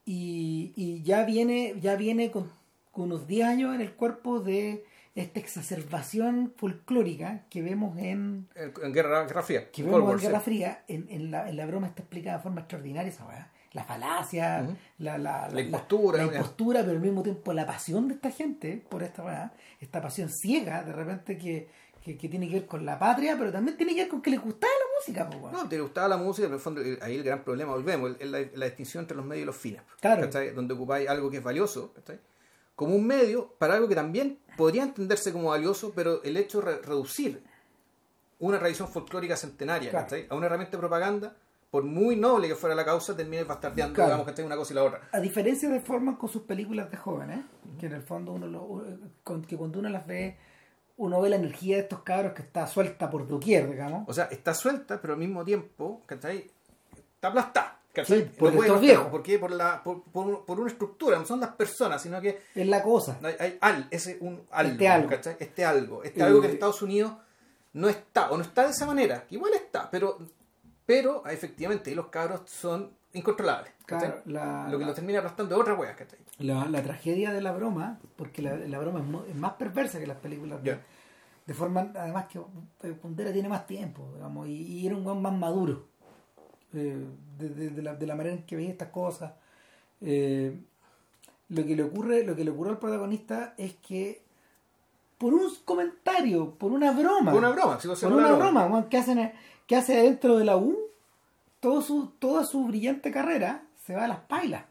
y, 0.05 0.73
y 0.77 1.03
ya 1.03 1.25
viene 1.25 1.75
ya 1.81 1.97
viene 1.97 2.31
con, 2.31 2.51
con 2.93 3.05
unos 3.07 3.27
10 3.27 3.47
años 3.47 3.75
en 3.75 3.81
el 3.81 3.93
cuerpo 3.93 4.41
de 4.41 4.85
esta 5.15 5.41
exacerbación 5.41 6.53
folclórica 6.57 7.45
que 7.49 7.63
vemos 7.63 7.97
en 7.99 8.49
En, 8.55 8.73
en 8.83 8.93
Guerra, 8.93 9.25
Guerra 9.25 9.43
Fría. 9.43 9.71
que 9.71 9.83
vemos 9.83 10.13
en 10.13 10.19
Guerra 10.19 10.39
sí. 10.41 10.45
Fría 10.45 10.85
en, 10.89 11.07
en 11.11 11.31
la, 11.31 11.49
en 11.49 11.57
la 11.57 11.67
broma 11.67 11.87
está 11.89 12.03
explicada 12.03 12.37
de 12.37 12.43
forma 12.43 12.61
extraordinaria 12.61 13.09
esa 13.11 13.27
weá 13.27 13.51
la 13.73 13.85
falacia 13.85 14.67
la, 14.99 15.19
la, 15.19 15.49
La 15.51 15.61
impostura, 15.61 16.19
la, 16.19 16.25
impostura 16.25 16.81
pero 16.81 16.93
al 16.93 17.01
mismo 17.01 17.23
tiempo 17.23 17.53
la 17.53 17.67
pasión 17.67 18.09
de 18.09 18.15
esta 18.15 18.31
gente 18.31 18.83
por 18.89 19.03
esta 19.03 19.25
weá 19.25 19.53
esta 19.81 20.01
pasión 20.01 20.29
ciega 20.31 20.83
de 20.83 20.93
repente 20.93 21.37
que, 21.37 21.69
que, 22.07 22.17
que 22.17 22.29
tiene 22.29 22.47
que 22.49 22.55
ver 22.61 22.67
con 22.67 22.87
la 22.87 22.97
patria 22.99 23.37
pero 23.37 23.51
también 23.51 23.77
tiene 23.77 23.93
que 23.95 24.03
ver 24.03 24.09
con 24.09 24.23
que 24.23 24.31
les 24.31 24.41
gustaba 24.41 24.73
la 24.73 24.87
música 25.01 25.29
po. 25.29 25.51
No, 25.51 25.69
te 25.69 25.81
gustaba 25.81 26.07
la 26.07 26.17
música, 26.17 26.47
pero 26.47 26.55
en 26.55 26.55
el 26.55 26.61
fondo 26.61 26.81
eh, 26.81 26.99
ahí 27.03 27.17
el 27.17 27.25
gran 27.25 27.43
problema, 27.43 27.73
volvemos, 27.73 28.13
es 28.21 28.31
la, 28.31 28.39
la 28.55 28.67
distinción 28.67 29.03
entre 29.03 29.17
los 29.17 29.27
medios 29.27 29.43
y 29.43 29.47
los 29.47 29.57
fines. 29.57 29.83
Claro. 30.01 30.23
¿cachai? 30.23 30.53
Donde 30.55 30.75
ocupáis 30.75 31.09
algo 31.09 31.29
que 31.31 31.39
es 31.39 31.43
valioso, 31.43 31.93
¿cachai? 31.95 32.21
como 32.77 32.95
un 32.95 33.07
medio 33.07 33.55
para 33.59 33.75
algo 33.75 33.89
que 33.89 33.95
también 33.95 34.39
podría 34.57 34.83
entenderse 34.85 35.33
como 35.33 35.49
valioso, 35.49 35.93
pero 35.97 36.23
el 36.23 36.37
hecho 36.37 36.61
de 36.61 36.67
re- 36.77 36.83
reducir 36.83 37.43
una 38.39 38.59
tradición 38.59 38.87
folclórica 38.89 39.37
centenaria 39.37 39.91
Claro. 39.91 40.05
¿cachai? 40.07 40.27
a 40.29 40.35
una 40.37 40.47
herramienta 40.47 40.77
de 40.77 40.81
propaganda, 40.81 41.37
por 41.71 41.83
muy 41.85 42.17
noble 42.17 42.49
que 42.49 42.55
fuera 42.55 42.75
la 42.77 42.85
causa, 42.85 43.17
termina 43.17 43.43
bastardeando 43.45 43.95
Claro. 43.95 44.09
digamos, 44.11 44.27
¿cachai? 44.27 44.45
una 44.45 44.57
cosa 44.57 44.73
y 44.73 44.77
la 44.77 44.85
otra. 44.85 45.09
a 45.11 45.21
diferencia 45.21 45.69
de 45.69 45.81
Forman 45.81 46.17
con 46.17 46.29
sus 46.29 46.43
películas 46.43 46.91
de 46.91 46.97
jóvenes, 46.99 47.41
que 47.81 47.87
en 47.87 47.93
el 47.95 48.03
fondo 48.03 48.33
uno 48.33 48.47
lo, 48.47 48.85
que 49.47 49.57
cuando 49.57 49.79
uno 49.81 49.89
las 49.89 50.07
ve, 50.07 50.37
uno 50.99 51.21
ve 51.21 51.29
la 51.31 51.37
energía 51.37 51.77
de 51.77 51.83
estos 51.83 52.01
cabros 52.01 52.33
que 52.33 52.43
está 52.43 52.67
suelta 52.67 53.11
por 53.11 53.27
doquier, 53.29 53.71
digamos. 53.71 54.09
O 54.09 54.15
sea, 54.15 54.25
está 54.27 54.55
suelta, 54.55 55.01
pero 55.01 55.13
al 55.15 55.19
mismo 55.19 55.45
tiempo, 55.45 56.03
¿cachai? 56.07 56.51
Está 57.15 57.29
aplastada. 57.29 57.81
¿cachai? 57.93 58.23
Sí, 58.25 58.31
por 58.39 58.51
No 58.51 58.57
puede 58.57 58.69
estos 58.69 58.81
viejos. 58.83 59.07
¿Por 59.09 59.23
qué? 59.23 59.39
Por, 59.39 59.51
la, 59.51 59.83
por, 59.83 60.03
por- 60.03 60.45
por 60.45 60.61
una 60.61 60.71
estructura, 60.71 61.19
no 61.19 61.25
son 61.27 61.41
las 61.41 61.51
personas, 61.55 62.03
sino 62.03 62.21
que 62.21 62.43
Es 62.55 62.67
la 62.67 62.83
cosa. 62.83 63.19
hay, 63.23 63.35
hay 63.39 63.59
al, 63.61 63.89
ese 63.91 64.19
un 64.21 64.43
algo, 64.51 64.73
Este 64.73 64.89
algo. 64.89 65.09
¿cachai? 65.11 65.37
Este 65.39 65.65
algo. 65.65 66.03
Este 66.03 66.23
algo 66.23 66.41
que 66.41 66.47
en 66.49 66.53
Estados 66.55 66.83
Unidos 66.83 67.13
no 67.73 67.89
está, 67.89 68.31
o 68.31 68.37
no 68.39 68.43
está 68.43 68.65
de 68.65 68.71
esa 68.71 68.87
manera, 68.87 69.25
que 69.29 69.35
igual 69.35 69.53
está, 69.55 69.91
pero, 69.91 70.19
pero 70.87 71.27
efectivamente 71.27 71.95
los 71.95 72.07
cabros 72.09 72.43
son 72.47 72.91
incontrolables. 73.17 73.73
¿cachai? 73.87 74.09
Claro, 74.11 74.23
la- 74.27 74.69
Lo 74.71 74.79
que 74.79 74.85
los 74.85 74.95
termina 74.95 75.19
aplastando 75.21 75.55
es 75.55 75.61
otra 75.61 75.75
wea, 75.75 75.95
¿cachai? 75.97 76.19
La, 76.39 76.67
la 76.67 76.83
tragedia 76.83 77.33
de 77.33 77.41
la 77.41 77.53
broma, 77.53 77.99
porque 78.17 78.43
la, 78.43 78.57
la 78.57 78.79
broma 78.79 79.03
es, 79.29 79.35
más 79.37 79.53
perversa 79.55 79.99
que 79.99 80.07
las 80.07 80.19
películas 80.19 80.61
de, 80.63 81.55
forma, 81.55 81.93
además 81.95 82.27
que 82.27 82.41
eh, 82.83 82.93
Pondera 83.01 83.33
tiene 83.33 83.49
más 83.49 83.67
tiempo, 83.67 84.11
digamos, 84.15 84.49
y, 84.49 84.53
y 84.81 84.87
era 84.87 84.97
un 84.97 85.05
guan 85.05 85.23
más 85.23 85.33
maduro 85.33 85.87
eh, 86.75 87.05
de, 87.39 87.49
de- 87.51 87.71
de 87.71 87.83
la, 87.83 87.95
de 87.95 88.07
la 88.07 88.15
manera 88.17 88.35
en 88.35 88.43
que 88.45 88.57
veía 88.57 88.71
estas 88.71 88.89
cosas. 88.89 89.33
Eh, 90.01 90.59
lo 91.49 91.65
que 91.65 91.77
le 91.77 91.85
ocurre, 91.85 92.25
lo 92.25 92.35
que 92.35 92.45
le 92.45 92.51
ocurre 92.51 92.71
al 92.71 92.79
protagonista 92.79 93.55
es 93.57 93.75
que 93.77 94.23
por 95.19 95.33
un 95.33 95.49
comentario, 95.65 96.51
por 96.55 96.73
una 96.73 96.91
broma, 96.93 97.31
Por 97.31 97.41
una 97.41 97.51
broma, 97.51 97.81
si 97.81 97.89
ser 97.97 98.09
por 98.09 98.19
una 98.19 98.27
una 98.27 98.37
broma. 98.37 98.51
broma, 98.51 98.67
weón, 98.67 98.89
que 98.89 98.99
hacen 98.99 99.33
que 99.67 99.77
hace 99.77 99.97
dentro 100.03 100.37
de 100.37 100.45
la 100.45 100.57
U, 100.57 100.77
todo 101.61 101.83
su, 101.83 102.09
toda 102.19 102.45
su 102.45 102.65
brillante 102.67 103.11
carrera 103.11 103.65
se 103.85 103.95
va 103.95 104.05
a 104.05 104.09
las 104.09 104.21
pailas 104.21 104.65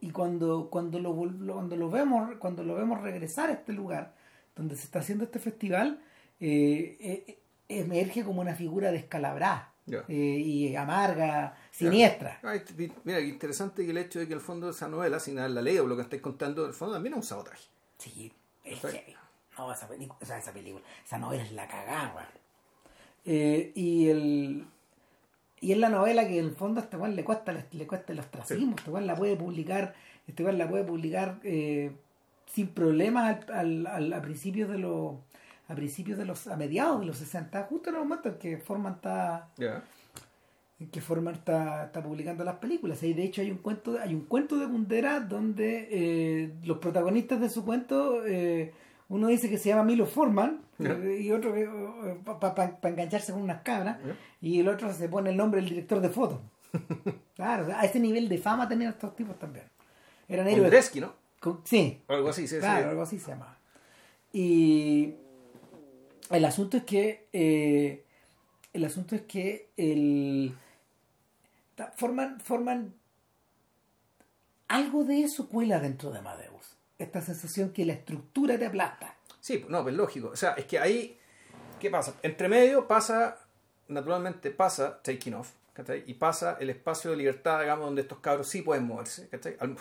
y 0.00 0.10
cuando 0.10 0.68
cuando 0.70 0.98
lo, 0.98 1.14
cuando 1.14 1.76
lo 1.76 1.90
vemos 1.90 2.36
cuando 2.38 2.62
lo 2.64 2.74
vemos 2.74 3.00
regresar 3.00 3.48
a 3.50 3.54
este 3.54 3.72
lugar 3.72 4.14
donde 4.54 4.76
se 4.76 4.84
está 4.84 4.98
haciendo 5.00 5.24
este 5.24 5.38
festival 5.38 6.00
eh, 6.40 6.96
eh, 7.00 7.38
emerge 7.68 8.24
como 8.24 8.40
una 8.40 8.54
figura 8.54 8.92
descalabrada 8.92 9.72
eh, 10.08 10.14
y 10.14 10.74
amarga 10.76 11.56
siniestra 11.70 12.40
Ay, 12.42 12.60
t- 12.60 12.92
mira, 13.04 13.20
interesante 13.20 13.84
que 13.84 13.90
el 13.90 13.98
hecho 13.98 14.18
de 14.18 14.26
que 14.28 14.34
el 14.34 14.40
fondo 14.40 14.66
de 14.66 14.72
esa 14.72 14.88
novela, 14.88 15.18
sin 15.20 15.38
haberla 15.38 15.62
leído 15.62 15.84
o 15.84 15.86
lo 15.86 15.96
que 15.96 16.02
estáis 16.02 16.22
contando, 16.22 16.66
el 16.66 16.74
fondo 16.74 16.94
también 16.94 17.14
es 17.14 17.18
un 17.18 17.22
sabotaje. 17.22 17.64
sí 17.98 18.32
es 18.64 18.80
heavy. 18.80 19.14
no 19.56 19.72
esa 19.72 19.86
película 19.88 20.18
o 20.20 20.26
sea, 20.26 20.38
esa 20.38 20.52
película 20.52 20.84
esa 21.04 21.18
novela 21.18 21.42
es 21.44 21.52
la 21.52 21.66
cagada. 21.68 22.28
Eh, 23.24 23.72
y 23.74 24.08
el 24.08 24.66
y 25.60 25.72
es 25.72 25.78
la 25.78 25.88
novela 25.88 26.26
que 26.28 26.38
en 26.38 26.44
el 26.46 26.50
fondo 26.52 26.80
a 26.80 26.84
este 26.84 26.96
weón 26.96 27.16
le 27.16 27.24
cuesta 27.24 27.52
le 27.72 27.86
cuesta 27.86 28.12
el 28.12 28.18
ostracismo. 28.20 28.74
Este 28.76 28.90
weón 28.90 29.06
la 29.06 29.14
puede 29.16 29.36
publicar 29.36 29.94
este 30.28 30.42
weón 30.44 30.58
la 30.58 30.68
puede 30.68 30.84
publicar 30.84 31.38
eh, 31.44 31.92
sin 32.52 32.68
problemas 32.68 33.38
al, 33.48 33.52
al, 33.52 33.86
al- 33.86 34.12
a 34.12 34.22
principios 34.22 34.68
de 34.70 34.78
los 34.78 35.14
a 35.68 35.74
principios 35.74 36.16
de 36.18 36.24
los 36.24 36.46
a 36.46 36.56
mediados 36.56 37.00
de 37.00 37.06
los 37.06 37.16
60 37.18 37.64
justo 37.64 37.90
en 37.90 37.96
el 37.96 38.02
momento 38.02 38.28
en 38.28 38.34
que 38.38 38.56
Forman 38.58 38.94
está 38.94 39.48
en 40.78 40.88
que 40.90 41.00
Forman 41.00 41.34
está, 41.34 41.86
está 41.86 42.02
publicando 42.02 42.44
las 42.44 42.56
películas. 42.56 43.02
Y 43.02 43.14
de 43.14 43.24
hecho 43.24 43.40
hay 43.40 43.50
un 43.50 43.56
cuento 43.58 43.98
hay 44.00 44.14
un 44.14 44.26
cuento 44.26 44.58
de 44.58 44.66
Kundera 44.66 45.20
donde 45.20 45.88
eh, 45.90 46.52
los 46.64 46.78
protagonistas 46.78 47.40
de 47.40 47.48
su 47.48 47.64
cuento 47.64 48.24
eh, 48.26 48.72
Uno 49.08 49.28
dice 49.28 49.48
que 49.48 49.56
se 49.58 49.70
llama 49.70 49.84
Milo 49.84 50.04
Forman 50.06 50.60
y 51.20 51.30
otro 51.30 51.54
para 52.40 52.78
engancharse 52.82 53.32
con 53.32 53.42
unas 53.42 53.62
cabras 53.62 53.98
y 54.40 54.60
el 54.60 54.68
otro 54.68 54.92
se 54.92 55.08
pone 55.08 55.30
el 55.30 55.36
nombre 55.36 55.60
del 55.60 55.70
director 55.70 56.00
de 56.00 56.08
fotos. 56.08 56.40
claro, 57.36 57.68
a 57.74 57.84
ese 57.84 58.00
nivel 58.00 58.28
de 58.28 58.38
fama 58.38 58.68
tenían 58.68 58.92
estos 58.92 59.14
tipos 59.16 59.38
también. 59.38 59.66
Eran 60.28 60.48
héroes. 60.48 60.94
¿no? 60.96 61.14
sí. 61.64 62.02
algo 62.08 62.28
así, 62.28 62.48
sí, 62.48 62.58
claro, 62.58 62.90
algo 62.90 63.02
así 63.02 63.18
se 63.18 63.30
llamaba. 63.30 63.58
Y 64.32 65.14
el 66.30 66.44
asunto 66.44 66.76
es 66.76 66.84
que 66.84 67.28
eh, 67.32 68.04
el 68.72 68.84
asunto 68.84 69.14
es 69.14 69.22
que 69.22 69.70
el 69.76 70.54
forman 71.94 72.40
forman 72.40 72.94
algo 74.68 75.04
de 75.04 75.22
eso 75.22 75.48
cuela 75.48 75.80
dentro 75.80 76.10
de 76.10 76.18
Amadeus. 76.18 76.76
Esta 76.98 77.20
sensación 77.20 77.72
que 77.72 77.84
la 77.84 77.92
estructura 77.92 78.58
te 78.58 78.66
aplasta. 78.66 79.15
Sí, 79.46 79.64
no, 79.68 79.84
pues 79.84 79.94
lógico. 79.94 80.30
O 80.30 80.36
sea, 80.36 80.54
es 80.54 80.64
que 80.64 80.76
ahí, 80.76 81.16
¿qué 81.78 81.88
pasa? 81.88 82.16
Entre 82.24 82.48
medio 82.48 82.88
pasa, 82.88 83.38
naturalmente 83.86 84.50
pasa 84.50 85.00
Taking 85.00 85.34
Off, 85.34 85.52
y 86.04 86.14
pasa 86.14 86.56
el 86.58 86.68
espacio 86.70 87.12
de 87.12 87.16
libertad, 87.18 87.60
digamos, 87.60 87.84
donde 87.86 88.02
estos 88.02 88.18
cabros 88.18 88.48
sí 88.48 88.62
pueden 88.62 88.88
moverse. 88.88 89.28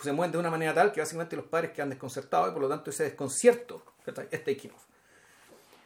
Se 0.04 0.12
mueven 0.12 0.32
de 0.32 0.38
una 0.38 0.52
manera 0.52 0.72
tal 0.72 0.92
que 0.92 1.00
básicamente 1.00 1.36
los 1.36 1.46
padres 1.46 1.72
quedan 1.72 1.90
desconcertados 1.90 2.50
y 2.50 2.52
por 2.52 2.62
lo 2.62 2.70
tanto 2.70 2.92
ese 2.92 3.06
desconcierto 3.06 3.84
es 4.30 4.44
taking 4.44 4.70
off. 4.70 4.84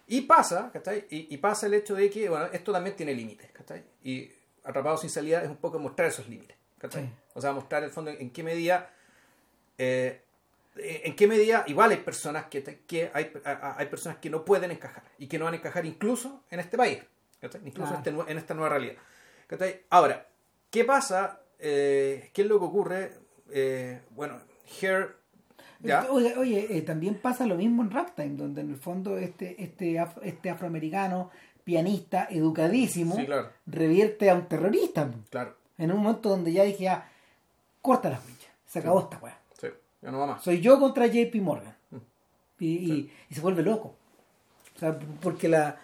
Y 0.07 0.23
pasa, 0.23 0.73
y, 1.09 1.34
y, 1.34 1.38
pasa 1.38 1.67
el 1.67 1.75
hecho 1.75 1.95
de 1.95 2.09
que 2.09 2.27
bueno, 2.27 2.49
esto 2.51 2.73
también 2.73 2.97
tiene 2.97 3.13
límites. 3.13 3.49
Y 4.03 4.30
Atrapado 4.65 4.97
sin 4.97 5.09
salida 5.09 5.41
es 5.41 5.47
un 5.47 5.55
poco 5.55 5.80
mostrar 5.80 6.09
esos 6.09 6.27
límites. 6.27 6.57
O 7.34 7.39
sea, 7.39 7.53
mostrar 7.53 7.86
el 7.86 7.91
fondo 7.91 8.11
en 8.11 8.30
qué 8.32 8.43
medida... 8.43 8.91
Eh, 9.77 10.21
en 10.82 11.15
qué 11.15 11.27
medida 11.27 11.63
igual 11.67 11.91
hay 11.91 11.97
personas 11.97 12.45
que, 12.45 12.63
que 12.63 13.11
hay, 13.13 13.32
hay, 13.43 13.86
personas 13.88 14.19
que 14.19 14.30
no 14.30 14.45
pueden 14.45 14.71
encajar 14.71 15.03
y 15.17 15.27
que 15.27 15.38
no 15.38 15.45
van 15.45 15.55
a 15.55 15.57
encajar 15.57 15.86
incluso 15.86 16.43
en 16.49 16.59
este 16.59 16.77
país, 16.77 16.99
incluso 17.65 17.93
en, 17.93 17.97
este, 17.99 18.32
en 18.32 18.38
esta 18.38 18.53
nueva 18.53 18.69
realidad. 18.69 18.95
Ahora, 19.89 20.27
¿qué 20.69 20.86
pasa? 20.86 21.41
Eh, 21.57 22.30
¿Qué 22.34 22.43
es 22.43 22.47
lo 22.47 22.59
que 22.59 22.65
ocurre? 22.65 23.11
Eh, 23.51 24.01
bueno, 24.11 24.39
Here. 24.80 25.07
¿ya? 25.80 26.07
Oye, 26.09 26.38
oye 26.38 26.77
eh, 26.77 26.82
también 26.84 27.15
pasa 27.15 27.45
lo 27.45 27.55
mismo 27.55 27.82
en 27.82 27.91
Ragtime, 27.91 28.36
donde 28.36 28.61
en 28.61 28.69
el 28.69 28.77
fondo 28.77 29.17
este, 29.17 29.61
este, 29.61 29.99
este 30.21 30.49
afroamericano, 30.49 31.32
pianista, 31.63 32.27
educadísimo, 32.30 33.17
revierte 33.65 34.30
a 34.30 34.36
un 34.36 34.47
terrorista. 34.47 35.09
Claro. 35.30 35.55
En 35.77 35.91
un 35.91 36.01
momento 36.03 36.30
donde 36.30 36.51
ya 36.51 36.63
dije, 36.63 36.89
ah, 36.89 37.09
corta 37.82 38.09
las 38.09 38.19
pinchas, 38.19 38.51
se 38.67 38.80
acabó 38.80 39.01
esta 39.01 39.17
weá. 39.17 39.38
Sí, 39.99 40.05
ya 40.05 40.11
no 40.11 40.19
va 40.19 40.27
más. 40.27 40.43
Soy 40.43 40.61
yo 40.61 40.79
contra 40.79 41.07
JP 41.07 41.35
Morgan. 41.35 41.75
Mm. 41.91 41.97
Y, 42.59 43.11
y, 43.29 43.33
se 43.33 43.41
vuelve 43.41 43.63
loco. 43.63 43.95
O 44.75 44.79
sea, 44.79 44.97
porque 45.21 45.47
la, 45.47 45.79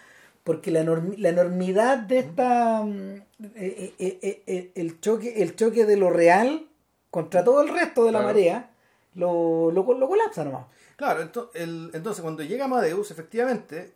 porque 0.45 0.69
la, 0.69 0.83
la 0.83 1.29
enormidad 1.29 1.97
de 1.97 2.19
esta 2.19 2.83
mm, 2.83 3.15
eh, 3.55 3.93
eh, 3.99 4.43
eh, 4.45 4.71
el 4.75 5.01
choque 5.01 5.41
el 5.41 5.55
choque 5.55 5.85
de 5.85 5.97
lo 5.97 6.09
real 6.11 6.67
contra 7.09 7.43
todo 7.43 7.63
el 7.63 7.69
resto 7.69 8.05
de 8.05 8.11
la 8.11 8.21
marea 8.21 8.71
lo, 9.15 9.71
lo, 9.71 9.83
colapsa 9.85 10.45
nomás 10.45 10.67
claro 10.95 11.21
entonces, 11.21 12.21
cuando 12.21 12.43
llega 12.43 12.65
Amadeus 12.65 13.09
efectivamente 13.09 13.95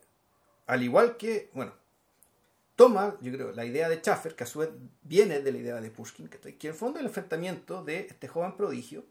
al 0.65 0.81
igual 0.81 1.17
que 1.17 1.51
bueno 1.53 1.73
toma 2.75 3.15
yo 3.21 3.31
creo 3.31 3.51
la 3.51 3.65
idea 3.65 3.87
de 3.87 3.97
Schaffer 3.97 4.35
que 4.35 4.43
a 4.43 4.47
su 4.47 4.59
vez 4.59 4.69
viene 5.03 5.41
de 5.41 5.51
la 5.51 5.57
idea 5.59 5.79
de 5.79 5.91
Pushkin 5.91 6.29
que, 6.29 6.39
en 6.47 6.57
el 6.67 6.73
fondo 6.73 6.99
el 6.99 7.05
enfrentamiento 7.05 7.83
de 7.83 8.07
este 8.09 8.27
joven 8.27 8.57
prodigio 8.57 9.05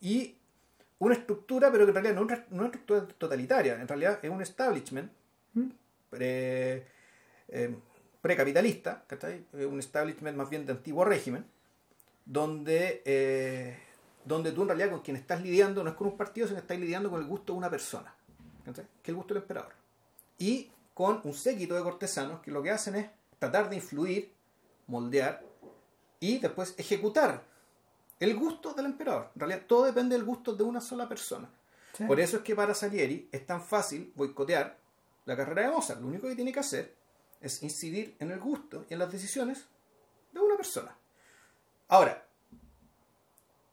y 0.00 0.36
una 0.98 1.14
estructura 1.14 1.70
pero 1.70 1.84
que 1.84 1.90
en 1.90 1.94
realidad 1.94 2.14
no 2.14 2.32
es 2.32 2.40
una, 2.50 2.66
estructura 2.66 3.06
totalitaria 3.06 3.80
en 3.80 3.88
realidad 3.88 4.18
es 4.22 4.30
un 4.30 4.42
establishment 4.42 5.10
¿Mm? 5.54 5.68
pre, 6.10 6.86
eh, 7.48 7.74
precapitalista, 8.20 9.04
un 9.52 9.78
establishment 9.78 10.36
más 10.36 10.50
bien 10.50 10.66
de 10.66 10.72
antiguo 10.72 11.04
régimen, 11.04 11.44
donde, 12.24 13.02
eh, 13.04 13.78
donde 14.24 14.52
tú 14.52 14.62
en 14.62 14.68
realidad 14.68 14.90
con 14.90 15.00
quien 15.00 15.16
estás 15.16 15.42
lidiando 15.42 15.82
no 15.82 15.90
es 15.90 15.96
con 15.96 16.08
un 16.08 16.16
partido, 16.16 16.46
sino 16.46 16.58
que 16.58 16.62
estás 16.62 16.78
lidiando 16.78 17.10
con 17.10 17.20
el 17.20 17.26
gusto 17.26 17.52
de 17.52 17.58
una 17.58 17.70
persona, 17.70 18.14
que 18.64 18.70
es 18.70 18.86
el 19.04 19.14
gusto 19.14 19.34
del 19.34 19.42
emperador. 19.42 19.72
Y 20.38 20.70
con 20.94 21.20
un 21.24 21.34
séquito 21.34 21.74
de 21.74 21.82
cortesanos 21.82 22.40
que 22.40 22.50
lo 22.50 22.62
que 22.62 22.70
hacen 22.70 22.94
es 22.96 23.10
tratar 23.38 23.70
de 23.70 23.76
influir, 23.76 24.32
moldear 24.86 25.42
y 26.18 26.38
después 26.38 26.74
ejecutar 26.76 27.42
el 28.20 28.36
gusto 28.36 28.74
del 28.74 28.86
emperador. 28.86 29.30
En 29.34 29.40
realidad 29.40 29.62
todo 29.66 29.84
depende 29.84 30.14
del 30.14 30.24
gusto 30.24 30.54
de 30.54 30.62
una 30.62 30.80
sola 30.80 31.08
persona. 31.08 31.50
Por 32.06 32.20
eso 32.20 32.38
es 32.38 32.42
que 32.42 32.54
para 32.54 32.74
Salieri 32.74 33.28
es 33.32 33.44
tan 33.44 33.62
fácil 33.62 34.12
boicotear 34.14 34.78
la 35.24 35.36
carrera 35.36 35.62
de 35.62 35.70
Mozart. 35.70 36.00
Lo 36.00 36.06
único 36.06 36.28
que 36.28 36.34
tiene 36.34 36.52
que 36.52 36.60
hacer 36.60 36.94
es 37.40 37.62
incidir 37.62 38.16
en 38.20 38.30
el 38.30 38.38
gusto 38.38 38.86
y 38.88 38.92
en 38.92 38.98
las 39.00 39.10
decisiones 39.10 39.66
de 40.32 40.40
una 40.40 40.56
persona. 40.56 40.96
Ahora, 41.88 42.26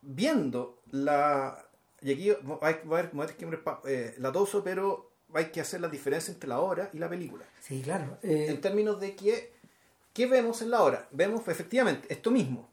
viendo 0.02 0.82
la... 0.91 1.64
Y 2.02 2.14
aquí 2.14 2.32
hay, 2.62 2.76
que 2.76 3.62
eh, 3.86 4.16
la 4.18 4.32
toso, 4.32 4.64
pero 4.64 5.12
hay 5.34 5.45
que 5.45 5.62
hacer 5.62 5.82
la 5.82 5.89
diferencia 5.89 6.34
entre 6.34 6.50
la 6.50 6.60
obra 6.60 6.89
y 6.93 7.00
la 7.00 7.10
película. 7.10 7.45
Sí, 7.62 7.82
claro. 7.82 8.18
Eh, 8.22 8.48
en 8.50 8.62
términos 8.62 9.00
de 9.00 9.16
que, 9.16 9.54
¿qué 10.14 10.28
vemos 10.28 10.62
en 10.62 10.72
la 10.72 10.84
obra? 10.84 11.08
Vemos 11.12 11.48
efectivamente 11.48 12.08
esto 12.12 12.30
mismo. 12.32 12.70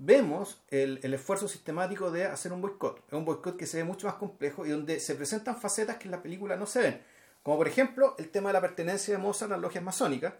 Vemos 0.00 0.62
el, 0.68 1.00
el 1.02 1.14
esfuerzo 1.14 1.48
sistemático 1.48 2.10
de 2.10 2.24
hacer 2.26 2.52
un 2.52 2.62
boicot. 2.62 3.04
Es 3.06 3.12
un 3.12 3.24
boicot 3.24 3.56
que 3.56 3.66
se 3.66 3.78
ve 3.78 3.84
mucho 3.84 4.06
más 4.06 4.16
complejo 4.16 4.64
y 4.64 4.70
donde 4.70 5.00
se 5.00 5.14
presentan 5.14 5.60
facetas 5.60 5.96
que 5.96 6.04
en 6.04 6.12
la 6.12 6.22
película 6.22 6.56
no 6.56 6.66
se 6.66 6.80
ven 6.80 7.00
como 7.48 7.56
por 7.56 7.68
ejemplo 7.68 8.14
el 8.18 8.28
tema 8.28 8.50
de 8.50 8.52
la 8.52 8.60
pertenencia 8.60 9.16
de 9.16 9.22
Mozart 9.22 9.50
a 9.50 9.54
las 9.54 9.62
logias 9.62 9.82
masónicas 9.82 10.34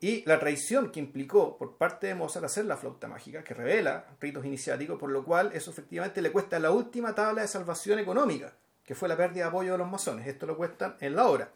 y 0.00 0.24
la 0.24 0.38
traición 0.38 0.90
que 0.90 1.00
implicó 1.00 1.58
por 1.58 1.76
parte 1.76 2.06
de 2.06 2.14
Mozart 2.14 2.46
hacer 2.46 2.64
la 2.64 2.78
flauta 2.78 3.08
mágica, 3.08 3.44
que 3.44 3.52
revela 3.52 4.06
ritos 4.20 4.44
iniciáticos, 4.44 4.98
por 4.98 5.10
lo 5.10 5.22
cual 5.22 5.50
eso 5.52 5.70
efectivamente 5.70 6.22
le 6.22 6.32
cuesta 6.32 6.58
la 6.58 6.70
última 6.70 7.14
tabla 7.14 7.42
de 7.42 7.48
salvación 7.48 7.98
económica, 7.98 8.54
que 8.84 8.94
fue 8.94 9.06
la 9.06 9.18
pérdida 9.18 9.44
de 9.44 9.48
apoyo 9.50 9.72
de 9.72 9.78
los 9.78 9.90
masones. 9.90 10.26
Esto 10.26 10.46
lo 10.46 10.56
cuesta 10.56 10.96
en 11.00 11.14
la 11.14 11.26
obra, 11.28 11.50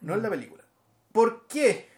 no 0.00 0.14
en 0.14 0.22
la 0.22 0.30
película. 0.30 0.64
¿Por 1.12 1.46
qué? 1.46 1.88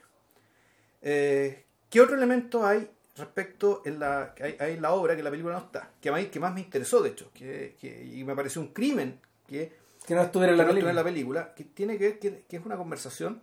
Eh, 1.01 1.64
¿Qué 1.89 2.01
otro 2.03 2.16
elemento 2.16 2.66
hay 2.66 2.91
respecto 3.17 3.83
en 3.85 3.99
la, 3.99 4.35
hay, 4.41 4.75
en 4.75 4.83
la 4.83 4.93
obra 4.93 5.17
que 5.17 5.23
la 5.23 5.31
película 5.31 5.55
no 5.55 5.64
está? 5.64 5.91
Que, 6.01 6.11
más, 6.11 6.25
que 6.27 6.41
más 6.41 6.55
me 6.55 6.61
interesó, 6.61 7.03
de 7.03 7.11
hecho, 7.11 7.31
que, 7.33 7.77
y 8.12 8.25
me 8.25 8.35
pareció 8.35 8.61
un 8.61 8.69
crimen 8.69 9.21
que 9.47 9.87
que 10.07 10.14
no 10.14 10.23
estuviera 10.23 10.53
en 10.53 10.59
la, 10.95 11.05
película. 11.05 11.53
que 11.55 11.64
tiene 11.64 11.99
que 11.99 12.05
ver 12.05 12.19
que, 12.21 12.45
es 12.49 12.64
una 12.64 12.77
conversación 12.77 13.43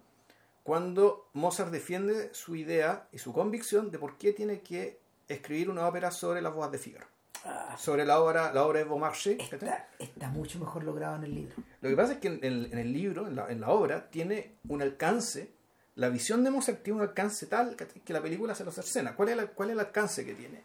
cuando 0.64 1.30
Mozart 1.34 1.72
defiende 1.72 2.34
su 2.34 2.56
idea 2.56 3.08
y 3.12 3.18
su 3.18 3.34
convicción 3.34 3.92
de 3.92 4.00
por 4.00 4.18
qué 4.18 4.32
tiene 4.32 4.62
que 4.62 5.00
escribir 5.28 5.70
una 5.70 5.86
ópera 5.86 6.10
sobre 6.10 6.42
las 6.42 6.54
bodas 6.54 6.72
de 6.72 6.78
Figaro. 6.78 7.08
Ah. 7.46 7.76
sobre 7.78 8.06
la 8.06 8.22
obra, 8.22 8.54
la 8.54 8.64
obra 8.64 8.80
de 8.80 8.86
Beaumarchais. 8.86 9.38
Está, 9.52 9.90
está, 10.00 10.30
mucho 10.30 10.60
mejor 10.60 10.86
logrado 10.86 11.18
en 11.18 11.26
el 11.26 11.36
libro. 11.36 11.56
Lo 11.82 11.90
que 11.90 11.96
pasa 11.98 12.14
es 12.14 12.20
que 12.20 12.30
en, 12.30 12.42
el 12.42 12.94
libro, 12.94 13.28
en 13.28 13.60
la, 13.60 13.70
obra, 13.70 14.10
tiene 14.10 14.56
un 14.70 14.82
alcance, 14.82 15.52
la 15.96 16.10
visión 16.10 16.44
de 16.44 16.52
Mozart 16.52 16.82
tiene 16.84 17.00
un 17.00 17.08
alcance 17.08 17.46
tal 17.46 17.76
que, 17.76 18.14
la 18.14 18.22
película 18.22 18.56
se 18.56 18.64
lo 18.64 18.72
cercena. 18.72 19.16
¿Cuál 19.16 19.30
es, 19.30 19.46
¿Cuál 19.56 19.70
es 19.70 19.74
el 19.74 19.80
alcance 19.80 20.26
que 20.26 20.34
tiene? 20.34 20.64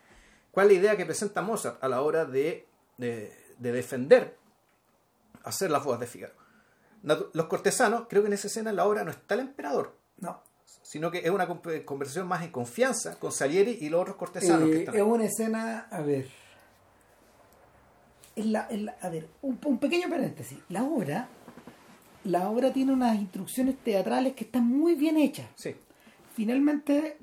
¿Cuál 0.50 0.66
es 0.66 0.72
la 0.72 0.78
idea 0.80 0.96
que 0.96 1.04
presenta 1.04 1.42
Mozart 1.42 1.82
a 1.82 1.88
la 1.88 2.02
hora 2.02 2.24
de, 2.24 2.66
de, 2.96 3.32
de 3.58 3.72
defender 3.72 4.38
hacer 5.48 5.70
las 5.70 5.84
bodas 5.84 6.00
de 6.00 6.06
Figaro. 6.06 6.34
Los 7.02 7.46
cortesanos, 7.46 8.06
creo 8.08 8.22
que 8.22 8.28
en 8.28 8.34
esa 8.34 8.48
escena 8.48 8.70
en 8.70 8.76
la 8.76 8.86
obra 8.86 9.04
no 9.04 9.10
está 9.10 9.34
el 9.34 9.40
emperador. 9.40 9.96
No. 10.18 10.42
Sino 10.82 11.10
que 11.10 11.18
es 11.18 11.30
una 11.30 11.46
conversación 11.46 12.26
más 12.26 12.42
en 12.42 12.50
confianza 12.50 13.18
con 13.18 13.32
Salieri 13.32 13.78
y 13.80 13.88
los 13.88 14.02
otros 14.02 14.16
cortesanos. 14.16 14.68
que 14.68 14.82
eh, 14.82 14.90
Es 14.92 15.02
una 15.02 15.24
escena, 15.24 15.86
a 15.90 16.00
ver. 16.00 16.28
la, 18.36 18.68
a 19.00 19.08
ver, 19.08 19.28
un, 19.42 19.78
pequeño 19.78 20.08
paréntesis. 20.08 20.58
La 20.68 20.82
obra, 20.82 21.28
la 22.28 22.48
obra 22.50 22.72
tiene 22.72 22.92
unas 22.92 23.16
instrucciones 23.16 23.76
teatrales 23.78 24.34
que 24.34 24.44
están 24.44 24.66
muy 24.66 24.94
bien 24.94 25.16
hechas. 25.16 25.48
Sí. 25.56 25.74
Finalmente, 26.34 27.16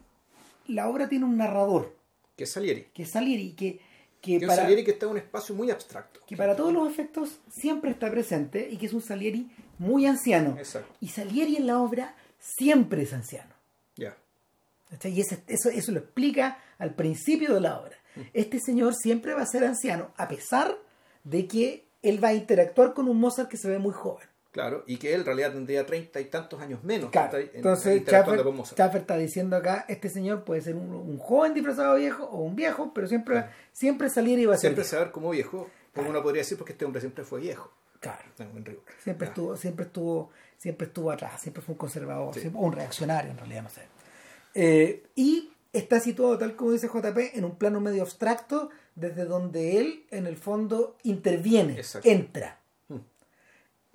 la 0.68 0.90
obra 0.90 1.08
tiene 1.08 1.26
un 1.26 1.38
narrador. 1.38 1.96
Que 2.36 2.44
es 2.44 2.52
Salieri. 2.52 2.88
Que 2.94 3.04
es 3.04 3.12
Salieri, 3.12 3.54
que 3.54 3.80
que, 4.26 4.40
para, 4.40 4.54
un 4.54 4.60
Salieri 4.62 4.84
que 4.84 4.92
está 4.92 5.06
en 5.06 5.12
un 5.12 5.18
espacio 5.18 5.54
muy 5.54 5.70
abstracto. 5.70 6.20
Que 6.26 6.36
para 6.36 6.56
todos 6.56 6.74
los 6.74 6.90
efectos 6.90 7.38
siempre 7.48 7.92
está 7.92 8.10
presente 8.10 8.68
y 8.72 8.78
que 8.78 8.88
es 8.88 8.94
un 8.94 9.02
Salieri 9.02 9.52
muy 9.78 10.08
anciano. 10.08 10.58
Exacto. 10.58 10.92
Y 11.00 11.10
Salieri 11.10 11.58
en 11.58 11.68
la 11.68 11.80
obra 11.80 12.16
siempre 12.40 13.04
es 13.04 13.14
anciano. 13.14 13.54
Ya. 13.96 14.18
Y 15.04 15.22
eso, 15.22 15.38
eso 15.48 15.92
lo 15.92 16.00
explica 16.00 16.60
al 16.80 16.96
principio 16.96 17.54
de 17.54 17.62
la 17.62 17.80
obra. 17.80 17.98
Mm. 18.16 18.22
Este 18.34 18.60
señor 18.60 18.96
siempre 18.96 19.36
va 19.36 19.44
a 19.44 19.48
ser 19.48 19.64
anciano, 19.64 20.12
a 20.18 20.28
pesar 20.28 20.76
de 21.24 21.48
que 21.48 21.86
él 22.02 22.24
va 22.24 22.30
a 22.30 22.34
interactuar 22.34 22.94
con 22.96 23.08
un 23.08 23.20
Mozart 23.20 23.50
que 23.50 23.58
se 23.58 23.70
ve 23.70 23.78
muy 23.78 23.94
joven. 23.94 24.28
Claro, 24.56 24.86
y 24.88 24.96
que 24.96 25.14
él 25.14 25.20
en 25.20 25.26
realidad 25.26 25.52
tendría 25.52 25.86
treinta 25.86 26.22
y 26.22 26.26
tantos 26.26 26.62
años 26.62 26.82
menos. 26.82 27.10
Claro. 27.10 27.40
Entonces, 27.54 28.06
Chaffer, 28.06 29.02
está 29.02 29.18
diciendo 29.18 29.58
acá, 29.58 29.84
este 29.90 30.08
señor 30.08 30.46
puede 30.46 30.62
ser 30.62 30.76
un, 30.76 31.18
joven 31.18 31.54
disfrazado 31.54 31.98
viejo 31.98 32.24
o 32.24 32.38
un 32.42 32.56
viejo, 32.56 32.94
pero 32.96 33.06
siempre, 33.06 33.48
siempre 33.74 34.10
salir 34.10 34.40
y 34.40 34.46
va 34.46 34.54
a 34.54 34.58
ser 34.58 34.70
Siempre 34.70 34.86
saber 34.86 35.12
como 35.12 35.32
viejo, 35.32 35.70
como 35.94 36.10
uno 36.10 36.24
podría 36.24 36.44
decir, 36.44 36.58
porque 36.58 36.72
este 36.72 36.86
hombre 36.86 37.02
siempre 37.02 37.26
fue 37.26 37.42
viejo. 37.42 37.70
Claro. 38.00 38.24
en. 38.40 38.78
Siempre 39.04 39.28
estuvo, 39.28 39.58
siempre 39.58 39.88
estuvo, 39.88 40.30
siempre 40.58 40.88
estuvo 40.88 41.12
atrás, 41.12 41.42
siempre 41.42 41.62
fue 41.62 41.74
un 41.74 41.78
conservador, 41.78 42.34
siempre- 42.34 42.62
o 42.62 42.64
un 42.64 42.72
reaccionario 42.72 43.32
en 43.32 43.38
realidad, 43.38 43.64
no 43.64 43.70
sé. 43.70 43.82
Eh, 44.54 45.04
y 45.16 45.52
está 45.74 46.00
situado, 46.00 46.38
tal 46.38 46.56
como 46.56 46.72
dice 46.72 46.88
JP, 46.88 47.38
en 47.38 47.44
un 47.44 47.58
plano 47.58 47.82
medio 47.82 48.04
abstracto, 48.04 48.70
desde 48.96 49.26
donde 49.26 49.80
él, 49.82 50.06
en 50.12 50.28
el 50.28 50.38
fondo, 50.38 50.96
interviene, 51.04 51.74
Exacto. 51.74 52.08
entra. 52.08 52.62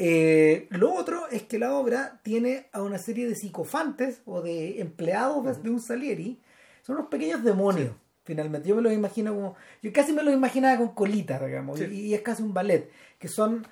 Eh, 0.02 0.66
lo 0.70 0.94
otro 0.94 1.28
es 1.30 1.42
que 1.42 1.58
la 1.58 1.74
obra 1.74 2.20
tiene 2.22 2.68
a 2.72 2.80
una 2.82 2.96
serie 2.98 3.28
de 3.28 3.34
psicofantes 3.34 4.22
o 4.24 4.40
de 4.40 4.80
empleados 4.80 5.44
de- 5.44 5.62
de 5.62 5.68
un 5.70 5.78
Salieri, 5.80 6.40
son 6.80 6.96
unos 6.96 7.08
pequeños 7.10 7.44
demonios. 7.44 7.92
Finalmente, 8.24 8.68
yo 8.70 8.76
me 8.76 8.82
los 8.82 8.92
imagino 8.94 9.34
como. 9.34 9.56
Yo 9.82 9.92
casi 9.92 10.12
me 10.14 10.22
los 10.22 10.32
imaginaba 10.32 10.78
con 10.78 10.94
colitas, 10.94 11.44
digamos, 11.44 11.78
Sí. 11.78 11.84
y, 11.90 12.00
y 12.06 12.14
es 12.14 12.22
casi 12.22 12.42
un 12.42 12.54
ballet, 12.54 12.90
que 13.18 13.28
son. 13.28 13.66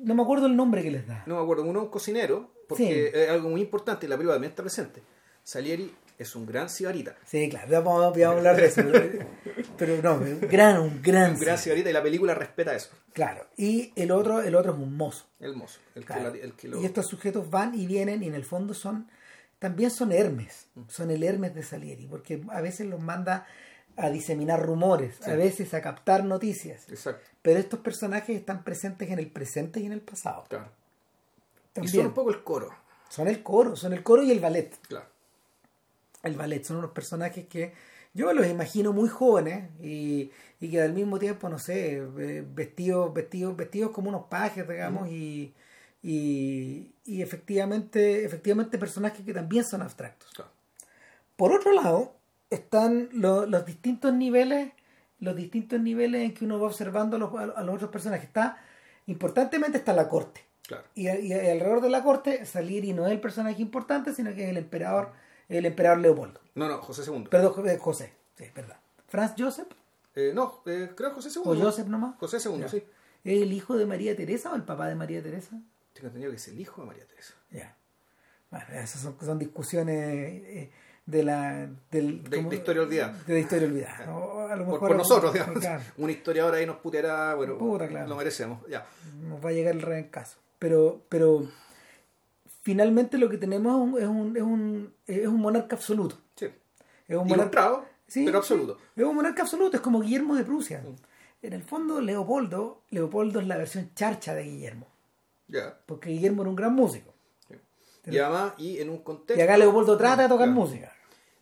No 0.00 0.14
me 0.16 0.22
acuerdo 0.22 0.46
el 0.46 0.56
nombre 0.56 0.82
que 0.82 0.90
les 0.90 1.06
da. 1.06 1.22
No 1.26 1.36
me 1.36 1.42
acuerdo, 1.42 1.62
uno 1.64 1.78
es 1.80 1.84
un 1.84 1.90
cocinero, 1.90 2.50
porque 2.68 3.10
Sí. 3.12 3.18
es 3.18 3.28
algo 3.30 3.48
muy 3.50 3.60
importante, 3.60 4.06
y 4.06 4.08
la 4.08 4.16
película 4.16 4.34
también 4.34 4.50
está 4.50 4.62
presente. 4.64 5.00
Salieri 5.44 5.92
es 6.22 6.34
un 6.36 6.46
gran 6.46 6.68
sibarita. 6.68 7.16
Sí, 7.26 7.48
claro, 7.48 7.68
ya 7.70 7.80
vamos, 7.80 8.16
ya 8.16 8.28
vamos 8.28 8.44
a 8.46 8.50
hablar 8.50 8.56
de 8.56 8.66
eso. 8.66 8.82
pero- 9.78 10.02
no, 10.02 10.14
un 10.14 10.40
gran, 10.40 10.80
un 10.80 11.02
gran. 11.02 11.32
Un 11.34 11.40
gran 11.40 11.58
sibarita 11.58 11.90
y 11.90 11.92
la 11.92 12.02
película 12.02 12.34
respeta 12.34 12.74
eso. 12.74 12.90
Claro. 13.12 13.46
Y 13.56 13.92
el 13.96 14.10
otro, 14.10 14.40
el 14.40 14.54
otro 14.54 14.72
es 14.72 14.78
un 14.78 14.96
mozo. 14.96 15.26
El 15.40 15.54
mozo, 15.56 15.80
el 15.94 16.02
que, 16.02 16.06
Claro. 16.06 16.34
la- 16.34 16.40
el 16.40 16.52
que 16.54 16.68
lo... 16.68 16.80
Y 16.80 16.84
estos 16.86 17.06
sujetos 17.06 17.50
van 17.50 17.74
y 17.74 17.86
vienen 17.86 18.22
y 18.22 18.28
en 18.28 18.34
el 18.34 18.44
fondo 18.44 18.72
son, 18.74 19.08
también 19.58 19.90
son 19.90 20.12
Hermes, 20.12 20.66
son 20.88 21.10
el 21.10 21.22
Hermes 21.22 21.54
de 21.54 21.62
Salieri, 21.62 22.06
porque 22.06 22.42
a 22.50 22.60
veces 22.60 22.86
los 22.86 23.00
manda 23.00 23.46
a 23.96 24.08
diseminar 24.08 24.64
rumores, 24.64 25.20
a 25.28 25.34
veces 25.34 25.74
a 25.74 25.82
captar 25.82 26.24
noticias, 26.24 26.88
Exacto, 26.88 27.28
pero 27.42 27.58
estos 27.60 27.80
personajes 27.80 28.34
están 28.34 28.64
presentes 28.64 29.10
en 29.10 29.18
el 29.18 29.30
presente 29.30 29.80
y 29.80 29.86
en 29.86 29.92
el 29.92 30.00
pasado. 30.00 30.44
claro. 30.48 30.70
Y 31.72 31.74
También. 31.74 31.94
son 31.96 32.06
un 32.06 32.14
poco 32.14 32.30
el 32.30 32.42
coro, 32.42 32.70
Son 33.10 33.28
el 33.28 33.42
coro, 33.42 33.76
son 33.76 33.92
el 33.92 34.02
coro 34.02 34.22
y 34.22 34.30
el 34.30 34.40
ballet. 34.40 34.74
claro. 34.88 35.06
El 36.22 36.34
ballet 36.36 36.62
son 36.64 36.78
unos 36.78 36.90
personajes 36.92 37.46
que 37.46 37.72
yo 38.14 38.26
me 38.26 38.34
los 38.34 38.46
imagino 38.46 38.92
muy 38.92 39.08
jóvenes 39.08 39.70
y, 39.80 40.30
y 40.60 40.70
que 40.70 40.80
al 40.82 40.92
mismo 40.92 41.18
tiempo, 41.18 41.48
no 41.48 41.58
sé, 41.58 41.96
eh, 41.96 42.44
vestidos, 42.54 43.12
vestidos, 43.14 43.56
vestidos 43.56 43.90
como 43.90 44.10
unos 44.10 44.24
pajes, 44.26 44.68
digamos, 44.68 45.08
y, 45.08 45.54
y, 46.02 46.92
y 47.04 47.22
efectivamente, 47.22 48.24
efectivamente 48.24 48.78
personajes 48.78 49.24
que 49.24 49.32
también 49.32 49.64
son 49.64 49.82
abstractos. 49.82 50.30
Por 51.36 51.52
otro 51.52 51.72
lado, 51.72 52.14
están 52.50 53.08
lo- 53.12 53.46
los 53.46 53.64
distintos 53.64 54.12
niveles, 54.12 54.72
los 55.18 55.34
distintos 55.34 55.80
niveles 55.80 56.22
en 56.22 56.34
que 56.34 56.44
uno 56.44 56.60
va 56.60 56.66
observando 56.66 57.16
a 57.16 57.18
los, 57.18 57.34
a 57.56 57.62
los 57.62 57.74
otros 57.76 57.90
personajes. 57.90 58.26
Está, 58.26 58.58
importantemente 59.06 59.78
está 59.78 59.92
la 59.92 60.08
corte. 60.08 60.42
claro. 60.66 60.84
Y, 60.94 61.08
y 61.08 61.32
alrededor 61.32 61.80
de 61.80 61.88
la 61.90 62.02
corte, 62.02 62.44
Salieri 62.44 62.92
no 62.92 63.06
es 63.06 63.12
el 63.12 63.20
personaje 63.20 63.62
importante, 63.62 64.12
sino 64.12 64.34
que 64.34 64.44
es 64.44 64.50
el 64.50 64.58
emperador, 64.58 65.12
el 65.48 65.66
emperador 65.66 65.98
Leopoldo. 65.98 66.40
No, 66.54 66.68
no, 66.68 66.78
José 66.78 67.02
II. 67.10 67.26
Perdón, 67.30 67.52
Jo- 67.52 67.66
eh, 67.66 67.78
José, 67.78 68.12
sí, 68.36 68.44
verdad. 68.54 68.76
Franz 69.08 69.34
Joseph, 69.38 69.68
Eh, 70.14 70.32
no, 70.34 70.62
eh, 70.66 70.90
creo 70.94 71.10
que 71.10 71.14
José 71.16 71.30
II. 71.34 71.42
o. 71.46 71.54
Joseph 71.56 71.86
nomás, 71.88 72.16
José 72.18 72.38
II, 72.44 72.60
Ya. 72.60 72.68
sí. 72.68 72.84
¿es 73.24 73.42
el 73.42 73.52
hijo 73.52 73.76
de 73.76 73.86
María 73.86 74.14
Teresa 74.16 74.52
o 74.52 74.56
el 74.56 74.62
papá 74.64 74.88
de 74.88 74.94
María 74.94 75.22
Teresa? 75.22 75.58
Tengo 75.94 76.08
entendido 76.08 76.30
que 76.30 76.36
es 76.36 76.48
el 76.48 76.58
hijo 76.60 76.82
de 76.82 76.86
María 76.88 77.06
Teresa. 77.06 77.34
Ya. 77.50 77.76
Bueno, 78.50 78.66
esas 78.72 79.00
son, 79.00 79.16
son 79.20 79.38
discusiones 79.38 79.96
eh, 79.96 80.70
de 81.06 81.22
la 81.22 81.68
del, 81.90 82.22
De- 82.24 82.54
historia 82.54 82.82
olvidada. 82.82 83.12
De 83.26 83.32
la 83.34 83.38
historia 83.40 83.66
olvidada. 83.68 84.06
¿no? 84.06 84.40
A 84.52 84.56
lo 84.56 84.64
Por, 84.64 84.72
mejor 84.74 84.88
por 84.88 84.96
nosotros, 84.96 85.32
digamos. 85.32 85.60
claro, 85.60 85.82
Un 85.96 86.10
historiador 86.10 86.54
ahí 86.54 86.66
nos 86.66 86.76
puteará, 86.76 87.34
bueno, 87.34 87.56
Puta, 87.58 87.88
claro. 87.88 88.08
lo 88.08 88.16
merecemos. 88.16 88.60
Ya. 88.68 88.86
nos 89.22 89.42
va 89.44 89.48
a 89.48 89.52
llegar 89.52 89.74
el 89.74 89.80
rey 89.82 90.00
en 90.02 90.08
caso. 90.10 90.38
Pero, 90.58 91.00
pero 91.08 91.48
finalmente 92.62 93.18
lo 93.18 93.28
que 93.28 93.36
tenemos 93.38 93.74
es 93.74 93.82
un, 93.82 93.98
es 94.00 94.08
un, 94.08 94.36
es 94.36 94.42
un, 94.42 94.94
es 95.06 95.26
un 95.28 95.40
monarca 95.40 95.76
absoluto. 95.76 96.16
Sí. 96.36 96.46
Es 97.06 97.16
un 97.16 97.28
monarca, 97.28 97.84
Sí, 98.06 98.24
pero 98.24 98.42
sí. 98.42 98.52
absoluto. 98.54 98.78
Es 98.96 99.04
un 99.04 99.14
monarca 99.14 99.42
absoluto, 99.42 99.76
es 99.76 99.82
como 99.82 100.00
Guillermo 100.00 100.34
de 100.34 100.44
Prusia. 100.44 100.82
En 101.42 101.52
el 101.52 101.62
fondo, 101.62 102.00
Leopoldo, 102.00 102.82
Leopoldo 102.90 103.40
es 103.40 103.46
la 103.46 103.56
versión 103.56 103.90
charcha 103.94 104.34
de 104.34 104.44
Guillermo, 104.44 104.86
Ya. 105.48 105.76
porque 105.86 106.10
Guillermo 106.10 106.42
era 106.42 106.50
un 106.50 106.56
gran 106.56 106.74
músico. 106.74 107.12
Y 108.06 108.18
además, 108.18 108.54
y 108.58 108.78
en 108.78 108.90
un 108.90 108.98
contexto. 108.98 109.38
Y 109.40 109.42
acá 109.42 109.56
Leopoldo 109.56 109.96
trata 109.96 110.22
de 110.24 110.28
tocar 110.28 110.48
música. 110.50 110.92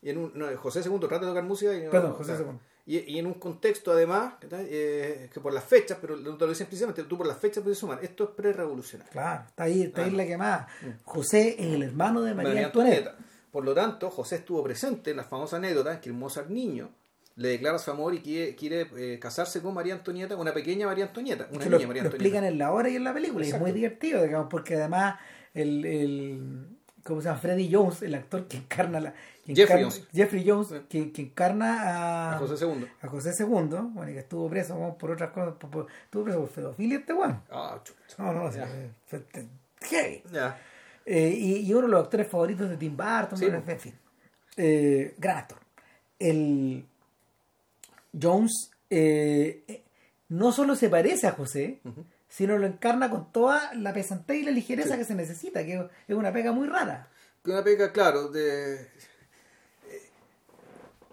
Y 0.02 0.10
en 0.10 0.18
un, 0.18 0.32
no, 0.34 0.46
José 0.58 0.80
II 0.84 0.98
trata 1.00 1.20
de 1.20 1.26
tocar 1.26 1.44
música. 1.44 1.74
Y, 1.74 1.88
Perdón, 1.88 2.12
José. 2.14 2.34
II. 2.38 2.58
Y, 2.86 2.98
y 2.98 3.18
en 3.18 3.26
un 3.26 3.34
contexto, 3.34 3.92
además? 3.92 4.34
Eh, 4.50 5.28
que 5.32 5.40
por 5.40 5.52
las 5.52 5.64
fechas, 5.64 5.98
pero 6.00 6.16
no 6.16 6.36
te 6.36 6.44
lo 6.44 6.50
dicen 6.50 6.66
precisamente, 6.66 7.04
tú 7.04 7.16
por 7.16 7.26
las 7.26 7.38
fechas 7.38 7.62
puedes 7.62 7.78
sumar. 7.78 8.00
Esto 8.02 8.24
es 8.24 8.30
pre-revolucionario. 8.30 9.12
Claro, 9.12 9.44
está 9.46 9.64
ahí, 9.64 9.82
está 9.82 10.04
ahí 10.04 10.10
Ah. 10.12 10.16
la 10.16 10.26
quemada. 10.26 10.68
José 11.04 11.56
es 11.58 11.74
el 11.74 11.82
hermano 11.82 12.22
de 12.22 12.34
María, 12.34 12.66
Antonieta. 12.66 13.16
Por 13.52 13.64
lo 13.64 13.74
tanto, 13.74 14.10
José 14.10 14.36
estuvo 14.36 14.62
presente 14.62 15.10
en 15.10 15.16
la 15.18 15.24
famosa 15.24 15.56
anécdota 15.56 15.92
en 15.94 16.00
que 16.00 16.08
el 16.08 16.14
Mozart 16.14 16.48
niño 16.50 16.90
le 17.36 17.48
declara 17.48 17.78
su 17.78 17.90
amor 17.90 18.14
y 18.14 18.20
quiere, 18.20 18.54
quiere 18.54 18.88
eh, 18.96 19.18
casarse 19.18 19.60
con 19.62 19.72
María 19.74 19.94
Antonieta, 19.94 20.36
una 20.36 20.52
pequeña 20.52 20.86
María 20.86 21.04
Antonieta, 21.06 21.48
una 21.50 21.58
Que 21.64 21.70
lo, 21.70 21.76
niña 21.78 21.88
María 21.88 22.02
lo 22.02 22.08
Antonieta. 22.08 22.16
explican 22.16 22.44
en 22.44 22.58
la 22.58 22.72
hora 22.72 22.88
y 22.90 22.96
en 22.96 23.04
la 23.04 23.14
película. 23.14 23.46
Y 23.46 23.50
es 23.50 23.58
muy 23.58 23.72
divertido, 23.72 24.22
digamos, 24.22 24.48
porque 24.50 24.74
además 24.74 25.18
el, 25.54 25.84
el 25.84 26.66
¿cómo 27.04 27.20
se 27.20 27.28
llama? 27.28 27.38
Freddy 27.40 27.68
Jones, 27.72 28.02
el 28.02 28.14
actor 28.14 28.46
que 28.48 28.56
encarna 28.58 29.00
la 29.00 29.12
que 29.44 29.54
Jeffrey 29.54 29.82
encarna- 29.82 29.90
Jones. 29.90 30.08
Jeffrey 30.12 30.44
Jones, 30.48 30.68
Sí. 30.68 30.74
que, 30.88 31.12
que 31.12 31.22
encarna 31.22 31.82
a, 31.82 32.36
A 32.36 32.38
José 32.38 32.64
II. 32.64 32.86
a 33.02 33.08
José 33.08 33.30
II, 33.38 33.46
bueno, 33.46 34.10
y 34.10 34.14
que 34.14 34.20
estuvo 34.20 34.48
preso 34.48 34.74
bueno, 34.76 34.96
por 34.96 35.10
otras 35.12 35.30
cosas, 35.30 35.54
por- 35.54 35.70
por- 35.70 35.86
estuvo 36.04 36.24
preso 36.24 36.40
por 36.40 36.50
pedofilia 36.50 36.98
este 36.98 37.12
weón. 37.12 37.42
Ah. 37.50 37.80
No, 38.18 38.32
no, 38.32 38.50
heavy. 39.82 40.22
Ya. 40.32 40.58
Eh, 41.06 41.28
y, 41.36 41.56
y 41.66 41.72
uno 41.72 41.82
de 41.86 41.88
los 41.92 42.04
actores 42.04 42.28
favoritos 42.28 42.68
de 42.68 42.76
Tim 42.76 42.96
Burton, 42.96 43.38
Sí, 43.38 43.46
bueno, 43.46 43.64
po. 43.64 43.70
en 43.70 43.80
fin. 43.80 43.94
Eh, 44.56 45.14
gran 45.18 45.38
actor. 45.38 45.58
El 46.18 46.84
Jones 48.20 48.70
eh, 48.90 49.64
eh, 49.66 49.82
no 50.28 50.52
solo 50.52 50.76
se 50.76 50.88
parece 50.90 51.26
a 51.26 51.32
José, 51.32 51.80
sino 52.30 52.56
lo 52.56 52.66
encarna 52.66 53.10
con 53.10 53.30
toda 53.32 53.74
la 53.74 53.92
pesantez 53.92 54.38
y 54.38 54.42
la 54.44 54.52
ligereza 54.52 54.92
Sí. 54.94 54.98
que 54.98 55.04
se 55.04 55.14
necesita, 55.14 55.62
que 55.66 55.74
es 56.08 56.14
una 56.16 56.32
pega 56.32 56.52
muy 56.52 56.66
rara. 56.66 57.08
Una 57.44 57.62
pega, 57.62 57.92
claro, 57.92 58.28
de. 58.28 58.76
eh, 58.76 60.08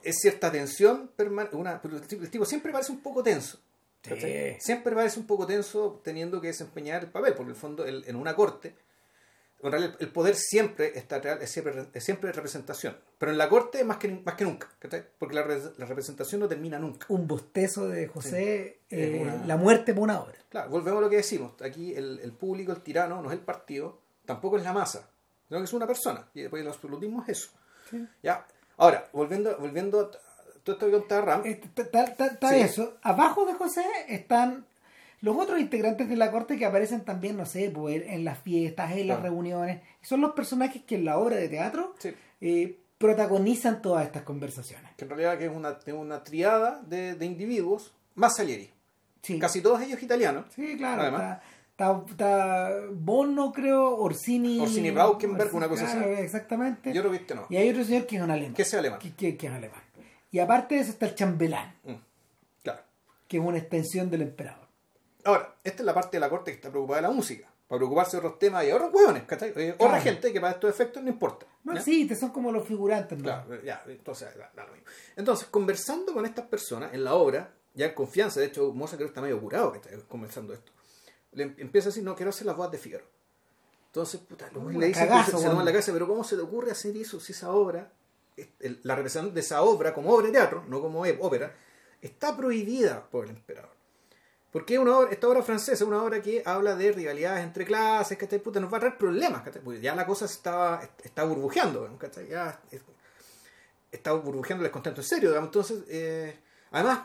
Es 0.03 0.18
cierta 0.22 0.49
tensión 0.51 1.09
permanente. 1.15 1.55
Una, 1.57 1.82
el 1.84 2.30
tipo, 2.30 2.45
siempre 2.45 2.72
parece 2.72 2.91
un 2.93 3.01
poco 3.01 3.22
tenso. 3.24 3.59
Sí. 4.03 4.55
Siempre 4.59 4.95
parece 4.95 5.20
un 5.20 5.28
poco 5.28 5.45
tenso 5.45 5.99
teniendo 6.03 6.39
que 6.39 6.47
desempeñar 6.47 7.03
el 7.03 7.09
papel, 7.09 7.34
porque 7.34 7.49
en 7.49 7.55
el 7.55 7.59
fondo, 7.61 7.86
en 7.86 8.15
una 8.15 8.36
corte, 8.36 8.74
en 9.64 9.72
realidad 9.72 9.95
el 9.99 10.10
poder 10.10 10.36
siempre 10.36 10.97
está 10.97 11.20
real, 11.20 11.39
es 11.41 11.49
siempre, 11.49 11.88
es 11.93 12.03
siempre 12.03 12.32
representación. 12.32 12.95
Pero 13.18 13.32
en 13.32 13.38
la 13.38 13.49
corte 13.49 13.84
más 13.84 13.97
que, 13.97 14.08
más 14.10 14.36
que 14.36 14.43
nunca, 14.45 14.70
porque 15.18 15.34
la, 15.36 15.43
re- 15.43 15.72
la 15.78 15.86
representación 15.86 16.41
no 16.41 16.47
termina 16.47 16.78
nunca. 16.78 17.05
Un 17.10 17.28
bostezo 17.28 17.88
de 17.88 18.08
José, 18.08 18.80
Sí. 18.89 18.95
eh, 18.95 19.20
una- 19.22 19.45
la 19.45 19.58
muerte 19.58 19.93
por 19.93 20.03
una 20.03 20.22
obra. 20.22 20.36
Claro, 20.49 20.70
volvemos 20.70 20.99
a 20.99 21.01
lo 21.01 21.10
que 21.10 21.18
decimos. 21.18 21.53
Aquí 21.62 21.93
el, 21.95 22.20
el 22.24 22.32
público, 22.34 22.72
el 22.72 22.82
tirano, 22.82 23.22
no 23.22 23.30
es 23.30 23.34
el 23.34 23.41
partido, 23.43 23.99
tampoco 24.26 24.58
es 24.58 24.64
la 24.64 24.74
masa, 24.74 25.10
sino 25.47 25.60
que 25.60 25.66
es 25.66 25.74
una 25.74 25.88
persona. 25.88 26.28
Y 26.36 26.41
después 26.41 26.62
el 26.62 26.68
absolutismo 26.68 27.24
es 27.24 27.30
eso. 27.30 27.49
Ya. 28.22 28.45
Ahora, 28.78 29.10
volviendo, 29.12 29.58
volviendo 29.58 30.12
todo 30.64 30.74
esto 30.76 30.86
que 30.86 30.91
contaba 30.91 31.22
Ram, 31.26 31.41
Eh, 31.45 31.60
Está, 31.76 32.03
está- 32.03 32.26
está 32.28 32.49
Sí. 32.49 32.60
eso. 32.60 32.97
Abajo 33.01 33.45
de 33.45 33.53
José 33.53 33.86
están 34.08 34.66
los 35.22 35.36
otros 35.38 35.59
integrantes 35.59 36.07
de 36.09 36.15
la 36.15 36.32
corte 36.32 36.57
que 36.57 36.65
aparecen 36.65 37.01
también, 37.01 37.38
no 37.38 37.45
sé, 37.45 37.72
pues, 37.72 38.03
en 38.07 38.24
las 38.24 38.39
fiestas, 38.39 38.91
en 38.91 39.07
las 39.07 39.18
Claro. 39.18 39.34
reuniones. 39.34 39.82
Son 40.01 40.22
los 40.22 40.34
personajes 40.34 40.84
que 40.84 40.95
en 40.95 41.05
la 41.05 41.18
obra 41.18 41.36
de 41.38 41.49
teatro 41.49 41.95
Sí. 41.99 42.13
eh, 42.41 42.78
protagonizan 42.97 43.82
todas 43.82 44.05
estas 44.05 44.24
conversaciones. 44.24 44.91
que 44.95 45.03
en 45.05 45.09
realidad 45.09 45.38
que 45.38 45.45
es 45.45 45.51
una, 45.51 45.78
una 45.95 46.24
triada 46.24 46.82
de, 46.88 47.15
de 47.15 47.26
individuos 47.26 47.93
más 48.15 48.36
Salieri. 48.38 48.70
Sí, 49.22 49.38
Casi 49.39 49.61
todos 49.61 49.82
ellos 49.82 50.01
italianos. 50.01 50.45
sí 50.55 50.76
claro. 50.78 51.01
Además. 51.03 51.39
Está, 51.72 52.72
Bono, 52.91 53.51
creo, 53.51 53.95
Orsini. 53.97 54.59
Orsini 54.59 54.89
Braukenberg, 54.89 55.53
una 55.53 55.68
cosa 55.70 55.86
claro, 55.86 56.13
así. 56.13 56.22
Exactamente. 56.24 56.91
Yo 56.91 57.01
creo 57.01 57.11
que 57.11 57.18
este 57.20 57.36
no. 57.36 57.45
Y 57.49 57.57
hay 57.57 57.70
otro 57.70 57.84
señor 57.84 58.07
que 58.07 58.15
es 58.18 58.22
un 58.24 58.32
alemán. 58.32 58.53
Que 58.55 58.65
sea 58.65 58.80
alemán. 58.80 58.97
Que, 58.99 59.11
que- 59.13 59.38
que 59.38 59.45
es 59.47 59.53
alemán. 59.53 59.82
Y 60.32 60.39
aparte 60.39 60.76
de 60.76 60.82
eso 60.82 60.91
está 60.91 61.05
el 61.07 61.13
chambelán, 61.15 61.74
Mm, 61.84 61.93
Claro. 62.63 62.82
que 63.28 63.38
es 63.38 63.43
una 63.43 63.57
extensión 63.59 64.09
del 64.09 64.24
emperador. 64.24 64.66
Ahora, 65.28 65.56
esta 65.64 65.82
es 65.82 65.86
la 65.86 65.94
parte 65.94 66.18
de 66.18 66.22
la 66.22 66.30
corte 66.30 66.52
que 66.52 66.56
está 66.56 66.70
preocupada 66.70 67.02
de 67.02 67.08
la 67.08 67.14
música. 67.14 67.48
Para 67.68 67.80
preocuparse 67.80 68.12
de 68.16 68.20
otros 68.26 68.40
temas 68.40 68.66
y 68.66 68.72
otros 68.72 68.94
hueones, 68.94 69.24
¿cachai? 69.24 69.52
Eh, 69.56 69.74
Otra 69.74 69.88
Claro. 69.90 70.04
gente 70.04 70.32
que 70.32 70.40
para 70.40 70.54
estos 70.54 70.70
efectos 70.70 71.04
no 71.04 71.10
importa. 71.10 71.46
No 71.66 71.74
¿ya? 71.74 71.80
existe, 71.80 72.16
son 72.16 72.30
como 72.32 72.50
los 72.52 72.66
figurantes. 72.66 73.18
¿no? 73.18 73.24
Claro, 73.26 73.62
ya, 73.62 73.84
entonces, 73.88 74.30
da- 74.38 74.50
da 74.56 74.66
lo 74.66 74.72
mismo. 74.72 74.88
Entonces, 75.18 75.48
conversando 75.50 76.14
con 76.14 76.26
estas 76.26 76.46
personas 76.46 76.94
en 76.94 77.04
la 77.04 77.14
obra, 77.16 77.54
ya 77.74 77.88
en 77.88 77.94
confianza, 77.94 78.40
de 78.40 78.46
hecho, 78.46 78.72
Moza 78.74 78.96
creo 78.96 79.08
que 79.08 79.12
está 79.12 79.22
medio 79.22 79.40
curado 79.42 79.74
que 79.74 79.80
está 79.80 79.90
conversando 80.08 80.54
esto. 80.54 80.72
Le 81.34 81.44
em- 81.44 81.56
empieza 81.58 81.90
a 81.90 81.92
decir, 81.92 82.04
no, 82.04 82.16
quiero 82.16 82.30
hacer 82.30 82.48
las 82.48 82.56
voz 82.56 82.72
de 82.72 82.78
Figaro. 82.78 83.04
Entonces, 83.88 84.22
puta, 84.22 84.50
lo- 84.54 84.70
le 84.70 84.88
dice, 84.88 85.02
cagazo, 85.06 85.32
se, 85.38 85.44
se 85.44 85.50
toma 85.50 85.64
la 85.66 85.72
cabeza, 85.72 85.92
pero 85.92 86.08
¿cómo 86.08 86.24
se 86.24 86.38
te 86.38 86.42
ocurre 86.44 86.72
hacer 86.72 86.96
eso 86.96 87.20
si 87.20 87.34
esa 87.34 87.52
obra, 87.52 87.92
la 88.84 88.96
representación 88.96 89.34
de 89.34 89.42
esa 89.42 89.62
obra 89.64 89.94
como 89.94 90.12
obra 90.14 90.28
de 90.28 90.32
teatro, 90.32 90.64
no 90.70 90.80
como 90.82 91.02
ópera, 91.20 91.54
está 92.02 92.36
prohibida 92.38 93.04
por 93.10 93.26
el 93.26 93.32
emperador? 93.32 93.76
Porque 94.58 94.80
una 94.80 94.97
obra, 94.97 95.12
esta 95.12 95.28
obra 95.28 95.43
francesa 95.43 95.74
es 95.74 95.82
una 95.82 96.01
obra 96.01 96.20
que 96.20 96.41
habla 96.43 96.76
de 96.76 96.91
rivalidades 96.91 97.43
entre 97.43 97.64
clases, 97.64 98.18
¿cachai? 98.18 98.39
Puta, 98.39 98.60
nos 98.60 98.74
va 98.74 98.78
a 98.78 98.80
traer 98.80 98.97
problemas, 98.97 99.43
¿cachai? 99.43 99.62
Porque 99.62 99.80
ya 99.82 99.93
la 99.93 100.03
cosa 100.03 100.26
está, 100.26 100.82
está 101.03 101.26
burbujeando, 101.26 101.95
¿cachai? 101.99 102.28
Ya 102.28 102.60
es- 102.72 102.82
está 103.91 104.14
burbujeando 104.14 104.64
el 104.64 104.70
descontento 104.70 105.01
en 105.01 105.08
serio. 105.08 105.38
Entonces, 105.38 105.84
eh, 105.89 106.39
además, 106.72 107.01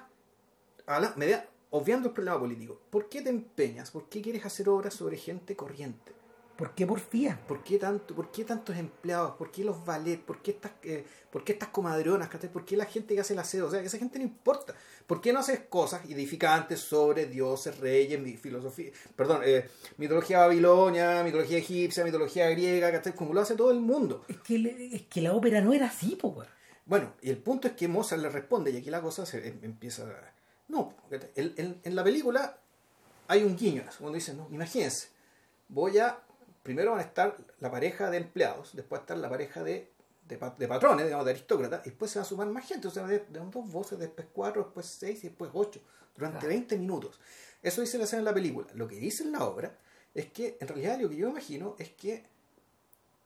habla- 0.86 1.12
media- 1.16 1.46
obviando 1.70 2.09
el 2.09 2.14
problema 2.14 2.38
político, 2.40 2.80
¿por 2.88 3.11
qué 3.11 3.20
te 3.20 3.28
empeñas? 3.28 3.90
¿Por 3.90 4.09
qué 4.09 4.22
quieres 4.22 4.46
hacer 4.46 4.70
obras 4.70 4.94
sobre 4.94 5.18
gente 5.18 5.55
corriente? 5.55 6.12
¿Por 6.62 6.76
qué 6.76 6.86
porfía? 6.86 7.40
¿Por 7.48 7.64
qué, 7.64 7.76
tanto, 7.76 8.14
¿Por 8.14 8.30
qué 8.30 8.44
tantos 8.44 8.76
empleados? 8.76 9.32
¿Por 9.36 9.50
qué 9.50 9.64
los 9.64 9.84
ballet? 9.84 10.20
¿Por 10.20 10.40
qué 10.40 10.52
estas, 10.52 10.70
eh, 10.84 11.04
¿por 11.28 11.42
qué 11.42 11.54
estas 11.54 11.70
comadronas? 11.70 12.28
¿Por 12.28 12.64
qué 12.64 12.76
la 12.76 12.84
gente 12.84 13.16
que 13.16 13.20
hace 13.20 13.32
el 13.32 13.40
aseo? 13.40 13.66
O 13.66 13.70
sea, 13.72 13.80
esa 13.80 13.98
gente 13.98 14.20
no 14.20 14.24
importa. 14.24 14.72
¿Por 15.08 15.20
qué 15.20 15.32
no 15.32 15.40
haces 15.40 15.58
cosas 15.68 16.04
edificantes 16.08 16.78
sobre 16.78 17.26
dioses, 17.26 17.80
reyes, 17.80 18.20
mi- 18.20 18.36
filosofía, 18.36 18.92
perdón, 19.16 19.40
eh, 19.44 19.68
mitología 19.96 20.38
babilonia, 20.38 21.24
mitología 21.24 21.58
egipcia, 21.58 22.04
mitología 22.04 22.48
griega, 22.50 22.92
¿cachai? 22.92 23.12
Como 23.16 23.34
lo 23.34 23.40
hace 23.40 23.56
todo 23.56 23.72
el 23.72 23.80
mundo. 23.80 24.24
Es 24.28 24.36
que, 24.38 24.56
le- 24.58 24.94
es 24.94 25.02
que 25.08 25.20
la 25.20 25.32
ópera 25.32 25.60
no 25.62 25.72
era 25.72 25.86
así, 25.86 26.16
weón. 26.22 26.46
Bueno, 26.86 27.12
y 27.22 27.30
el 27.30 27.38
punto 27.38 27.66
es 27.66 27.74
que 27.74 27.88
Mozart 27.88 28.22
le 28.22 28.28
responde 28.28 28.70
y 28.70 28.76
aquí 28.76 28.88
la 28.88 29.00
cosa 29.02 29.26
se 29.26 29.48
em- 29.48 29.58
empieza... 29.62 30.04
a- 30.04 30.32
No. 30.68 30.94
El- 31.34 31.54
el- 31.56 31.80
en 31.82 31.96
la 31.96 32.04
película 32.04 32.56
hay 33.26 33.42
un 33.42 33.56
guiño, 33.56 33.82
cuando 33.98 34.14
dice, 34.14 34.32
no, 34.34 34.46
imagínense, 34.48 35.08
voy 35.68 35.98
a... 35.98 36.20
Primero 36.62 36.92
van 36.92 37.00
a 37.00 37.02
estar 37.02 37.36
la 37.60 37.70
pareja 37.70 38.10
de 38.10 38.18
empleados, 38.18 38.74
después 38.74 38.98
va 38.98 39.02
a 39.02 39.04
estar 39.04 39.16
la 39.18 39.28
pareja 39.28 39.62
de, 39.62 39.90
de, 40.28 40.36
pa- 40.38 40.54
de 40.56 40.68
patrones, 40.68 41.04
digamos, 41.06 41.24
de 41.26 41.32
aristócratas, 41.32 41.86
y 41.86 41.90
después 41.90 42.10
se 42.10 42.18
va 42.18 42.24
a 42.24 42.26
sumar 42.26 42.46
más 42.48 42.66
gente, 42.66 42.88
o 42.88 42.90
sea, 42.90 43.04
de, 43.06 43.18
de 43.20 43.40
dos 43.40 43.70
voces, 43.70 43.98
después 43.98 44.28
cuatro, 44.32 44.62
después 44.64 44.86
seis 44.86 45.24
y 45.24 45.28
después 45.28 45.50
ocho, 45.54 45.80
durante 46.16 46.38
Claro. 46.40 46.48
20 46.54 46.78
minutos. 46.78 47.18
Eso 47.62 47.80
dice 47.80 47.98
la 47.98 48.04
escena 48.04 48.20
en 48.20 48.24
la 48.26 48.34
película. 48.34 48.66
Lo 48.74 48.86
que 48.88 48.96
dice 48.96 49.22
en 49.24 49.32
la 49.32 49.44
obra 49.44 49.76
es 50.14 50.26
que, 50.32 50.56
en 50.60 50.68
realidad, 50.68 50.98
lo 51.00 51.08
que 51.08 51.16
yo 51.16 51.28
imagino 51.28 51.74
es 51.78 51.90
que 51.90 52.24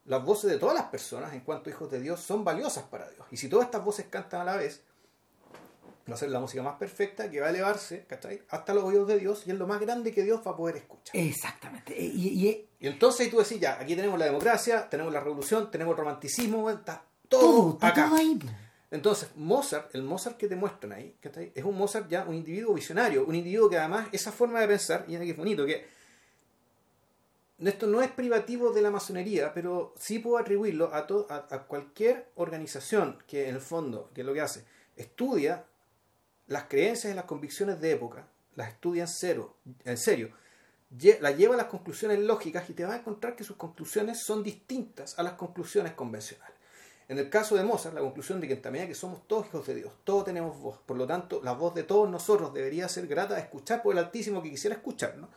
las 0.05 0.23
voces 0.23 0.49
de 0.49 0.57
todas 0.57 0.73
las 0.75 0.85
personas 0.85 1.33
en 1.33 1.41
cuanto 1.41 1.69
a 1.69 1.73
hijos 1.73 1.91
de 1.91 1.99
Dios 1.99 2.19
son 2.21 2.43
valiosas 2.43 2.85
para 2.85 3.09
Dios. 3.09 3.27
Y 3.29 3.37
si 3.37 3.49
todas 3.49 3.65
estas 3.65 3.83
voces 3.83 4.05
cantan 4.09 4.41
a 4.41 4.45
la 4.45 4.55
vez, 4.55 4.81
va 6.09 6.15
a 6.15 6.17
ser 6.17 6.29
la 6.29 6.39
música 6.39 6.63
más 6.63 6.75
perfecta 6.77 7.29
que 7.29 7.39
va 7.41 7.47
a 7.47 7.49
elevarse 7.49 8.05
¿cachai? 8.07 8.41
hasta 8.49 8.73
los 8.73 8.83
oídos 8.83 9.07
de 9.07 9.19
Dios 9.19 9.43
y 9.45 9.51
es 9.51 9.57
lo 9.57 9.67
más 9.67 9.79
grande 9.79 10.11
que 10.13 10.23
Dios 10.23 10.41
va 10.45 10.51
a 10.51 10.55
poder 10.57 10.77
escuchar. 10.77 11.15
Exactamente. 11.15 11.93
Eh, 12.01 12.11
Y, 12.13 12.47
y- 12.47 12.67
Y 12.79 12.87
entonces 12.87 13.29
tú 13.29 13.37
decís, 13.39 13.59
ya, 13.59 13.79
aquí 13.79 13.95
tenemos 13.95 14.17
la 14.19 14.25
democracia, 14.25 14.87
tenemos 14.89 15.11
la 15.11 15.19
revolución, 15.19 15.69
tenemos 15.71 15.93
el 15.93 15.97
romanticismo, 15.97 16.69
está 16.69 17.03
todo, 17.27 17.77
acá. 17.81 18.05
todo 18.07 18.15
ahí, 18.17 18.35
po. 18.35 18.47
Entonces, 18.89 19.29
Mozart, 19.35 19.93
el 19.95 20.03
Mozart 20.03 20.37
que 20.37 20.47
te 20.47 20.55
muestran 20.55 20.93
ahí, 20.93 21.15
¿cachai? 21.19 21.51
es 21.53 21.63
un 21.65 21.75
Mozart 21.77 22.07
ya 22.09 22.23
un 22.25 22.35
individuo 22.35 22.73
visionario, 22.73 23.25
un 23.25 23.35
individuo 23.35 23.69
que 23.69 23.77
además 23.77 24.07
esa 24.13 24.31
forma 24.31 24.61
de 24.61 24.67
pensar, 24.69 25.03
y 25.09 25.15
es 25.15 25.35
bonito, 25.35 25.65
que 25.65 25.85
esto 27.59 27.87
no 27.87 28.01
es 28.01 28.11
privativo 28.11 28.71
de 28.71 28.81
la 28.81 28.91
masonería, 28.91 29.51
pero 29.53 29.93
sí 29.97 30.19
puedo 30.19 30.37
atribuirlo 30.37 30.93
a, 30.93 31.07
to- 31.07 31.25
a, 31.29 31.47
a 31.49 31.63
cualquier 31.63 32.29
organización 32.35 33.17
que 33.27 33.49
en 33.49 33.55
el 33.55 33.61
fondo, 33.61 34.09
que 34.13 34.21
es 34.21 34.27
lo 34.27 34.33
que 34.33 34.41
hace, 34.41 34.63
estudia 34.95 35.65
las 36.47 36.63
creencias 36.65 37.11
y 37.11 37.15
las 37.15 37.25
convicciones 37.25 37.79
de 37.81 37.91
época, 37.91 38.27
las 38.55 38.69
estudia 38.69 39.03
en, 39.03 39.07
cero, 39.07 39.55
en 39.85 39.97
serio, 39.97 40.31
las 41.19 41.37
lleva 41.37 41.53
a 41.55 41.57
las 41.57 41.67
conclusiones 41.67 42.19
lógicas 42.19 42.69
y 42.69 42.73
te 42.73 42.83
vas 42.85 42.93
a 42.93 42.99
encontrar 42.99 43.35
que 43.35 43.43
sus 43.43 43.57
conclusiones 43.57 44.19
son 44.23 44.43
distintas 44.43 45.19
a 45.19 45.23
las 45.23 45.33
conclusiones 45.33 45.93
convencionales. 45.93 46.55
En 47.09 47.17
el 47.17 47.29
caso 47.29 47.55
de 47.55 47.63
Mozart, 47.63 47.95
la 47.95 48.01
conclusión 48.01 48.41
de 48.41 48.47
que 48.47 48.53
en 48.61 48.71
medida 48.71 48.87
que 48.87 48.95
somos 48.95 49.25
todos 49.27 49.47
hijos 49.47 49.65
de 49.67 49.75
Dios, 49.75 49.93
todos 50.03 50.25
tenemos 50.25 50.59
voz, 50.59 50.77
por 50.85 50.97
lo 50.97 51.07
tanto, 51.07 51.41
la 51.43 51.53
voz 51.53 51.73
de 51.73 51.83
todos 51.83 52.09
nosotros 52.09 52.53
debería 52.53 52.87
ser 52.89 53.07
grata 53.07 53.35
a 53.35 53.39
escuchar 53.39 53.81
por 53.81 53.93
el 53.93 53.99
Altísimo 53.99 54.41
que 54.43 54.49
quisiera 54.49 54.75
escuchar, 54.75 55.17
¿no? 55.17 55.29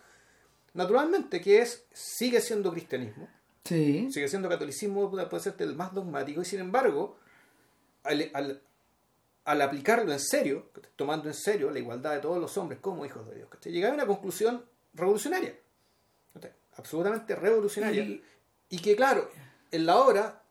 Naturalmente 0.74 1.40
que 1.40 1.60
es, 1.60 1.84
sigue 1.92 2.40
siendo 2.40 2.72
cristianismo, 2.72 3.28
Sí. 3.64 4.10
sigue 4.10 4.26
siendo 4.28 4.48
catolicismo, 4.48 5.10
puede 5.10 5.26
puede 5.26 5.42
ser 5.42 5.54
el 5.58 5.74
más 5.76 5.92
dogmático, 5.92 6.40
y 6.42 6.44
sin 6.44 6.60
embargo, 6.60 7.18
al, 8.04 8.30
al- 8.34 8.62
al 9.44 9.62
aplicarlo 9.62 10.12
en 10.12 10.20
serio, 10.20 10.70
tomando 10.96 11.28
en 11.28 11.34
serio 11.34 11.70
la 11.70 11.78
igualdad 11.78 12.12
de 12.14 12.20
todos 12.20 12.38
los 12.38 12.56
hombres 12.58 12.78
como 12.80 13.04
hijos 13.06 13.26
de 13.28 13.36
Dios, 13.36 13.48
¿cachai? 13.48 13.72
llegaba 13.72 13.92
a 13.92 13.96
una 13.96 14.06
conclusión 14.06 14.64
revolucionaria, 14.94 15.54
¿cachai? 16.34 16.52
absolutamente 16.76 17.34
revolucionaria, 17.34 18.02
Y- 18.04 18.22
y 18.68 18.78
que 18.78 18.94
claro, 18.96 19.30
en 19.70 19.86
la 19.86 19.96
obra, 19.98 20.42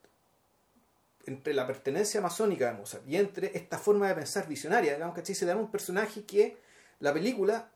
entre 1.26 1.54
la 1.54 1.68
pertenencia 1.68 2.22
masónica 2.22 2.72
de 2.72 2.78
Mozart 2.78 3.08
y 3.08 3.16
entre 3.18 3.56
esta 3.56 3.78
forma 3.78 4.08
de 4.08 4.16
pensar 4.16 4.48
visionaria, 4.48 4.94
digamos, 4.96 5.16
¿cachai? 5.16 5.36
se 5.36 5.46
da 5.46 5.56
un 5.56 5.70
personaje 5.70 6.24
que 6.24 6.58
la 7.00 7.14
película, 7.14 7.70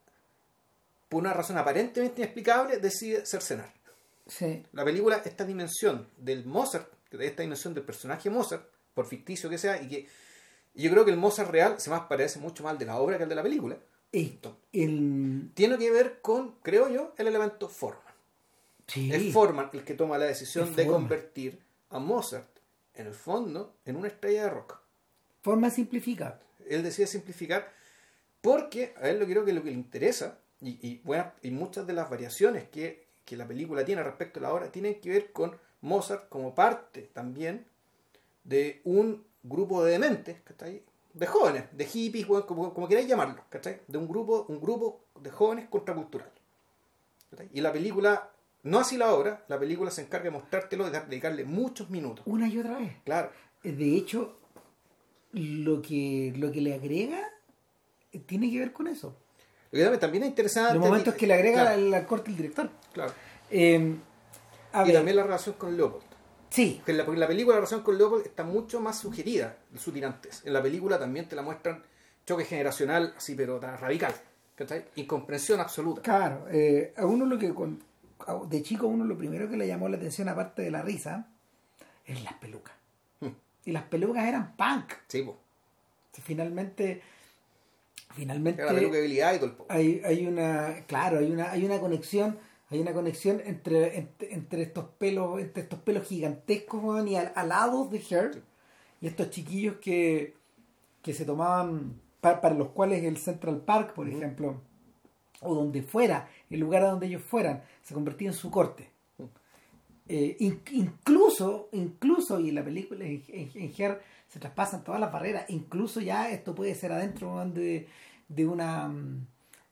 por 1.10 1.22
una 1.22 1.34
razón 1.34 1.58
aparentemente 1.58 2.22
inexplicable, 2.22 2.78
decide 2.78 3.26
cercenar 3.26 3.72
Sí. 4.28 4.64
la 4.72 4.84
película, 4.86 5.22
esta 5.24 5.46
dimensión 5.46 6.08
del 6.18 6.46
Mozart, 6.46 6.90
de 7.12 7.28
esta 7.28 7.44
dimensión 7.44 7.74
del 7.74 7.84
personaje 7.84 8.30
Mozart, 8.30 8.68
por 8.94 9.06
ficticio 9.06 9.50
que 9.50 9.58
sea, 9.58 9.82
y 9.82 9.88
que 9.88 10.08
y 10.74 10.84
yo 10.84 10.92
creo 10.92 11.06
que 11.06 11.12
el 11.12 11.18
Mozart 11.18 11.50
real 11.52 11.80
se 11.80 11.90
más 11.90 12.02
parece 12.08 12.40
mucho 12.40 12.64
más 12.64 12.72
al 12.72 12.78
de 12.80 12.86
la 12.86 12.98
obra 13.00 13.18
que 13.18 13.24
al 13.24 13.30
de 13.30 13.36
la 13.36 13.44
película, 13.44 13.78
Y 14.72 14.84
el... 14.84 15.52
tiene 15.54 15.78
que 15.78 15.92
ver 15.92 16.20
con, 16.22 16.56
creo 16.62 16.90
yo, 16.90 17.14
el 17.18 17.28
elemento 17.28 17.68
Forman. 17.70 18.14
Sí. 18.88 19.12
Es 19.14 19.34
Forman 19.34 19.70
el 19.74 19.84
que 19.84 19.94
toma 19.94 20.18
la 20.18 20.26
decisión 20.26 20.70
Es 20.70 20.76
de 20.76 20.84
Forman. 20.86 21.02
convertir 21.02 21.60
a 21.90 22.00
Mozart, 22.00 22.50
en 22.96 23.08
el 23.08 23.14
fondo, 23.14 23.76
en 23.86 23.96
una 23.96 24.08
estrella 24.08 24.44
de 24.44 24.50
rock. 24.50 24.80
Forma 25.42 25.70
simplificada. 25.70 26.40
Él 26.70 26.84
decide 26.84 27.08
simplificar 27.08 27.72
porque 28.42 28.94
a 29.02 29.10
él 29.10 29.20
lo 29.20 29.26
creo 29.26 29.46
que 29.46 29.54
lo 29.54 29.64
que 29.64 29.70
le 29.72 29.76
interesa, 29.78 30.38
y, 30.62 30.78
y, 30.88 31.02
buenas- 31.04 31.34
y 31.42 31.52
muchas 31.52 31.88
de 31.88 31.94
las 31.94 32.10
variaciones 32.10 32.68
que, 32.70 33.06
que 33.26 33.36
la 33.38 33.48
película 33.48 33.84
tiene 33.86 34.04
respecto 34.04 34.40
a 34.40 34.44
la 34.44 34.54
obra, 34.54 34.72
tienen 34.72 35.00
que 35.00 35.10
ver 35.10 35.32
con 35.32 35.58
Mozart 35.82 36.30
como 36.30 36.54
parte 36.56 37.10
también 37.14 37.66
de 38.44 38.82
un 38.84 39.26
grupo 39.44 39.84
de 39.84 39.92
dementes, 39.94 40.42
¿cachai? 40.44 40.82
de 41.14 41.28
jóvenes, 41.28 41.66
de 41.72 41.86
hippies, 41.86 42.26
bueno, 42.26 42.48
como, 42.48 42.74
como 42.74 42.88
queráis 42.88 43.08
llamarlo, 43.08 43.44
¿cachai? 43.50 43.82
de 43.88 43.98
un 44.00 44.08
grupo, 44.08 44.46
un 44.50 44.60
grupo 44.60 45.02
de 45.22 45.30
jóvenes 45.30 45.68
contracultural. 45.70 46.32
¿cachai? 47.30 47.50
Y 47.54 47.62
la 47.62 47.72
película, 47.72 48.30
no 48.64 48.80
así 48.80 48.98
la 48.98 49.14
obra, 49.14 49.44
la 49.48 49.60
película 49.60 49.92
se 49.92 50.02
encarga 50.02 50.26
de 50.26 50.32
mostrártelo 50.32 50.88
y 50.88 50.92
de 50.92 51.00
dedicarle 51.02 51.44
muchos 51.46 51.90
minutos. 51.92 52.26
Una 52.28 52.48
y 52.48 52.58
otra 52.58 52.80
vez. 52.80 52.94
Claro, 53.04 53.30
De 53.64 53.96
hecho, 53.96 54.38
lo 55.34 55.82
que, 55.82 56.34
lo 56.36 56.52
que 56.52 56.62
le 56.62 56.74
agrega 56.74 57.22
eh, 58.12 58.20
tiene 58.20 58.50
que 58.52 58.60
ver 58.60 58.74
con 58.74 58.88
eso. 58.88 59.16
lo 59.72 59.92
que 59.92 59.98
también 60.00 60.24
es 60.24 60.30
interesante. 60.30 60.74
Los 60.76 60.84
momentos 60.84 61.14
que 61.16 61.28
le 61.28 61.34
agrega 61.36 61.76
Claro, 61.76 61.96
al 61.96 62.06
corte 62.08 62.32
el 62.32 62.38
director. 62.38 62.70
claro. 62.92 63.14
Eh, 63.52 63.96
a 64.72 64.82
y 64.82 64.88
ver, 64.88 64.96
también 64.96 65.18
la 65.18 65.24
relación 65.24 65.54
con 65.56 65.78
Leopold. 65.78 66.04
Sí, 66.54 66.76
Porque 66.78 66.92
en 66.92 66.98
la, 67.00 67.06
porque 67.06 67.16
en 67.16 67.20
la 67.22 67.28
película 67.28 67.56
la 67.56 67.60
relación 67.62 67.82
con 67.82 67.98
Leopold 67.98 68.26
está 68.28 68.44
mucho 68.44 68.80
más 68.80 69.00
sugerida, 69.00 69.58
su 69.76 69.92
tirantes. 69.92 70.44
En 70.46 70.54
la 70.54 70.62
película 70.62 71.00
también 71.00 71.28
te 71.28 71.36
la 71.36 71.42
muestran 71.42 71.82
choque 72.26 72.46
generacional, 72.46 73.14
así, 73.18 73.34
pero 73.36 73.60
tan 73.60 73.78
radical. 73.78 74.14
¿cachai? 74.56 74.86
Incomprensión 74.96 75.60
absoluta. 75.60 76.02
claro. 76.04 76.46
eh, 76.52 76.94
a 76.96 77.06
uno 77.06 77.26
lo 77.26 77.38
que 77.40 77.54
con- 77.54 77.82
de 78.50 78.62
chico 78.64 78.86
uno 78.88 79.04
lo 79.04 79.18
primero 79.18 79.50
que 79.50 79.58
le 79.58 79.68
llamó 79.68 79.90
la 79.90 79.98
atención 79.98 80.30
aparte 80.30 80.62
de 80.62 80.70
la 80.72 80.82
risa 80.84 81.28
es 82.06 82.24
las 82.24 82.34
pelucas. 82.36 82.74
Hmm. 83.20 83.30
Y 83.66 83.72
las 83.72 83.84
pelucas 83.84 84.26
eran 84.26 84.56
punk. 84.56 84.94
Sí, 85.08 85.24
po. 85.24 85.38
Finalmente, 86.24 87.02
finalmente 88.14 88.62
Era 88.62 88.72
la 88.72 88.80
peluca 88.80 88.98
de 88.98 89.02
Billy 89.04 89.22
Idol, 89.22 89.56
po. 89.56 89.66
hay, 89.70 90.02
hay 90.06 90.26
una 90.28 90.84
claro 90.88 91.18
hay 91.20 91.32
una 91.32 91.52
hay 91.52 91.66
una 91.66 91.80
conexión 91.80 92.38
hay 92.74 92.82
una 92.82 92.94
conexión 92.94 93.42
entre 93.46 93.98
entre, 93.98 94.34
entre 94.34 94.62
estos 94.64 94.86
pelos 94.98 95.40
entre 95.40 95.64
estos 95.64 95.80
pelos 95.80 96.08
gigantescos 96.08 97.08
y 97.08 97.16
al- 97.16 97.32
alados 97.36 97.90
de 97.92 98.02
Her 98.10 98.42
y 99.02 99.08
estos 99.08 99.30
chiquillos 99.30 99.78
que 99.78 100.34
que 101.02 101.14
se 101.14 101.26
tomaban 101.26 102.00
pa- 102.22 102.40
para 102.42 102.56
los 102.56 102.70
cuales 102.70 103.04
el 103.04 103.18
Central 103.18 103.62
Park 103.62 103.94
por 103.94 104.08
ejemplo 104.10 104.62
o 105.42 105.54
donde 105.56 105.82
fuera 105.84 106.30
el 106.50 106.60
lugar 106.60 106.84
a 106.84 106.90
donde 106.92 107.08
ellos 107.08 107.22
fueran 107.22 107.64
se 107.82 107.94
convertía 107.94 108.30
en 108.30 108.34
su 108.34 108.50
corte. 108.50 108.90
Eh, 110.08 110.36
in- 110.40 110.62
incluso 110.72 111.70
incluso 111.72 112.38
y 112.40 112.50
en 112.50 112.56
la 112.56 112.64
película 112.64 113.06
en, 113.06 113.24
en, 113.30 113.50
en 113.56 113.74
Her 113.78 114.02
se 114.28 114.38
traspasan 114.40 114.84
todas 114.84 115.00
las 115.00 115.12
barreras 115.14 115.46
incluso 115.50 116.02
ya 116.02 116.30
esto 116.30 116.54
puede 116.54 116.76
ser 116.76 116.92
adentro 116.92 117.46
de, 117.50 117.88
de 118.28 118.46
una 118.46 118.90
mm, 118.90 119.26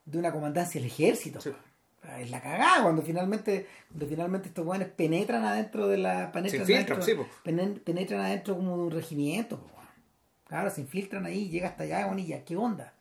de 0.05 0.17
una 0.17 0.31
comandancia 0.31 0.79
del 0.81 0.89
ejército. 0.89 1.39
Sí. 1.41 1.51
Es 2.19 2.31
la 2.31 2.41
cagada 2.41 2.81
cuando 2.83 3.01
finalmente 3.01 3.67
cuando 3.89 4.07
finalmente 4.07 4.47
estos 4.49 4.65
weones 4.65 4.87
penetran 4.89 5.43
adentro 5.45 5.87
de 5.87 5.97
la 5.97 6.31
penetran, 6.31 6.65
Se 6.65 6.73
adentro, 6.75 7.01
sí, 7.01 7.13
penetran 7.83 8.21
adentro 8.21 8.55
como 8.55 8.75
de 8.77 8.83
un 8.83 8.91
regimiento 8.91 9.59
po, 9.59 9.71
claro 10.47 10.69
se 10.69 10.81
infiltran 10.81 11.25
ahí 11.25 11.49
llega 11.49 11.67
hasta 11.69 11.83
allá 11.83 12.11
y 12.17 12.25
ya 12.27 12.43
qué 12.43 12.55
onda 12.57 12.93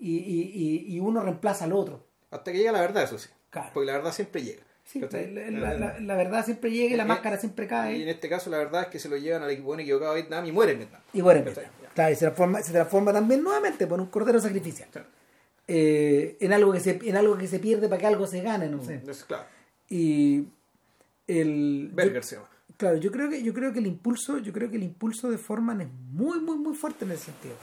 y, 0.00 0.16
y, 0.16 0.50
y, 0.88 0.94
y 0.96 1.00
uno 1.00 1.20
reemplaza 1.22 1.64
al 1.66 1.72
otro 1.72 2.06
Hasta 2.30 2.52
que 2.52 2.58
llega 2.58 2.72
la 2.72 2.80
verdad, 2.80 3.02
eso 3.04 3.18
sí. 3.18 3.28
Claro. 3.50 3.70
Porque 3.74 3.86
la 3.86 3.92
verdad 3.94 4.12
siempre 4.12 4.42
llega. 4.42 4.62
Sí, 4.84 5.00
la, 5.00 5.50
la- 5.50 5.74
la- 5.74 5.98
la 6.00 6.14
verdad 6.16 6.44
siempre 6.44 6.70
llega 6.70 6.94
y 6.94 6.96
la 6.96 7.04
máscara 7.04 7.36
siempre 7.38 7.64
Y 7.64 7.66
en 7.66 7.70
cae 7.70 8.10
este 8.10 8.28
caso 8.28 8.48
la 8.48 8.58
verdad 8.58 8.82
es 8.82 8.88
que 8.88 8.98
se 8.98 9.08
lo 9.10 9.16
llevan 9.18 9.42
al 9.42 9.50
equipo 9.50 9.78
equivocado 9.78 10.12
a 10.12 10.14
Vietnam 10.14 10.46
y 10.46 10.52
mueren 10.52 10.74
en 10.74 10.78
Vietnam. 10.80 11.00
y 11.12 11.20
bueno 11.20 11.44
¿cachai? 11.44 11.66
claro 11.94 12.12
y 12.12 12.14
se 12.14 12.20
transforma, 12.20 12.62
se 12.62 12.72
transforma 12.72 13.12
también 13.12 13.42
nuevamente 13.42 13.86
por 13.86 14.00
un 14.00 14.06
cordero 14.06 14.40
sacrificial 14.40 14.88
eh, 15.68 16.38
en, 16.40 16.52
algo 16.54 16.72
que 16.72 16.80
se, 16.80 16.98
en 17.02 17.16
algo 17.16 17.36
que 17.36 17.46
se 17.46 17.58
pierde 17.58 17.88
para 17.88 18.00
que 18.00 18.06
algo 18.06 18.26
se 18.26 18.40
gane, 18.40 18.70
no 18.70 18.82
sé. 18.82 19.02
Es 19.06 19.24
claro. 19.24 19.44
Y 19.88 20.46
el... 21.26 21.90
Berger 21.92 22.24
se 22.24 22.36
llama. 22.36 22.48
Claro, 22.78 22.96
yo 22.96 23.12
creo 23.12 23.28
que 23.28 23.42
yo 23.42 23.52
creo 23.52 23.72
que 23.72 23.80
el 23.80 23.86
impulso, 23.86 24.38
yo 24.38 24.52
creo 24.52 24.70
que 24.70 24.76
el 24.76 24.84
impulso 24.84 25.30
de 25.30 25.36
Forman 25.36 25.80
es 25.80 25.88
muy 26.10 26.38
muy 26.40 26.56
muy 26.56 26.74
fuerte 26.74 27.04
en 27.04 27.10
ese 27.10 27.26
sentido. 27.26 27.56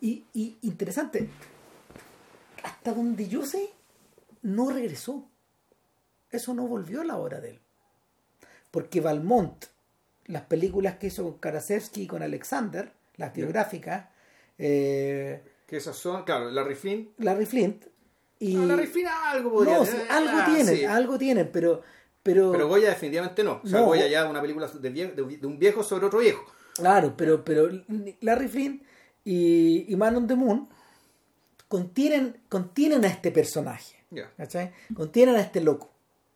Y, 0.00 0.24
y 0.34 0.58
interesante, 0.62 1.28
hasta 2.62 2.92
donde 2.92 3.28
yo 3.28 3.46
sé, 3.46 3.70
no 4.42 4.70
regresó. 4.70 5.28
Eso 6.30 6.54
no 6.54 6.66
volvió 6.66 7.00
a 7.00 7.04
la 7.04 7.16
obra 7.16 7.40
de 7.40 7.50
él. 7.50 7.60
Porque 8.70 9.00
Valmont, 9.00 9.66
las 10.26 10.42
películas 10.42 10.96
que 10.96 11.08
hizo 11.08 11.24
con 11.24 11.38
Karasevsky 11.38 12.02
y 12.02 12.06
con 12.06 12.22
Alexander, 12.22 12.92
las 13.16 13.32
biográficas, 13.32 14.08
eh, 14.58 15.42
Que 15.70 15.76
esas 15.76 15.96
son, 15.96 16.24
claro, 16.24 16.50
Larry 16.50 16.74
Flynn. 16.74 17.12
Larry 17.18 17.46
Flint 17.46 17.84
y 18.40 18.54
No, 18.56 18.66
Larry 18.66 18.88
Flynn 18.88 19.06
algo 19.06 19.52
podría 19.52 19.78
no, 19.78 19.84
tener. 19.84 20.10
algo 20.10 20.30
Ah, 20.34 20.44
tienen, 20.52 20.76
sí. 20.76 20.84
algo 20.84 21.16
tienen, 21.16 21.50
pero 21.52 21.82
pero, 22.22 22.50
Pero 22.52 22.68
Goya 22.68 22.88
definitivamente 22.90 23.44
no. 23.44 23.60
O 23.62 23.66
sea, 23.66 23.78
No. 23.78 23.86
Goya 23.86 24.08
ya 24.08 24.24
es 24.24 24.30
una 24.30 24.42
película 24.42 24.66
de, 24.66 25.46
un 25.46 25.58
viejo 25.60 25.84
sobre 25.84 26.06
otro 26.06 26.18
viejo. 26.18 26.44
Claro, 26.74 27.14
pero, 27.16 27.44
pero 27.44 27.70
Larry 28.20 28.48
Flynn 28.48 28.82
y, 29.24 29.90
y 29.92 29.96
Man 29.96 30.16
on 30.16 30.26
the 30.26 30.34
Moon 30.34 30.68
contienen, 31.68 32.36
contienen 32.48 33.04
a 33.04 33.08
este 33.08 33.30
personaje. 33.30 33.96
¿cachai? 34.36 34.72
Contienen 34.92 35.36
a 35.36 35.40
este 35.40 35.60
loco. 35.60 35.92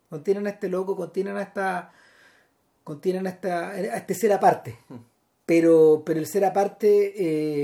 Contienen 0.09 0.47
a 0.47 0.51
este 0.51 0.68
loco, 0.68 0.95
contienen 0.95 1.37
a 1.37 1.43
esta. 1.43 1.93
Contienen 2.85 3.26
a, 3.26 3.30
esta, 3.30 3.70
a 3.70 3.97
este 3.97 4.14
ser 4.14 4.32
aparte. 4.32 4.78
Pero, 5.45 6.03
pero 6.07 6.20
el 6.20 6.26
ser 6.26 6.45
aparte 6.45 7.14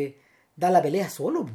eh, 0.06 0.20
da 0.61 0.70
la 0.70 0.80
pelea 0.82 1.11
solo. 1.11 1.48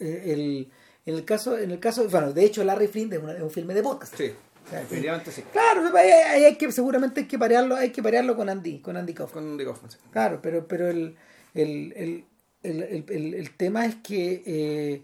Eh, 0.00 0.22
El, 0.32 0.70
en 1.06 1.14
el 1.14 1.24
caso, 1.24 1.56
en 1.56 1.70
el 1.70 1.78
caso, 1.80 2.08
bueno, 2.08 2.32
de 2.32 2.44
hecho 2.44 2.64
Larry 2.64 2.88
Flynn 2.88 3.12
es, 3.12 3.18
una- 3.20 3.32
es 3.34 3.40
un 3.42 3.50
filme 3.50 3.74
de 3.74 3.82
podcast. 3.82 4.16
Sí. 4.16 4.32
O 4.66 4.70
sea, 4.70 4.80
Definitivamente 4.80 5.30
sí. 5.32 5.42
Claro, 5.52 5.96
hay, 5.96 6.44
hay 6.44 6.56
que, 6.56 6.70
seguramente 6.72 7.20
hay 7.20 7.26
que 7.26 7.38
parearlo, 7.38 7.74
hay 7.76 7.90
que 7.90 8.02
parearlo 8.02 8.36
con 8.36 8.48
Andy, 8.50 8.80
con 8.80 8.96
Andy 8.96 9.14
Kaufman. 9.14 9.56
Con 9.56 9.90
sí. 9.90 9.96
Claro, 10.12 10.40
pero, 10.42 10.66
pero 10.66 10.88
el, 10.88 11.16
el, 11.54 11.92
el, 11.96 12.24
el, 12.62 12.82
el- 12.82 13.04
el- 13.08 13.34
el 13.34 13.56
tema 13.56 13.86
es 13.86 13.94
que 13.96 14.42
eh, 14.44 15.02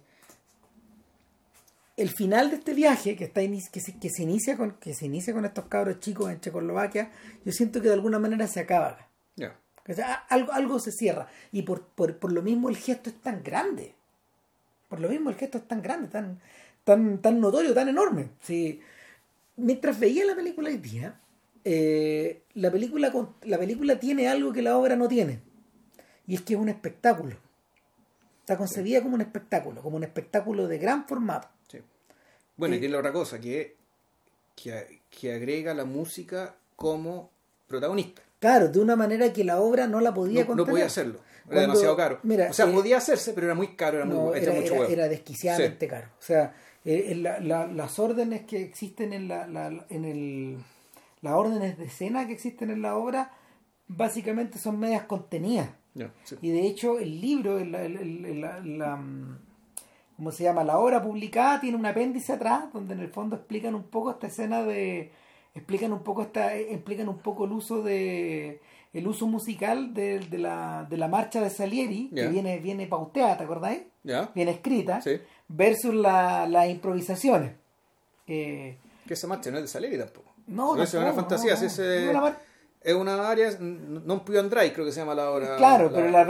el 1.96 2.10
final 2.10 2.50
de 2.50 2.56
este 2.56 2.74
viaje 2.74 3.16
que 3.16 3.24
está 3.24 3.40
que 3.40 3.80
se, 3.80 3.98
que 3.98 4.10
se 4.10 4.22
inicia 4.24 4.56
con 4.56 4.72
que 4.72 4.92
se 4.94 5.06
inicia 5.06 5.32
con 5.32 5.44
estos 5.44 5.66
cabros 5.66 6.00
chicos 6.00 6.30
en 6.30 6.40
Checoslovaquia, 6.40 7.10
yo 7.44 7.52
siento 7.52 7.80
que 7.80 7.88
de 7.88 7.94
alguna 7.94 8.18
manera 8.18 8.46
se 8.48 8.60
acaba. 8.60 8.88
acá. 8.88 9.08
Ya. 9.36 9.48
O 9.48 9.50
sea, 9.50 9.73
algo, 10.28 10.52
algo 10.52 10.78
se 10.78 10.92
cierra. 10.92 11.28
Y 11.52 11.62
por, 11.62 11.82
por, 11.82 12.16
por 12.18 12.32
lo 12.32 12.42
mismo 12.42 12.68
el 12.68 12.76
gesto 12.76 13.10
es 13.10 13.16
tan 13.20 13.42
grande. 13.42 13.94
Por 14.88 15.00
lo 15.00 15.08
mismo 15.08 15.30
el 15.30 15.36
gesto 15.36 15.58
es 15.58 15.68
tan 15.68 15.82
grande, 15.82 16.08
tan, 16.08 16.40
tan, 16.84 17.20
tan 17.20 17.40
notorio, 17.40 17.74
tan 17.74 17.88
enorme. 17.88 18.30
Sí. 18.42 18.80
Mientras 19.56 19.98
veía 19.98 20.24
la 20.24 20.34
película 20.34 20.68
hoy 20.68 20.78
día, 20.78 21.20
eh, 21.64 22.42
la, 22.54 22.70
película, 22.70 23.12
la 23.42 23.58
película 23.58 23.98
tiene 23.98 24.28
algo 24.28 24.52
que 24.52 24.62
la 24.62 24.76
obra 24.76 24.96
no 24.96 25.08
tiene. 25.08 25.40
Y 26.26 26.34
es 26.34 26.42
que 26.42 26.54
es 26.54 26.60
un 26.60 26.68
espectáculo. 26.68 27.36
Está 28.40 28.56
concebida 28.56 29.02
como 29.02 29.14
un 29.14 29.20
espectáculo, 29.22 29.82
como 29.82 29.96
un 29.96 30.04
espectáculo 30.04 30.68
de 30.68 30.78
gran 30.78 31.06
formato. 31.06 31.48
Sí. 31.68 31.78
Bueno, 32.56 32.74
Eh, 32.74 32.78
y 32.78 32.80
tiene 32.80 32.92
la 32.92 32.98
otra 32.98 33.12
cosa, 33.12 33.40
que, 33.40 33.76
que, 34.54 35.00
que 35.10 35.32
agrega 35.32 35.72
la 35.74 35.84
música 35.84 36.54
como 36.76 37.30
protagonista. 37.66 38.22
Claro, 38.44 38.68
de 38.68 38.78
una 38.78 38.94
manera 38.94 39.32
que 39.32 39.42
la 39.42 39.58
obra 39.60 39.86
no 39.86 40.00
la 40.00 40.12
podía 40.12 40.40
No, 40.40 40.40
no 40.42 40.46
contener. 40.48 40.70
podía 40.72 40.86
hacerlo. 40.86 41.14
Era 41.14 41.44
Cuando- 41.46 41.60
demasiado 41.62 41.96
caro. 41.96 42.18
mira, 42.24 42.48
o 42.50 42.52
sea, 42.52 42.66
eh, 42.66 42.72
podía 42.72 42.96
hacerse, 42.98 43.32
pero 43.32 43.46
era 43.46 43.54
muy 43.54 43.68
caro, 43.76 43.96
era, 43.96 44.04
muy, 44.06 44.14
No, 44.16 44.34
era 44.34 44.52
era, 44.52 44.60
mucho 44.60 44.74
huevo. 44.74 44.84
era 44.92 45.08
desquiciadamente 45.08 45.88
caro. 45.88 46.08
O 46.18 46.22
sea, 46.22 46.54
eh, 46.84 47.14
la- 47.16 47.40
la- 47.40 47.66
las 47.66 47.98
órdenes 47.98 48.42
que 48.42 48.62
existen 48.62 49.12
en 49.14 49.28
la, 49.28 49.46
la- 49.46 49.86
en 49.88 50.04
el 50.04 50.58
las 51.22 51.32
órdenes 51.32 51.78
de 51.78 51.84
escena 51.86 52.26
que 52.26 52.34
existen 52.34 52.68
en 52.70 52.82
la 52.82 52.96
obra 52.96 53.30
básicamente 53.88 54.58
son 54.58 54.78
medias 54.78 55.04
contenidas. 55.04 55.70
Sí. 56.24 56.36
Y 56.42 56.50
de 56.50 56.66
hecho 56.66 56.98
el 56.98 57.20
libro, 57.22 57.58
el- 57.58 57.72
la- 57.72 59.02
¿cómo 60.16 60.30
se 60.32 60.44
llama? 60.44 60.64
La 60.64 60.78
obra 60.78 61.02
publicada 61.02 61.60
tiene 61.60 61.76
un 61.78 61.86
apéndice 61.86 62.32
atrás 62.34 62.64
donde 62.72 62.92
en 62.94 63.00
el 63.00 63.08
fondo 63.08 63.36
explican 63.36 63.74
un 63.74 63.84
poco 63.84 64.10
esta 64.10 64.26
escena 64.26 64.62
de 64.64 65.12
explican 65.54 65.92
un 65.92 66.02
poco 66.02 66.22
esta 66.22 66.56
explican 66.56 67.08
un 67.08 67.18
poco 67.18 67.44
el 67.44 67.52
uso 67.52 67.82
de 67.82 68.60
el 68.92 69.06
uso 69.08 69.26
musical 69.26 69.92
de, 69.94 70.20
de 70.20 70.38
la, 70.38 70.86
de 70.88 70.96
la 70.96 71.08
marcha 71.08 71.40
de 71.40 71.50
Salieri 71.50 72.10
que 72.14 72.28
viene 72.28 72.58
viene 72.58 72.86
pauteada, 72.86 73.36
¿te 73.38 73.44
acordáis? 73.44 73.82
¿Ya? 74.04 74.30
Bien 74.34 74.48
escrita 74.48 75.00
Sí. 75.00 75.20
versus 75.48 75.94
la- 75.94 76.46
las 76.46 76.68
improvisaciones. 76.68 77.52
Eh, 78.26 78.76
Que 79.06 79.14
esa 79.14 79.26
marcha 79.26 79.50
no 79.50 79.56
es 79.58 79.64
de 79.64 79.68
Salieri 79.68 79.98
tampoco. 79.98 80.32
no, 80.46 80.76
No, 80.76 80.82
es 80.82 80.94
una 80.94 81.12
fantasía, 81.12 81.54
Es 82.84 82.94
una 82.94 83.14
área, 83.26 83.48
non 83.58 84.20
più 84.28 84.36
andrai, 84.38 84.68
creo 84.74 84.84
que 84.84 84.92
se 84.92 85.00
llama 85.00 85.14
la 85.16 85.30
obra. 85.32 85.56
claro, 85.56 85.88
la- 85.88 85.96
pero 85.96 86.08
la- 86.10 86.24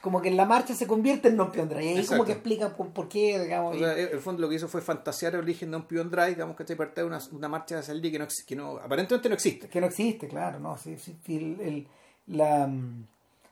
como 0.00 0.22
que 0.22 0.28
en 0.28 0.36
la 0.36 0.46
marcha 0.46 0.74
se 0.74 0.86
convierte 0.86 1.28
en 1.28 1.36
non 1.36 1.52
più 1.52 1.60
andrai. 1.60 1.84
Y 1.84 1.88
ahí 1.88 1.94
Exacto. 2.00 2.16
como 2.16 2.24
que 2.26 2.32
explican 2.32 2.72
por, 2.74 2.88
por 2.88 3.08
qué, 3.08 3.38
digamos. 3.38 3.74
O 3.74 3.76
y- 3.76 3.80
sea, 3.80 3.92
el 3.92 4.08
el 4.16 4.20
fondo 4.20 4.40
lo 4.40 4.48
que 4.48 4.56
hizo 4.56 4.66
fue 4.68 4.80
fantasear 4.80 5.34
el 5.34 5.40
origen 5.44 5.70
de 5.70 5.80
più 5.84 6.00
andrai, 6.00 6.32
digamos 6.34 6.56
que 6.56 6.64
parte 6.76 7.02
de 7.02 7.06
una, 7.06 7.18
una 7.32 7.48
marcha 7.48 7.76
de 7.76 7.82
Salieri 7.82 8.10
que, 8.12 8.18
no, 8.18 8.26
que 8.46 8.56
no, 8.56 8.78
aparentemente 8.78 9.28
no 9.28 9.34
existe. 9.34 9.68
que 9.68 9.80
no 9.80 9.86
existe, 9.86 10.26
claro, 10.28 10.58
no, 10.58 10.76
sí, 10.78 10.96
el, 11.28 11.60
el- 11.60 11.86
la, 12.28 12.66
mm, 12.66 13.06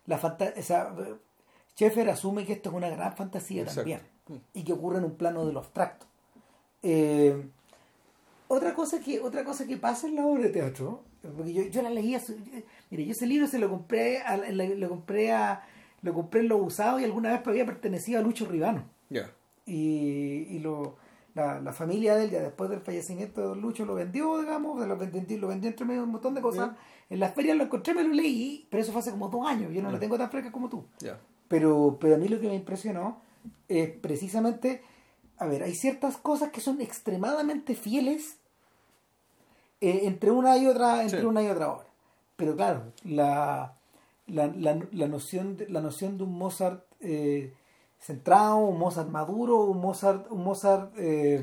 la 0.06 0.18
fanta- 0.18 0.54
o 0.56 0.62
sea, 0.62 0.94
Schaeffer 1.74 2.08
asume 2.10 2.44
que 2.46 2.54
esto 2.54 2.70
es 2.70 2.74
una 2.76 2.88
gran 2.88 3.14
fantasía 3.14 3.62
Exacto. 3.62 3.80
también 3.82 4.00
y 4.54 4.62
que 4.64 4.72
ocurre 4.72 4.98
en 4.98 5.04
un 5.04 5.16
plano 5.16 5.44
de 5.46 5.52
lo 5.52 5.60
abstracto. 5.60 6.06
Eh, 6.82 7.48
otra 8.48 8.72
cosa 8.74 9.00
que 9.00 9.20
otra 9.20 9.44
cosa 9.44 9.66
que 9.66 9.76
pasa 9.76 10.06
en 10.06 10.16
la 10.16 10.24
obra 10.26 10.44
de 10.44 10.50
teatro, 10.50 11.02
porque 11.36 11.52
yo, 11.52 11.62
yo 11.64 11.82
la 11.82 11.90
leía, 11.90 12.18
yo- 12.18 12.34
mire, 12.90 13.04
yo 13.04 13.12
ese 13.12 13.26
libro 13.26 13.46
se 13.46 13.58
lo 13.58 13.68
compré 13.68 14.18
a, 14.22 14.36
lo 14.36 14.88
compré 14.88 15.32
a 15.32 15.62
lo 16.02 16.14
compré 16.14 16.40
en 16.40 16.48
lo 16.48 16.56
usado 16.58 16.98
y 17.00 17.04
alguna 17.04 17.30
vez 17.30 17.46
había 17.46 17.66
pertenecido 17.66 18.18
a 18.18 18.22
Lucho 18.22 18.46
Ribano 18.46 18.84
Ya. 19.10 19.30
y, 19.66 20.46
y 20.50 20.58
lo, 20.60 20.96
la, 21.34 21.60
la 21.60 21.72
familia 21.72 22.14
de 22.16 22.24
él, 22.24 22.30
ya 22.30 22.40
después 22.40 22.70
del 22.70 22.80
fallecimiento 22.80 23.40
de 23.40 23.46
Don 23.48 23.60
Lucho, 23.60 23.84
lo 23.84 23.94
vendió, 23.94 24.40
digamos, 24.40 24.86
lo, 24.86 24.96
vendió, 24.96 25.38
lo 25.38 25.48
vendió 25.48 25.68
entre 25.70 25.84
medio 25.86 26.00
de 26.00 26.06
un 26.06 26.12
montón 26.12 26.34
de 26.34 26.40
cosas. 26.40 26.70
En 27.10 27.20
las 27.20 27.34
ferias 27.34 27.56
lo 27.56 27.64
encontré, 27.64 27.94
me 27.94 28.02
lo 28.04 28.12
leí, 28.14 28.66
pero 28.70 28.82
eso 28.82 28.92
fue 28.92 29.00
hace 29.00 29.10
como 29.10 29.28
dos 29.28 29.46
años, 29.46 29.72
yo 29.72 29.82
no 29.82 29.90
lo 29.90 29.98
tengo 29.98 30.18
tan 30.18 30.30
fresca 30.30 30.52
como 30.52 30.68
tú. 30.68 30.84
Ya. 31.00 31.18
Pero, 31.48 31.96
pero 32.00 32.14
a 32.16 32.18
mí 32.18 32.28
lo 32.28 32.38
que 32.40 32.48
me 32.48 32.54
impresionó 32.54 33.20
es 33.68 33.88
precisamente, 33.90 34.82
a 35.38 35.46
ver, 35.46 35.62
hay 35.62 35.74
ciertas 35.74 36.16
cosas 36.18 36.50
que 36.50 36.60
son 36.60 36.80
extremadamente 36.80 37.74
fieles 37.74 38.36
eh, 39.80 40.00
entre 40.04 40.30
una 40.30 40.56
y 40.58 40.66
otra, 40.66 41.02
entre 41.02 41.20
Sí. 41.20 41.26
una 41.26 41.42
y 41.42 41.48
otra 41.48 41.70
obra. 41.72 41.86
Pero 42.36 42.54
claro, 42.56 42.92
la, 43.04 43.77
la, 44.28 44.46
la, 44.48 44.78
la 44.92 45.08
noción 45.08 45.56
de, 45.56 45.68
la 45.68 45.80
noción 45.80 46.16
de 46.16 46.24
un 46.24 46.32
Mozart 46.38 46.84
eh, 47.00 47.54
centrado, 47.98 48.56
un 48.58 48.78
Mozart 48.78 49.08
maduro, 49.10 49.64
un 49.64 49.80
Mozart, 49.80 50.30
un 50.30 50.44
Mozart, 50.44 50.92
eh, 50.98 51.42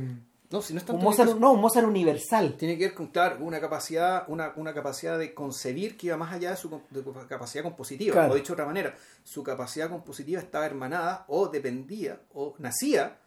No, 0.51 0.61
si 0.61 0.73
no 0.73 0.77
es 0.77 0.83
un 0.83 0.87
tanto 0.87 1.03
Mozart, 1.03 1.37
no, 1.37 1.51
un 1.53 1.61
Mozart 1.61 1.85
universal. 1.87 2.55
tiene 2.57 2.77
que 2.77 2.85
ver 2.85 2.93
con, 2.93 3.07
claro, 3.07 3.37
una 3.43 3.59
capacidad, 3.59 4.23
una, 4.29 4.53
una 4.55 4.73
capacidad 4.73 5.17
de 5.17 5.33
concebir 5.33 5.97
que 5.97 6.07
iba 6.07 6.17
más 6.17 6.31
allá 6.33 6.51
de 6.51 6.57
su, 6.57 6.69
com- 6.69 6.83
de 6.89 7.03
su 7.03 7.13
capacidad 7.27 7.63
compositiva. 7.63 8.13
Claro. 8.13 8.33
O 8.33 8.35
dicho 8.35 8.53
de 8.55 8.61
otra 8.61 8.65
manera, 8.65 8.95
su 9.23 9.43
capacidad 9.43 9.89
compositiva 9.89 10.39
estaba 10.39 10.65
hermanada 10.65 11.25
o 11.27 11.47
dependía 11.49 12.21
o 12.33 12.53
nacía 12.59 13.17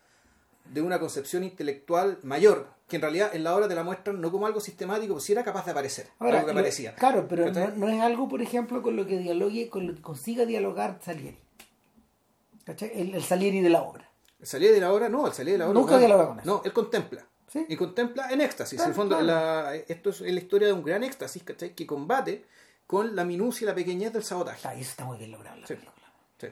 de 0.72 0.80
una 0.82 0.98
concepción 0.98 1.44
intelectual 1.44 2.18
mayor, 2.22 2.68
que 2.88 2.96
en 2.96 3.02
realidad 3.02 3.30
en 3.34 3.44
la 3.44 3.54
obra 3.54 3.68
te 3.68 3.74
la 3.74 3.82
muestran 3.84 4.20
no 4.20 4.30
como 4.32 4.46
algo 4.46 4.60
sistemático, 4.60 5.20
sí 5.20 5.32
era 5.32 5.44
capaz 5.44 5.64
de 5.66 5.72
aparecer, 5.72 6.08
Ahora, 6.18 6.36
algo 6.38 6.46
que 6.46 6.52
aparecía. 6.52 6.94
Claro, 6.94 7.26
pero 7.28 7.50
no, 7.52 7.88
es 7.88 8.00
algo, 8.00 8.28
por 8.28 8.40
ejemplo, 8.42 8.82
con 8.82 8.96
lo 8.96 9.06
que 9.06 9.18
dialogue, 9.18 9.68
con 9.68 9.86
lo 9.86 9.94
que 9.94 10.00
consiga 10.02 10.46
dialogar 10.46 10.98
Salieri. 11.04 11.38
¿Cachai? 12.64 12.90
El, 12.94 13.14
el 13.14 13.22
Salieri 13.22 13.60
de 13.60 13.70
la 13.70 13.82
obra. 13.82 14.08
El 14.40 14.46
salir 14.46 14.72
de 14.72 14.80
la 14.80 14.92
obra, 14.92 15.08
no, 15.08 15.26
el 15.26 15.32
salir 15.32 15.52
de 15.54 15.58
la 15.58 15.66
obra. 15.68 15.74
Nunca 15.80 15.92
no, 15.94 15.98
dialoga 15.98 16.26
con 16.28 16.40
eso. 16.40 16.46
No, 16.48 16.62
él 16.64 16.72
contempla. 16.72 17.26
¿Sí? 17.48 17.64
Y 17.68 17.76
contempla 17.76 18.30
en 18.30 18.40
éxtasis. 18.42 18.76
Claro, 18.76 18.88
en 18.88 18.90
el 18.92 18.96
fondo, 18.96 19.18
claro. 19.18 19.26
la- 19.70 19.74
esto 19.74 20.10
es 20.10 20.20
la 20.20 20.28
historia 20.38 20.66
de 20.68 20.74
un 20.74 20.84
gran 20.84 21.02
éxtasis, 21.02 21.42
¿cachai? 21.42 21.74
Que 21.74 21.86
combate 21.86 22.44
con 22.86 23.16
la 23.16 23.24
minucia 23.24 23.64
y 23.64 23.66
la 23.68 23.74
pequeñez 23.74 24.12
del 24.12 24.22
sabotaje. 24.22 24.68
Ah, 24.68 24.74
eso 24.74 24.90
está 24.90 25.04
muy 25.06 25.16
bien 25.18 25.32
logrado 25.32 25.56
la 25.56 25.66
Sí. 25.66 25.74
película. 25.74 25.94
Sí, 26.38 26.46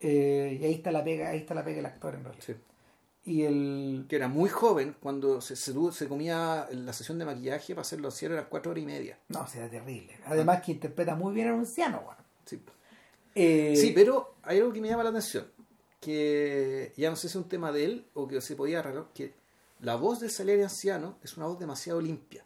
Eh, 0.00 0.58
y 0.60 0.64
ahí 0.64 0.74
está 0.74 0.90
la 0.90 1.02
pega, 1.04 1.30
ahí 1.30 1.38
está 1.38 1.54
la 1.54 1.64
pega 1.64 1.76
del 1.76 1.86
actor 1.86 2.14
en 2.14 2.24
realidad. 2.24 2.44
sí. 2.44 2.54
Y 3.30 3.44
el 3.44 4.06
Que 4.08 4.16
era 4.16 4.28
muy 4.28 4.48
joven 4.50 4.96
cuando 5.00 5.40
se, 5.40 5.54
se, 5.56 5.72
se 5.92 6.08
comía 6.08 6.68
la 6.72 6.92
sesión 6.92 7.18
de 7.18 7.24
maquillaje 7.24 7.74
para 7.74 7.82
hacer 7.82 8.00
los 8.00 8.14
cierres 8.14 8.38
a 8.38 8.40
las 8.42 8.50
cuatro 8.50 8.72
horas 8.72 8.82
y 8.82 8.86
media. 8.86 9.18
no, 9.28 9.46
será 9.46 9.68
terrible. 9.68 10.18
Además 10.26 10.62
que 10.62 10.72
interpreta 10.72 11.14
muy 11.14 11.32
bien 11.34 11.48
a 11.48 11.54
un 11.54 11.60
anciano, 11.60 11.98
weón. 12.00 12.16
Sí. 12.44 12.60
Eh, 13.34 13.74
Sí, 13.76 13.92
pero 13.94 14.34
hay 14.42 14.58
algo 14.58 14.72
que 14.72 14.80
me 14.80 14.88
llama 14.88 15.04
la 15.04 15.10
atención. 15.10 15.46
Que 16.00 16.92
ya 16.96 17.10
no 17.10 17.16
sé 17.16 17.22
si 17.22 17.26
es 17.28 17.36
un 17.36 17.48
tema 17.48 17.70
de 17.72 17.84
él 17.84 18.06
o 18.14 18.26
que 18.26 18.40
se 18.40 18.56
podía 18.56 18.80
arreglar. 18.80 19.06
Que 19.14 19.34
la 19.80 19.94
voz 19.96 20.18
del 20.20 20.30
Salieri 20.30 20.62
anciano 20.62 21.18
es 21.22 21.36
una 21.36 21.46
voz 21.46 21.58
demasiado 21.58 22.00
limpia. 22.00 22.44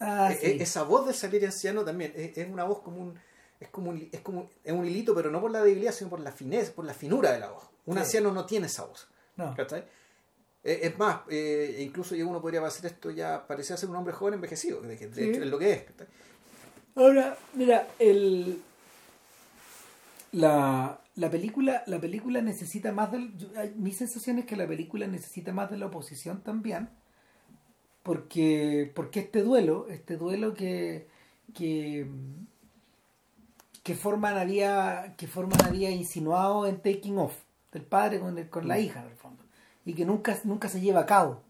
ah, 0.00 0.30
Eh, 0.32 0.38
sí. 0.40 0.46
eh, 0.46 0.56
Esa 0.60 0.84
voz 0.84 1.04
del 1.06 1.14
Salieri 1.14 1.46
anciano 1.46 1.84
también 1.84 2.12
es, 2.16 2.48
una 2.48 2.64
voz 2.64 2.80
como 2.80 2.98
un. 3.02 3.18
Es 3.60 3.68
como 3.70 3.90
un, 3.90 4.08
es 4.12 4.20
como 4.20 4.48
es 4.62 4.72
un 4.72 4.86
hilito, 4.86 5.14
pero 5.14 5.30
no 5.30 5.40
por 5.40 5.50
la 5.50 5.60
debilidad, 5.62 5.92
sino 5.92 6.08
por 6.08 6.20
la 6.20 6.30
fineza, 6.30 6.72
por 6.72 6.84
la 6.84 6.94
finura 6.94 7.32
de 7.32 7.40
la 7.40 7.50
voz. 7.50 7.64
Un 7.86 7.94
Sí. 7.96 8.00
anciano 8.00 8.32
no 8.32 8.46
tiene 8.46 8.66
esa 8.68 8.84
voz. 8.84 9.08
No. 9.36 9.54
¿cachai? 9.54 9.84
Eh, 10.64 10.80
es 10.82 10.98
más, 10.98 11.20
eh, 11.30 11.78
incluso 11.80 12.14
ya 12.16 12.26
uno 12.26 12.40
podría 12.42 12.64
hacer 12.66 12.86
esto 12.86 13.10
ya, 13.10 13.46
parecía 13.46 13.76
ser 13.76 13.88
un 13.90 13.96
hombre 13.96 14.12
joven 14.12 14.34
envejecido, 14.34 14.80
de, 14.82 14.96
de 14.96 15.14
Sí. 15.14 15.22
hecho 15.30 15.42
es 15.42 15.48
lo 15.48 15.58
que 15.58 15.72
es. 15.72 15.84
Ahora, 16.96 17.36
mira, 17.54 17.86
el 17.98 18.60
la, 20.32 21.00
la 21.16 21.30
película 21.30 21.82
la 21.86 21.98
película 22.00 22.42
necesita 22.42 22.92
más 22.92 23.10
del 23.12 23.36
yo- 23.38 23.48
mi 23.76 23.92
sensación 23.92 24.38
es 24.38 24.44
que 24.46 24.56
la 24.56 24.66
película 24.66 25.06
necesita 25.06 25.52
más 25.52 25.70
de 25.70 25.78
la 25.78 25.86
oposición 25.86 26.42
también 26.42 26.90
porque 28.02 28.90
porque 28.94 29.20
este 29.20 29.42
duelo 29.42 29.86
este 29.88 30.16
duelo 30.18 30.52
que 30.54 31.06
que 31.54 32.06
que 33.82 33.94
Forman 33.94 34.36
había 34.36 35.14
que 35.16 35.26
Forman 35.26 35.64
había 35.64 35.90
insinuado 35.90 36.66
en 36.66 36.76
Taking 36.82 37.18
Off 37.18 37.34
del 37.72 37.82
padre 37.84 38.20
con, 38.20 38.36
el- 38.36 38.50
con 38.50 38.68
la 38.68 38.78
hija 38.78 39.00
en 39.02 39.08
el 39.08 39.16
fondo 39.16 39.37
y 39.88 39.94
que 39.94 40.04
nunca 40.04 40.36
nunca 40.44 40.68
se 40.68 40.80
lleva 40.80 41.00
a 41.00 41.06
cabo 41.06 41.40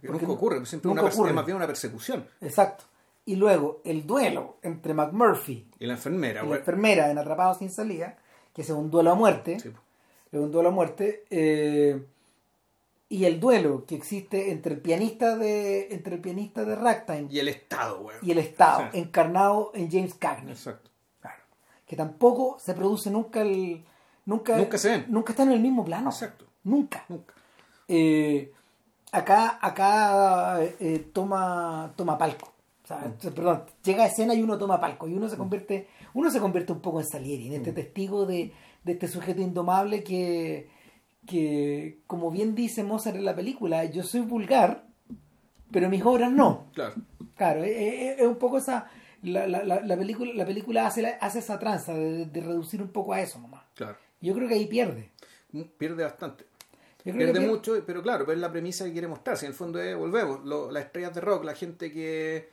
Que 0.00 0.06
Porque 0.08 0.26
nunca 0.26 0.36
ocurre, 0.38 0.64
siempre 0.66 0.88
nunca 0.88 1.02
una 1.02 1.10
ocurre. 1.12 1.28
es 1.30 1.34
más 1.34 1.44
bien 1.46 1.56
una 1.56 1.66
persecución. 1.66 2.26
exacto 2.40 2.84
y 3.26 3.36
luego 3.36 3.80
el 3.84 4.06
duelo 4.06 4.56
entre 4.62 4.94
McMurphy 4.94 5.66
Y 5.78 5.86
la 5.86 5.94
enfermera, 5.94 6.44
y 6.44 6.48
la 6.48 6.56
enfermera 6.56 7.10
en 7.10 7.18
Atrapados 7.18 7.58
sin 7.58 7.70
salida, 7.70 8.16
que 8.54 8.62
es 8.62 8.70
un 8.70 8.90
duelo 8.90 9.10
a 9.12 9.14
muerte, 9.14 9.60
Sí, 9.60 9.70
es 10.32 10.40
un 10.40 10.50
duelo 10.50 10.70
a 10.70 10.72
muerte, 10.72 11.24
eh, 11.30 12.02
y 13.08 13.24
el 13.24 13.38
duelo 13.40 13.84
que 13.86 13.94
existe 13.96 14.52
entre 14.52 14.74
el 14.74 14.80
pianista 14.80 15.36
de 15.36 15.92
entre 15.94 16.14
el 16.14 16.20
pianista 16.20 16.64
de 16.64 16.76
Ragtime 16.76 17.26
Y 17.30 17.38
el 17.40 17.48
Estado, 17.48 18.00
güey. 18.02 18.16
y 18.22 18.30
el 18.30 18.38
Estado, 18.38 18.88
Sí. 18.92 18.98
encarnado 19.00 19.70
en 19.74 19.90
James 19.90 20.14
Cagney, 20.14 20.52
Exacto. 20.52 20.90
Claro. 21.20 21.42
que 21.86 21.96
tampoco 21.96 22.56
se 22.58 22.72
produce 22.74 23.10
nunca 23.10 23.42
el 23.42 23.84
nunca 24.26 24.56
Nunca 24.56 24.78
se 24.78 24.90
ven. 24.90 25.06
nunca 25.08 25.32
están 25.32 25.48
en 25.48 25.54
el 25.54 25.60
mismo 25.60 25.84
plano, 25.84 26.10
Exacto. 26.10 26.46
nunca. 26.64 27.04
Nunca. 27.08 27.34
Eh, 27.92 28.52
acá 29.10 29.58
acá 29.60 30.60
eh, 30.78 31.10
toma 31.12 31.92
toma 31.96 32.16
palco 32.16 32.52
o 32.84 32.86
sea, 32.86 32.98
Mm. 32.98 33.34
perdón 33.34 33.64
llega 33.82 34.04
a 34.04 34.06
escena 34.06 34.32
y 34.34 34.42
uno 34.42 34.56
toma 34.58 34.80
palco 34.80 35.08
y 35.08 35.14
uno 35.14 35.28
se 35.28 35.36
convierte 35.36 35.88
uno 36.14 36.30
se 36.30 36.38
convierte 36.38 36.72
un 36.72 36.80
poco 36.80 37.00
en 37.00 37.06
Salieri 37.06 37.46
en 37.48 37.52
Mm. 37.52 37.56
este 37.56 37.72
testigo 37.72 38.26
de, 38.26 38.52
de 38.84 38.92
este 38.92 39.08
sujeto 39.08 39.40
indomable 39.42 40.04
que 40.04 40.68
que 41.26 41.98
como 42.06 42.30
bien 42.30 42.54
dice 42.54 42.84
Mozart 42.84 43.16
en 43.16 43.24
la 43.24 43.34
película 43.34 43.84
yo 43.86 44.02
soy 44.04 44.20
vulgar 44.20 44.84
pero 45.72 45.88
mis 45.88 46.04
obras 46.04 46.30
no 46.30 46.66
Claro. 46.72 46.94
claro 47.36 47.64
es, 47.64 48.20
un 48.22 48.36
poco 48.36 48.58
esa 48.58 48.86
la, 49.22 49.46
la, 49.48 49.64
la, 49.64 49.80
la 49.80 49.96
película 49.96 50.32
la 50.34 50.46
película 50.46 50.86
hace 50.86 51.04
hace 51.20 51.40
esa 51.40 51.58
tranza 51.58 51.92
de, 51.94 52.26
de 52.26 52.40
reducir 52.40 52.80
un 52.80 52.88
poco 52.92 53.12
a 53.12 53.20
eso 53.20 53.40
nomás 53.40 53.64
Claro. 53.74 53.96
yo 54.20 54.32
creo 54.34 54.46
que 54.48 54.54
ahí 54.54 54.66
pierde 54.66 55.10
Pierde 55.78 56.04
bastante. 56.04 56.44
Pierde 57.02 57.32
que 57.32 57.40
mucho, 57.40 57.82
pero 57.86 58.02
claro, 58.02 58.24
pero 58.24 58.34
es 58.36 58.40
la 58.40 58.50
premisa 58.50 58.84
que 58.84 58.92
quiere 58.92 59.08
mostrar. 59.08 59.36
Si 59.36 59.46
en 59.46 59.50
el 59.52 59.56
fondo 59.56 59.80
es, 59.80 59.96
volvemos, 59.96 60.44
lo- 60.44 60.70
las 60.70 60.84
estrellas 60.84 61.14
de 61.14 61.20
rock, 61.20 61.44
la 61.44 61.54
gente 61.54 61.92
que, 61.92 62.48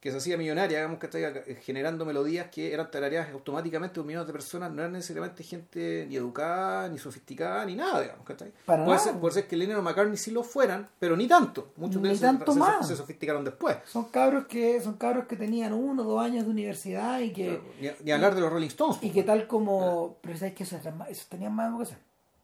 que 0.00 0.10
se 0.12 0.18
hacía 0.18 0.36
millonaria, 0.36 0.78
digamos 0.78 1.00
que 1.00 1.06
está 1.06 1.18
generando 1.62 2.04
melodías 2.04 2.48
que 2.52 2.72
eran 2.72 2.88
tarareadas 2.90 3.30
automáticamente 3.32 3.96
por 3.96 4.04
millones 4.04 4.26
de 4.28 4.32
personas, 4.32 4.70
no 4.70 4.80
eran 4.82 4.92
necesariamente 4.92 5.42
gente 5.42 6.06
ni 6.08 6.14
educada, 6.16 6.88
ni 6.88 6.98
sofisticada, 6.98 7.64
ni 7.64 7.74
nada, 7.74 8.02
digamos, 8.02 8.24
¿cachai? 8.24 8.52
Para 8.64 8.84
puede, 8.84 8.96
nada. 8.98 9.10
Ser, 9.10 9.20
puede 9.20 9.34
ser 9.34 9.48
que 9.48 9.56
Lennon 9.56 9.78
o 9.78 9.82
McCartney 9.82 10.16
sí 10.16 10.30
lo 10.30 10.44
fueran, 10.44 10.86
pero 11.00 11.16
ni 11.16 11.26
tanto. 11.26 11.72
Muchos 11.76 11.96
de 12.00 12.00
Ni 12.02 12.08
ellos 12.10 12.20
tanto 12.20 12.52
se, 12.52 12.58
más. 12.60 12.86
se 12.86 12.94
sofisticaron 12.94 13.44
después. 13.44 13.76
Son 13.86 14.04
cabros 14.04 14.46
que 14.46 14.80
son 14.80 14.94
cabros 14.98 15.26
que 15.26 15.34
tenían 15.36 15.72
uno 15.72 16.02
o 16.02 16.06
dos 16.06 16.22
años 16.22 16.44
de 16.44 16.50
universidad 16.50 17.18
y 17.20 17.32
que 17.32 17.60
Ni, 17.80 17.88
ni 18.04 18.12
hablar 18.12 18.34
de 18.36 18.40
los 18.42 18.52
Rolling 18.52 18.68
Stones. 18.68 18.98
y 19.02 19.10
que 19.10 19.24
tal 19.24 19.48
como 19.48 20.18
pero 20.20 20.36
sabes 20.38 20.54
que 20.54 20.62
eso, 20.62 20.76
eso 21.08 21.26
tenían 21.28 21.54
más 21.54 21.70
educación 21.70 21.98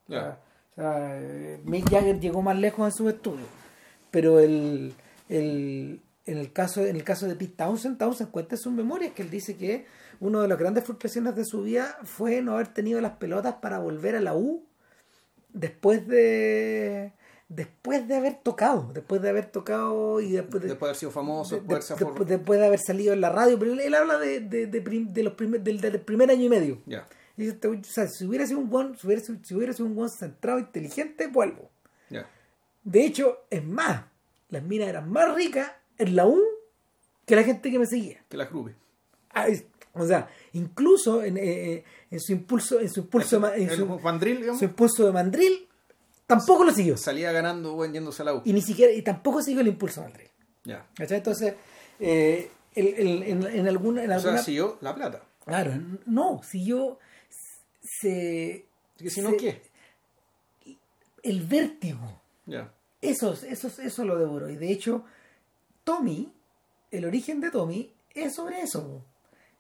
o 0.08 0.12
Ya. 0.12 0.20
sea, 0.20 0.38
o 0.76 0.80
sea, 0.80 1.18
eh, 1.20 1.60
Mick 1.64 1.88
Jagger 1.90 2.18
llegó 2.20 2.42
más 2.42 2.56
lejos 2.58 2.86
en 2.86 2.92
sus 2.92 3.12
estudios 3.12 3.46
pero 4.10 4.40
el, 4.40 4.92
el 5.28 6.00
en 6.26 6.38
el 6.38 6.52
caso 6.52 6.84
en 6.84 6.96
el 6.96 7.04
caso 7.04 7.26
de 7.26 7.34
Pete 7.36 7.54
Townsend 7.56 7.98
Townsend 7.98 8.30
cuenta 8.30 8.54
en 8.54 8.60
sus 8.60 8.72
memorias 8.72 9.12
que 9.12 9.22
él 9.22 9.30
dice 9.30 9.56
que 9.56 9.86
una 10.20 10.40
de 10.42 10.48
las 10.48 10.58
grandes 10.58 10.84
frustraciones 10.84 11.34
de 11.36 11.44
su 11.44 11.62
vida 11.62 11.98
fue 12.04 12.40
no 12.40 12.54
haber 12.54 12.68
tenido 12.68 13.00
las 13.00 13.12
pelotas 13.18 13.54
para 13.60 13.78
volver 13.78 14.16
a 14.16 14.20
la 14.20 14.34
U 14.34 14.64
después 15.52 16.06
de 16.08 17.12
después 17.48 18.08
de 18.08 18.14
haber 18.16 18.36
tocado 18.42 18.90
después 18.94 19.20
de 19.20 19.28
haber 19.28 19.46
tocado 19.46 20.20
y 20.20 20.32
después 20.32 20.62
de, 20.62 20.68
Después 20.70 20.80
de 20.80 20.90
haber 20.90 20.96
sido 20.96 21.10
famoso, 21.10 21.56
de- 21.56 21.60
después 21.62 22.26
de 22.28 22.36
después, 22.36 22.58
de 22.60 22.66
haber 22.66 22.80
salido 22.80 23.12
en 23.12 23.20
la 23.20 23.30
radio, 23.30 23.58
pero 23.58 23.72
él, 23.74 23.80
él 23.80 23.94
habla 23.94 24.18
de, 24.18 24.40
de, 24.40 25.22
los 25.22 25.34
primer- 25.34 25.60
del, 25.62 25.80
del 25.80 26.00
primer 26.00 26.30
año 26.30 26.44
y 26.44 26.48
medio. 26.48 26.78
Ya, 26.86 27.06
Dice, 27.36 27.52
este 27.52 27.68
o 27.68 27.82
sea, 27.84 28.06
si 28.06 28.24
hubiera 28.26 28.46
sido 28.46 28.60
un 28.60 28.70
buen, 28.70 28.96
si 28.96 29.06
hubiera, 29.06 29.22
sido- 29.22 29.38
si 29.42 29.54
hubiera 29.54 29.72
sido 29.72 29.86
un 29.86 29.94
buen 29.94 30.08
centrado, 30.10 30.58
inteligente, 30.58 31.26
vuelvo. 31.26 31.70
De 32.84 33.04
hecho, 33.04 33.38
es 33.48 33.64
más, 33.64 34.02
las 34.50 34.62
minas 34.62 34.88
eran 34.88 35.10
más 35.10 35.34
ricas 35.34 35.72
en 35.96 36.14
la 36.16 36.26
U 36.26 36.38
que 37.24 37.34
la 37.34 37.42
gente 37.42 37.70
que 37.70 37.78
me 37.78 37.86
seguía. 37.86 38.22
Que 38.28 38.36
la 38.36 38.44
grupe. 38.44 38.74
Ah, 39.30 39.46
o 39.94 40.06
sea, 40.06 40.28
incluso 40.52 41.22
en, 41.24 41.38
eh, 41.38 41.42
eh, 41.72 41.84
en 42.10 42.20
su 42.20 42.32
impulso, 42.32 42.78
en 42.80 42.90
su 42.90 43.00
impulso, 43.00 43.36
en 43.54 43.70
su, 43.70 43.76
digamos, 43.76 44.58
su 44.58 44.64
impulso 44.66 45.06
de 45.06 45.12
mandril, 45.12 45.66
tampoco 46.26 46.62
lo 46.64 46.72
siguió. 46.72 46.96
salía 46.98 47.32
ganando, 47.32 47.72
güey, 47.72 47.90
yéndose 47.90 48.20
a 48.22 48.26
la 48.26 48.34
U. 48.34 48.42
Y 48.44 48.52
ni 48.52 48.60
siquiera, 48.60 48.92
y 48.92 49.00
tampoco 49.02 49.40
siguió 49.42 49.62
el 49.62 49.68
impulso 49.68 50.02
de 50.02 50.06
mandril. 50.08 50.28
Ya. 50.64 50.86
Entonces, 50.98 51.54
eh, 52.00 52.50
el- 52.74 52.94
el- 52.94 53.22
en, 53.22 53.42
en 53.46 53.66
alguna, 53.68 54.04
en 54.04 54.10
O 54.10 54.20
sea, 54.20 54.28
alguna 54.30 54.42
siguió 54.42 54.76
la 54.82 54.94
plata. 54.94 55.22
Claro, 55.46 55.72
no, 56.06 56.42
si 56.42 56.64
yo 56.66 56.98
se, 57.84 58.66
Así 58.96 59.04
que 59.04 59.10
si 59.10 59.20
no, 59.20 59.30
se- 59.30 59.36
¿qué? 59.36 59.62
el 61.22 61.42
vértigo, 61.42 62.20
Ya. 62.46 62.72
eso, 63.00 63.32
eso, 63.32 63.68
eso 63.82 64.04
lo 64.04 64.18
devoró. 64.18 64.48
Y 64.50 64.56
de 64.56 64.70
hecho, 64.72 65.04
Tommy, 65.84 66.32
el 66.90 67.04
origen 67.04 67.40
de 67.40 67.50
Tommy, 67.50 67.92
es 68.14 68.34
sobre 68.34 68.60
eso. 68.62 69.04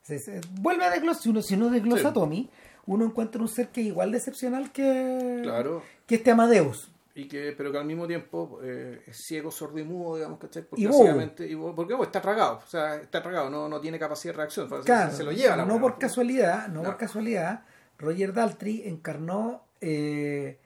Se- 0.02 0.18
se- 0.18 0.40
vuelve 0.60 0.84
a 0.84 0.90
desglosar, 0.90 1.22
si 1.22 1.28
uno, 1.30 1.42
si 1.42 1.54
uno 1.54 1.70
desglosa 1.70 2.02
Sí. 2.02 2.06
a 2.08 2.12
Tommy, 2.12 2.50
uno 2.86 3.06
encuentra 3.06 3.40
un 3.40 3.48
ser 3.48 3.68
que 3.68 3.80
es 3.80 3.86
igual 3.86 4.10
de 4.12 4.18
excepcional 4.18 4.70
que, 4.72 5.40
Claro. 5.42 5.82
que 6.06 6.16
este 6.16 6.30
Amadeus. 6.30 6.90
Y 7.16 7.28
que, 7.28 7.54
pero 7.56 7.70
que 7.70 7.78
al 7.78 7.84
mismo 7.86 8.06
tiempo 8.08 8.58
eh, 8.62 9.02
es 9.06 9.16
ciego, 9.24 9.50
sordo 9.50 9.78
y 9.78 9.84
mudo, 9.84 10.16
digamos, 10.16 10.38
¿cachai? 10.40 10.64
Porque 10.64 10.82
Y 10.82 10.86
básicamente, 10.86 11.56
porque 11.76 11.94
está 12.02 12.20
tragado, 12.20 12.60
o 12.64 12.66
sea, 12.68 12.96
está 12.96 13.22
tragado, 13.22 13.48
no, 13.48 13.68
no 13.68 13.80
tiene 13.80 13.98
capacidad 14.00 14.34
de 14.34 14.38
reacción, 14.38 14.68
Claro, 14.84 15.10
se, 15.12 15.18
se 15.18 15.22
lo 15.24 15.30
lleva 15.32 15.56
la 15.56 15.64
no 15.64 15.80
por 15.80 15.96
casualidad, 15.96 16.66
no, 16.68 16.82
No. 16.82 16.88
por 16.90 16.96
casualidad, 16.98 17.64
Roger 18.04 18.32
Daltrey 18.32 18.86
encarnó 18.86 19.64
eh, 19.80 20.58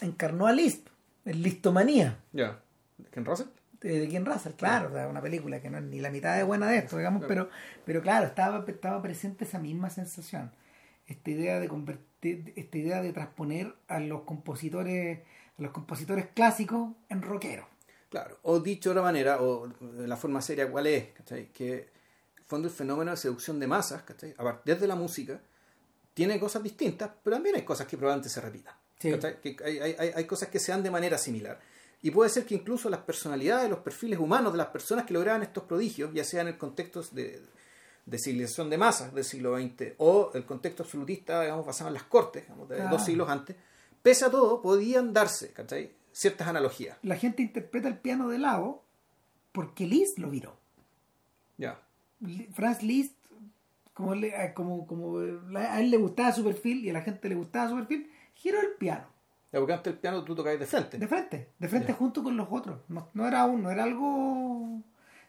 encarnó 0.00 0.46
a 0.46 0.52
Lisp, 0.52 0.88
en 1.24 1.42
Listomanía. 1.42 2.18
Ya. 2.32 2.60
¿Ken 3.10 3.24
Russell? 3.24 3.48
de, 3.80 4.00
de 4.00 4.08
Ken 4.08 4.26
Russell, 4.26 4.52
claro, 4.52 4.90
una 5.08 5.22
película 5.22 5.60
que 5.60 5.70
no 5.70 5.78
es 5.78 5.84
ni 5.84 6.00
la 6.00 6.10
mitad 6.10 6.36
de 6.36 6.42
buena 6.42 6.68
de 6.68 6.78
esto, 6.78 6.98
digamos, 6.98 7.24
pero, 7.26 7.48
pero 7.84 8.02
claro, 8.02 8.26
estaba, 8.26 8.64
estaba 8.66 9.00
presente 9.00 9.44
esa 9.44 9.58
misma 9.58 9.90
sensación, 9.90 10.52
esta 11.06 11.30
idea 11.30 11.58
de 11.58 11.68
convertir, 11.68 12.52
esta 12.56 12.78
idea 12.78 13.02
de 13.02 13.12
transponer 13.12 13.74
a 13.88 14.00
los 14.00 14.22
compositores, 14.22 15.20
a 15.58 15.62
los 15.62 15.72
compositores 15.72 16.26
clásicos 16.34 16.92
en 17.08 17.22
rockeros. 17.22 17.66
Claro. 18.10 18.38
O 18.42 18.60
dicho 18.60 18.90
de 18.90 18.98
otra 18.98 19.02
manera, 19.02 19.40
o 19.40 19.68
de 19.68 20.06
la 20.06 20.16
forma 20.16 20.42
seria, 20.42 20.70
¿cuál 20.70 20.86
es? 20.86 21.12
¿cachai? 21.12 21.46
Que 21.52 21.88
fondo 22.44 22.68
el 22.68 22.74
fenómeno 22.74 23.12
de 23.12 23.16
seducción 23.16 23.60
de 23.60 23.66
masas, 23.66 24.02
¿cachai? 24.02 24.34
A 24.36 24.42
partir 24.42 24.78
de 24.78 24.88
la 24.88 24.96
música, 24.96 25.40
tiene 26.20 26.38
cosas 26.38 26.62
distintas, 26.62 27.10
pero 27.24 27.36
también 27.36 27.56
hay 27.56 27.62
cosas 27.62 27.86
que 27.86 27.96
probablemente 27.96 28.28
se 28.28 28.42
repitan. 28.42 28.74
Sí. 28.98 29.08
Que 29.42 29.56
hay, 29.64 29.78
hay, 29.78 30.12
hay- 30.14 30.24
cosas 30.26 30.50
que 30.50 30.60
se 30.60 30.70
dan 30.70 30.82
de 30.82 30.90
manera 30.90 31.16
similar. 31.16 31.58
Y 32.02 32.10
puede 32.10 32.28
ser 32.28 32.44
que 32.44 32.54
incluso 32.54 32.90
las 32.90 33.00
personalidades, 33.00 33.70
los 33.70 33.78
perfiles 33.78 34.18
humanos 34.18 34.52
de 34.52 34.58
las 34.58 34.66
personas 34.66 35.06
que 35.06 35.14
lograban 35.14 35.42
estos 35.42 35.64
prodigios, 35.64 36.12
ya 36.12 36.22
sea 36.22 36.42
en 36.42 36.48
el 36.48 36.58
contexto 36.58 37.02
de, 37.12 37.42
de 38.04 38.18
civilización 38.18 38.68
de 38.68 38.76
masas 38.76 39.14
del 39.14 39.24
siglo 39.24 39.56
XX 39.58 39.94
o 39.96 40.30
el 40.34 40.44
contexto 40.44 40.82
absolutista, 40.82 41.40
digamos, 41.40 41.64
basado 41.64 41.88
en 41.88 41.94
las 41.94 42.02
cortes, 42.02 42.42
digamos, 42.42 42.68
de 42.68 42.76
Claro. 42.76 42.90
dos 42.90 43.04
siglos 43.06 43.28
antes, 43.30 43.56
pese 44.02 44.26
a 44.26 44.30
todo, 44.30 44.60
podían 44.60 45.14
darse 45.14 45.52
¿cachai? 45.54 45.90
ciertas 46.12 46.46
analogías. 46.48 46.98
La 47.02 47.16
gente 47.16 47.40
interpreta 47.40 47.88
el 47.88 47.96
piano 47.98 48.28
de 48.28 48.38
lado 48.38 48.82
porque 49.52 49.86
Liszt 49.86 50.18
lo 50.18 50.28
viró. 50.28 50.58
Ya. 51.56 51.80
Li- 52.20 52.48
Franz 52.54 52.82
Liszt, 52.82 53.14
como, 54.00 54.14
le- 54.14 54.54
como, 54.54 54.86
como 54.86 55.20
la- 55.20 55.74
a 55.74 55.80
él 55.80 55.90
le 55.90 55.96
gustaba 55.98 56.32
su 56.32 56.42
perfil 56.44 56.84
y 56.84 56.90
a 56.90 56.94
la 56.94 57.02
gente 57.02 57.28
le 57.28 57.34
gustaba 57.34 57.68
su 57.68 57.76
perfil, 57.76 58.10
giró 58.34 58.60
el 58.60 58.72
piano. 58.78 59.04
Ya, 59.52 59.58
porque 59.58 59.72
antes 59.74 59.92
el 59.92 59.98
piano 59.98 60.24
tú 60.24 60.34
tocabas 60.34 60.58
de 60.60 60.66
frente. 60.66 60.96
De 60.98 61.06
frente, 61.08 61.48
de 61.58 61.68
frente 61.68 61.88
Ya. 61.88 61.94
junto 61.94 62.22
con 62.22 62.36
los 62.36 62.48
otros. 62.50 62.80
No, 62.88 63.08
no 63.14 63.26
era 63.26 63.44
un, 63.46 63.62
no 63.62 63.70
era 63.70 63.82
algo, 63.84 64.04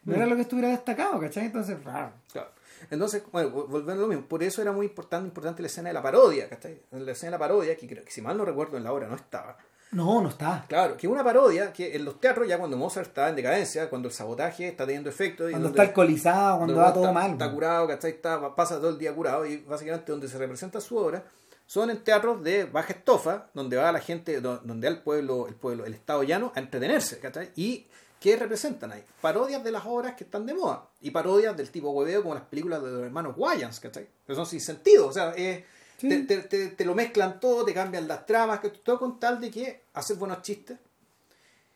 no 0.04 0.12
Mm. 0.12 0.14
era 0.14 0.26
lo 0.26 0.36
que 0.36 0.42
estuviera 0.42 0.68
destacado, 0.68 1.18
¿cachai? 1.20 1.46
Entonces, 1.46 1.76
ah, 1.86 2.12
Claro. 2.32 2.50
Entonces, 2.90 3.22
bueno, 3.30 3.50
vol- 3.50 3.68
volviendo 3.68 3.92
a 3.92 4.06
lo 4.06 4.08
mismo, 4.08 4.24
por 4.26 4.42
eso 4.42 4.60
era 4.60 4.72
muy 4.72 4.86
importante, 4.86 5.28
importante 5.28 5.62
la 5.62 5.66
escena 5.66 5.88
de 5.90 5.94
la 5.94 6.02
parodia, 6.02 6.48
¿cachai? 6.48 6.82
La 6.90 7.12
escena 7.12 7.28
de 7.28 7.32
la 7.32 7.38
parodia, 7.38 7.76
que 7.76 7.86
creo 7.86 8.04
que 8.04 8.10
si 8.10 8.20
mal 8.22 8.36
no 8.36 8.44
recuerdo 8.44 8.76
en 8.76 8.82
la 8.84 8.92
obra 8.92 9.06
no 9.06 9.14
estaba. 9.14 9.56
No, 9.92 10.20
no 10.22 10.28
está. 10.30 10.64
Claro, 10.68 10.96
que 10.96 11.06
una 11.06 11.22
parodia 11.22 11.72
que 11.72 11.94
en 11.94 12.04
los 12.04 12.20
teatros, 12.20 12.48
ya 12.48 12.58
cuando 12.58 12.76
Mozart 12.76 13.08
está 13.08 13.28
en 13.28 13.36
decadencia, 13.36 13.88
cuando 13.90 14.08
el 14.08 14.14
sabotaje 14.14 14.68
está 14.68 14.84
teniendo 14.86 15.08
efecto. 15.10 15.48
y 15.48 15.52
Cuando 15.52 15.68
donde- 15.68 15.80
está 15.82 15.88
alcoholizado, 15.90 16.58
cuando 16.58 16.76
va 16.76 16.92
todo 16.92 17.04
está, 17.04 17.12
mal. 17.12 17.30
Está 17.32 17.52
curado, 17.52 17.86
¿cachai? 17.88 18.10
Está, 18.12 18.54
pasa 18.54 18.76
todo 18.78 18.90
el 18.90 18.98
día 18.98 19.14
curado 19.14 19.46
y 19.46 19.58
básicamente 19.58 20.10
donde 20.12 20.28
se 20.28 20.38
representa 20.38 20.80
su 20.80 20.96
obra, 20.96 21.22
son 21.66 21.90
en 21.90 22.02
teatros 22.04 22.42
de 22.42 22.64
baja 22.64 22.92
estofa, 22.92 23.46
donde 23.54 23.76
va 23.76 23.92
la 23.92 24.00
gente, 24.00 24.40
do- 24.40 24.58
donde 24.64 24.88
va 24.88 24.94
el 24.94 25.00
pueblo, 25.02 25.46
el 25.46 25.54
pueblo, 25.54 25.84
el 25.84 25.94
estado 25.94 26.22
llano 26.22 26.52
a 26.54 26.60
entretenerse, 26.60 27.18
¿cachai? 27.18 27.50
Y 27.56 27.86
¿qué 28.20 28.36
representan 28.36 28.92
ahí? 28.92 29.02
Parodias 29.20 29.62
de 29.64 29.72
las 29.72 29.84
obras 29.86 30.14
que 30.14 30.24
están 30.24 30.46
de 30.46 30.54
moda 30.54 30.84
y 31.00 31.10
parodias 31.10 31.56
del 31.56 31.70
tipo 31.70 31.90
hueveo 31.90 32.22
como 32.22 32.34
las 32.34 32.44
películas 32.44 32.82
de 32.82 32.90
los 32.90 33.02
hermanos 33.02 33.34
Wayans, 33.36 33.80
¿cachai? 33.80 34.06
Que 34.26 34.34
son 34.34 34.46
sin 34.46 34.60
sentido, 34.60 35.06
o 35.08 35.12
sea, 35.12 35.32
eh, 35.36 35.64
Sí. 36.02 36.08
te, 36.08 36.20
te- 36.22 36.42
te- 36.48 36.68
te 36.68 36.84
lo 36.84 36.94
mezclan 36.94 37.40
todo, 37.40 37.64
te 37.64 37.72
cambian 37.72 38.06
las 38.06 38.26
tramas, 38.26 38.60
que 38.60 38.68
todo 38.70 38.98
con 38.98 39.18
tal 39.18 39.40
de 39.40 39.50
que 39.50 39.80
hacer 39.94 40.16
buenos 40.16 40.42
chistes 40.42 40.76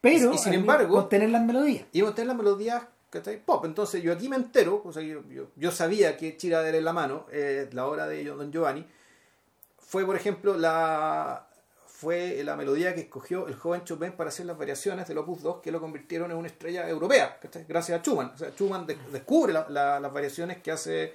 Pero, 0.01 0.33
Y 0.35 0.39
sin 0.39 0.53
al- 0.53 0.59
embargo- 0.61 0.95
con 0.97 1.09
tener 1.09 1.31
las 1.31 1.43
melodías. 1.43 1.85
y 1.93 2.03
tener 2.03 2.27
las 2.27 2.37
melodías 2.37 2.83
¿cachai? 3.11 3.43
pop. 3.43 3.64
Entonces 3.64 4.03
yo 4.03 4.12
aquí 4.12 4.29
me 4.29 4.37
entero, 4.37 4.83
o 4.85 4.93
sea, 4.93 5.03
yo, 5.03 5.22
yo, 5.31 5.47
yo 5.57 5.70
sabía 5.70 6.16
que 6.18 6.37
Chira 6.37 6.68
en 6.68 6.85
la 6.85 6.93
mano, 6.93 7.27
eh, 7.33 7.68
la 7.72 7.87
obra 7.87 8.07
de 8.07 8.22
Don 8.24 8.53
Giovanni, 8.53 8.85
fue 9.79 10.05
por 10.05 10.16
ejemplo 10.16 10.57
la 10.59 11.47
fue 11.99 12.42
la 12.44 12.57
melodía 12.57 12.94
que 12.94 13.01
escogió 13.01 13.49
el 13.49 13.55
joven 13.55 13.82
Chopin 13.84 14.12
para 14.12 14.28
hacer 14.28 14.44
las 14.44 14.59
variaciones 14.59 15.09
del 15.09 15.16
Opus 15.16 15.42
2 15.42 15.62
que 15.62 15.72
lo 15.72 15.80
convirtieron 15.80 16.30
en 16.30 16.36
una 16.36 16.47
estrella 16.49 16.86
europea, 16.88 17.38
¿cachai? 17.40 17.64
gracias 17.66 17.99
a 17.99 18.03
Schumann. 18.03 18.32
O 18.34 18.36
sea, 18.36 18.51
Schumann 18.51 18.86
de- 18.86 18.99
descubre 19.11 19.55
la- 19.55 19.66
la- 19.70 19.99
las 19.99 20.12
variaciones 20.12 20.59
que 20.59 20.70
hace, 20.70 21.14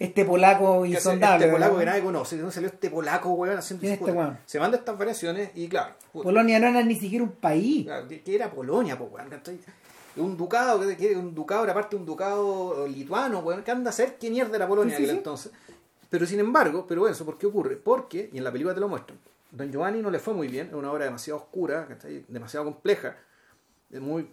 Este 0.00 0.24
polaco 0.24 0.84
insondable. 0.84 1.44
este 1.44 1.52
polaco 1.54 1.76
¿verdad? 1.76 1.80
que 1.80 1.86
nadie 1.98 2.02
conoce. 2.04 2.34
¿De 2.34 2.42
dónde 2.42 2.54
salió 2.54 2.68
este 2.68 2.90
polaco, 2.90 3.28
weón, 3.34 3.56
haciendo 3.58 3.80
¿Quién 3.82 3.92
es 3.92 3.98
sus 4.00 4.08
este 4.08 4.18
weón? 4.20 4.38
Se 4.46 4.58
manda 4.58 4.76
estas 4.78 4.98
variaciones 4.98 5.50
y 5.54 5.68
claro, 5.68 5.94
puta, 6.12 6.24
Polonia 6.24 6.58
no 6.58 6.66
era 6.68 6.82
ni 6.82 6.96
siquiera 6.98 7.22
un 7.24 7.32
país. 7.32 7.86
Que, 8.24 8.34
era 8.34 8.50
Polonia, 8.50 8.98
pues, 8.98 9.10
weón. 9.12 9.30
Un 10.16 10.36
ducado, 10.36 10.80
que, 10.96 11.14
un 11.16 11.34
ducado 11.36 11.62
era 11.62 11.72
parte 11.74 11.94
de 11.94 12.00
un 12.00 12.06
ducado 12.06 12.88
lituano, 12.88 13.40
weón, 13.40 13.62
que 13.62 13.70
anda 13.70 13.90
a 13.90 13.92
ser 13.92 14.16
qué 14.18 14.28
mierda 14.30 14.56
era 14.56 14.66
Polonia 14.66 14.96
Sí, 14.96 15.08
entonces. 15.08 15.52
Pero 16.10 16.26
sin 16.26 16.40
embargo, 16.40 16.84
pero 16.88 17.02
bueno, 17.02 17.14
¿eso 17.14 17.24
por 17.24 17.36
qué 17.38 17.46
ocurre? 17.46 17.76
Porque, 17.76 18.30
y 18.32 18.38
en 18.38 18.44
la 18.44 18.50
película 18.50 18.74
te 18.74 18.80
lo 18.80 18.88
muestran, 18.88 19.18
Don 19.56 19.70
Giovanni 19.72 20.02
no 20.02 20.10
le 20.10 20.18
fue 20.18 20.34
muy 20.34 20.48
bien, 20.48 20.66
es 20.68 20.74
una 20.74 20.92
obra 20.92 21.04
demasiado 21.06 21.38
oscura, 21.40 21.88
demasiado 22.28 22.64
compleja. 22.66 23.16
Muy 23.90 24.30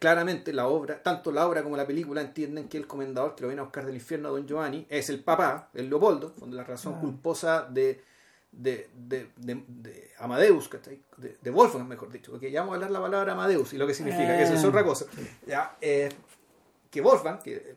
claramente 0.00 0.52
la 0.52 0.66
obra, 0.66 1.00
tanto 1.02 1.30
la 1.30 1.46
obra 1.46 1.62
como 1.62 1.76
la 1.76 1.86
película 1.86 2.20
entienden 2.20 2.68
que 2.68 2.76
el 2.76 2.86
comendador 2.88 3.34
que 3.36 3.42
lo 3.42 3.48
viene 3.48 3.60
a 3.60 3.64
buscar 3.64 3.86
del 3.86 3.94
infierno 3.94 4.28
a 4.28 4.32
Don 4.32 4.46
Giovanni 4.46 4.84
es 4.90 5.08
el 5.10 5.22
papá, 5.22 5.70
el 5.74 5.88
Leopoldo, 5.88 6.34
donde 6.36 6.56
la 6.56 6.64
razón 6.64 6.94
Ah. 6.96 7.00
culposa 7.00 7.62
de, 7.70 8.02
de, 8.50 8.90
de, 8.94 9.30
de- 9.36 9.64
de 9.68 10.10
Amadeus. 10.18 10.68
De, 11.16 11.36
de 11.40 11.50
Wolfgang, 11.50 11.86
mejor 11.86 12.10
dicho, 12.10 12.32
porque 12.32 12.50
ya 12.50 12.60
vamos 12.62 12.72
a 12.72 12.74
hablar 12.76 12.90
la 12.90 13.00
palabra 13.00 13.32
Amadeus 13.32 13.72
y 13.72 13.78
lo 13.78 13.86
que 13.86 13.94
significa, 13.94 14.36
que 14.36 14.42
eso 14.42 14.54
es 14.54 14.64
Ah. 14.64 14.68
otra 14.68 14.84
cosa. 14.84 15.06
Ya, 15.46 15.76
eh, 15.80 16.08
que 16.90 17.00
Wolfgang, 17.00 17.40
que 17.40 17.54
eh, 17.56 17.76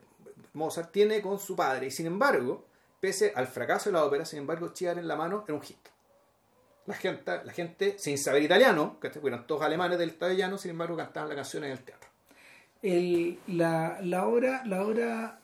Mozart 0.54 0.90
tiene 0.90 1.22
con 1.22 1.38
su 1.38 1.54
padre, 1.54 1.86
y 1.86 1.90
sin 1.92 2.06
embargo, 2.06 2.66
pese 2.98 3.32
al 3.36 3.46
fracaso 3.46 3.88
de 3.88 3.92
la 3.94 4.04
ópera, 4.04 4.24
sin 4.24 4.40
embargo, 4.40 4.68
Chiar 4.74 4.98
en 4.98 5.06
la 5.06 5.14
mano 5.14 5.44
era 5.46 5.54
un 5.54 5.62
hit. 5.62 5.78
La 6.90 6.96
gente, 6.96 7.30
la 7.44 7.52
gente 7.52 7.94
sin 7.98 8.18
saber 8.18 8.42
italiano, 8.42 8.98
que 9.00 9.10
eran 9.24 9.46
todos 9.46 9.62
alemanes 9.62 9.98
del 9.98 10.10
estado 10.10 10.32
llano, 10.32 10.58
sin 10.58 10.72
embargo, 10.72 10.96
cantaban 10.96 11.28
las 11.28 11.36
canciones 11.36 11.68
en 11.70 11.78
el 11.78 11.84
teatro. 11.84 12.08
El- 12.82 13.38
la, 13.46 13.98
la 14.02 14.26
obra, 14.26 14.64
la 14.66 14.82
obra, 14.84 15.40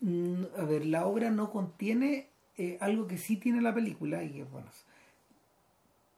mm, 0.00 0.42
a 0.58 0.64
ver, 0.64 0.84
la 0.86 1.06
obra 1.06 1.30
no 1.30 1.50
contiene 1.50 2.28
eh, 2.56 2.76
algo 2.80 3.06
que 3.06 3.18
sí 3.18 3.36
tiene 3.36 3.60
la 3.62 3.72
película 3.72 4.22
y 4.24 4.30
que, 4.30 4.44
bueno, 4.44 4.66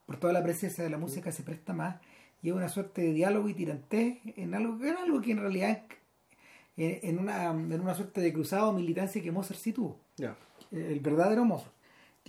por 0.07 0.17
toda 0.19 0.33
la 0.33 0.43
presencia 0.43 0.83
de 0.83 0.91
la 0.91 0.99
música 0.99 1.31
se 1.33 1.43
presta 1.43 1.73
más 1.73 1.97
y 2.43 2.49
es 2.49 2.55
una 2.55 2.69
suerte 2.69 3.03
de 3.03 3.13
diálogo 3.13 3.49
y 3.49 3.55
tirantez 3.55 4.19
en 4.37 4.55
algo, 4.55 4.83
en 4.85 4.97
algo 4.97 5.21
que 5.21 5.33
en 5.33 5.39
realidad 5.41 5.83
en, 6.77 6.99
en 7.03 7.19
una, 7.19 7.51
en 7.51 7.81
una 7.81 7.95
suerte 7.95 8.21
de 8.23 8.33
cruzado 8.33 8.73
militancia 8.73 9.23
que 9.23 9.31
Mozart 9.31 9.61
sí 9.61 9.73
tuvo, 9.73 10.01
el 10.73 11.01
verdadero 11.01 11.45
Mozart, 11.45 11.73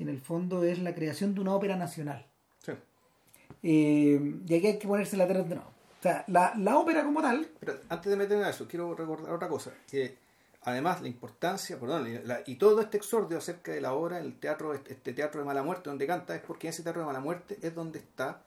que 0.03 0.09
en 0.09 0.15
el 0.15 0.21
fondo 0.21 0.63
es 0.63 0.79
la 0.79 0.95
creación 0.95 1.33
de 1.35 1.41
una 1.41 1.53
ópera 1.53 1.75
nacional. 1.75 2.25
Sí. 2.65 2.71
Eh, 3.63 4.35
y 4.47 4.55
aquí 4.55 4.67
hay 4.67 4.79
que 4.79 4.87
ponerse 4.87 5.17
la 5.17 5.25
tierra 5.25 5.43
de 5.43 5.55
nuevo. 5.55 5.69
O 5.99 6.01
sea, 6.03 6.23
la, 6.27 6.53
la 6.57 6.77
ópera 6.79 7.03
como 7.03 7.21
tal, 7.21 7.47
Pero 7.59 7.77
antes 7.89 8.09
de 8.09 8.15
meterme 8.17 8.45
a 8.45 8.49
eso, 8.49 8.67
quiero 8.67 8.95
recordar 8.95 9.31
otra 9.33 9.47
cosa, 9.47 9.71
que 9.89 10.17
además 10.63 11.01
la 11.01 11.07
importancia, 11.07 11.79
perdón, 11.79 12.07
la- 12.25 12.41
y 12.47 12.55
todo 12.55 12.81
este 12.81 12.97
exordio 12.97 13.37
acerca 13.37 13.71
de 13.71 13.81
la 13.81 13.93
obra, 13.93 14.17
el 14.19 14.39
teatro, 14.39 14.73
este 14.73 14.93
este 14.93 15.13
teatro 15.13 15.41
de 15.41 15.45
mala 15.45 15.61
muerte 15.61 15.89
donde 15.91 16.07
canta, 16.07 16.35
es 16.35 16.41
porque 16.41 16.67
en 16.67 16.73
ese 16.73 16.81
teatro 16.81 17.01
de 17.01 17.05
mala 17.07 17.19
muerte 17.19 17.59
es 17.61 17.75
donde 17.75 17.99
está 17.99 18.41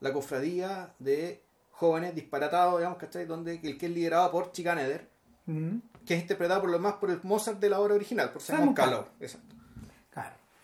la 0.00 0.12
cofradía 0.12 0.92
de 0.98 1.40
jóvenes 1.72 2.14
disparatados, 2.14 2.78
digamos, 2.78 2.98
¿cachai? 2.98 3.24
Donde 3.24 3.54
el 3.62 3.78
que 3.78 3.86
es 3.86 3.92
liderado 3.92 4.30
por 4.30 4.52
Chicaneder, 4.52 5.08
mm, 5.46 5.76
que 6.04 6.14
es 6.14 6.20
interpretado 6.20 6.60
por 6.60 6.70
lo 6.70 6.78
más 6.78 6.94
por 6.94 7.10
el 7.10 7.20
Mozart 7.22 7.58
de 7.58 7.70
la 7.70 7.80
obra 7.80 7.94
original, 7.94 8.30
por 8.32 8.42
Simon 8.42 8.60
Simon 8.60 8.74
Callow. 8.74 9.06
Exacto. 9.20 9.54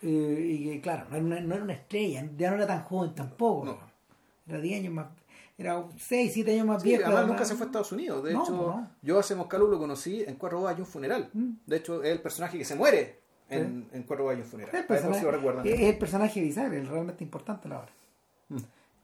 Eh, 0.07 0.47
y 0.51 0.63
que, 0.65 0.81
claro, 0.81 1.05
no 1.09 1.15
era, 1.15 1.25
una, 1.25 1.39
no 1.41 1.55
era 1.55 1.63
una 1.63 1.73
estrella, 1.73 2.29
ya 2.37 2.49
no 2.51 2.57
era 2.57 2.67
tan 2.67 2.83
joven 2.83 3.15
tampoco. 3.15 3.65
No. 3.65 3.79
Era 4.47 4.59
10 4.61 4.79
años 4.81 4.93
más. 4.93 5.07
Era 5.57 5.83
6, 5.97 6.31
7 6.33 6.51
años 6.53 6.67
más 6.67 6.81
Sí, 6.83 6.89
viejo. 6.89 7.05
además 7.05 7.27
nunca 7.27 7.45
se 7.45 7.55
fue 7.55 7.65
a 7.65 7.67
Estados 7.67 7.91
Unidos. 7.91 8.23
De 8.23 8.33
No, 8.33 8.43
hecho, 8.43 8.73
pues 8.75 8.87
yo 9.01 9.17
a 9.17 9.21
ese 9.21 9.35
Moscalu 9.35 9.67
lo 9.67 9.79
conocí 9.79 10.21
en 10.27 10.35
Cuatro 10.35 10.61
un 10.61 10.85
funeral. 10.85 11.29
Mm. 11.33 11.51
De 11.65 11.77
hecho, 11.77 12.03
es 12.03 12.11
el 12.11 12.21
personaje 12.21 12.57
que 12.57 12.65
se 12.65 12.75
muere 12.75 13.19
en, 13.49 13.87
en 13.91 14.03
Cuatro 14.03 14.27
un 14.27 14.43
funeral. 14.43 14.75
El 14.75 14.81
si 14.81 14.87
personaje, 14.87 15.31
recuerdan. 15.31 15.65
es 15.65 15.79
el 15.79 15.97
personaje 15.97 16.41
bisagra, 16.41 16.77
el 16.77 16.87
realmente 16.87 17.23
importante 17.23 17.67
la 17.67 17.79
obra. 17.79 17.91
Mm. 18.49 18.57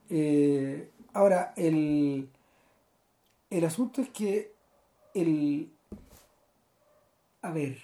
Eh, 0.09 0.89
ahora, 1.13 1.53
el, 1.55 2.29
el 3.49 3.65
asunto 3.65 4.01
es 4.01 4.09
que 4.09 4.51
el. 5.15 5.71
A 7.41 7.51
ver, 7.51 7.77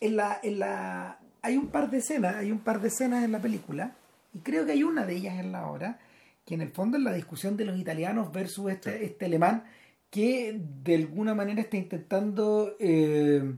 en 0.00 0.16
la, 0.16 0.40
en 0.42 0.58
la, 0.58 1.20
hay 1.44 1.56
un 1.56 1.68
par 1.68 1.90
de 1.90 1.98
escenas, 1.98 2.36
hay 2.36 2.50
un 2.50 2.58
par 2.58 2.80
de 2.80 2.88
escenas 2.88 3.22
en 3.24 3.30
la 3.32 3.38
película, 3.40 3.94
y 4.32 4.38
creo 4.40 4.66
que 4.66 4.72
hay 4.72 4.82
una 4.82 5.06
de 5.06 5.14
ellas 5.14 5.38
en 5.38 5.52
la 5.52 5.68
obra, 5.68 5.98
que 6.44 6.54
en 6.54 6.60
el 6.62 6.70
fondo 6.72 6.96
es 6.96 7.02
la 7.04 7.12
discusión 7.12 7.56
de 7.56 7.64
los 7.64 7.78
italianos 7.78 8.32
versus 8.32 8.70
este, 8.72 8.98
Sí. 8.98 9.04
este 9.04 9.24
alemán, 9.26 9.64
que 10.10 10.60
de 10.82 10.94
alguna 10.96 11.34
manera 11.34 11.60
está 11.60 11.76
intentando. 11.76 12.76
eh, 12.80 13.54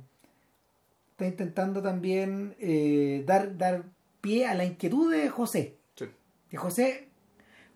está 1.11 1.27
intentando 1.27 1.81
también 1.81 2.55
eh, 2.59 3.23
dar, 3.27 3.57
dar 3.57 3.85
pie 4.21 4.47
a 4.47 4.53
la 4.55 4.65
inquietud 4.67 5.11
de 5.11 5.31
José. 5.31 5.77
Sí. 5.95 6.05
Que 6.51 6.57
José, 6.59 7.09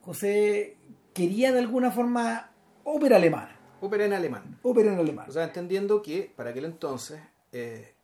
José 0.03 0.77
quería 1.15 1.51
de 1.53 1.59
alguna 1.61 1.91
forma 1.91 2.51
ópera 2.85 3.17
alemana, 3.17 3.57
Ópera 3.81 4.05
en 4.05 4.13
alemán. 4.13 4.59
ópera 4.63 4.93
en 4.93 4.99
alemán. 4.99 5.27
O 5.29 5.33
sea, 5.33 5.45
entendiendo 5.45 6.03
que 6.03 6.31
para 6.37 6.51
aquel 6.51 6.67
entonces 6.67 7.21
eh, 7.53 7.95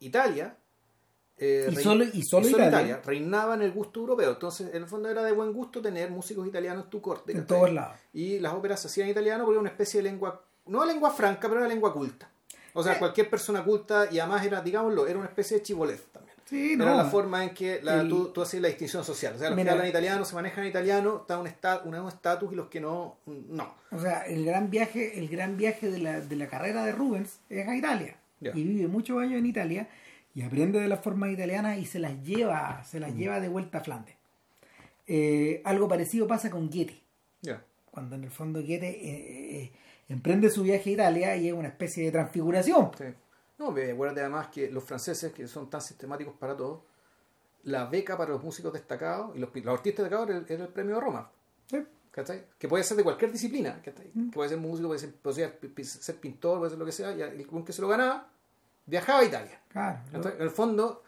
Italia 0.00 0.56
eh, 1.42 1.66
Y 1.70 1.74
rein- 1.74 1.82
solo- 1.82 2.04
y 2.04 2.22
solo 2.22 2.48
Italia. 2.48 3.00
reinaba 3.04 3.54
en 3.54 3.62
el 3.62 3.72
gusto 3.72 4.00
europeo. 4.00 4.30
Entonces, 4.32 4.68
en 4.72 4.82
el 4.82 4.86
fondo 4.88 5.08
era 5.08 5.22
de 5.24 5.32
buen 5.32 5.52
gusto 5.52 5.80
tener 5.82 6.10
músicos 6.10 6.46
italianos 6.46 6.84
en 6.84 6.90
tu 6.90 7.00
corte. 7.00 7.32
en 7.32 7.46
todos 7.46 7.72
lados. 7.72 7.96
Y 8.12 8.38
las 8.38 8.52
óperas 8.54 8.80
se 8.80 8.88
hacían 8.88 9.06
en 9.06 9.12
italiano 9.12 9.44
porque 9.44 9.54
era 9.56 9.60
una 9.60 9.70
especie 9.70 9.98
de 10.02 10.04
lengua, 10.10 10.40
no 10.66 10.84
lengua 10.84 11.10
franca, 11.10 11.48
pero 11.48 11.60
era 11.60 11.68
lengua 11.68 11.92
culta. 11.92 12.28
O 12.74 12.82
sea, 12.82 12.94
Eh. 12.94 12.98
cualquier 12.98 13.28
persona 13.28 13.62
culta 13.64 14.08
y 14.10 14.18
además 14.18 14.46
era, 14.46 14.60
digámoslo, 14.62 15.06
era 15.06 15.18
una 15.18 15.28
especie 15.28 15.58
de 15.58 15.62
chibolez 15.62 16.04
también. 16.12 16.32
Sí, 16.44 16.72
Era 16.74 16.84
no. 16.86 16.96
la 16.98 17.04
forma 17.06 17.42
en 17.44 17.54
que 17.54 17.80
la- 17.82 18.00
El- 18.02 18.08
tú, 18.08 18.28
tú 18.28 18.42
hacías 18.42 18.60
la 18.62 18.68
distinción 18.68 19.04
social. 19.04 19.34
O 19.34 19.38
sea, 19.38 19.48
los 19.48 19.56
Mira. 19.56 19.70
que 19.70 19.72
hablan 19.72 19.88
italiano 19.88 20.24
se 20.24 20.34
manejan 20.34 20.64
en 20.64 20.70
italiano, 20.70 21.18
está 21.22 21.38
un 21.38 21.46
esta- 21.46 21.80
un 21.84 21.94
estatus 22.08 22.52
y 22.52 22.56
los 22.56 22.68
que 22.68 22.80
no, 22.80 23.16
no. 23.26 23.74
O 23.90 23.98
sea, 23.98 24.22
el 24.26 24.44
gran 24.44 24.68
viaje, 24.70 25.18
el 25.18 25.28
gran 25.28 25.56
viaje 25.56 25.90
de 25.90 25.98
la, 25.98 26.20
de 26.20 26.36
la 26.36 26.46
carrera 26.48 26.84
de 26.84 26.92
Rubens 26.92 27.38
es 27.48 27.66
a 27.66 27.74
Italia. 27.76 28.16
Y 28.40 28.50
vive 28.64 28.88
muchos 28.88 29.18
años 29.20 29.38
en 29.38 29.46
Italia 29.46 29.88
y 30.34 30.42
aprende 30.42 30.80
de 30.80 30.88
las 30.88 31.00
formas 31.00 31.30
italianas 31.30 31.78
y 31.78 31.84
se 31.86 31.98
las 31.98 32.22
lleva, 32.22 32.82
se 32.84 32.98
Mm. 32.98 33.02
las 33.02 33.14
lleva 33.14 33.40
de 33.40 33.48
vuelta 33.48 33.78
a 33.78 33.80
Flandes. 33.84 34.14
Eh, 35.06 35.60
algo 35.64 35.88
parecido 35.88 36.26
pasa 36.26 36.50
con 36.50 36.68
Goethe. 36.70 37.00
Ya. 37.42 37.62
cuando 37.90 38.14
en 38.16 38.24
el 38.24 38.30
fondo 38.30 38.60
Goethe 38.60 38.88
eh, 38.88 39.62
eh, 39.64 39.72
emprende 40.08 40.48
su 40.48 40.62
viaje 40.62 40.88
a 40.90 40.92
Italia 40.94 41.36
y 41.36 41.48
es 41.48 41.52
una 41.54 41.68
especie 41.68 42.04
de 42.06 42.12
transfiguración. 42.12 42.90
Sí. 42.96 43.04
No, 43.58 43.68
acuérdate 43.68 44.20
además 44.22 44.48
que 44.48 44.70
los 44.70 44.82
franceses, 44.84 45.30
que 45.32 45.46
son 45.46 45.68
tan 45.68 45.82
sistemáticos 45.82 46.34
para 46.38 46.56
todo, 46.56 46.84
la 47.64 47.84
beca 47.86 48.16
para 48.16 48.30
los 48.30 48.42
músicos 48.42 48.72
destacados 48.72 49.36
y 49.36 49.40
los, 49.40 49.50
los 49.54 49.74
artistas 49.74 50.04
destacados 50.04 50.30
era, 50.30 50.38
el- 50.38 50.46
era 50.48 50.62
el 50.64 50.70
premio 50.72 50.94
de 50.94 51.00
Roma. 51.02 51.30
Sí. 51.66 51.78
Que 52.58 52.66
puede 52.68 52.82
ser 52.84 52.96
de 52.96 53.02
cualquier 53.04 53.30
disciplina. 53.30 53.78
Mm. 53.78 53.82
Que 53.82 53.92
puede 54.32 54.48
ser 54.48 54.58
músico, 54.58 54.88
puede 54.88 55.00
ser, 55.00 55.12
puede 55.14 55.36
ser, 55.36 55.58
pi- 55.58 55.68
pi- 55.68 55.84
ser 55.84 56.16
pintor, 56.16 56.58
puede 56.58 56.70
ser 56.70 56.78
lo 56.78 56.86
que 56.86 56.92
sea. 56.92 57.12
Y 57.14 57.20
el 57.22 57.46
que 57.64 57.72
se 57.72 57.82
lo 57.82 57.88
ganaba, 57.88 58.28
viajaba 58.86 59.20
a 59.20 59.24
Italia. 59.24 59.60
Claro. 59.68 59.98
En 60.12 60.42
el 60.42 60.50
fondo, 60.50 61.02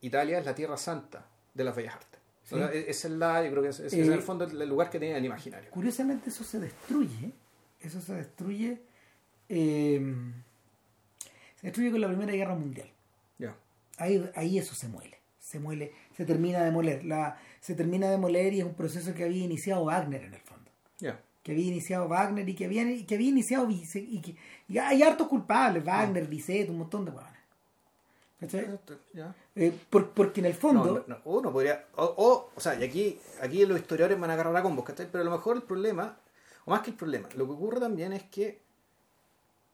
Italia 0.00 0.38
es 0.38 0.44
la 0.46 0.54
tierra 0.54 0.76
santa 0.76 1.26
de 1.54 1.64
las 1.64 1.74
bellas 1.74 1.94
artes. 1.94 2.20
O 2.44 2.46
Sí. 2.46 2.54
sea, 2.56 2.72
e- 2.72 2.90
esa 2.90 3.08
es 3.08 3.14
la, 3.14 3.42
yo 3.42 3.50
creo 3.50 3.62
que 3.62 3.68
es, 3.70 3.80
es- 3.80 3.92
Eh, 3.94 4.00
es 4.02 4.06
en 4.06 4.12
el 4.12 4.20
fondo 4.22 4.44
el 4.44 4.68
lugar 4.68 4.90
que 4.90 4.98
tiene 4.98 5.16
el 5.16 5.24
imaginario. 5.24 5.70
Curiosamente 5.70 6.28
eso 6.30 6.44
se 6.44 6.60
destruye. 6.60 7.32
Eso 7.80 8.00
se 8.00 8.14
destruye. 8.14 8.80
eh, 9.48 10.00
se 11.56 11.66
destruye 11.66 11.90
con 11.90 12.00
la 12.00 12.08
Primera 12.08 12.32
Guerra 12.32 12.54
Mundial. 12.54 12.90
Ya. 13.38 13.54
Ahí, 13.98 14.30
ahí 14.34 14.58
eso 14.58 14.74
se 14.74 14.88
muele. 14.88 15.18
Se 15.38 15.58
muele, 15.60 15.92
se 16.16 16.24
termina 16.24 16.64
de 16.64 16.70
moler. 16.70 17.04
La, 17.04 17.38
se 17.60 17.74
termina 17.74 18.10
de 18.10 18.16
moler 18.16 18.54
y 18.54 18.60
es 18.60 18.64
un 18.66 18.74
proceso 18.74 19.12
que 19.14 19.24
había 19.24 19.44
iniciado 19.44 19.84
Wagner 19.84 20.24
en 20.24 20.32
el 20.34 20.40
fondo. 20.40 20.70
Ya. 20.98 21.20
Que 21.44 21.52
había 21.52 21.66
iniciado 21.66 22.08
Wagner 22.08 22.48
y 22.48 22.54
que 22.56 22.64
había, 22.64 22.84
que 23.06 23.14
había 23.14 23.28
iniciado 23.28 23.68
y 23.70 24.20
que 24.20 24.36
y 24.66 24.78
hay 24.78 25.02
hartos 25.02 25.28
culpables, 25.28 25.84
Wagner, 25.84 26.26
Bizet, 26.26 26.68
un 26.70 26.78
montón 26.78 27.04
de 27.04 27.10
huevones. 27.12 27.34
¿Cachai? 28.40 28.78
Ya. 29.12 29.34
Eh, 29.54 29.72
por- 29.88 30.10
porque 30.10 30.40
en 30.40 30.46
el 30.46 30.54
fondo, 30.54 31.04
no, 31.06 31.14
no, 31.14 31.20
uno 31.26 31.52
podría. 31.52 31.86
O, 31.96 32.04
o, 32.04 32.50
o 32.56 32.60
sea, 32.60 32.74
y 32.74 32.82
aquí, 32.84 33.18
aquí 33.40 33.64
los 33.64 33.78
historiadores 33.78 34.18
van 34.18 34.30
a 34.30 34.32
agarrar 34.34 34.56
a 34.56 34.62
combos, 34.62 34.84
¿cachai? 34.84 35.06
Pero 35.10 35.22
a 35.22 35.24
lo 35.24 35.30
mejor 35.30 35.56
el 35.56 35.62
problema, 35.62 36.18
o 36.64 36.70
más 36.72 36.80
que 36.80 36.90
el 36.90 36.96
problema, 36.96 37.28
lo 37.36 37.46
que 37.46 37.52
ocurre 37.52 37.78
también 37.80 38.12
es 38.12 38.24
que 38.24 38.60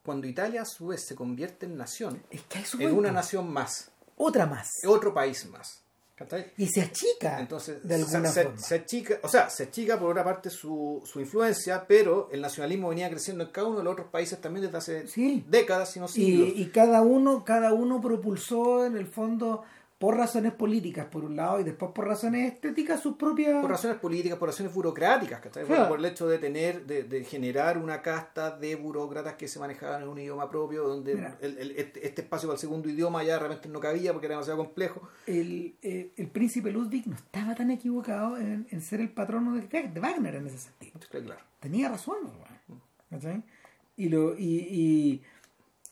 cuando 0.03 0.27
Italia 0.27 0.61
a 0.61 0.65
su 0.65 0.87
vez 0.87 1.05
se 1.05 1.15
convierte 1.15 1.65
en 1.65 1.77
nación, 1.77 2.21
es 2.29 2.41
que 2.43 2.59
hay 2.59 2.65
su 2.65 2.79
en 2.81 2.95
una 2.95 3.11
nación 3.11 3.51
más, 3.51 3.91
otra 4.17 4.45
más. 4.45 4.69
otro 4.85 5.13
país 5.13 5.47
más, 5.49 5.81
¿cachai? 6.23 6.51
Y 6.57 6.67
se 6.67 6.81
achica 6.81 7.39
Entonces, 7.39 7.87
de 7.87 7.95
alguna 7.95 8.27
se, 8.29 8.33
se- 8.33 8.43
forma. 8.43 8.57
se 8.59 8.75
achica, 8.75 9.19
o 9.23 9.27
sea, 9.27 9.49
se 9.49 9.63
achica 9.63 9.99
por 9.99 10.11
otra 10.11 10.23
parte 10.23 10.49
su, 10.49 11.01
su 11.05 11.19
influencia, 11.19 11.85
pero 11.87 12.29
el 12.31 12.41
nacionalismo 12.41 12.89
venía 12.89 13.09
creciendo 13.09 13.43
en 13.43 13.51
cada 13.51 13.67
uno 13.67 13.77
de 13.79 13.83
los 13.83 13.93
otros 13.93 14.07
países 14.07 14.39
también 14.41 14.65
desde 14.65 14.77
hace 14.77 15.07
Sí. 15.07 15.43
décadas, 15.47 15.91
si 15.91 15.99
no 15.99 16.07
siglos. 16.07 16.49
y, 16.55 16.61
y 16.63 16.65
cada 16.67 17.01
uno 17.01 17.43
cada 17.45 17.73
uno 17.73 17.99
propulsó 18.01 18.85
en 18.85 18.97
el 18.97 19.07
fondo 19.07 19.63
por 20.01 20.17
razones 20.17 20.51
políticas 20.53 21.05
por 21.05 21.23
un 21.23 21.35
lado 21.35 21.59
y 21.59 21.63
después 21.63 21.91
por 21.91 22.07
razones 22.07 22.51
estéticas 22.53 22.99
sus 22.99 23.15
propias 23.17 23.61
por 23.61 23.69
razones 23.69 23.97
políticas, 23.97 24.39
por 24.39 24.49
razones 24.49 24.73
burocráticas, 24.73 25.39
Claro. 25.41 25.87
por 25.89 25.99
el 25.99 26.05
hecho 26.05 26.27
de 26.27 26.39
tener, 26.39 26.87
de, 26.87 27.03
de 27.03 27.23
generar 27.23 27.77
una 27.77 28.01
casta 28.01 28.57
de 28.57 28.75
burócratas 28.75 29.35
que 29.35 29.47
se 29.47 29.59
manejaban 29.59 30.01
en 30.01 30.07
un 30.09 30.17
idioma 30.17 30.49
propio, 30.49 30.87
donde 30.87 31.11
el- 31.41 31.57
el- 31.59 31.71
este, 31.77 32.05
este 32.07 32.21
espacio 32.23 32.49
para 32.49 32.55
el 32.55 32.59
segundo 32.59 32.89
idioma 32.89 33.23
ya 33.23 33.33
de 33.33 33.39
repente 33.41 33.69
no 33.69 33.79
cabía 33.79 34.11
porque 34.11 34.25
era 34.25 34.35
demasiado 34.35 34.57
complejo. 34.57 35.07
el, 35.27 35.75
eh, 35.83 36.11
el 36.17 36.27
príncipe 36.29 36.71
Ludwig 36.71 37.05
no 37.07 37.15
estaba 37.15 37.53
tan 37.53 37.69
equivocado 37.69 38.37
en, 38.37 38.65
en 38.71 38.81
ser 38.81 39.01
el 39.01 39.09
patrono 39.11 39.53
de, 39.55 39.61
de 39.67 39.99
Wagner 39.99 40.33
en 40.35 40.47
ese 40.47 40.57
sentido 40.57 40.99
Claro, 41.11 41.41
tenía 41.59 41.89
razón. 41.89 42.17
¿Cachai? 43.09 43.43
y 43.97 44.09
lo 44.09 44.35
y, 44.35 44.41
y, 44.71 45.21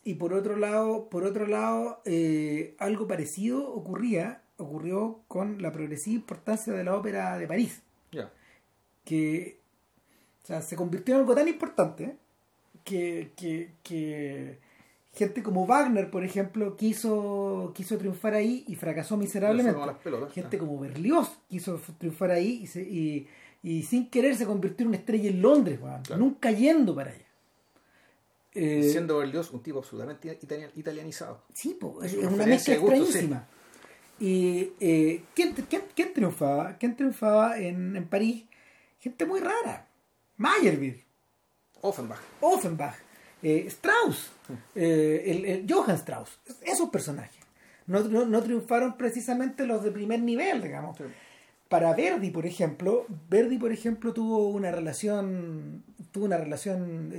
y 0.04 0.16
por 0.16 0.34
otro 0.34 0.56
lado 0.56 1.10
por 1.10 1.24
otro 1.24 1.46
lado 1.48 2.02
eh, 2.06 2.76
algo 2.80 3.08
parecido 3.08 3.72
ocurría 3.74 4.42
ocurrió 4.58 5.22
con 5.28 5.62
la 5.62 5.72
progresiva 5.72 6.16
importancia 6.16 6.74
de 6.74 6.84
la 6.84 6.96
ópera 6.96 7.38
de 7.38 7.48
París 7.48 7.82
Ya. 8.12 8.32
que 9.06 9.60
o 10.44 10.48
sea, 10.48 10.62
se 10.62 10.76
convirtió 10.76 11.16
en 11.16 11.22
algo 11.22 11.36
tan 11.36 11.48
importante 11.48 12.16
que, 12.84 13.32
que, 13.36 13.74
que 13.84 14.58
gente 15.14 15.44
como 15.44 15.68
Wagner, 15.68 16.10
por 16.10 16.24
ejemplo, 16.24 16.76
quiso, 16.76 17.72
quiso 17.76 17.98
triunfar 17.98 18.34
ahí 18.34 18.64
y 18.68 18.76
fracasó 18.76 19.16
Le 19.16 19.24
miserablemente. 19.26 19.80
pelotas. 20.04 20.34
Gente 20.34 20.58
como 20.58 20.80
Berlioz 20.80 21.38
quiso 21.50 21.80
triunfar 22.00 22.32
ahí 22.32 22.62
y, 22.64 22.68
se- 22.68 22.82
y, 22.90 23.28
y 23.62 23.84
sin 23.84 24.10
querer 24.10 24.36
se 24.36 24.46
convirtió 24.48 24.84
en 24.86 24.88
una 24.90 24.98
estrella 24.98 25.30
en 25.30 25.42
Londres, 25.42 25.80
Claro. 25.80 26.18
nunca 26.18 26.52
yendo 26.52 26.96
para 26.96 27.12
allá. 27.12 27.26
Eh, 28.54 28.90
Siendo 28.92 29.18
Berlioz 29.20 29.52
un 29.52 29.62
tipo 29.62 29.80
absolutamente 29.80 30.40
itali- 30.42 30.72
italianizado. 30.76 31.44
Sí, 31.54 31.78
po, 31.80 32.02
es 32.04 32.14
una 32.16 32.46
mezcla 32.46 32.74
extrañísima. 32.76 33.48
Y 34.20 34.72
eh, 34.80 35.24
¿quién, 35.36 35.54
quién, 35.70 35.84
quién 35.96 36.14
triunfaba? 36.14 36.78
¿Quién 36.78 36.96
triunfaba 36.96 37.58
en, 37.60 37.96
en 37.96 38.08
París? 38.08 38.46
Gente 39.00 39.26
muy 39.26 39.40
rara. 39.40 39.88
Meyerbeer, 40.38 41.04
Offenbach. 41.82 42.20
Offenbach, 42.42 42.96
eh, 43.44 43.66
Strauss, 43.68 44.32
eh, 44.76 45.24
el, 45.26 45.46
el 45.46 45.66
Johann 45.72 45.96
Strauss, 45.96 46.40
esos 46.64 46.90
personajes. 46.90 47.40
No, 47.88 48.02
no, 48.04 48.26
no 48.26 48.42
triunfaron 48.44 48.98
precisamente 48.98 49.66
los 49.66 49.84
de 49.84 49.92
primer 49.92 50.22
nivel, 50.22 50.62
digamos. 50.62 50.98
Sí. 50.98 51.04
Para 51.70 51.94
Verdi, 51.94 52.32
por 52.32 52.46
ejemplo, 52.46 53.06
Verdi, 53.30 53.58
por 53.58 53.72
ejemplo, 53.72 54.12
tuvo 54.14 54.50
una 54.50 54.72
relación, 54.72 55.84
tuvo 56.12 56.26
una 56.26 56.38
relación, 56.38 57.14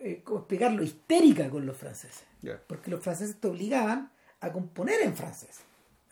eh, 0.00 0.20
¿cómo 0.24 0.40
explicarlo? 0.40 0.82
Histérica 0.82 1.48
con 1.50 1.66
los 1.66 1.76
franceses. 1.76 2.24
Porque 2.66 2.90
los 2.90 3.00
franceses 3.02 3.36
te 3.40 3.48
obligaban 3.48 4.10
a 4.40 4.52
componer 4.52 5.00
en 5.02 5.14
francés. 5.16 5.60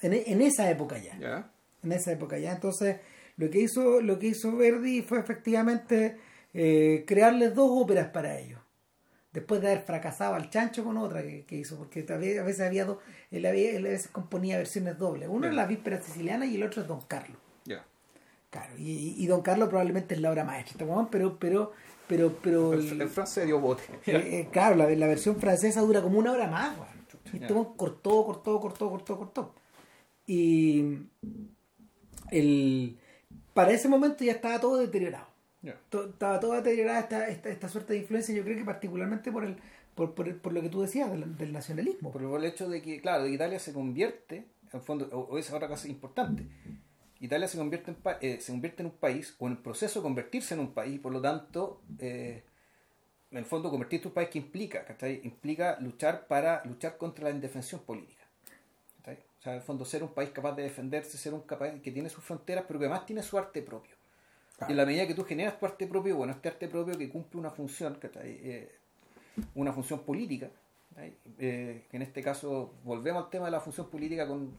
En, 0.00 0.12
en 0.12 0.42
esa 0.42 0.68
época 0.70 0.98
ya. 0.98 1.16
En 1.82 1.92
esa 1.92 2.12
época 2.12 2.38
ya. 2.38 2.52
Entonces 2.52 2.96
lo 3.36 3.48
que 3.50 3.58
hizo 3.60 4.00
lo 4.00 4.18
que 4.18 4.28
hizo 4.28 4.56
Verdi 4.56 5.02
fue 5.02 5.18
efectivamente 5.20 6.16
eh, 6.54 7.04
crearles 7.06 7.54
dos 7.54 7.68
óperas 7.72 8.08
para 8.08 8.38
ellos. 8.38 8.60
Después 9.32 9.60
de 9.60 9.68
haber 9.70 9.82
fracasado 9.82 10.34
al 10.34 10.48
chancho 10.48 10.82
con 10.82 10.96
otra 10.96 11.22
que, 11.22 11.44
que 11.44 11.56
hizo 11.56 11.76
porque 11.76 12.06
a 12.08 12.16
ve- 12.16 12.38
a 12.40 12.42
veces 12.42 12.66
había 12.66 12.86
dos 12.86 12.98
él, 13.30 13.44
había- 13.44 13.72
él 13.76 13.84
a 13.86 13.90
veces 13.90 14.08
componía 14.08 14.56
versiones 14.56 14.96
dobles. 14.98 15.28
Uno 15.30 15.46
es 15.46 15.54
la 15.54 15.66
víspera 15.66 16.00
siciliana 16.00 16.46
y 16.46 16.56
el 16.56 16.62
otro 16.62 16.82
es 16.82 16.88
Don 16.88 17.02
Carlos. 17.02 17.38
Ya. 17.66 17.84
claro 18.50 18.72
y, 18.78 19.14
y 19.22 19.26
Don 19.26 19.42
Carlos 19.42 19.68
probablemente 19.68 20.14
es 20.14 20.20
la 20.20 20.30
obra 20.30 20.44
maestra 20.44 20.72
este 20.84 21.08
pero 21.10 21.38
pero 21.38 21.72
pero 22.09 22.33
pero 22.43 22.73
El, 22.74 23.01
el- 23.03 23.09
francés 23.09 23.47
dio 23.47 23.59
bote. 23.61 23.83
eh, 24.07 24.49
claro, 24.53 24.77
la, 24.77 24.89
la 24.91 25.07
versión 25.07 25.37
francesa 25.37 25.81
dura 25.81 26.03
como 26.03 26.19
una 26.19 26.33
hora 26.33 26.47
más. 26.49 26.77
Y 27.33 27.39
weón 27.53 27.74
cortó, 27.77 28.24
cortó, 28.24 28.61
cortó, 28.61 28.91
cortó, 28.91 29.16
cortó. 29.19 29.55
Y 30.27 30.99
el, 32.31 32.97
para 33.55 33.73
ese 33.73 33.89
momento 33.89 34.24
ya 34.24 34.33
estaba 34.33 34.61
todo 34.61 34.78
deteriorado. 34.78 35.27
To- 35.91 36.11
estaba 36.11 36.39
toda 36.39 36.57
deteriorada 36.62 37.01
esta, 37.01 37.28
esta, 37.28 37.49
esta 37.49 37.69
suerte 37.69 37.95
de 37.95 38.01
influencia, 38.01 38.35
yo 38.35 38.45
creo 38.45 38.57
que 38.57 38.65
particularmente 38.65 39.33
por 39.33 39.45
el 39.45 39.57
por, 39.97 40.15
por, 40.15 40.28
el- 40.28 40.37
por 40.37 40.53
lo 40.53 40.61
que 40.61 40.69
tú 40.69 40.83
decías 40.83 41.11
del, 41.11 41.37
del 41.39 41.53
nacionalismo. 41.53 42.12
Por 42.12 42.23
el 42.23 42.45
hecho 42.45 42.69
de 42.69 42.83
que, 42.83 43.01
claro, 43.01 43.23
de 43.24 43.31
que 43.31 43.35
Italia 43.37 43.59
se 43.59 43.73
convierte, 43.73 44.45
en 44.73 44.83
fondo, 44.83 45.09
o, 45.11 45.20
o 45.20 45.39
esa 45.39 45.49
es 45.51 45.55
otra 45.55 45.69
cosa 45.69 45.89
importante, 45.89 46.47
Italia 47.20 47.48
se 47.48 47.56
convierte, 47.59 47.90
en 47.90 47.97
pa- 47.97 48.18
eh, 48.20 48.40
se 48.40 48.52
convierte 48.52 48.82
en 48.82 48.86
un 48.86 48.97
país, 48.97 49.34
o 49.38 49.47
en 49.47 49.52
el 49.52 49.59
proceso 49.59 50.01
de 50.01 50.02
convertirse 50.05 50.55
en 50.55 50.60
un 50.60 50.72
país, 50.72 50.97
y 50.97 50.98
por 50.98 51.12
lo 51.12 51.20
tanto, 51.20 51.80
eh, 51.98 52.43
en 53.30 53.38
el 53.38 53.44
fondo, 53.44 53.70
convertirte 53.70 54.05
en 54.05 54.10
un 54.10 54.14
país 54.14 54.28
que 54.28 54.38
implica, 54.38 54.84
¿cachai? 54.84 55.20
Implica 55.24 55.78
luchar 55.80 56.26
para 56.26 56.64
luchar 56.64 56.97
contra 56.97 57.24
la 57.24 57.30
indefensión 57.30 57.80
política. 57.82 58.24
¿cachai? 58.98 59.18
O 59.38 59.43
sea, 59.43 59.52
en 59.52 59.59
el 59.59 59.64
fondo, 59.64 59.84
ser 59.84 60.02
un 60.02 60.10
país 60.10 60.30
capaz 60.30 60.52
de 60.55 60.62
defenderse, 60.62 61.16
ser 61.18 61.34
un 61.34 61.43
país 61.43 61.80
que 61.82 61.90
tiene 61.90 62.09
sus 62.09 62.22
fronteras, 62.22 62.64
pero 62.66 62.78
que 62.78 62.86
además 62.86 63.06
tiene 63.06 63.22
su 63.22 63.36
arte 63.38 63.62
propio. 63.62 63.94
Y 64.68 64.70
en 64.70 64.76
la 64.76 64.86
medida 64.86 65.06
que 65.06 65.14
tú 65.14 65.24
generas 65.24 65.59
tu 65.59 65.66
arte 65.66 65.86
propio, 65.86 66.16
bueno, 66.16 66.32
este 66.32 66.48
arte 66.48 66.68
propio 66.68 66.97
que 66.97 67.09
cumple 67.10 67.40
una 67.40 67.51
función, 67.51 67.97
¿cachai? 67.97 68.38
Eh, 68.43 68.74
una 69.55 69.72
función 69.72 70.01
política. 70.01 70.48
Eh, 71.38 71.84
que 71.90 71.97
en 71.98 72.02
este 72.02 72.22
caso 72.22 72.72
volvemos 72.82 73.24
al 73.24 73.30
tema 73.30 73.44
de 73.47 73.51
la 73.51 73.60
función 73.60 73.90
política 73.90 74.26
con, 74.26 74.56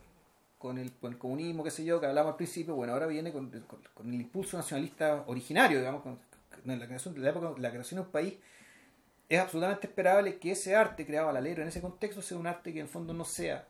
con, 0.58 0.78
el, 0.78 0.92
con 0.94 1.14
el 1.14 1.18
comunismo, 1.20 1.64
qué 1.64 1.72
sé 1.72 1.84
yo, 1.86 2.00
que 2.00 2.08
hablamos 2.08 2.32
al 2.32 2.38
principio, 2.38 2.76
bueno, 2.76 2.94
ahora 2.94 3.08
viene 3.08 3.32
con, 3.32 3.50
con- 3.68 3.82
con 3.94 4.08
el 4.14 4.16
impulso 4.22 4.58
nacionalista 4.58 5.24
originario, 5.28 5.80
digamos, 5.80 6.02
con, 6.04 6.20
la, 6.66 6.86
creación, 6.88 7.14
de 7.14 7.22
la, 7.22 7.30
época, 7.30 7.54
la 7.58 7.70
creación 7.72 8.02
de 8.02 8.06
un 8.06 8.12
país, 8.12 8.34
es 9.30 9.40
absolutamente 9.40 9.88
esperable 9.88 10.38
que 10.40 10.52
ese 10.52 10.76
arte 10.76 11.06
creado 11.06 11.30
al 11.30 11.38
alero 11.38 11.62
en 11.62 11.68
ese 11.68 11.82
contexto 11.82 12.22
sea 12.22 12.38
un 12.38 12.48
arte 12.48 12.74
que 12.74 12.80
en 12.80 12.86
el 12.86 12.92
fondo 12.92 13.14
no 13.14 13.26
sea 13.26 13.68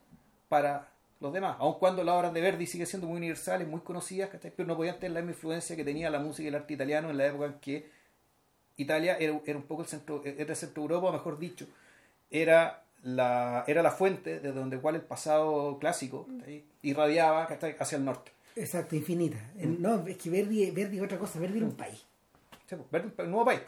para 0.49 0.89
los 1.19 1.33
demás, 1.33 1.57
aun 1.59 1.79
cuando 1.79 2.03
las 2.03 2.15
obras 2.15 2.33
de 2.33 2.41
Verdi 2.41 2.67
siguen 2.67 2.85
siendo 2.85 3.07
muy 3.07 3.17
universales, 3.17 3.67
muy 3.67 3.81
conocidas, 3.81 4.29
pero 4.55 4.67
no 4.67 4.77
podían 4.77 4.95
tener 4.99 5.13
la 5.13 5.21
misma 5.21 5.31
influencia 5.31 5.75
que 5.75 5.83
tenía 5.83 6.11
la 6.11 6.19
música 6.19 6.43
y 6.43 6.47
el 6.49 6.55
arte 6.55 6.75
italiano 6.75 7.09
en 7.09 7.17
la 7.17 7.25
época 7.25 7.45
en 7.47 7.53
que 7.59 7.89
Italia 8.77 9.17
era, 9.17 9.39
era 9.45 9.57
un 9.57 9.63
poco 9.63 9.81
el 9.81 9.87
centro, 9.87 10.21
era 10.23 10.49
el 10.51 10.55
centro 10.55 10.83
de 10.83 10.93
Europa, 10.93 11.11
mejor 11.11 11.39
dicho, 11.39 11.67
era 12.29 12.83
la, 13.03 13.63
era 13.67 13.81
la 13.81 13.91
fuente 13.91 14.39
desde 14.39 14.53
donde 14.59 14.79
cual 14.79 14.95
el 14.95 15.01
pasado 15.01 15.77
clásico 15.79 16.27
¿cachai? 16.39 16.63
irradiaba 16.81 17.47
¿cachai? 17.47 17.75
hacia 17.79 17.97
el 17.97 18.05
norte. 18.05 18.31
Exacto, 18.55 18.95
infinita. 18.95 19.37
El- 19.59 19.81
No, 19.81 20.05
es 20.07 20.17
que 20.17 20.29
Verdi, 20.29 20.71
Verdi 20.71 20.97
es 20.97 21.03
otra 21.03 21.17
cosa, 21.19 21.39
Verdi 21.39 21.57
era 21.57 21.67
un 21.67 21.75
país. 21.75 22.03
Sí, 22.67 22.75
pues, 22.75 22.89
Verdi, 22.91 23.09
un 23.23 23.31
nuevo 23.31 23.45
país. 23.45 23.61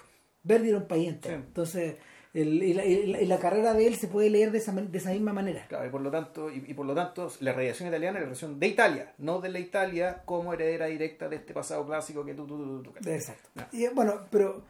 Verdi 0.43 0.69
era 0.69 0.77
un 0.79 0.87
país 0.87 1.09
entero. 1.09 1.37
Sí. 1.37 1.43
Entonces, 1.47 1.95
el- 2.33 2.61
y 2.63 3.25
la, 3.25 3.37
carrera 3.39 3.73
de 3.73 3.87
él 3.87 3.95
se 3.95 4.07
puede 4.07 4.29
leer 4.29 4.51
de 4.51 4.57
esa, 4.59 4.71
de 4.71 4.97
esa 4.97 5.11
misma 5.11 5.33
manera. 5.33 5.65
Claro, 5.67 5.85
y 5.87 5.89
por 5.89 6.01
lo 6.01 6.11
tanto, 6.11 6.49
y, 6.51 6.63
y 6.67 6.73
por 6.73 6.85
lo 6.85 6.93
tanto, 6.95 7.31
la 7.39 7.53
radiación 7.53 7.89
italiana 7.89 8.17
es 8.17 8.21
la 8.23 8.27
radiación 8.29 8.59
de 8.59 8.67
Italia, 8.67 9.13
no 9.19 9.41
de 9.41 9.49
la 9.49 9.59
Italia 9.59 10.21
como 10.25 10.53
heredera 10.53 10.87
directa 10.87 11.27
de 11.29 11.37
este 11.37 11.53
pasado 11.53 11.85
clásico 11.85 12.25
que 12.25 12.33
tú, 12.33 12.45
tú, 12.47 12.83
tú, 12.83 12.91
tú. 12.91 13.09
Exacto. 13.09 13.49
Y, 13.71 13.87
bueno, 13.89 14.21
pero 14.31 14.63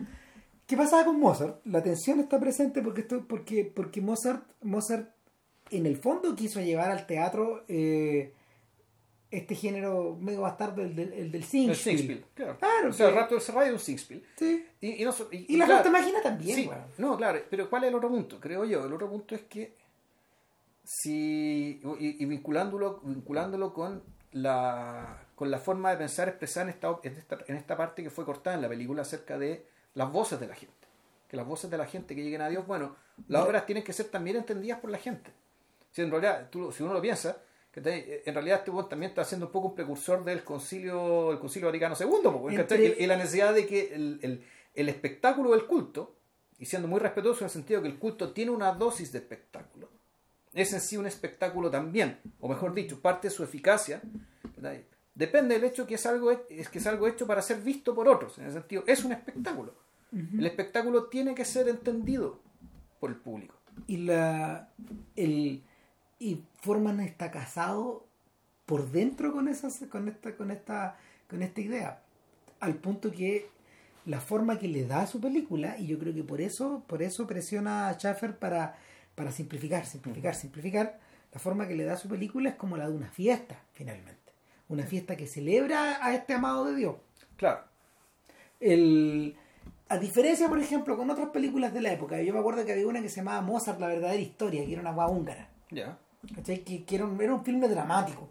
¿qué 0.70 0.78
pasaba 0.78 1.04
con 1.06 1.20
Mozart? 1.20 1.66
La 1.66 1.82
tensión 1.82 2.20
está 2.20 2.40
presente 2.40 2.82
porque 2.84 3.02
esto, 3.02 3.26
porque, 3.28 3.66
porque 3.66 4.00
Mozart, 4.02 4.44
Mozart 4.62 5.10
en 5.72 5.86
el 5.88 5.98
fondo 5.98 6.36
quiso 6.36 6.62
llevar 6.62 6.92
al 6.92 7.06
teatro 7.08 7.64
eh, 7.68 8.34
este 9.32 9.56
género 9.56 10.16
medio 10.20 10.42
bastardo, 10.42 10.82
el 10.84 10.96
del, 10.96 11.12
el 11.14 11.32
del 11.32 11.42
El 11.42 11.48
Singspiel. 11.48 11.98
Singspiel, 11.98 12.26
claro. 12.36 12.58
Claro, 12.60 12.90
o 12.90 12.94
sea, 12.94 13.10
el 13.10 13.16
rapto 13.16 13.36
del 13.36 13.42
Serrallo 13.44 13.68
es 13.68 13.74
un 13.74 13.80
Singspiel. 13.80 14.24
Sí. 14.38 14.66
Y, 14.82 15.02
y, 15.02 15.06
no, 15.06 15.14
y- 15.32 15.54
Y 15.54 15.58
la 15.58 15.66
claro, 15.66 15.90
Máquina 15.92 16.22
también, 16.22 16.56
Sí, 16.56 16.70
no, 17.00 17.18
claro, 17.18 17.40
pero 17.50 17.68
¿cuál 17.70 17.84
es 17.86 17.90
el 17.90 17.96
otro 17.96 18.10
punto? 18.10 18.40
Creo 18.40 18.64
yo, 18.66 18.86
el 18.86 18.94
otro 18.94 19.10
punto 19.10 19.34
es 19.36 19.42
que 19.42 19.76
si 20.84 21.80
y, 22.00 22.24
y 22.24 22.26
vinculándolo 22.26 23.00
vinculándolo 23.04 23.74
con 23.74 24.02
la 24.32 25.24
con 25.36 25.52
la 25.52 25.60
forma 25.60 25.92
de 25.92 25.98
pensar 25.98 26.28
expresada 26.28 26.66
en 26.66 26.70
esta, 26.72 27.00
en 27.04 27.16
esta 27.18 27.38
en 27.48 27.56
esta 27.56 27.78
parte 27.78 28.04
que 28.04 28.10
fue 28.10 28.26
cortada 28.26 28.56
en 28.56 28.62
la 28.62 28.70
película 28.70 29.04
acerca 29.04 29.38
de 29.38 29.66
las 29.94 30.12
voces 30.12 30.40
de 30.40 30.48
la 30.48 30.56
gente. 30.56 30.74
Que 31.28 31.38
las 31.38 31.46
voces 31.46 31.70
de 31.70 31.78
la 31.78 31.86
gente 31.86 32.16
que 32.16 32.24
lleguen 32.24 32.42
a 32.42 32.50
Dios 32.50 32.66
bueno 32.66 32.96
las 33.28 33.44
obras 33.46 33.66
tienen 33.66 33.84
que 33.84 33.94
ser 33.94 34.08
también 34.08 34.38
entendidas 34.38 34.80
por 34.80 34.90
la 34.90 34.98
gente. 34.98 35.32
Si 35.92 36.02
en 36.02 36.10
realidad 36.12 36.50
tú, 36.50 36.72
si 36.72 36.84
uno 36.84 36.94
lo 36.94 37.02
piensa 37.02 37.38
que 37.72 37.82
te- 37.82 38.28
en 38.28 38.34
realidad 38.34 38.60
este 38.66 38.72
también 38.90 39.10
está 39.12 39.22
haciendo 39.22 39.48
un 39.48 39.52
poco 39.52 39.68
un 39.70 39.76
precursor 39.76 40.24
del 40.24 40.44
concilio 40.44 41.32
el 41.32 41.40
concilio 41.40 41.68
Vaticano 41.68 41.96
II 42.00 42.08
y 42.98 43.06
la 43.08 43.16
necesidad 43.18 43.54
de 43.54 43.68
que 43.68 43.94
el, 43.94 44.20
el, 44.24 44.44
el 44.74 44.90
espectáculo 44.90 45.52
del 45.52 45.66
culto 45.68 46.16
y 46.58 46.66
siendo 46.66 46.88
muy 46.88 47.00
respetuoso 47.00 47.42
en 47.42 47.46
el 47.46 47.52
sentido 47.52 47.82
que 47.82 47.88
el 47.88 48.00
culto 48.00 48.32
tiene 48.34 48.52
una 48.52 48.72
dosis 48.72 49.12
de 49.12 49.20
espectáculo 49.20 49.90
es 50.54 50.74
en 50.74 50.82
sí 50.82 50.98
un 50.98 51.06
espectáculo 51.06 51.70
también, 51.70 52.20
o 52.40 52.48
mejor 52.50 52.74
dicho, 52.74 53.00
parte 53.02 53.28
de 53.28 53.34
su 53.34 53.44
eficacia, 53.44 54.02
¿verdad? 54.56 54.80
Depende 55.16 55.56
del 55.56 55.64
hecho 55.64 55.86
que 55.86 55.96
es 55.96 56.06
algo, 56.06 56.32
es 56.32 56.70
que 56.70 56.80
es 56.80 56.88
algo 56.88 57.08
hecho 57.08 57.28
para 57.28 57.42
ser 57.42 57.62
visto 57.62 57.94
por 57.94 58.08
otros, 58.08 58.38
en 58.38 58.46
el 58.46 58.54
sentido, 58.54 58.84
es 58.88 59.04
un 59.04 59.12
espectáculo. 59.12 59.74
El 60.12 60.46
espectáculo 60.46 61.06
tiene 61.06 61.36
que 61.36 61.46
ser 61.46 61.70
entendido 61.70 62.40
por 63.00 63.12
el 63.12 63.16
público. 63.18 63.56
Y 63.86 63.98
la 63.98 64.70
el 65.16 65.64
y 66.20 66.44
Forman 66.62 67.00
está 67.00 67.32
casado 67.32 68.06
por 68.66 68.92
dentro 68.92 69.32
con 69.32 69.48
esas 69.48 69.80
con 69.90 70.08
esta 70.08 70.36
con 70.36 70.52
esta 70.52 70.98
con 71.30 71.44
esta 71.44 71.62
idea. 71.62 72.02
Al 72.60 72.76
punto 72.76 73.12
que 73.12 73.50
la 74.06 74.20
forma 74.20 74.58
que 74.60 74.68
le 74.68 74.86
da 74.86 75.02
a 75.02 75.08
su 75.08 75.22
película 75.22 75.78
y 75.78 75.88
yo 75.88 76.00
creo 76.00 76.14
que 76.14 76.24
por 76.24 76.42
eso 76.42 76.84
por 76.88 77.02
eso 77.02 77.28
presiona 77.28 77.88
a 77.88 77.94
Schaffer 77.94 78.38
para 78.38 78.78
para 79.16 79.32
simplificar 79.32 79.86
simplificar 79.86 80.36
simplificar 80.36 81.00
la 81.32 81.40
forma 81.40 81.68
que 81.68 81.76
le 81.76 81.84
da 81.84 81.94
a 81.94 81.98
su 81.98 82.10
película 82.10 82.50
es 82.50 82.56
como 82.56 82.78
la 82.78 82.90
de 82.90 82.96
una 82.96 83.12
fiesta 83.12 83.62
finalmente 83.74 84.19
una 84.70 84.84
fiesta 84.86 85.18
que 85.18 85.28
celebra 85.28 86.04
a 86.06 86.14
este 86.16 86.34
amado 86.34 86.66
de 86.66 86.76
Dios 86.76 86.96
Claro. 87.36 87.62
el 88.60 89.36
a 89.92 89.98
diferencia, 89.98 90.48
por 90.48 90.60
ejemplo, 90.60 90.96
con 90.96 91.10
otras 91.10 91.30
películas 91.30 91.74
de 91.74 91.82
la 91.82 91.92
época, 91.92 92.22
yo 92.22 92.32
me 92.32 92.40
acuerdo 92.40 92.64
que 92.64 92.74
había 92.74 92.86
una 92.88 93.02
que 93.02 93.10
se 93.10 93.18
llamaba 93.18 93.42
Mozart, 93.42 93.80
la 93.80 93.88
verdadera 93.88 94.22
historia, 94.22 94.64
que 94.64 94.72
era 94.74 94.82
una 94.82 94.92
guagua 94.92 95.16
húngara. 95.18 95.50
Ya. 95.72 95.98
Que, 96.46 96.64
que 96.86 96.96
era, 96.96 97.06
un, 97.06 97.20
era 97.20 97.34
un 97.34 97.44
filme 97.44 97.68
dramático. 97.68 98.30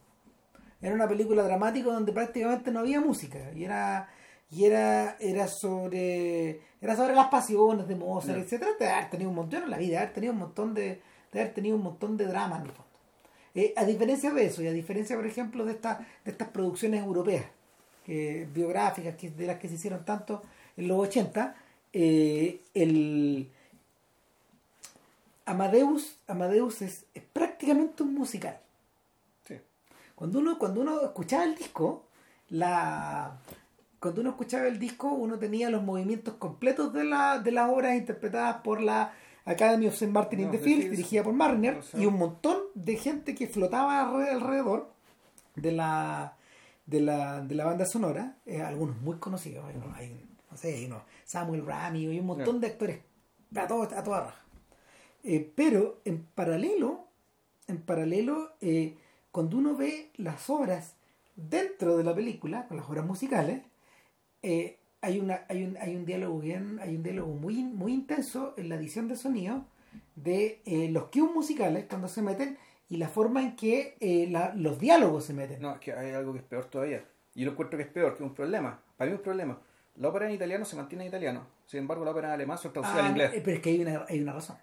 Era 0.81 0.95
una 0.95 1.09
película 1.09 1.43
dramática 1.43 1.91
donde 1.91 2.13
prácticamente 2.13 2.71
no 2.71 2.79
había 2.79 3.01
música. 3.01 3.39
Y 3.57 3.65
era, 3.65 4.09
y 4.53 4.67
era, 4.67 5.17
era 5.19 5.49
sobre. 5.49 6.61
Era 6.81 6.95
sobre 6.95 7.17
las 7.17 7.27
pasiones 7.27 7.89
de 7.89 7.97
Mozart, 7.97 8.39
Ya. 8.39 8.45
etcétera, 8.45 8.71
de 8.79 8.89
haber 8.89 9.11
tenido 9.11 9.31
un 9.31 9.37
montón 9.37 9.65
en 9.65 9.71
la 9.71 9.79
vida, 9.79 9.91
de 9.93 9.99
haber 10.05 10.13
tenido 10.15 10.33
un 10.35 10.39
montón 10.39 10.75
de. 10.75 11.03
de 11.33 11.41
haber 11.41 11.55
tenido 11.55 11.75
un 11.75 11.83
montón 11.83 12.17
de 12.17 12.27
drama 12.27 12.59
en 12.59 12.63
el 12.67 12.71
fondo. 12.71 12.88
Eh, 13.59 13.75
a 13.77 13.85
diferencia 13.85 14.33
de 14.33 14.47
eso, 14.47 14.63
y 14.63 14.69
a 14.69 14.73
diferencia, 14.73 15.17
por 15.17 15.27
ejemplo, 15.27 15.65
de 15.65 15.73
esta, 15.73 16.07
de 16.25 16.31
estas 16.31 16.47
producciones 16.51 17.03
europeas, 17.03 17.45
biográficas, 18.07 19.17
que, 19.17 19.31
de 19.31 19.47
las 19.49 19.59
que 19.59 19.67
se 19.67 19.75
hicieron 19.75 20.05
tanto 20.05 20.43
en 20.77 20.87
los 20.87 20.97
80, 21.09 21.57
eh, 21.93 22.61
el 22.73 23.51
Amadeus, 25.45 26.19
Amadeus 26.29 26.83
es, 26.83 27.07
es 27.13 27.25
prácticamente 27.33 28.05
un 28.05 28.15
musical. 28.15 28.61
Sí. 29.49 29.57
Cuando 30.15 30.39
uno, 30.39 30.57
cuando 30.57 30.81
uno 30.81 31.01
escuchaba 31.03 31.43
el 31.43 31.57
disco, 31.57 32.05
la 32.51 33.41
cuando 33.99 34.21
uno 34.21 34.31
escuchaba 34.31 34.69
el 34.69 34.79
disco, 34.79 35.09
uno 35.09 35.37
tenía 35.37 35.69
los 35.69 35.83
movimientos 35.83 36.35
completos 36.35 36.93
de, 36.93 37.03
la, 37.03 37.41
de 37.41 37.51
las 37.51 37.69
obras 37.69 37.97
interpretadas 37.97 38.63
por 38.63 38.81
la 38.81 39.15
Academy 39.51 39.87
of 39.87 39.95
St. 39.95 40.13
Martin 40.13 40.41
in 40.41 40.47
No, 40.47 40.53
the 40.53 40.59
the 40.59 40.65
Fields, 40.65 40.91
dirigida 40.91 41.23
por 41.23 41.33
sea- 41.83 42.01
y 42.01 42.07
un 42.07 42.17
montón 42.19 42.59
de 42.75 42.97
gente 42.97 43.35
que 43.35 43.47
flotaba 43.49 44.03
alre- 44.03 44.31
alrededor 44.31 44.91
de 45.57 45.73
la 45.73 46.35
de 46.87 47.01
la, 47.01 47.43
de 47.43 47.55
la 47.55 47.67
banda 47.67 47.85
sonora, 47.85 48.37
eh, 48.47 48.63
algunos 48.63 48.97
muy 49.03 49.17
conocidos, 49.19 49.63
hay, 49.67 49.77
uno- 49.77 49.93
hay 49.95 50.11
un- 50.11 50.27
no 50.51 50.57
sé, 50.57 50.75
hay 50.75 50.87
uno, 50.87 51.03
Samuel 51.27 51.67
Rami, 51.67 52.07
hay 52.07 52.19
un 52.19 52.25
montón 52.27 52.61
de 52.61 52.67
actores 52.69 53.01
a, 53.55 53.67
todo, 53.67 53.83
a 53.83 54.03
toda 54.03 54.21
raja. 54.23 54.45
Eh, 55.23 55.53
pero 55.55 56.01
en 56.07 56.23
paralelo, 56.35 57.05
en 57.67 57.83
paralelo, 57.83 58.53
eh, 58.63 58.97
cuando 59.31 59.59
uno 59.59 59.77
ve 59.77 60.11
las 60.17 60.49
obras 60.49 60.95
dentro 61.37 61.99
de 61.99 62.05
la 62.05 62.15
película, 62.15 62.67
con 62.67 62.79
las 62.79 62.89
obras 62.89 63.05
musicales, 63.05 63.61
eh, 64.43 64.78
hay 65.01 65.19
una, 65.19 65.43
hay 65.49 65.63
un, 65.65 65.77
hay 65.79 65.95
un 65.97 66.05
diálogo 66.05 66.39
bien, 66.41 66.79
hay 66.83 66.97
un 66.97 67.03
diálogo 67.03 67.33
muy, 67.35 67.63
muy 67.63 67.93
intenso 67.93 68.55
en 68.57 68.69
la 68.69 68.75
edición 68.77 69.09
de 69.09 69.17
sonido 69.17 69.65
de 70.17 70.61
eh, 70.65 70.89
los 70.91 71.05
cues 71.07 71.31
musicales 71.33 71.87
cuando 71.89 72.09
se 72.09 72.23
meten 72.23 72.59
y 72.89 72.97
la 72.97 73.09
forma 73.09 73.43
en 73.43 73.55
que 73.57 73.97
eh, 74.01 74.27
la- 74.31 74.53
los 74.55 74.79
diálogos 74.79 75.25
se 75.25 75.35
meten. 75.35 75.61
No, 75.61 75.73
es 75.75 75.79
que 75.81 75.93
hay 75.93 76.13
algo 76.13 76.33
que 76.33 76.39
es 76.39 76.45
peor 76.45 76.65
todavía. 76.67 77.05
Y 77.35 77.41
yo 77.41 77.47
lo 77.47 77.53
encuentro 77.53 77.77
que 77.77 77.85
es 77.85 77.91
peor, 77.91 78.17
que 78.17 78.25
es 78.25 78.29
un 78.29 78.35
problema. 78.35 78.81
Para 78.97 79.09
mí 79.11 79.15
es 79.15 79.19
un 79.21 79.25
problema. 79.25 79.59
La 79.97 80.09
ópera 80.09 80.27
en 80.27 80.33
italiano 80.35 80.65
se 80.65 80.75
mantiene 80.77 81.05
en 81.05 81.09
italiano. 81.09 81.47
Sin 81.67 81.81
embargo, 81.81 82.05
la 82.05 82.11
ópera 82.13 82.29
en 82.29 82.35
alemán 82.35 82.59
se 82.59 82.69
traduce 82.71 82.93
Ah, 82.95 83.05
al 83.05 83.11
inglés. 83.11 83.31
pero 83.45 83.57
es 83.57 83.63
que 83.63 83.71
hay 83.71 83.81
una, 83.81 84.05
hay 84.09 84.21
una 84.21 84.33
razón. 84.33 84.57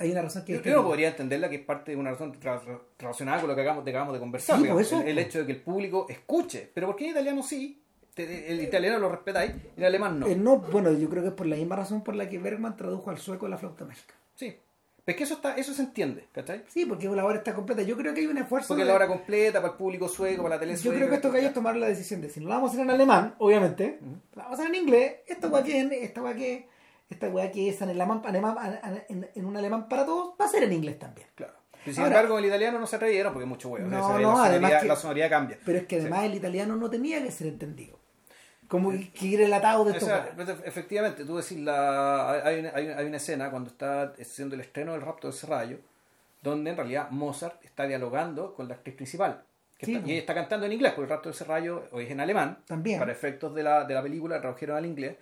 Hay 0.00 0.12
una 0.12 0.22
razón 0.22 0.44
que... 0.44 0.54
Yo, 0.54 0.62
yo 0.62 0.76
no 0.76 0.84
podría 0.84 1.08
entenderla 1.08 1.48
que 1.48 1.56
es 1.56 1.64
parte 1.64 1.90
de 1.92 1.96
una 1.96 2.10
razón 2.10 2.32
tra- 2.34 2.60
tra- 2.62 2.80
relacionada 2.98 3.40
con 3.40 3.48
lo 3.50 3.56
que 3.56 3.62
acabamos, 3.62 3.84
de, 3.84 3.90
acabamos 3.90 4.14
de 4.14 4.20
conversar. 4.20 4.56
Sí, 4.56 4.62
digamos. 4.62 4.80
pues 4.82 4.92
eso, 4.92 5.00
el, 5.02 5.08
el 5.08 5.18
hecho 5.18 5.40
de 5.40 5.46
que 5.46 5.52
el 5.52 5.60
público 5.62 6.06
escuche. 6.08 6.70
Pero 6.72 6.86
¿por 6.86 6.94
qué 6.96 7.04
en 7.06 7.10
italiano 7.10 7.42
sí? 7.42 7.82
Te- 8.26 8.52
El 8.52 8.60
italiano 8.62 8.98
lo 8.98 9.08
respetáis 9.08 9.52
y 9.76 9.80
en 9.80 9.84
alemán 9.86 10.18
no. 10.20 10.26
Eh, 10.26 10.36
no, 10.36 10.58
bueno, 10.58 10.92
yo 10.92 11.08
creo 11.08 11.22
que 11.22 11.28
es 11.28 11.34
por 11.34 11.46
la 11.46 11.56
misma 11.56 11.76
razón 11.76 12.02
por 12.02 12.14
la 12.16 12.28
que 12.28 12.38
Bergman 12.38 12.76
tradujo 12.76 13.10
al 13.10 13.18
sueco 13.18 13.46
la 13.48 13.56
flauta 13.58 13.84
mágica. 13.84 14.14
Sí. 14.34 14.56
Pero 15.04 15.14
es 15.14 15.16
que 15.16 15.24
eso, 15.24 15.34
está, 15.34 15.54
eso 15.56 15.72
se 15.72 15.80
entiende, 15.82 16.26
¿cachai? 16.32 16.64
Sí, 16.68 16.84
porque 16.84 17.08
la 17.08 17.24
obra 17.24 17.36
está 17.36 17.54
completa. 17.54 17.80
Yo 17.82 17.96
creo 17.96 18.12
que 18.12 18.20
hay 18.20 18.26
un 18.26 18.36
esfuerzo. 18.38 18.68
Porque 18.68 18.82
de- 18.82 18.88
la 18.90 18.94
hora 18.94 19.06
completa 19.06 19.60
para 19.62 19.72
el 19.72 19.78
público 19.78 20.06
sueco, 20.08 20.42
para 20.42 20.56
la 20.56 20.60
tele 20.60 20.76
Yo 20.76 20.92
creo 20.92 21.08
que 21.08 21.14
estos 21.14 21.32
gallos 21.32 21.54
tomaron 21.54 21.80
la 21.80 21.86
decisión 21.86 22.20
de 22.20 22.28
si 22.28 22.40
no 22.40 22.48
la 22.48 22.56
vamos 22.56 22.70
a 22.70 22.72
hacer 22.74 22.84
en 22.84 22.90
alemán, 22.90 23.34
obviamente, 23.38 23.98
la 24.34 24.42
vamos 24.44 24.58
a 24.58 24.62
hacer 24.62 24.74
en 24.74 24.82
inglés, 24.82 25.14
esta 25.26 25.48
weá 25.48 25.62
que 25.62 26.04
esta 26.04 26.22
weá 26.22 26.34
que 26.34 26.68
esta 27.08 27.28
weá 27.30 27.50
que 27.50 27.68
es 27.70 27.80
en, 27.80 27.88
alemán, 27.88 28.20
en, 29.08 29.30
en 29.34 29.44
un 29.46 29.56
alemán 29.56 29.88
para 29.88 30.04
todos, 30.04 30.34
va 30.38 30.44
a 30.44 30.48
ser 30.48 30.64
en 30.64 30.72
inglés 30.74 30.98
también. 30.98 31.26
Claro. 31.34 31.54
Y 31.86 31.92
sin 31.94 32.02
Ahora- 32.02 32.16
embargo, 32.16 32.38
el 32.38 32.44
italiano 32.44 32.78
no 32.78 32.86
se 32.86 32.96
atrevieron 32.96 33.32
porque 33.32 33.44
es 33.44 33.48
mucho 33.48 33.68
huevo. 33.70 33.86
No, 33.88 34.18
no, 34.18 34.18
la, 34.18 34.44
además 34.44 34.48
sonoridad, 34.72 34.80
que- 34.82 34.88
la 34.88 34.96
sonoridad 34.96 35.30
cambia. 35.30 35.58
Pero 35.64 35.78
es 35.78 35.86
que 35.86 36.00
además 36.00 36.24
el 36.24 36.34
italiano 36.34 36.76
no 36.76 36.90
tenía 36.90 37.22
que 37.22 37.30
ser 37.30 37.46
entendido. 37.46 37.97
Como 38.68 38.90
que 38.90 39.10
que 39.10 39.26
ir 39.26 39.38
relatado 39.40 39.84
de 39.84 39.92
O 39.92 39.94
estos 39.94 40.08
sea, 40.08 40.30
efectivamente, 40.64 41.24
tú 41.24 41.36
decís, 41.38 41.58
la, 41.58 42.30
hay, 42.44 42.60
una, 42.60 42.70
hay, 42.74 42.86
una- 42.86 42.96
hay 42.98 43.06
una 43.06 43.16
escena 43.16 43.50
cuando 43.50 43.70
está 43.70 44.12
haciendo 44.20 44.54
el 44.54 44.60
estreno 44.60 44.92
del 44.92 45.00
rapto 45.00 45.26
del 45.28 45.34
Serrallo, 45.36 45.78
donde 46.42 46.70
en 46.70 46.76
realidad 46.76 47.10
Mozart 47.10 47.64
está 47.64 47.86
dialogando 47.86 48.54
con 48.54 48.68
la 48.68 48.74
actriz 48.74 48.94
principal. 48.94 49.42
que 49.78 49.86
Sí, 49.86 49.94
está- 49.94 50.06
y 50.06 50.10
ella 50.12 50.20
está 50.20 50.34
cantando 50.34 50.66
en 50.66 50.72
inglés, 50.72 50.92
porque 50.92 51.04
el 51.04 51.10
rapto 51.10 51.28
del 51.30 51.36
Serrallo 51.38 51.84
hoy 51.92 52.04
es 52.04 52.10
en 52.10 52.20
alemán. 52.20 52.58
También. 52.66 52.98
Para 52.98 53.12
efectos 53.12 53.54
de 53.54 53.62
la, 53.62 53.84
de 53.84 53.94
la 53.94 54.02
película, 54.02 54.36
la 54.36 54.40
tradujeron 54.42 54.76
al 54.76 54.84
inglés. 54.86 55.16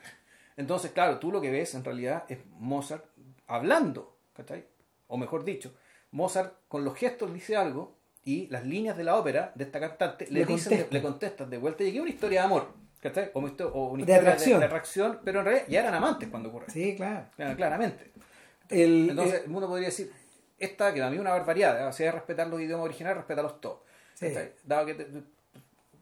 Entonces, 0.57 0.91
claro, 0.93 1.19
tú 1.19 1.31
lo 1.31 1.41
que 1.41 1.51
ves 1.51 1.75
en 1.75 1.85
realidad 1.85 2.25
es 2.29 2.39
Mozart 2.59 3.05
hablando, 3.47 4.17
¿cachai? 4.35 4.65
O 5.09 5.17
mejor 5.19 5.45
dicho, 5.45 5.73
Mozart 6.11 6.55
con 6.69 6.85
los 6.85 6.95
gestos 6.97 7.33
dice 7.33 7.55
algo 7.57 7.95
y 8.25 8.49
las 8.49 8.67
líneas 8.67 8.97
de 8.97 9.05
la 9.05 9.17
ópera 9.17 9.53
de 9.55 9.65
esta 9.65 9.79
cantante 9.79 10.27
le, 10.31 10.41
Le 10.41 10.47
dicen, 10.47 10.87
le 10.91 11.03
contestan 11.03 11.49
de 11.51 11.59
vuelta. 11.59 11.85
Y 11.85 11.91
aquí 11.91 12.01
una 12.01 12.11
historia 12.11 12.41
de 12.41 12.47
amor, 12.47 12.69
¿cachai? 13.01 13.31
O, 13.35 13.41
una 13.41 13.49
histo- 13.51 13.71
o 13.73 13.89
una 13.91 14.05
De 14.05 14.15
atracción. 14.15 14.61
de, 14.61 14.67
atracción, 14.67 15.19
pero 15.25 15.41
en 15.41 15.45
realidad 15.47 15.67
ya 15.69 15.81
eran 15.81 15.95
amantes 15.95 16.29
cuando 16.29 16.49
ocurre. 16.51 16.67
Sí, 16.71 16.95
claro. 16.97 17.27
Claro, 17.37 17.57
Claramente. 17.57 18.11
El, 18.69 19.11
Entonces, 19.11 19.43
eh, 19.43 19.49
uno 19.49 19.69
podría 19.69 19.89
decir, 19.89 20.11
esta 20.59 20.93
que 20.93 21.03
a 21.03 21.09
mí 21.09 21.15
es 21.17 21.21
una 21.21 21.31
barbaridad, 21.31 21.87
o 21.87 21.93
sea, 21.93 22.11
respetar 22.13 22.47
los 22.49 22.61
idiomas 22.61 22.85
originales, 22.87 23.19
respetarlos 23.19 23.61
todos. 23.61 23.81
Sí. 24.15 24.27
Dado 24.65 24.87
que, 24.87 24.95
te- 24.95 25.07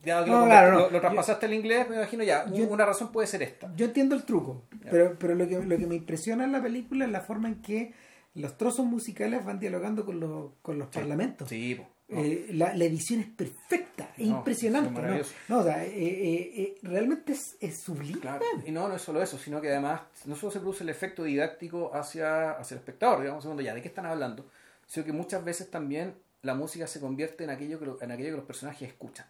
dado 0.04 0.24
que 0.24 0.30
No, 0.30 0.40
lo, 0.40 0.46
claro, 0.46 0.72
no. 0.72 0.78
lo- 0.80 0.90
lo 0.90 1.00
traspasaste 1.00 1.46
al 1.46 1.52
inglés, 1.54 1.88
me 1.90 1.96
imagino 1.96 2.22
ya, 2.24 2.46
Yo- 2.50 2.66
una 2.68 2.86
razón 2.86 3.10
puede 3.12 3.26
ser 3.26 3.42
esta. 3.42 3.70
Yo 3.76 3.86
entiendo 3.86 4.14
el 4.14 4.24
truco, 4.24 4.62
pero, 4.90 5.16
pero 5.18 5.34
lo, 5.34 5.46
que, 5.48 5.58
lo 5.60 5.76
que 5.76 5.86
me 5.86 5.96
impresiona 5.96 6.44
en 6.44 6.52
la 6.52 6.62
película 6.62 7.04
es 7.04 7.10
la 7.10 7.20
forma 7.20 7.48
en 7.48 7.60
que 7.60 7.92
los 8.34 8.56
trozos 8.56 8.84
musicales 8.86 9.44
van 9.44 9.60
dialogando 9.60 10.04
con 10.06 10.20
los, 10.20 10.52
con 10.62 10.78
los 10.78 10.88
parlamentos. 10.88 11.48
Sí, 11.48 11.74
po. 11.74 11.86
No. 12.08 12.20
Eh, 12.20 12.48
la, 12.50 12.74
la 12.74 12.84
edición 12.84 13.20
es 13.20 13.26
perfecta, 13.28 14.10
es 14.18 14.26
No, 14.28 14.36
impresionante. 14.38 15.20
es 15.20 15.34
¿no? 15.48 15.60
o 15.60 15.62
sea, 15.62 15.82
eh, 15.84 15.90
eh, 15.94 16.74
realmente 16.82 17.32
es, 17.32 17.56
es 17.60 17.78
sublime. 17.80 18.20
Claro. 18.20 18.44
Y 18.66 18.70
no, 18.72 18.88
no 18.88 18.96
es 18.96 19.02
solo 19.02 19.22
eso, 19.22 19.38
sino 19.38 19.60
que 19.60 19.70
además 19.70 20.02
no 20.26 20.36
solo 20.36 20.52
se 20.52 20.60
produce 20.60 20.84
el 20.84 20.90
efecto 20.90 21.24
didáctico 21.24 21.94
hacia, 21.94 22.50
hacia 22.52 22.74
el 22.74 22.80
espectador, 22.80 23.20
digamos, 23.22 23.42
segundo, 23.42 23.62
ya, 23.62 23.74
¿de 23.74 23.80
qué 23.80 23.88
están 23.88 24.04
hablando? 24.04 24.44
Sino 24.86 25.06
que 25.06 25.12
muchas 25.12 25.42
veces 25.44 25.70
también 25.70 26.14
la 26.42 26.54
música 26.54 26.86
se 26.86 27.00
convierte 27.00 27.44
en 27.44 27.50
aquello 27.50 27.78
que, 27.78 28.04
en 28.04 28.10
aquello 28.12 28.30
que 28.32 28.36
los 28.36 28.44
personajes 28.44 28.86
escuchan. 28.86 29.26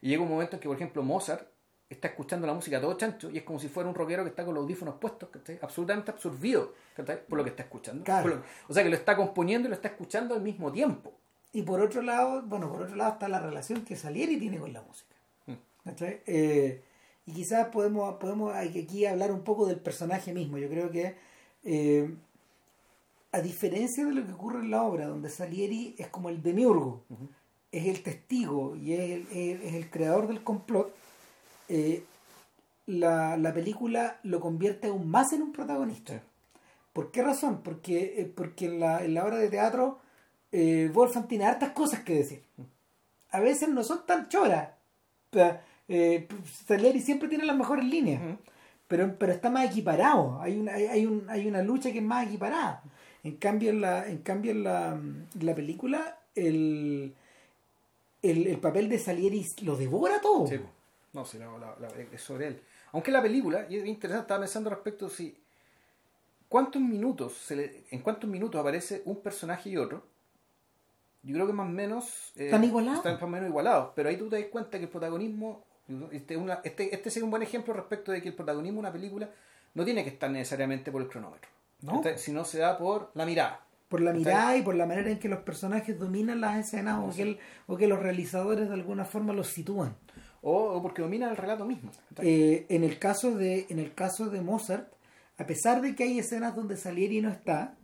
Y 0.00 0.08
llega 0.08 0.22
un 0.22 0.30
momento 0.30 0.56
en 0.56 0.60
que, 0.60 0.68
por 0.68 0.76
ejemplo, 0.76 1.02
Mozart 1.02 1.46
está 1.90 2.08
escuchando 2.08 2.46
la 2.46 2.54
música 2.54 2.80
todo 2.80 2.94
chancho 2.96 3.30
y 3.30 3.36
es 3.38 3.44
como 3.44 3.60
si 3.60 3.68
fuera 3.68 3.88
un 3.88 3.94
rockero 3.94 4.24
que 4.24 4.30
está 4.30 4.44
con 4.44 4.54
los 4.54 4.62
audífonos 4.62 4.94
puestos, 4.96 5.28
¿cachai? 5.28 5.58
absolutamente 5.62 6.10
absorbido 6.10 6.72
¿cachai? 6.96 7.24
por 7.26 7.36
lo 7.38 7.44
que 7.44 7.50
está 7.50 7.62
escuchando. 7.64 8.02
Claro. 8.04 8.28
Lo- 8.28 8.42
o 8.68 8.72
sea, 8.72 8.82
que 8.82 8.88
lo 8.88 8.96
está 8.96 9.14
componiendo 9.14 9.68
y 9.68 9.70
lo 9.70 9.74
está 9.74 9.88
escuchando 9.88 10.34
al 10.34 10.40
mismo 10.40 10.72
tiempo. 10.72 11.12
Y 11.52 11.62
por 11.62 11.80
otro 11.80 12.02
lado, 12.02 12.42
bueno, 12.42 12.70
por 12.70 12.82
otro 12.82 12.96
lado 12.96 13.12
está 13.14 13.28
la 13.28 13.40
relación 13.40 13.84
que 13.84 13.96
Salieri 13.96 14.38
tiene 14.38 14.58
con 14.58 14.72
la 14.72 14.82
música. 14.82 15.14
Mm. 15.46 15.52
¿cachai? 15.84 16.20
Eh, 16.26 16.82
y 17.26 17.32
quizás 17.32 17.68
podemos, 17.68 18.16
podemos 18.16 18.54
aquí 18.54 19.06
hablar 19.06 19.32
un 19.32 19.42
poco 19.42 19.66
del 19.66 19.80
personaje 19.80 20.32
mismo. 20.32 20.58
Yo 20.58 20.68
creo 20.68 20.90
que, 20.90 21.16
eh, 21.64 22.14
a 23.32 23.40
diferencia 23.40 24.04
de 24.04 24.12
lo 24.12 24.24
que 24.26 24.32
ocurre 24.32 24.60
en 24.60 24.70
la 24.70 24.82
obra, 24.82 25.06
donde 25.06 25.28
Salieri 25.30 25.94
es 25.98 26.08
como 26.08 26.28
el 26.28 26.42
demiurgo, 26.42 27.02
es 27.72 27.86
el 27.86 28.02
testigo 28.02 28.76
y 28.76 28.92
es 28.92 29.00
el, 29.10 29.26
es- 29.32 29.60
es 29.64 29.74
el 29.74 29.90
creador 29.90 30.28
del 30.28 30.42
complot, 30.44 30.94
eh, 31.68 32.04
la, 32.86 33.36
la 33.36 33.52
película 33.52 34.20
lo 34.22 34.40
convierte 34.40 34.86
aún 34.88 35.08
más 35.10 35.32
en 35.32 35.42
un 35.42 35.52
protagonista. 35.52 36.14
Sí. 36.14 36.20
¿Por 36.92 37.10
qué 37.10 37.22
razón? 37.22 37.60
Porque, 37.62 38.32
porque 38.36 38.66
en, 38.66 38.80
la, 38.80 39.04
en 39.04 39.14
la 39.14 39.24
obra 39.24 39.36
de 39.38 39.48
teatro 39.50 39.98
eh, 40.52 40.90
Wolfgang 40.92 41.26
tiene 41.28 41.44
hartas 41.44 41.70
cosas 41.72 42.00
que 42.00 42.14
decir. 42.14 42.42
A 43.30 43.40
veces 43.40 43.68
no 43.68 43.82
son 43.84 44.06
tan 44.06 44.28
choras. 44.28 44.70
Eh, 45.88 46.26
Salieri 46.66 47.00
siempre 47.00 47.28
tiene 47.28 47.44
las 47.44 47.56
mejores 47.56 47.84
líneas, 47.84 48.22
pero, 48.88 49.16
pero 49.18 49.32
está 49.32 49.50
más 49.50 49.66
equiparado. 49.70 50.40
Hay 50.40 50.56
una, 50.58 50.74
hay, 50.74 50.86
hay 50.86 51.06
un- 51.06 51.28
hay 51.28 51.46
una 51.46 51.62
lucha 51.62 51.92
que 51.92 51.98
es 51.98 52.04
más 52.04 52.26
equiparada. 52.26 52.82
En 53.24 53.36
cambio, 53.36 53.70
en 53.70 53.80
la, 53.80 54.06
en 54.08 54.18
cambio 54.18 54.52
en 54.52 54.62
la, 54.64 54.92
en 54.94 55.26
la 55.40 55.54
película, 55.54 56.18
el, 56.34 57.12
el, 58.22 58.46
el 58.46 58.58
papel 58.58 58.88
de 58.88 58.98
Salieri 58.98 59.44
lo 59.62 59.76
devora 59.76 60.20
todo. 60.20 60.46
Sí, 60.46 60.58
no, 61.12 61.24
sí, 61.24 61.38
la- 61.38 61.46
la- 61.58 61.76
la- 61.80 61.88
es 62.12 62.20
sobre 62.22 62.48
él. 62.48 62.60
Aunque 62.92 63.10
la 63.10 63.20
película, 63.22 63.66
y 63.68 63.76
es 63.76 63.86
interesante, 63.86 64.22
estaba 64.22 64.40
pensando 64.40 64.70
respecto 64.70 65.08
si 65.10 65.36
cuántos 66.48 66.80
minutos, 66.80 67.34
se 67.34 67.56
le- 67.56 67.84
en 67.90 68.00
cuántos 68.00 68.30
minutos 68.30 68.60
aparece 68.60 69.02
un 69.04 69.16
personaje 69.20 69.70
y 69.70 69.76
otro. 69.76 70.04
Yo 71.26 71.34
creo 71.34 71.46
que 71.46 71.52
más 71.52 71.66
o 71.66 71.70
menos 71.72 72.32
eh, 72.36 72.46
Están 72.46 72.64
igualados. 72.64 72.98
Están 72.98 73.14
más 73.14 73.22
o 73.22 73.26
menos 73.26 73.48
igualados, 73.48 73.90
pero 73.94 74.08
ahí 74.08 74.16
tú 74.16 74.28
te 74.28 74.36
das 74.40 74.48
cuenta 74.50 74.78
que 74.78 74.84
el 74.84 74.90
protagonismo, 74.90 75.64
este, 76.12 76.36
una- 76.36 76.60
este, 76.64 76.94
este 76.94 77.10
sería 77.10 77.24
un 77.24 77.30
buen 77.30 77.42
ejemplo 77.42 77.74
respecto 77.74 78.12
de 78.12 78.22
que 78.22 78.28
el 78.28 78.34
protagonismo 78.34 78.76
de 78.76 78.80
una 78.80 78.92
película 78.92 79.28
no 79.74 79.84
tiene 79.84 80.04
que 80.04 80.10
estar 80.10 80.30
necesariamente 80.30 80.90
por 80.92 81.02
el 81.02 81.08
cronómetro, 81.08 81.50
No. 81.82 82.02
Sino 82.16 82.44
se 82.44 82.58
da 82.58 82.78
por 82.78 83.10
la 83.14 83.26
mirada. 83.26 83.60
Por 83.88 84.00
la 84.00 84.10
¿Está 84.10 84.18
mirada 84.18 84.56
y 84.56 84.62
por 84.62 84.74
la 84.74 84.86
manera 84.86 85.10
en 85.10 85.18
que 85.18 85.28
los 85.28 85.40
personajes 85.40 85.98
dominan 85.98 86.40
las 86.40 86.58
escenas 86.58 86.98
o 87.04 87.14
que, 87.14 87.22
el- 87.22 87.38
o 87.66 87.76
que 87.76 87.86
los 87.86 88.00
realizadores 88.00 88.68
de 88.68 88.74
alguna 88.74 89.04
forma 89.04 89.32
los 89.32 89.48
sitúan. 89.48 89.94
O, 90.42 90.54
o 90.74 90.82
porque 90.82 91.02
domina 91.02 91.28
el 91.30 91.36
relato 91.36 91.64
mismo. 91.64 91.90
Eh, 92.22 92.66
en 92.68 92.82
el 92.84 92.98
caso 92.98 93.36
de 93.36 93.66
en 93.68 93.78
el 93.80 93.94
caso 93.94 94.26
de 94.30 94.40
Mozart 94.42 94.92
a 95.38 95.46
pesar 95.46 95.80
de 95.82 95.94
que 95.94 96.04
hay 96.04 96.18
escenas 96.18 96.54
donde 96.56 96.76
Salieri 96.76 97.20
no 97.20 97.28
está 97.30 97.74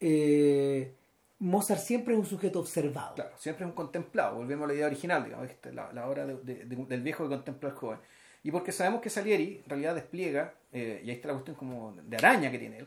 eh, 0.00 0.94
Mozart 1.40 1.80
siempre 1.80 2.14
es 2.14 2.20
un 2.20 2.26
sujeto 2.26 2.60
observado 2.60 3.14
Claro, 3.14 3.30
siempre 3.38 3.64
es 3.64 3.68
un 3.70 3.74
contemplado, 3.74 4.36
volvemos 4.36 4.64
a 4.64 4.68
la 4.68 4.74
idea 4.74 4.86
original, 4.86 5.24
digamos, 5.24 5.48
esta, 5.48 5.72
la, 5.72 5.92
la 5.92 6.06
obra 6.08 6.26
de- 6.26 6.36
de- 6.36 6.64
de- 6.66 6.84
del 6.86 7.02
viejo 7.02 7.24
que 7.24 7.30
contempla 7.30 7.70
al 7.70 7.74
joven. 7.74 7.98
Y 8.42 8.50
porque 8.50 8.72
sabemos 8.72 9.00
que 9.02 9.10
Salieri 9.10 9.60
en 9.64 9.68
realidad 9.68 9.94
despliega, 9.94 10.54
eh, 10.72 11.02
y 11.04 11.10
ahí 11.10 11.16
está 11.16 11.28
la 11.28 11.34
cuestión 11.34 11.56
como 11.56 11.94
de 12.02 12.16
araña 12.16 12.50
que 12.50 12.58
tiene 12.58 12.78
él. 12.78 12.86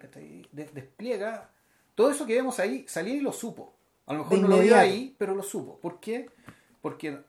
De- 0.52 0.66
despliega 0.74 1.50
todo 1.96 2.10
eso 2.12 2.26
que 2.26 2.34
vemos 2.36 2.60
ahí, 2.60 2.86
Salieri 2.88 3.20
lo 3.22 3.32
supo. 3.32 3.74
A 4.06 4.14
lo 4.14 4.20
mejor 4.20 4.40
no 4.40 4.48
lo 4.48 4.56
vio 4.60 4.76
ahí, 4.82 5.16
pero 5.18 5.36
lo 5.36 5.44
supo. 5.44 5.80
¿Por 5.80 6.00
qué? 6.00 6.30
Porque 6.82 7.20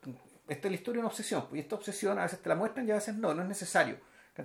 esta 0.49 0.69
es 0.69 0.73
la 0.73 0.77
historia 0.77 0.99
de 0.99 1.01
una 1.01 1.09
obsesión, 1.09 1.43
pues, 1.49 1.57
y 1.57 1.61
esta 1.61 1.75
obsesión 1.77 2.19
a 2.19 2.23
veces 2.23 2.41
te 2.41 2.49
la 2.49 2.55
muestran 2.55 2.87
y 2.89 2.91
a 2.91 2.95
veces 2.97 3.15
no, 3.15 3.33
no 3.35 3.43
es 3.43 3.49
necesario. 3.49 3.97
Que 4.35 4.43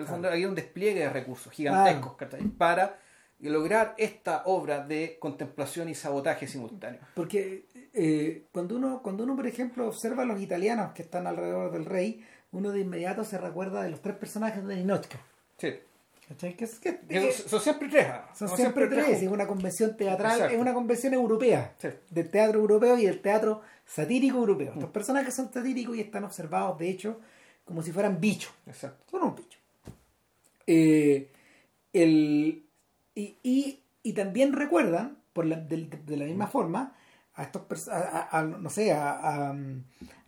en 0.00 0.06
el 0.06 0.06
fondo 0.06 0.28
hay 0.28 0.44
un 0.44 0.54
despliegue 0.54 1.00
de 1.00 1.10
recursos 1.10 1.52
gigantescos 1.52 2.14
¿cachai? 2.16 2.42
para 2.48 2.98
lograr 3.48 3.94
esta 3.96 4.42
obra 4.44 4.86
de 4.86 5.16
contemplación 5.18 5.88
y 5.88 5.94
sabotaje 5.94 6.46
simultáneo. 6.46 7.00
porque 7.14 7.64
eh, 7.94 8.44
cuando 8.52 8.76
uno 8.76 9.00
cuando 9.02 9.24
uno 9.24 9.34
por 9.36 9.46
ejemplo 9.46 9.88
observa 9.88 10.22
a 10.24 10.26
los 10.26 10.40
italianos 10.40 10.92
que 10.92 11.02
están 11.02 11.26
alrededor 11.26 11.72
del 11.72 11.84
rey 11.86 12.22
uno 12.52 12.70
de 12.72 12.80
inmediato 12.80 13.24
se 13.24 13.38
recuerda 13.38 13.82
de 13.82 13.90
los 13.90 14.02
tres 14.02 14.16
personajes 14.16 14.66
de 14.66 14.76
Ninochka 14.76 15.18
Sí. 15.58 15.74
que, 16.56 16.64
es- 16.64 16.78
que- 16.78 17.00
son, 17.32 17.48
son 17.48 17.60
siempre 17.60 17.88
tres. 17.88 18.06
ah. 18.08 18.30
Son 18.36 18.48
siempre 18.56 18.86
tres, 18.86 19.20
es 19.22 19.28
una 19.28 19.46
convención 19.48 19.96
teatral, 19.96 20.32
Exacto. 20.34 20.54
es 20.54 20.60
una 20.60 20.72
convención 20.74 21.12
europea, 21.14 21.74
Sí. 21.78 21.88
del 22.10 22.30
teatro 22.30 22.60
europeo 22.60 22.96
y 22.98 23.06
del 23.06 23.20
teatro 23.20 23.62
satírico 23.84 24.36
europeo. 24.38 24.72
Estos 24.74 24.90
personajes 24.90 25.34
son 25.34 25.52
satíricos 25.52 25.96
y 25.96 26.00
están 26.02 26.22
observados, 26.22 26.78
de 26.78 26.88
hecho, 26.88 27.18
como 27.64 27.82
si 27.82 27.90
fueran 27.90 28.20
bichos. 28.20 28.52
Exacto. 28.66 29.02
Son 29.10 29.22
un 29.24 29.34
bicho. 29.34 29.58
Eh, 30.68 31.28
el, 31.92 32.64
y, 33.14 33.36
y, 33.42 33.82
y 34.02 34.12
también 34.12 34.52
recuerdan, 34.52 35.18
por 35.32 35.46
la, 35.46 35.56
de, 35.56 35.86
de 36.06 36.16
la 36.16 36.24
misma 36.24 36.46
forma, 36.46 36.94
a 37.34 37.42
estos 37.44 37.88
a, 37.88 38.38
a- 38.38 38.42
no 38.42 38.70
sé, 38.70 38.92
a, 38.92 39.50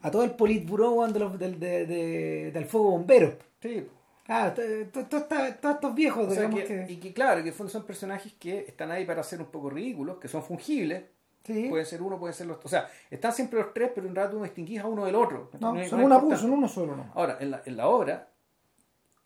a, 0.03 0.11
todo 0.11 0.25
el 0.25 0.33
politburo 0.33 1.07
de 1.09 1.19
los, 1.19 1.39
del, 1.39 1.59
de, 1.59 1.87
de- 1.87 2.51
del 2.53 2.65
fuego 2.67 2.93
bombero. 2.93 3.37
Sí. 3.61 3.87
Ah, 4.29 4.55
todos 4.55 5.25
estos 5.63 5.95
viejos, 5.95 6.27
O 6.27 6.31
sea, 6.31 6.43
digamos 6.49 6.61
que- 6.61 6.87
que, 6.87 6.93
Y 6.93 6.97
que 6.97 7.13
claro, 7.13 7.43
que 7.43 7.53
son 7.53 7.85
personajes 7.85 8.33
que 8.35 8.61
están 8.61 8.91
ahí 8.91 9.05
para 9.05 9.23
ser 9.23 9.41
un 9.41 9.47
poco 9.47 9.69
ridículos, 9.71 10.19
que 10.19 10.29
son 10.29 10.43
fungibles. 10.43 11.05
sí. 11.45 11.67
Pueden 11.69 11.85
ser 11.87 12.01
uno, 12.03 12.19
pueden 12.19 12.35
ser 12.35 12.47
los 12.47 12.59
O 12.65 12.69
sea, 12.69 12.89
están 13.11 13.33
siempre 13.33 13.59
los 13.59 13.75
tres, 13.75 13.91
pero 13.95 14.07
en 14.07 14.15
rato 14.15 14.37
uno 14.37 14.45
distinguís 14.45 14.81
a 14.81 14.87
uno 14.87 15.05
del 15.05 15.17
otro. 15.17 15.51
No, 15.61 15.71
son, 15.87 16.01
una, 16.05 16.15
importante. 16.17 16.37
son 16.37 16.51
uno 16.53 16.69
solo 16.69 16.97
nomás. 16.97 17.17
Ahora, 17.17 17.37
en 17.41 17.51
la, 17.51 17.63
en 17.67 17.77
la 17.77 17.89
obra, 17.89 18.29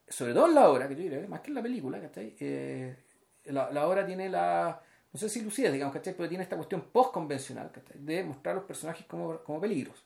sobre 0.09 0.33
todo 0.33 0.47
en 0.47 0.55
la 0.55 0.69
obra, 0.71 0.89
que 0.89 0.95
yo 0.97 1.03
diría, 1.03 1.27
más 1.29 1.41
que 1.41 1.49
en 1.51 1.55
la 1.55 1.63
película, 1.63 2.01
¿cachai? 2.01 2.35
Eh, 2.41 2.97
la, 3.51 3.71
la 3.71 3.87
obra 3.89 4.05
tiene 4.07 4.29
la, 4.29 4.81
no 5.13 5.19
sé 5.19 5.29
si 5.29 5.41
lucidez, 5.41 5.73
digamos, 5.73 5.95
¿cachai? 5.95 6.15
Pero 6.17 6.29
tiene 6.29 6.45
esta 6.45 6.57
cuestión 6.57 6.83
post-convencional, 6.93 7.71
¿cachai? 7.73 7.97
De 7.99 8.23
mostrar 8.25 8.55
a 8.55 8.59
los 8.59 8.67
personajes 8.67 9.07
como, 9.07 9.39
como 9.39 9.61
peligros. 9.61 10.05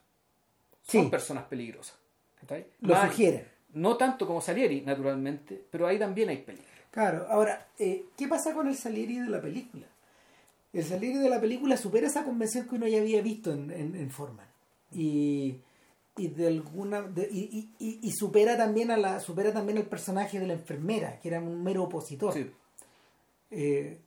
Son 0.83 1.03
Sí. 1.05 1.09
personas 1.09 1.43
peligrosas, 1.45 1.95
¿cachai? 2.39 2.65
Lo 2.81 2.93
Más- 2.95 3.09
sugieren. 3.11 3.47
No 3.73 3.95
tanto 3.95 4.27
como 4.27 4.41
Salieri, 4.41 4.81
naturalmente, 4.81 5.63
pero 5.71 5.87
ahí 5.87 5.97
también 5.97 6.27
hay 6.29 6.37
peligro. 6.37 6.67
Claro, 6.91 7.25
ahora, 7.29 7.67
eh, 7.79 8.05
¿qué 8.17 8.27
pasa 8.27 8.53
con 8.53 8.67
el 8.67 8.75
Salieri 8.75 9.19
de 9.19 9.29
la 9.29 9.39
película? 9.41 9.85
El 10.73 10.83
Salieri 10.83 11.19
de 11.19 11.29
la 11.29 11.39
película 11.39 11.77
supera 11.77 12.07
esa 12.07 12.25
convención 12.25 12.67
que 12.67 12.75
uno 12.75 12.87
ya 12.87 12.99
había 12.99 13.21
visto 13.21 13.53
en, 13.53 13.71
en, 13.71 13.95
en 13.95 14.09
Forman. 14.09 14.45
Y, 14.91 15.55
y 16.17 16.27
de 16.27 16.47
alguna 16.47 17.01
de- 17.03 17.29
y, 17.31 17.39
y- 17.79 17.85
y- 17.85 17.99
y 18.03 18.11
supera 18.11 18.57
también 18.57 18.91
a 18.91 18.97
la 18.97 19.21
supera 19.21 19.53
también 19.53 19.77
al 19.77 19.85
personaje 19.85 20.37
de 20.39 20.47
la 20.47 20.53
enfermera, 20.53 21.19
que 21.21 21.29
era 21.29 21.39
un 21.39 21.63
mero 21.63 21.83
opositor. 21.83 22.33
Sí, 22.33 22.51
Eh, 23.51 23.99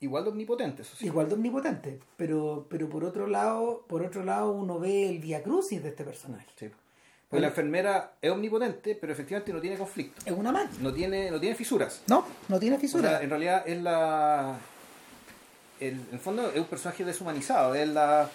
igual 0.00 0.24
de 0.24 0.30
omnipotente, 0.30 0.82
eso 0.82 0.96
sí. 0.96 1.06
igual 1.06 1.28
de 1.28 1.34
omnipotente. 1.34 2.00
Pero, 2.16 2.66
pero 2.68 2.88
por 2.88 3.04
otro 3.04 3.26
lado, 3.26 3.84
por 3.88 4.02
otro 4.02 4.24
lado, 4.24 4.50
uno 4.52 4.78
ve 4.80 5.08
el 5.08 5.18
via 5.18 5.42
crucis 5.42 5.82
de 5.82 5.90
este 5.90 6.04
personaje. 6.04 6.46
Sí. 6.56 6.70
Porque 7.28 7.40
la 7.40 7.48
enfermera 7.48 8.12
es 8.20 8.30
omnipotente, 8.30 8.94
pero 9.00 9.12
efectivamente 9.12 9.52
no 9.54 9.60
tiene 9.60 9.78
conflicto. 9.78 10.20
Es 10.26 10.32
una 10.36 10.52
máquina. 10.52 10.82
No 10.82 10.92
tiene, 10.92 11.30
no 11.30 11.40
tiene 11.40 11.54
fisuras. 11.54 12.02
No, 12.06 12.26
no 12.48 12.58
tiene 12.60 12.76
O 12.76 12.78
fisura. 12.78 13.08
sea, 13.08 13.22
en 13.22 13.30
realidad 13.30 13.62
es 13.66 13.80
la. 13.82 14.58
el- 15.80 15.92
en 15.94 16.08
el 16.12 16.18
fondo 16.18 16.50
es 16.50 16.58
un 16.58 16.66
personaje 16.66 17.04
deshumanizado, 17.04 17.74
es, 17.74 17.88
la, 17.88 18.28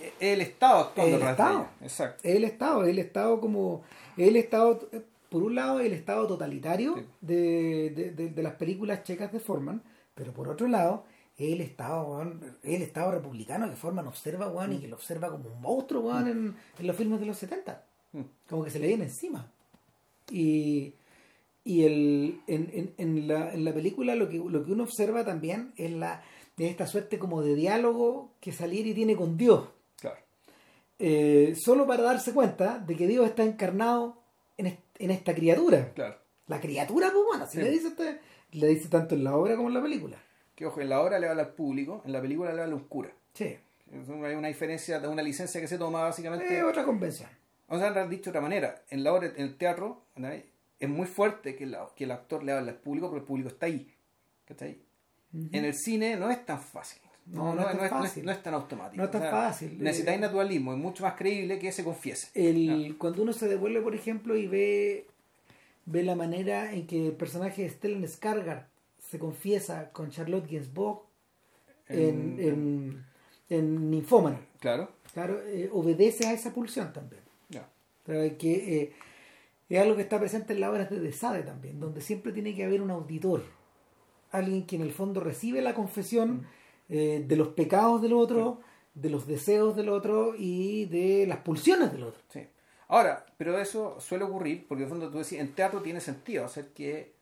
es 0.00 0.12
el 0.20 0.40
Estado 0.42 0.80
actuando 0.80 1.16
El 1.16 1.22
Estado. 1.22 1.66
Exacto. 1.80 2.20
el 2.28 2.44
Estado, 2.44 2.84
el 2.84 2.98
Estado 2.98 3.40
como 3.40 3.82
el 4.18 4.36
Estado, 4.36 4.86
por 5.32 5.42
un 5.42 5.56
lado 5.56 5.80
el 5.80 5.92
Estado 5.92 6.26
totalitario 6.28 6.94
Sí. 6.96 7.04
de, 7.20 7.90
de- 7.90 8.10
de- 8.12 8.28
de 8.30 8.42
las 8.42 8.54
películas 8.54 9.02
checas 9.02 9.32
de 9.32 9.40
Forman, 9.40 9.82
pero 10.14 10.32
por 10.32 10.48
otro 10.48 10.68
lado 10.68 11.04
el 11.38 11.60
Estado, 11.60 12.22
el 12.62 12.82
Estado 12.82 13.10
republicano 13.10 13.68
que 13.68 13.74
Forman 13.74 14.06
observa, 14.06 14.46
weón, 14.48 14.74
y 14.74 14.78
que 14.78 14.86
lo 14.86 14.94
observa 14.96 15.30
como 15.30 15.48
un 15.50 15.60
monstruo, 15.60 16.02
weón, 16.02 16.28
en, 16.28 16.54
en 16.78 16.86
los 16.86 16.94
filmes 16.94 17.18
de 17.18 17.26
los 17.26 17.36
70. 17.38 17.82
Mm. 18.12 18.20
Como 18.48 18.62
que 18.64 18.70
se 18.70 18.78
le 18.78 18.86
viene 18.86 19.04
encima. 19.04 19.50
Y, 20.30 20.92
y 21.64 21.84
el, 21.84 22.40
en, 22.46 22.70
en, 22.72 22.94
en 22.98 23.28
la, 23.28 23.52
en 23.52 23.64
la 23.64 23.72
película 23.74 24.14
lo 24.14 24.28
que, 24.28 24.36
lo 24.38 24.64
que 24.64 24.72
uno 24.72 24.84
observa 24.84 25.24
también 25.24 25.72
es, 25.76 25.90
la, 25.90 26.22
es 26.58 26.70
esta 26.70 26.86
suerte 26.86 27.18
como 27.18 27.42
de 27.42 27.54
diálogo 27.54 28.30
que 28.40 28.52
Salieri 28.52 28.94
tiene 28.94 29.16
con 29.16 29.36
Dios 29.36 29.68
Claro. 30.00 30.18
eh, 30.98 31.54
solo 31.56 31.86
para 31.86 32.02
darse 32.02 32.32
cuenta 32.32 32.78
de 32.78 32.94
que 32.96 33.06
Dios 33.08 33.26
está 33.26 33.42
encarnado 33.44 34.16
en, 34.58 34.76
en 35.04 35.10
esta 35.10 35.34
criatura. 35.34 35.92
Claro. 35.94 36.16
La 36.46 36.60
criatura, 36.60 37.10
pues 37.12 37.24
bueno, 37.24 37.44
así 37.44 37.58
Sí. 37.58 37.64
le 37.64 37.70
dice 37.70 37.88
usted, 37.88 38.20
le 38.52 38.66
dice 38.68 38.88
tanto 38.88 39.14
en 39.14 39.24
la 39.24 39.36
obra 39.36 39.56
como 39.56 39.68
en 39.68 39.74
la 39.74 39.82
película. 39.82 40.16
Que 40.54 40.66
ojo, 40.66 40.80
en 40.80 40.88
la 40.88 41.00
obra 41.00 41.18
le 41.18 41.28
habla 41.28 41.42
al 41.42 41.54
público, 41.54 42.02
en 42.04 42.12
la 42.12 42.20
película 42.20 42.52
le 42.52 42.60
habla 42.62 42.74
a 42.74 42.76
un 42.76 42.84
cura. 42.88 43.10
Sí, 43.34 43.56
Hay 43.92 44.34
una 44.34 44.48
diferencia 44.48 44.98
de 45.00 45.08
una 45.08 45.22
licencia 45.22 45.60
que 45.60 45.68
se 45.68 45.76
toma 45.78 46.02
básicamente. 46.02 46.56
es 46.58 46.64
otra 46.64 46.84
convención. 46.84 47.28
Vamos 47.68 47.84
a 47.84 48.06
dicho 48.06 48.24
de 48.24 48.30
otra 48.30 48.40
manera. 48.40 48.82
En 48.90 49.02
la 49.04 49.12
obra, 49.12 49.26
en 49.28 49.40
el 49.42 49.56
teatro, 49.56 50.04
es 50.78 50.88
muy 50.88 51.06
fuerte 51.06 51.54
que, 51.56 51.66
la- 51.66 51.88
que 51.94 52.04
el 52.04 52.10
actor 52.10 52.42
le 52.42 52.52
hable 52.52 52.70
al 52.70 52.76
público, 52.78 53.08
pero 53.08 53.20
el 53.20 53.26
público 53.26 53.48
está 53.48 53.66
ahí. 53.66 53.94
¿cachai? 54.46 54.80
En 55.34 55.64
el 55.64 55.74
cine 55.74 56.16
no 56.16 56.30
es 56.30 56.44
tan 56.44 56.60
fácil. 56.60 57.00
No, 57.26 57.54
no 57.54 57.60
es 57.62 57.66
tan 57.66 57.76
no 57.76 57.88
fácil. 57.88 58.24
no 58.24 58.32
es 58.32 58.42
tan 58.42 58.54
automático. 58.54 58.96
No 58.96 59.04
es 59.04 59.10
tan 59.10 59.22
fácil. 59.22 59.76
Necesitáis 59.82 60.18
Eh, 60.18 60.20
naturalismo, 60.20 60.72
es 60.72 60.78
mucho 60.78 61.02
más 61.04 61.14
creíble 61.14 61.58
que 61.58 61.70
se 61.72 61.84
confiese. 61.84 62.28
El, 62.34 62.96
Cuando 62.98 63.22
uno 63.22 63.32
se 63.32 63.48
devuelve, 63.48 63.80
por 63.80 63.94
ejemplo, 63.94 64.36
y 64.36 64.46
ve, 64.48 65.06
ve 65.86 66.02
la 66.02 66.14
manera 66.16 66.72
en 66.72 66.86
que 66.86 67.06
el 67.08 67.12
personaje 67.12 67.62
de 67.62 67.70
Stellan 67.70 68.02
Skarsgård 68.02 68.64
se 68.98 69.18
confiesa 69.18 69.90
con 69.92 70.10
Charlotte 70.10 70.50
Gainsbourg 70.50 71.02
en, 71.88 72.38
en, 72.40 73.04
en 73.48 73.90
Ninfómana. 73.90 74.40
Claro. 74.60 74.90
Claro, 75.12 75.40
eh, 75.46 75.68
obedece 75.72 76.26
a 76.26 76.32
esa 76.32 76.52
pulsión 76.52 76.92
también. 76.92 77.22
Ya. 77.50 77.68
O 78.04 78.06
sea, 78.06 78.36
que 78.38 78.80
eh, 78.82 78.92
es 79.68 79.80
algo 79.80 79.94
que 79.96 80.02
está 80.02 80.18
presente 80.18 80.54
en 80.54 80.60
las 80.60 80.70
obras 80.70 80.90
de 80.90 80.98
De 81.00 81.12
Sade 81.12 81.42
también, 81.42 81.78
donde 81.78 82.00
siempre 82.00 82.32
tiene 82.32 82.54
que 82.54 82.64
haber 82.64 82.80
un 82.82 82.90
auditor, 82.90 83.44
alguien 84.30 84.66
que 84.66 84.76
en 84.76 84.82
el 84.82 84.92
fondo 84.92 85.20
recibe 85.20 85.60
la 85.62 85.74
confesión 85.74 86.46
eh, 86.92 87.24
de 87.26 87.36
los 87.36 87.48
pecados 87.48 88.00
del 88.02 88.12
otro, 88.12 88.60
de 88.94 89.08
los 89.10 89.26
deseos 89.26 89.74
del 89.74 89.88
otro 89.88 90.34
y 90.36 90.84
de 90.86 91.26
las 91.26 91.38
pulsiones 91.38 91.90
del 91.92 92.02
otro. 92.04 92.20
Sí. 92.28 92.46
Ahora, 92.88 93.24
pero 93.38 93.58
eso 93.58 93.98
suele 94.00 94.24
ocurrir, 94.24 94.66
porque 94.68 94.82
en 94.84 94.90
fondo 94.90 95.10
tú 95.10 95.18
decís, 95.18 95.38
en 95.38 95.52
teatro 95.54 95.80
tiene 95.80 96.00
sentido 96.00 96.44
hacer 96.44 96.66
que 96.74 97.14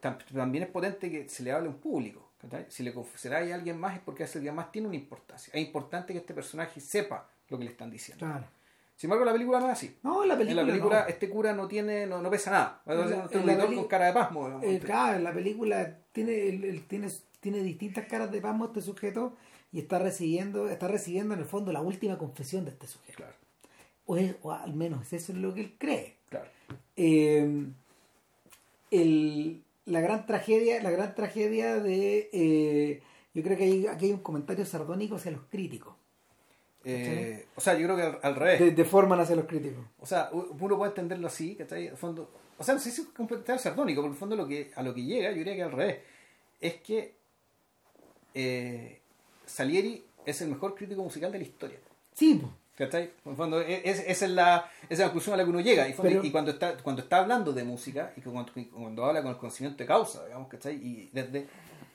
tam- 0.00 0.18
también 0.34 0.64
es 0.64 0.70
potente 0.70 1.10
que 1.10 1.28
se 1.28 1.42
le 1.42 1.52
hable 1.52 1.68
a 1.68 1.70
un 1.70 1.78
público. 1.78 2.28
Si 2.70 2.82
le 2.82 2.92
confesáis 2.92 3.52
a 3.52 3.54
alguien 3.54 3.78
más 3.78 3.94
es 3.94 4.00
porque 4.00 4.24
ese 4.24 4.38
alguien 4.38 4.56
más 4.56 4.72
tiene 4.72 4.88
una 4.88 4.96
importancia. 4.96 5.52
Es 5.54 5.62
importante 5.64 6.12
que 6.12 6.18
este 6.18 6.34
personaje 6.34 6.80
sepa 6.80 7.28
lo 7.48 7.56
que 7.56 7.64
le 7.64 7.70
están 7.70 7.88
diciendo. 7.88 8.26
Claro. 8.26 8.44
Sin 8.96 9.06
embargo, 9.08 9.24
la 9.24 9.32
película 9.32 9.60
no 9.60 9.66
es 9.66 9.72
así. 9.74 9.96
No, 10.02 10.24
la 10.24 10.36
película. 10.36 10.62
En 10.62 10.66
la 10.66 10.72
película, 10.72 11.00
no. 11.02 11.08
este 11.08 11.30
cura 11.30 11.52
no 11.52 11.68
tiene, 11.68 12.04
no, 12.06 12.20
no 12.20 12.28
pesa 12.30 12.50
nada. 12.50 12.82
En 13.30 13.46
la- 13.46 13.64
un 13.64 13.74
con 13.76 13.86
cara 13.86 14.06
de 14.06 14.12
pasmo. 14.12 14.60
Eh, 14.60 14.80
claro, 14.84 15.20
la 15.20 15.32
película 15.32 15.98
tiene, 16.10 16.48
el- 16.48 16.64
el- 16.64 16.86
tiene, 16.88 17.08
tiene 17.42 17.58
distintas 17.62 18.06
caras 18.06 18.30
de 18.32 18.40
pasmo 18.40 18.64
este 18.66 18.80
sujeto 18.80 19.36
y 19.72 19.80
está 19.80 19.98
recibiendo, 19.98 20.68
está 20.70 20.88
recibiendo 20.88 21.34
en 21.34 21.40
el 21.40 21.46
fondo 21.46 21.72
la 21.72 21.82
última 21.82 22.16
confesión 22.16 22.64
de 22.64 22.70
este 22.70 22.86
sujeto. 22.86 23.16
Claro, 23.18 23.34
O, 24.06 24.16
es- 24.16 24.36
o 24.42 24.52
al 24.52 24.74
menos 24.74 25.12
eso 25.12 25.32
es 25.32 25.38
lo 25.38 25.52
que 25.52 25.60
él 25.62 25.74
cree. 25.78 26.16
claro. 26.30 26.48
Eh, 26.96 27.66
el- 28.90 29.62
la 29.86 30.00
gran 30.00 30.26
tragedia, 30.26 30.82
la 30.82 30.90
gran 30.90 31.14
tragedia 31.14 31.80
de 31.80 32.30
eh, 32.32 33.02
yo 33.34 33.42
creo 33.42 33.56
que 33.56 33.64
hay, 33.64 33.86
aquí 33.86 34.06
hay 34.06 34.12
un 34.12 34.20
comentario 34.20 34.64
sardónico 34.64 35.16
hacia 35.16 35.32
los 35.32 35.42
críticos. 35.50 35.94
Eh, 36.84 37.46
o 37.56 37.60
sea, 37.60 37.74
yo 37.78 37.84
creo 37.86 37.96
que 37.96 38.02
al, 38.02 38.18
al 38.22 38.36
revés. 38.36 38.60
De, 38.60 38.70
deforman 38.72 39.18
hacia 39.20 39.36
los 39.36 39.46
críticos. 39.46 39.84
O 40.00 40.06
sea, 40.06 40.30
uno 40.32 40.76
puede 40.76 40.90
entenderlo 40.90 41.26
así, 41.28 41.54
¿cachai? 41.56 41.86
En 41.86 41.92
el 41.92 41.96
fondo, 41.96 42.30
o 42.58 42.64
sea, 42.64 42.74
no 42.74 42.80
sé 42.80 42.90
si 42.90 43.02
es 43.02 43.06
completamente 43.08 43.62
sardónico, 43.62 44.00
pero 44.02 44.08
en 44.08 44.12
el 44.12 44.18
fondo 44.18 44.36
lo 44.36 44.46
que, 44.46 44.70
a 44.74 44.82
lo 44.82 44.92
que 44.94 45.02
llega, 45.02 45.30
yo 45.30 45.38
diría 45.38 45.54
que 45.56 45.62
al 45.62 45.72
revés, 45.72 45.98
es 46.60 46.74
que 46.82 47.14
eh, 48.34 49.00
Salieri 49.46 50.04
es 50.24 50.40
el 50.40 50.48
mejor 50.48 50.74
crítico 50.74 51.02
musical 51.02 51.32
de 51.32 51.38
la 51.38 51.44
historia. 51.44 51.78
Sí. 52.14 52.40
¿Cachai? 52.76 53.10
En 53.26 53.36
fondo, 53.36 53.60
e- 53.60 53.82
es- 53.88 54.00
esa 54.06 54.24
es 54.24 54.30
la, 54.30 54.70
esa 54.84 54.86
es 54.88 54.98
la 55.00 55.04
conclusión 55.06 55.34
a 55.34 55.36
la 55.36 55.44
que 55.44 55.50
uno 55.50 55.60
llega. 55.60 55.86
Y, 55.88 55.92
Pero- 55.94 56.22
cuando 56.32 56.50
está 56.52 56.76
cuando 56.78 57.02
está 57.02 57.18
hablando 57.18 57.52
de 57.52 57.64
música, 57.64 58.12
y 58.16 58.22
cuando, 58.22 59.04
habla 59.04 59.22
con 59.22 59.30
el 59.32 59.36
conocimiento 59.38 59.78
de 59.78 59.86
causa, 59.86 60.24
digamos, 60.24 60.48
¿cachai? 60.48 60.74
Y 60.76 61.10
desde, 61.12 61.46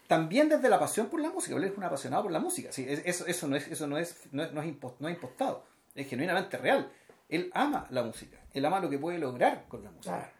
también 0.07 0.49
desde 0.49 0.69
la 0.69 0.79
pasión 0.79 1.07
por 1.07 1.19
la 1.19 1.29
música, 1.31 1.55
él 1.57 1.63
es 1.63 1.75
un 1.77 1.83
apasionado 1.83 2.23
por 2.23 2.31
la 2.31 2.39
música. 2.39 2.71
Sí, 2.71 2.85
es- 2.87 3.01
eso, 3.05 3.25
eso 3.25 3.47
no 3.47 3.55
es, 3.55 3.67
eso 3.67 3.87
no 3.87 3.97
es, 3.97 4.15
no 4.31 4.43
es, 4.43 4.53
no 4.53 4.61
es 4.61 4.71
no 4.99 5.07
es 5.09 5.15
impostado, 5.15 5.63
es 5.95 6.07
genuinamente 6.07 6.57
real. 6.57 6.91
Él 7.27 7.49
ama 7.53 7.87
la 7.89 8.03
música, 8.03 8.37
él 8.53 8.63
ama 8.63 8.79
lo 8.79 8.89
que 8.89 8.99
puede 8.99 9.17
lograr 9.17 9.65
con 9.67 9.83
la 9.83 9.91
música. 9.91 10.31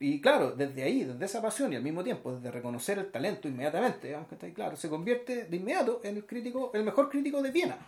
Y 0.00 0.20
claro, 0.20 0.52
desde 0.52 0.82
ahí, 0.82 1.04
desde 1.04 1.24
esa 1.24 1.40
pasión 1.40 1.72
y 1.72 1.76
al 1.76 1.82
mismo 1.82 2.02
tiempo, 2.02 2.34
desde 2.34 2.50
reconocer 2.50 2.98
el 2.98 3.10
talento 3.10 3.46
inmediatamente, 3.48 4.08
digamos, 4.08 4.28
¿cachai? 4.28 4.52
claro, 4.52 4.76
se 4.76 4.88
convierte 4.88 5.44
de 5.44 5.56
inmediato 5.56 6.00
en 6.02 6.16
el 6.16 6.26
crítico, 6.26 6.70
el 6.74 6.82
mejor 6.82 7.08
crítico 7.08 7.40
de 7.42 7.50
Viena. 7.52 7.78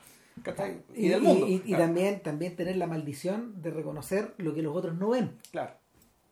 Y, 0.95 1.09
del 1.09 1.23
mundo. 1.23 1.47
y- 1.47 1.55
y 1.55 1.61
claro. 1.61 1.85
también, 1.85 2.21
también 2.21 2.57
tener 2.57 2.77
la 2.77 2.87
maldición 2.89 3.61
de 3.63 3.71
reconocer 3.71 4.35
lo 4.39 4.53
que 4.55 4.63
los 4.63 4.75
otros 4.77 4.97
no 4.97 5.11
ven, 5.11 5.39
Claro. 5.53 5.75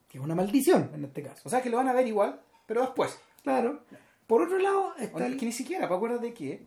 que 0.09 0.19
es 0.19 0.24
una 0.24 0.35
maldición 0.35 0.90
en 0.94 1.05
este 1.05 1.23
caso. 1.23 1.43
O 1.44 1.49
sea 1.51 1.62
que 1.62 1.70
lo 1.70 1.77
van 1.77 1.89
a 1.89 1.93
ver 1.93 2.07
igual, 2.07 2.40
pero 2.66 2.81
después. 2.82 3.19
Claro. 3.43 3.85
Por 4.27 4.43
otro 4.43 4.59
lado, 4.59 4.94
está 4.99 5.27
el- 5.27 5.36
que 5.36 5.47
ni 5.47 5.53
siquiera, 5.53 5.85
¿para 5.86 5.97
acuerdas 5.97 6.20
de 6.20 6.32
qué? 6.35 6.66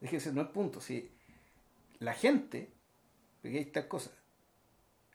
Es 0.00 0.10
que 0.10 0.16
ese 0.16 0.32
no 0.32 0.42
es 0.42 0.46
el 0.48 0.52
punto. 0.52 0.80
Si 0.80 1.10
la 1.98 2.12
gente, 2.12 2.70
porque 3.40 3.56
ahí 3.58 3.64
está 3.64 3.80
la 3.80 3.88
cosa, 3.88 4.10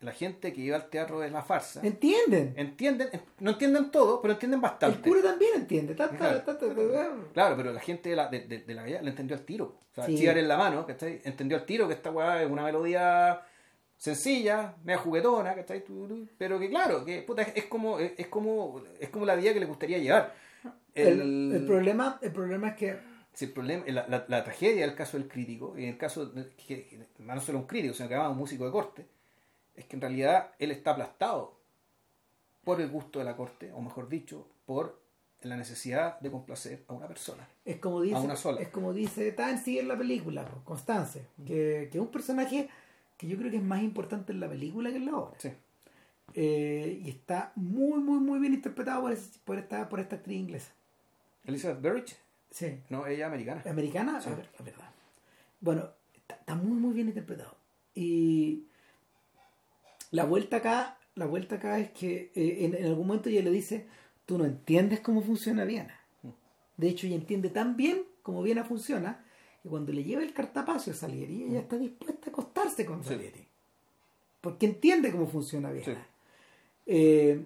la 0.01 0.11
gente 0.13 0.53
que 0.53 0.61
iba 0.61 0.77
al 0.77 0.89
teatro 0.89 1.19
de 1.19 1.29
la 1.29 1.41
farsa, 1.41 1.81
entienden. 1.83 2.53
entienden, 2.55 3.09
no 3.39 3.51
entienden 3.51 3.91
todo, 3.91 4.21
pero 4.21 4.33
entienden 4.33 4.59
El 4.59 4.61
bastante. 4.61 5.09
cura 5.09 5.21
también 5.21 5.51
entiende. 5.55 5.93
ta- 5.95 6.09
ta- 6.09 6.17
Claro. 6.43 7.29
Claro, 7.33 7.57
pero 7.57 7.73
la 7.73 7.81
gente 7.81 8.09
de 8.09 8.15
la, 8.15 8.27
de, 8.29 8.39
de- 8.41 8.59
de 8.59 8.73
la 8.73 8.85
le 8.85 9.09
entendió 9.09 9.35
al 9.35 9.43
tiro. 9.43 9.65
O 9.91 9.95
sea, 9.95 10.05
Sí. 10.05 10.25
En 10.25 10.47
la 10.47 10.57
mano, 10.57 10.85
¿cachai? 10.85 11.19
Entendió 11.25 11.57
al 11.57 11.65
tiro 11.65 11.87
que 11.87 11.95
esta 11.95 12.11
weá 12.11 12.41
es 12.43 12.49
una 12.49 12.63
melodía 12.63 13.41
sencilla, 13.97 14.75
media 14.83 14.99
juguetona, 14.99 15.53
¿cachai? 15.55 15.83
Tu, 15.83 16.07
tu, 16.07 16.27
Pero 16.37 16.59
que 16.59 16.69
claro, 16.69 17.03
que 17.03 17.21
puta, 17.23 17.41
es, 17.41 17.51
es 17.55 17.65
como, 17.65 17.99
es, 17.99 18.13
es 18.17 18.27
como 18.27 18.81
es 18.99 19.09
como 19.09 19.25
la 19.25 19.35
vida 19.35 19.53
que 19.53 19.59
le 19.59 19.65
gustaría 19.65 19.97
llevar. 19.97 20.33
El, 20.95 21.51
el 21.53 21.65
problema, 21.65 22.17
el 22.21 22.31
problema 22.31 22.69
es 22.69 22.75
que 22.75 22.97
Si 23.33 23.45
el 23.45 23.51
problema, 23.51 23.83
la, 23.87 24.05
la- 24.07 24.25
la 24.27 24.43
tragedia 24.43 24.85
del 24.85 24.95
caso 24.95 25.17
del 25.17 25.27
crítico, 25.27 25.75
y 25.77 25.83
en 25.83 25.89
el 25.89 25.97
caso, 25.97 26.31
que, 26.33 26.87
que 26.87 26.99
no 27.19 27.41
solo 27.41 27.59
un 27.59 27.67
crítico, 27.67 27.93
sino 27.93 28.07
que 28.09 28.15
además 28.15 28.31
un 28.31 28.37
músico 28.37 28.65
de 28.65 28.71
corte, 28.71 29.05
es 29.79 29.85
que 29.85 29.95
en 29.95 30.01
realidad 30.01 30.51
él 30.59 30.71
está 30.71 30.91
aplastado 30.91 31.57
por 32.63 32.81
el 32.81 32.89
gusto 32.89 33.19
de 33.19 33.25
la 33.25 33.35
corte, 33.35 33.71
o 33.71 33.81
mejor 33.81 34.09
dicho, 34.09 34.47
por 34.65 34.99
la 35.41 35.55
necesidad 35.55 36.19
de 36.19 36.29
complacer 36.29 36.83
a 36.87 36.93
una 36.93 37.07
persona. 37.07 37.47
es 37.65 37.77
como 37.77 38.01
dice, 38.01 38.15
A 38.17 38.19
una 38.19 38.35
sola. 38.35 38.61
es 38.61 38.67
como 38.69 38.93
dice 38.93 39.31
Tansy 39.31 39.79
en 39.79 39.87
la 39.87 39.97
película, 39.97 40.45
po, 40.45 40.61
Constance, 40.65 41.25
que, 41.45 41.87
que 41.91 41.97
es 41.97 42.01
un 42.01 42.09
personaje 42.11 42.69
que 43.17 43.27
yo 43.27 43.37
creo 43.37 43.49
que 43.49 43.57
es 43.57 43.63
más 43.63 43.81
importante 43.81 44.33
en 44.33 44.39
la 44.41 44.49
película 44.49 44.89
que 44.91 44.97
en 44.97 45.05
la 45.05 45.15
obra. 45.17 45.39
Sí. 45.39 45.51
Eh, 46.35 47.01
y 47.03 47.09
está 47.09 47.51
muy, 47.55 47.99
muy, 47.99 48.19
muy 48.19 48.39
bien 48.39 48.53
interpretado 48.53 49.01
por, 49.45 49.57
esta, 49.57 49.89
por 49.89 49.99
esta 49.99 50.15
actriz 50.17 50.37
inglesa. 50.37 50.71
Elizabeth 51.45 51.81
Berrich, 51.81 52.17
Sí. 52.51 52.81
no, 52.89 53.07
ella 53.07 53.27
americana. 53.27 53.63
americana, 53.69 54.21
Sí. 54.21 54.29
a 54.29 54.35
ver, 54.35 54.49
la 54.59 54.65
verdad. 54.65 54.89
Bueno, 55.61 55.89
está, 56.15 56.35
está 56.35 56.55
muy 56.55 56.77
muy 56.79 56.93
bien 56.93 57.07
interpretado. 57.07 57.55
Y 57.95 58.65
la 60.11 60.25
vuelta 60.25 60.57
acá, 60.57 60.97
la 61.15 61.25
vuelta 61.25 61.55
acá 61.55 61.79
es 61.79 61.91
que 61.91 62.31
eh, 62.35 62.57
en, 62.65 62.75
en 62.75 62.85
algún 62.85 63.07
momento 63.07 63.29
ella 63.29 63.41
le 63.41 63.51
dice, 63.51 63.87
tú 64.25 64.37
no 64.37 64.45
entiendes 64.45 64.99
cómo 65.01 65.21
funciona 65.21 65.65
Viena. 65.65 65.95
De 66.77 66.87
hecho, 66.87 67.07
ella 67.07 67.15
entiende 67.17 67.49
tan 67.49 67.75
bien 67.75 68.03
cómo 68.23 68.41
Viena 68.41 68.63
funciona, 68.63 69.23
que 69.61 69.67
cuando 69.69 69.91
le 69.91 70.03
lleva 70.03 70.21
el 70.23 70.33
cartapacio 70.33 70.93
a 70.93 70.95
Salieri, 70.95 71.43
ella 71.43 71.59
está 71.59 71.77
dispuesta 71.77 72.27
a 72.27 72.29
acostarse 72.29 72.85
con 72.85 73.03
Sí. 73.03 73.09
Salieri. 73.09 73.45
Porque 74.41 74.65
entiende 74.65 75.11
cómo 75.11 75.27
funciona 75.27 75.71
Viena. 75.71 75.85
Sí. 75.95 76.01
Eh, 76.85 77.41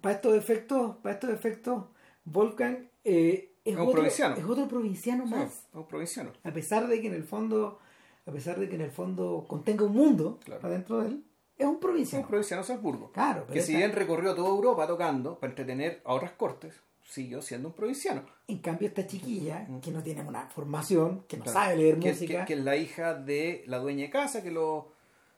para 0.00 0.14
estos 0.14 0.34
efectos, 0.36 0.96
para 1.02 1.14
estos 1.16 1.30
efectos, 1.30 1.84
Wolfgang 2.24 2.88
eh, 3.04 3.50
es, 3.64 3.76
otro, 3.76 3.92
provinciano. 3.92 4.36
es 4.36 4.44
otro 4.44 4.68
provinciano 4.68 5.24
Sí, 5.26 5.30
más 5.34 5.48
es 5.52 5.62
un 5.74 5.86
provinciano. 5.86 6.30
a 6.44 6.52
pesar 6.52 6.86
de 6.88 7.00
que 7.00 7.06
en 7.08 7.14
el 7.14 7.24
fondo 7.24 7.78
a 8.26 8.32
pesar 8.32 8.58
de 8.58 8.68
que 8.68 8.74
en 8.74 8.80
el 8.80 8.90
fondo 8.90 9.44
contenga 9.48 9.84
un 9.84 9.92
mundo 9.92 10.40
Claro. 10.44 10.66
adentro 10.66 11.00
de 11.00 11.08
él 11.08 11.24
es 11.58 11.66
un 11.66 11.74
Es 11.74 11.80
provinciano 11.80 12.22
un 12.24 12.28
provinciano 12.28 12.62
de 12.62 12.66
Salzburgo. 12.68 13.10
claro 13.12 13.42
pero 13.46 13.54
Que 13.54 13.62
si 13.62 13.74
bien 13.76 13.92
recorrió 13.92 14.34
toda 14.34 14.48
Europa 14.48 14.86
tocando 14.86 15.38
para 15.38 15.50
entretener 15.52 16.02
a 16.04 16.12
otras 16.14 16.32
cortes, 16.32 16.74
siguió 17.02 17.40
siendo 17.40 17.68
un 17.68 17.74
provinciano. 17.74 18.22
en 18.48 18.58
cambio 18.58 18.88
esta 18.88 19.06
chiquilla 19.06 19.66
que 19.82 19.90
no 19.90 20.02
tiene 20.02 20.22
una 20.22 20.46
formación 20.48 21.22
que 21.28 21.36
no 21.36 21.44
Claro. 21.44 21.58
sabe 21.60 21.76
leer 21.76 21.98
que, 21.98 22.10
música 22.10 22.40
que- 22.44 22.54
que 22.54 22.58
es 22.58 22.64
la 22.64 22.76
hija 22.76 23.14
de 23.14 23.62
la 23.66 23.78
dueña 23.78 24.04
de 24.04 24.10
casa 24.10 24.42
que 24.42 24.50
lo, 24.50 24.88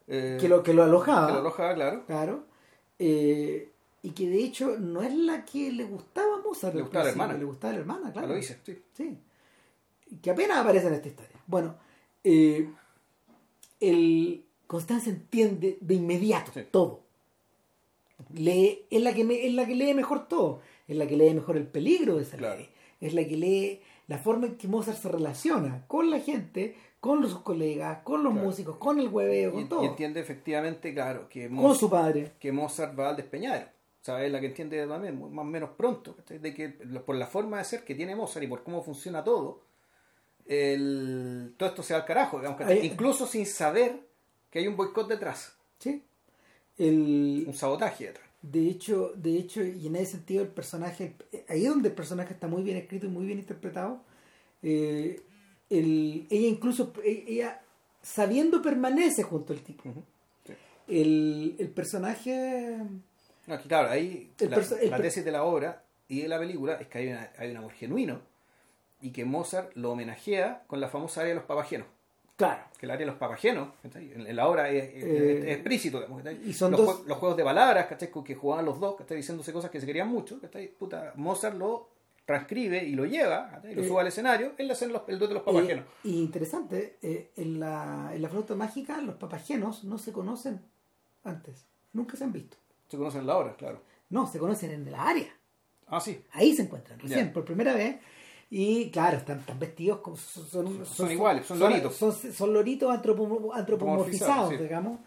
eh, 0.07 0.39
que 0.40 0.49
lo 0.49 0.62
que 0.62 0.73
lo 0.74 0.82
alojaba 0.85 1.27
que 1.28 1.32
lo 1.35 1.39
alojaba, 1.40 1.74
claro. 1.74 2.05
claro 2.07 2.45
eh, 2.99 3.70
y 4.03 4.11
que 4.11 4.28
de 4.28 4.43
hecho 4.43 4.77
no 4.78 5.03
es 5.03 5.12
la 5.15 5.45
que 5.45 5.70
le 5.73 5.85
gustaba 5.85 6.36
a 6.36 6.39
Mozart 6.39 6.74
Le 6.74 6.82
gustaba 6.82 7.05
la 7.05 7.11
hermana. 7.11 7.35
le 7.35 7.45
gustaba 7.45 7.73
la 7.74 7.78
hermana 7.81 8.03
Ah, 8.09 8.12
claro 8.12 8.28
Lo 8.28 8.35
dice, 8.35 8.59
sí. 8.65 8.82
Sí. 8.95 9.19
Que 10.23 10.31
apenas 10.31 10.59
aparece 10.59 10.86
en 10.86 10.95
esta 10.95 11.09
historia. 11.09 11.36
Bueno, 11.47 11.77
eh, 12.24 12.66
el 13.81 14.45
Constanza 14.69 15.11
entiende 15.11 15.78
de 15.81 15.95
inmediato 15.95 16.53
Sí. 16.55 16.61
todo. 16.70 17.01
Lee, 18.35 18.85
es 18.90 19.03
la 19.03 19.15
que 19.15 19.24
me- 19.24 19.45
es 19.47 19.55
la 19.55 19.66
que 19.66 19.74
lee 19.74 19.95
mejor 19.95 20.28
todo. 20.28 20.61
Es 20.86 20.97
la 20.97 21.07
que 21.07 21.16
lee 21.16 21.35
mejor 21.35 21.57
el 21.57 21.66
peligro 21.66 22.16
de 22.16 22.24
Salieri. 22.24 22.65
Claro. 22.65 22.70
Es 23.01 23.15
la 23.15 23.24
que 23.27 23.36
lee 23.36 23.81
la 24.09 24.19
forma 24.19 24.47
en 24.47 24.57
que 24.57 24.69
Mozart 24.69 24.99
se 24.99 25.09
relaciona 25.09 25.85
con 25.86 26.11
la 26.11 26.20
gente, 26.20 26.77
con 27.01 27.23
sus 27.28 27.40
colegas, 27.40 28.01
con 28.03 28.23
los 28.24 28.32
Claro. 28.32 28.47
músicos, 28.47 28.77
con 28.77 28.99
el 29.01 29.09
hueveo, 29.09 29.53
con 29.53 29.62
Y, 29.62 29.65
todo. 29.69 29.82
y 29.85 29.86
entiende 29.86 30.20
efectivamente, 30.20 30.93
claro, 30.95 31.28
que 31.28 31.47
con 31.47 31.55
Mozart, 31.57 31.81
su 31.81 31.90
padre. 31.90 32.32
que 32.40 32.53
Mozart 32.53 32.99
va 32.99 33.11
al 33.11 33.16
despeñadero. 33.16 33.66
Es 34.01 34.32
la 34.32 34.40
que 34.40 34.47
entiende 34.47 34.86
también, 34.86 35.19
más 35.35 35.43
o 35.43 35.45
menos 35.45 35.70
pronto, 35.77 36.16
de 36.28 36.55
que 36.55 36.69
por 36.70 37.15
la 37.16 37.27
forma 37.27 37.59
de 37.59 37.65
ser 37.65 37.85
que 37.85 37.95
tiene 37.95 38.16
Mozart 38.16 38.45
y 38.45 38.49
por 38.49 38.62
cómo 38.62 38.82
funciona 38.82 39.23
todo, 39.23 39.61
el, 40.47 41.55
todo 41.59 41.69
esto 41.69 41.82
se 41.82 41.93
va 41.95 42.01
al 42.01 42.07
carajo, 42.07 42.39
digamos, 42.39 42.61
incluso 42.82 43.27
sin 43.27 43.45
saber 43.45 44.07
que 44.51 44.59
hay 44.61 44.66
un 44.69 44.77
boicot 44.77 45.09
detrás, 45.09 45.55
¿sí? 45.79 46.03
El, 46.79 47.45
un 47.47 47.55
sabotaje 47.55 48.07
detrás. 48.07 48.27
De 48.41 48.69
hecho, 48.69 49.12
de 49.16 49.37
hecho, 49.37 49.65
y 49.65 49.87
en 49.89 49.97
ese 49.97 50.12
sentido 50.12 50.43
el 50.43 50.49
personaje, 50.49 51.15
ahí 51.49 51.65
es 51.65 51.69
donde 51.70 51.89
el 51.89 51.95
personaje 51.95 52.33
está 52.35 52.47
muy 52.47 52.62
bien 52.62 52.77
escrito 52.77 53.07
y 53.07 53.11
muy 53.11 53.27
bien 53.27 53.39
interpretado, 53.41 54.01
eh, 54.62 55.20
el- 55.70 56.27
ella 56.31 56.49
incluso, 56.49 56.93
e- 57.05 57.25
ella 57.27 57.61
sabiendo 58.01 58.62
permanece 58.62 59.23
junto 59.25 59.53
al 59.53 59.61
tipo. 59.61 59.93
Sí. 60.47 60.53
El, 60.87 61.57
el 61.59 61.69
personaje, 61.70 62.79
No, 63.47 63.61
que 63.61 63.69
claro, 63.69 63.91
ahí 63.91 64.31
El 64.39 64.51
la, 64.91 65.01
tesis 65.03 65.25
de 65.25 65.33
la 65.33 65.43
obra 65.43 65.83
y 66.07 66.23
de 66.23 66.29
la 66.29 66.39
película 66.39 66.75
es 66.75 66.87
que 66.87 66.99
hay, 66.99 67.09
una- 67.09 67.33
hay 67.39 67.51
un 67.51 67.57
amor 67.57 67.73
genuino 67.73 68.20
y 69.03 69.11
que 69.11 69.25
Mozart 69.25 69.73
lo 69.77 69.91
homenajea 69.93 70.62
con 70.69 70.81
la 70.81 70.89
famosa 70.89 71.20
área 71.23 71.31
de 71.35 71.41
los 71.41 71.45
papagenos. 71.47 71.89
Claro, 72.39 72.62
Que 72.78 72.86
el 72.86 72.90
área 72.93 73.05
de 73.05 73.10
los 73.10 73.19
papagenos, 73.19 73.70
en, 73.82 74.35
la 74.36 74.48
obra 74.48 74.70
es, 74.70 74.85
es- 74.94 75.05
Eh, 75.05 75.39
es 75.51 75.55
explícito. 75.56 75.98
digamos, 76.01 76.23
y 76.47 76.52
son 76.55 76.70
los, 76.70 76.81
dos- 76.81 77.01
jue- 77.02 77.06
los 77.06 77.19
juegos 77.19 77.36
de 77.36 77.43
palabras 77.44 77.86
¿cachai? 77.86 78.10
Que 78.24 78.35
jugaban 78.35 78.65
los 78.65 78.78
dos, 78.81 78.94
¿cachai? 78.97 79.16
diciéndose 79.19 79.52
cosas 79.52 79.70
que 79.70 79.81
se 79.81 79.86
querían 79.86 80.09
mucho. 80.09 80.40
¿cachai? 80.40 80.69
Puta, 80.69 81.12
Mozart 81.16 81.56
lo 81.56 81.89
transcribe 82.24 82.85
y 82.85 82.94
lo 82.94 83.05
lleva, 83.06 83.51
¿cachai? 83.51 83.74
lo 83.74 83.82
Eh, 83.82 83.89
sube 83.89 84.01
al 84.01 84.06
escenario, 84.06 84.52
él 84.56 84.66
le 84.69 84.73
hace 84.74 84.86
los, 84.86 85.02
el 85.09 85.19
dueto 85.19 85.35
de 85.35 85.35
los 85.35 85.43
papagenos. 85.43 85.85
Eh, 85.85 86.09
y 86.09 86.20
interesante, 86.23 86.98
eh, 87.02 87.32
en, 87.36 87.59
la, 87.59 88.12
en 88.15 88.23
la 88.23 88.28
flauta 88.28 88.55
mágica 88.55 89.01
los 89.01 89.16
papagenos 89.16 89.82
no 89.85 89.98
se 89.98 90.12
conocen 90.12 90.60
antes, 91.24 91.66
nunca 91.93 92.16
se 92.16 92.24
han 92.24 92.32
visto. 92.32 92.56
Se 92.89 92.97
conocen 92.97 93.23
en 93.23 93.27
la 93.27 93.36
obra, 93.36 93.56
claro. 93.56 93.82
No, 94.10 94.27
se 94.27 94.39
conocen 94.39 94.70
en 94.70 94.90
la 94.93 95.02
área. 95.09 95.28
Ah, 95.89 96.01
sí. 96.01 96.23
Ahí 96.32 96.55
se 96.55 96.62
encuentran, 96.62 96.98
recién, 97.01 97.32
por 97.32 97.44
primera 97.44 97.74
vez. 97.74 97.97
Y 98.51 98.91
claro, 98.91 99.19
están, 99.19 99.41
están 99.41 99.59
vestidos 99.59 99.99
como 99.99 100.16
son, 100.16 100.47
son, 100.49 100.87
Son 100.87 101.11
iguales, 101.12 101.47
son 101.47 101.59
loritos. 101.59 101.95
Son, 101.97 102.12
son 102.12 102.53
loritos 102.55 102.91
antropo- 102.91 103.51
antropomorfizados, 103.55 104.51
sí. 104.51 104.57
digamos. 104.57 105.01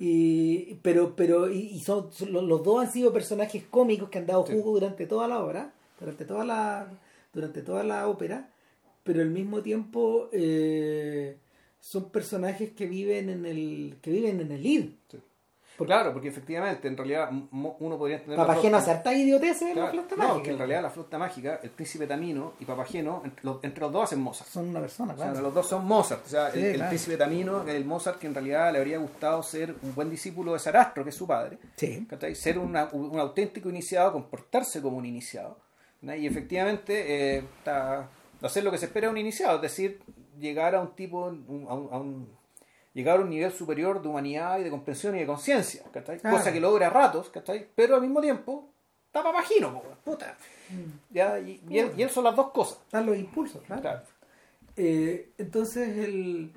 Y, 0.00 0.74
pero, 0.82 1.14
pero, 1.16 1.50
y, 1.50 1.58
y 1.58 1.80
son, 1.80 2.08
los 2.30 2.62
dos 2.62 2.84
han 2.84 2.92
sido 2.92 3.12
personajes 3.12 3.64
cómicos 3.70 4.08
que 4.10 4.18
han 4.18 4.26
dado 4.26 4.44
jugo 4.44 4.72
durante 4.72 5.06
toda 5.06 5.26
la 5.28 5.42
obra, 5.44 5.72
durante 5.98 6.24
toda 6.24 6.44
la, 6.44 6.88
durante 7.32 7.62
toda 7.62 7.82
la 7.84 8.08
ópera, 8.08 8.48
pero 9.04 9.22
al 9.22 9.30
mismo 9.30 9.60
tiempo 9.62 10.28
eh, 10.32 11.36
son 11.80 12.10
personajes 12.10 12.70
que 12.72 12.86
viven 12.86 13.28
en 13.28 13.46
el, 13.46 13.96
que 14.02 14.10
viven 14.10 14.40
en 14.40 14.52
el 14.52 14.66
id. 14.66 14.84
Sí. 15.10 15.18
Porque- 15.78 15.92
Claro, 15.92 16.12
porque 16.12 16.26
efectivamente, 16.28 16.88
en 16.88 16.96
realidad, 16.96 17.30
uno 17.52 17.96
podría 17.96 18.16
entender. 18.16 18.36
Papageno 18.36 18.76
harta 18.78 19.14
idioteces 19.14 19.62
en 19.62 19.68
la 19.68 19.74
Claro, 19.74 19.90
flauta 19.92 20.16
no, 20.16 20.22
mágica. 20.24 20.42
que 20.42 20.50
en 20.50 20.58
realidad 20.58 20.82
la 20.82 20.90
flauta 20.90 21.18
mágica, 21.18 21.60
el 21.62 21.70
príncipe 21.70 22.06
Tamino 22.08 22.54
y 22.58 22.64
Papageno, 22.64 23.22
entre 23.24 23.44
los, 23.44 23.62
entre 23.62 23.80
los 23.82 23.92
dos 23.92 24.02
hacen 24.04 24.20
Mozart. 24.20 24.50
son 24.50 24.68
una 24.70 24.80
persona, 24.80 25.14
O 25.14 25.16
sea, 25.16 25.26
claro. 25.26 25.40
los 25.42 25.54
dos 25.54 25.68
son 25.68 25.86
Mozart. 25.86 26.26
O 26.26 26.28
sea, 26.28 26.50
Sí, 26.50 26.58
el, 26.58 26.64
el 26.64 26.74
claro. 26.74 26.88
príncipe 26.90 27.16
Tamino, 27.16 27.62
el 27.68 27.84
Mozart 27.84 28.18
que 28.18 28.26
en 28.26 28.34
realidad 28.34 28.72
le 28.72 28.78
habría 28.78 28.98
gustado 28.98 29.40
ser 29.44 29.74
un 29.82 29.94
buen 29.94 30.10
discípulo 30.10 30.52
de 30.52 30.58
Sarastro, 30.58 31.04
que 31.04 31.10
es 31.10 31.16
su 31.16 31.26
padre. 31.28 31.58
Sí. 31.76 32.06
Ser 32.34 32.58
una- 32.58 32.88
un 32.92 33.18
auténtico 33.20 33.70
iniciado, 33.70 34.12
comportarse 34.12 34.82
como 34.82 34.96
un 34.96 35.06
iniciado. 35.06 35.58
¿no? 36.00 36.12
Y 36.14 36.26
efectivamente, 36.26 37.36
eh, 37.38 37.44
hacer 38.42 38.64
lo 38.64 38.70
que 38.70 38.78
se 38.78 38.86
espera 38.86 39.06
de 39.06 39.12
un 39.12 39.18
iniciado, 39.18 39.56
es 39.56 39.62
decir, 39.62 40.00
llegar 40.38 40.74
a 40.74 40.80
un 40.80 40.94
tipo, 40.94 41.26
un- 41.26 41.66
a 41.68 41.74
un, 41.74 41.88
a 41.92 41.98
un- 41.98 42.37
llegar 42.94 43.18
a 43.18 43.22
un 43.22 43.30
nivel 43.30 43.52
superior 43.52 44.00
de 44.02 44.08
humanidad 44.08 44.58
y 44.58 44.64
de 44.64 44.70
comprensión 44.70 45.14
y 45.16 45.20
de 45.20 45.26
conciencia, 45.26 45.82
¿cachai? 45.92 46.18
Claro. 46.18 46.36
cosa 46.36 46.52
que 46.52 46.60
logra 46.60 46.86
a 46.88 46.90
ratos, 46.90 47.28
¿cachai? 47.30 47.68
pero 47.74 47.94
al 47.94 48.00
mismo 48.02 48.20
tiempo 48.20 48.70
está 49.06 49.22
papagino, 49.22 49.72
po, 49.72 49.84
puta. 50.04 50.36
Ya, 51.10 51.38
y, 51.38 51.62
y 51.68 51.78
él, 51.78 51.92
y 51.96 52.02
él 52.02 52.10
son 52.10 52.24
las 52.24 52.36
dos 52.36 52.50
cosas. 52.50 52.78
Están 52.84 53.06
los 53.06 53.16
impulsos, 53.16 53.62
claro. 53.64 53.82
Claro. 53.82 54.02
Eh, 54.76 55.30
entonces 55.38 55.96
el, 55.98 56.52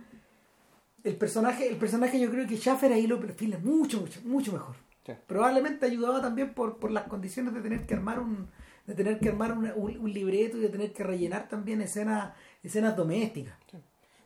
el 1.03 1.15
personaje, 1.15 1.67
el 1.69 1.77
personaje 1.77 2.19
yo 2.19 2.29
creo 2.29 2.47
que 2.47 2.57
Schaffer 2.57 2.91
ahí 2.91 3.07
lo 3.07 3.19
perfila 3.19 3.57
mucho, 3.59 4.01
mucho, 4.01 4.19
mucho 4.23 4.51
mejor. 4.51 4.75
Sí. 5.05 5.13
Probablemente 5.27 5.85
ayudado 5.85 6.21
también 6.21 6.53
por, 6.53 6.77
por 6.77 6.91
las 6.91 7.05
condiciones 7.05 7.53
de 7.53 7.61
tener 7.61 7.85
que 7.87 7.93
armar 7.95 8.19
un, 8.19 8.47
de 8.85 8.93
tener 8.93 9.19
que 9.19 9.29
armar 9.29 9.51
una- 9.53 9.73
un, 9.73 9.97
un 9.97 10.11
libreto 10.13 10.57
y 10.57 10.61
de 10.61 10.69
tener 10.69 10.93
que 10.93 11.03
rellenar 11.03 11.47
también 11.49 11.81
escenas, 11.81 12.33
escenas 12.61 12.95
domésticas. 12.95 13.55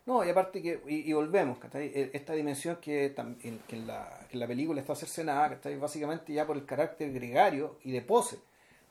No, 0.05 0.23
y 0.23 0.29
aparte 0.29 0.61
que, 0.61 0.81
y, 0.87 1.09
y 1.09 1.13
volvemos, 1.13 1.57
¿cachai? 1.57 1.87
E- 1.87 2.11
Esta 2.13 2.33
dimensión 2.33 2.77
que, 2.79 3.15
que, 3.67 3.75
en 3.75 3.87
la, 3.87 4.07
que 4.29 4.33
en 4.35 4.39
la 4.39 4.47
película 4.47 4.79
está 4.79 4.93
cercenada, 4.95 5.49
¿cachai? 5.49 5.77
Básicamente 5.77 6.31
ya 6.33 6.45
por 6.45 6.55
el 6.57 6.65
carácter 6.65 7.11
gregario 7.11 7.77
y 7.83 7.91
de 7.91 8.01
pose. 8.01 8.37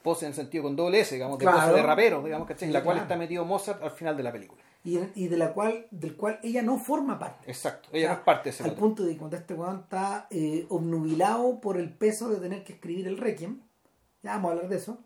Pose 0.03 0.27
en 0.27 0.31
el 0.31 0.35
sentido 0.35 0.65
con 0.65 0.75
doble 0.77 1.01
S, 1.01 1.15
digamos, 1.15 1.39
de 1.39 1.45
Claro. 1.45 1.61
pose 1.61 1.73
de 1.75 1.83
rapero, 1.83 2.23
digamos, 2.23 2.49
¿cachai? 2.49 2.69
En 2.69 2.73
la 2.75 2.83
cual 2.83 2.99
está 2.99 3.17
metido 3.17 3.45
Mozart 3.45 3.83
al 3.83 3.93
final 3.93 4.17
de 4.17 4.23
la 4.25 4.33
película. 4.33 4.61
Y, 4.83 4.99
y 5.15 5.29
de 5.29 5.37
la 5.39 5.53
cual, 5.55 5.87
del 5.91 6.15
cual 6.17 6.41
ella 6.43 6.61
no 6.63 6.79
forma 6.79 7.19
parte. 7.19 7.49
Exacto, 7.51 7.89
O 7.93 7.97
ella 7.97 8.09
sea, 8.09 8.13
no 8.15 8.19
es 8.19 8.25
parte 8.25 8.45
de 8.45 8.51
ese 8.51 8.65
Al 8.65 8.75
punto 8.75 9.03
de 9.05 9.13
que 9.13 9.19
cuando 9.19 9.37
este 9.37 9.55
weón 9.55 9.81
está 9.85 10.27
eh, 10.31 10.67
obnubilado 10.69 11.59
por 11.61 11.79
el 11.79 11.91
peso 11.91 12.29
de 12.29 12.37
tener 12.37 12.65
que 12.65 12.75
escribir 12.75 13.07
el 13.09 13.17
Requiem, 13.17 13.61
ya 14.23 14.33
vamos 14.33 14.51
a 14.51 14.53
hablar 14.55 14.69
de 14.69 14.77
eso, 14.77 14.99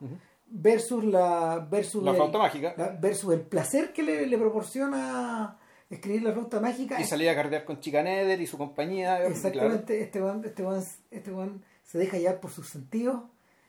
versus 0.47 1.05
la 1.05 1.65
versus 1.71 2.03
La 2.03 2.15
flauta 2.15 2.39
mágica. 2.39 2.75
la- 2.77 2.89
versus 2.89 3.35
el 3.35 3.43
placer 3.43 3.93
que 3.93 4.03
le, 4.03 4.27
le 4.27 4.37
proporciona 4.39 5.59
escribir 5.91 6.23
la 6.23 6.33
flauta 6.33 6.61
mágica. 6.61 7.01
Y 7.01 7.05
salía 7.05 7.33
a 7.33 7.35
carretear 7.35 7.65
con 7.65 7.81
Chica 7.81 8.03
Neder 8.03 8.41
y 8.41 8.47
su 8.47 8.59
compañía. 8.59 9.17
digamos, 9.17 9.37
Exactamente, 9.39 10.01
este 10.01 10.23
weón, 10.23 10.45
este, 10.45 10.63
weón, 10.65 10.85
este 11.11 11.33
weón 11.33 11.65
se 11.85 11.99
deja 11.99 12.19
llevar 12.19 12.41
por 12.41 12.51
sus 12.51 12.69
sentidos, 12.69 13.23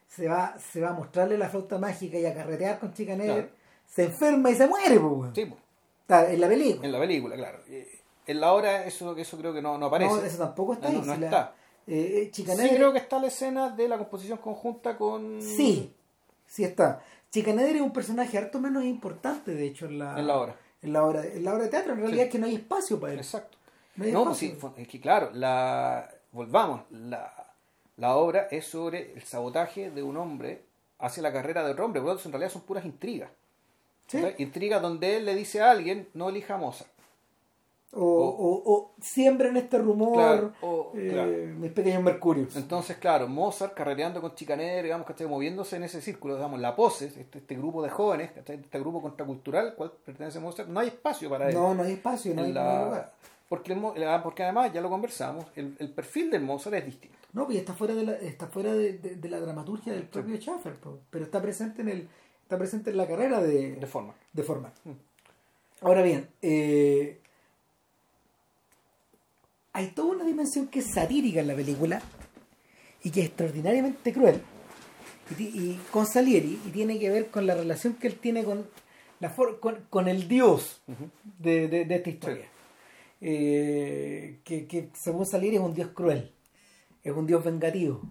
se 0.08 0.28
va, 0.28 0.58
se 0.60 0.82
va 0.82 0.90
a 0.90 0.94
mostrarle 0.94 1.38
la 1.38 1.50
flauta 1.50 1.78
mágica 1.78 2.18
y 2.18 2.26
a 2.26 2.34
carretear 2.34 2.80
con 2.80 2.94
Chica 2.94 3.16
Claro. 3.16 3.50
se 3.88 4.06
enferma 4.06 4.52
y 4.52 4.56
se 4.56 4.68
muere, 4.68 5.00
pues. 5.00 5.32
Claro. 5.34 5.36
Sí, 5.36 5.54
Está 6.02 6.32
en 6.32 6.42
la 6.42 6.48
película. 6.48 6.86
en 6.86 6.92
la 6.92 7.00
película, 7.00 7.36
claro. 7.36 7.60
Eh, 7.70 7.88
En 8.28 8.40
la 8.42 8.54
hora 8.54 8.86
eso, 8.86 9.16
eso 9.16 9.38
creo 9.38 9.54
que 9.54 9.62
no, 9.62 9.78
no 9.78 9.86
aparece. 9.88 10.14
No, 10.16 10.22
eso 10.24 10.38
tampoco 10.38 10.74
está 10.74 10.90
No, 10.90 11.00
ahí. 11.02 11.06
no 11.08 11.14
si 11.16 11.20
la- 11.22 11.26
está. 11.28 11.56
eh, 11.88 12.22
eh, 12.24 12.32
Chica 12.32 12.56
Sí, 12.56 12.70
creo 12.76 12.92
que 12.92 12.98
está 13.00 13.20
la 13.20 13.28
escena 13.28 13.70
de 13.70 13.88
la 13.88 13.98
composición 13.98 14.38
conjunta 14.40 14.98
con... 14.98 15.42
Sí, 15.42 15.94
sí 16.46 16.64
está. 16.64 17.02
Chicaneder 17.32 17.76
es 17.78 17.82
un 17.82 17.92
personaje 17.94 18.38
harto 18.40 18.60
menos 18.60 18.84
importante, 18.84 19.52
de 19.54 19.66
hecho, 19.68 19.86
en 19.86 20.00
la, 20.00 20.20
En 20.20 20.26
la 20.28 20.38
obra. 20.40 20.56
En 20.82 20.94
la 20.94 21.04
obra, 21.04 21.26
en 21.26 21.44
la 21.44 21.54
obra 21.54 21.64
de 21.64 21.70
teatro. 21.70 21.94
En 21.94 22.00
realidad 22.00 22.26
es 22.26 22.32
que 22.32 22.40
no 22.40 22.46
hay 22.46 22.56
espacio 22.56 23.00
para 23.00 23.14
él. 23.14 23.20
Exacto. 23.20 23.58
No 23.96 24.06
hay 24.06 24.12
No, 24.12 24.26
pues 24.26 24.38
sí, 24.38 24.58
es 24.78 24.88
que 24.88 25.00
claro, 25.02 25.30
la, 25.34 26.10
volvamos, 26.32 26.82
la, 26.92 27.34
la 27.98 28.16
obra 28.16 28.48
es 28.50 28.66
sobre 28.66 29.14
el 29.14 29.24
sabotaje 29.24 29.92
de 29.92 30.04
un 30.04 30.16
hombre 30.18 30.64
hacia 31.00 31.24
la 31.24 31.34
carrera 31.34 31.66
de 31.66 31.72
otro 31.72 31.86
hombre, 31.86 32.02
por 32.02 32.10
lo 32.10 32.16
tanto 32.16 32.30
en 32.30 32.34
realidad 32.34 32.52
son 32.52 32.62
puras 32.62 32.86
intrigas. 32.86 33.30
Intrigas 34.38 34.82
donde 34.82 35.18
él 35.18 35.26
le 35.26 35.36
dice 35.36 35.62
a 35.62 35.70
alguien, 35.70 36.08
no 36.14 36.30
elija 36.30 36.56
a 36.56 36.58
Mozart. 36.58 36.90
O, 37.92 38.04
o, 38.04 38.72
o 38.74 38.92
siembren 39.02 39.58
este 39.58 39.80
rumor, 39.80 40.14
Claro, 40.14 40.54
o- 40.62 40.92
eh, 40.96 41.10
claro. 41.12 41.32
mis 41.60 41.72
pequeños 41.72 42.04
mercurios. 42.04 42.56
Entonces, 42.56 42.98
claro, 42.98 43.28
Mozart 43.28 43.74
carrereando 43.74 44.22
con 44.22 44.36
Chicaner, 44.36 44.84
digamos, 44.84 45.08
que 45.08 45.26
moviéndose 45.26 45.78
en 45.78 45.84
ese 45.84 46.00
círculo, 46.00 46.36
digamos, 46.36 46.60
la 46.60 46.76
pose, 46.76 47.08
este, 47.08 47.40
este 47.40 47.56
grupo 47.56 47.82
de 47.82 47.90
jóvenes, 47.90 48.32
¿cachai? 48.32 48.58
este 48.58 48.80
grupo 48.80 49.02
contracultural, 49.02 49.70
al 49.70 49.76
cual 49.76 49.92
pertenece 50.06 50.40
Mozart, 50.40 50.70
no 50.70 50.80
hay 50.82 50.90
espacio 50.90 51.30
para 51.32 51.50
él. 51.50 51.56
No, 51.56 51.74
no 51.74 51.82
hay 51.82 51.94
espacio, 51.94 52.34
no 52.36 52.42
en 52.42 52.48
hay, 52.48 52.54
la- 52.54 52.64
no 52.64 52.70
hay 52.80 52.86
lugar. 52.86 53.14
porque, 53.50 53.74
el 53.74 54.22
porque 54.22 54.44
además, 54.44 54.72
ya 54.72 54.82
lo 54.82 54.90
conversamos, 54.92 55.46
el, 55.56 55.76
el 55.80 55.90
perfil 55.90 56.30
del 56.30 56.44
Mozart 56.44 56.76
es 56.76 56.86
distinto. 56.86 57.18
No, 57.34 57.46
pues 57.48 57.58
está 57.58 57.74
fuera 57.74 57.96
de 57.96 58.04
la, 58.04 58.12
está 58.14 58.46
fuera 58.48 58.72
de, 58.74 59.00
de- 59.00 59.16
de 59.16 59.30
la 59.30 59.40
dramaturgia 59.40 59.94
del 59.94 60.04
propio 60.04 60.36
Schaffer, 60.38 60.76
pero 61.10 61.26
está 61.26 61.42
presente 61.42 61.82
en 61.82 61.90
el, 61.90 62.08
está 62.44 62.56
presente 62.60 62.92
en 62.92 62.98
la 62.98 63.08
carrera 63.08 63.42
de, 63.42 63.78
De 63.78 63.88
forma. 63.88 64.14
de 64.32 64.44
forma. 64.44 64.72
Ahora 65.82 66.02
bien, 66.04 66.28
eh, 66.42 67.19
hay 69.74 69.88
toda 69.92 70.16
una 70.16 70.26
dimensión 70.26 70.68
que 70.68 70.80
es 70.80 70.94
satírica 70.94 71.40
en 71.42 71.48
la 71.48 71.56
película 71.56 72.02
y 73.04 73.12
que 73.12 73.22
es 73.22 73.28
extraordinariamente 73.28 74.12
cruel 74.14 74.42
y, 75.38 75.78
con 75.92 76.06
Salieri 76.08 76.60
y 76.66 76.70
tiene 76.72 76.98
que 77.00 77.10
ver 77.10 77.28
con 77.28 77.46
la 77.46 77.54
relación 77.56 77.94
que 77.94 78.08
él 78.08 78.16
tiene 78.16 78.44
con 78.44 78.68
la 79.20 79.30
for- 79.30 79.60
con, 79.60 79.86
con 79.90 80.08
el 80.08 80.28
dios 80.28 80.82
de, 81.38 81.68
de- 81.68 81.86
de 81.86 81.96
esta 81.96 82.10
historia. 82.10 82.46
Eh, 83.22 84.40
que, 84.46 84.66
que 84.66 84.90
según 84.94 85.26
Salieri 85.26 85.58
es 85.58 85.62
un 85.62 85.74
dios 85.74 85.90
cruel 85.94 86.32
es 87.04 87.12
un 87.14 87.28
dios 87.28 87.44
vengativo 87.44 88.02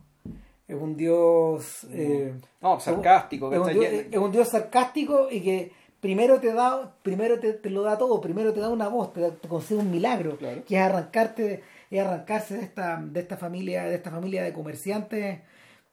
es 0.68 0.76
un 0.76 0.96
dios 0.98 1.86
eh, 1.90 2.34
No, 2.60 2.78
sarcástico, 2.78 3.50
es 3.52 3.58
un, 3.58 3.72
dios, 3.72 3.84
es 4.10 4.18
un 4.18 4.30
dios 4.32 4.48
sarcástico 4.50 5.28
y 5.30 5.40
que 5.40 5.72
primero 6.00 6.38
te 6.40 6.52
da 6.52 6.94
primero 7.02 7.38
te, 7.40 7.52
te 7.54 7.70
lo 7.70 7.82
da 7.82 7.98
todo 7.98 8.20
primero 8.20 8.52
te 8.52 8.60
da 8.60 8.68
una 8.68 8.88
voz 8.88 9.12
te, 9.12 9.30
concede 9.48 9.78
un 9.80 9.90
milagro 9.90 10.36
Claro. 10.36 10.62
que 10.64 10.76
es 10.76 10.80
arrancarte 10.80 11.62
es 11.90 12.00
arrancarse 12.00 12.56
de 12.58 12.62
esta 12.64 13.00
de 13.02 13.20
esta 13.20 13.36
familia 13.36 13.84
de 13.84 13.94
esta 13.96 14.10
familia 14.10 14.42
de 14.42 14.52
comerciantes 14.52 15.40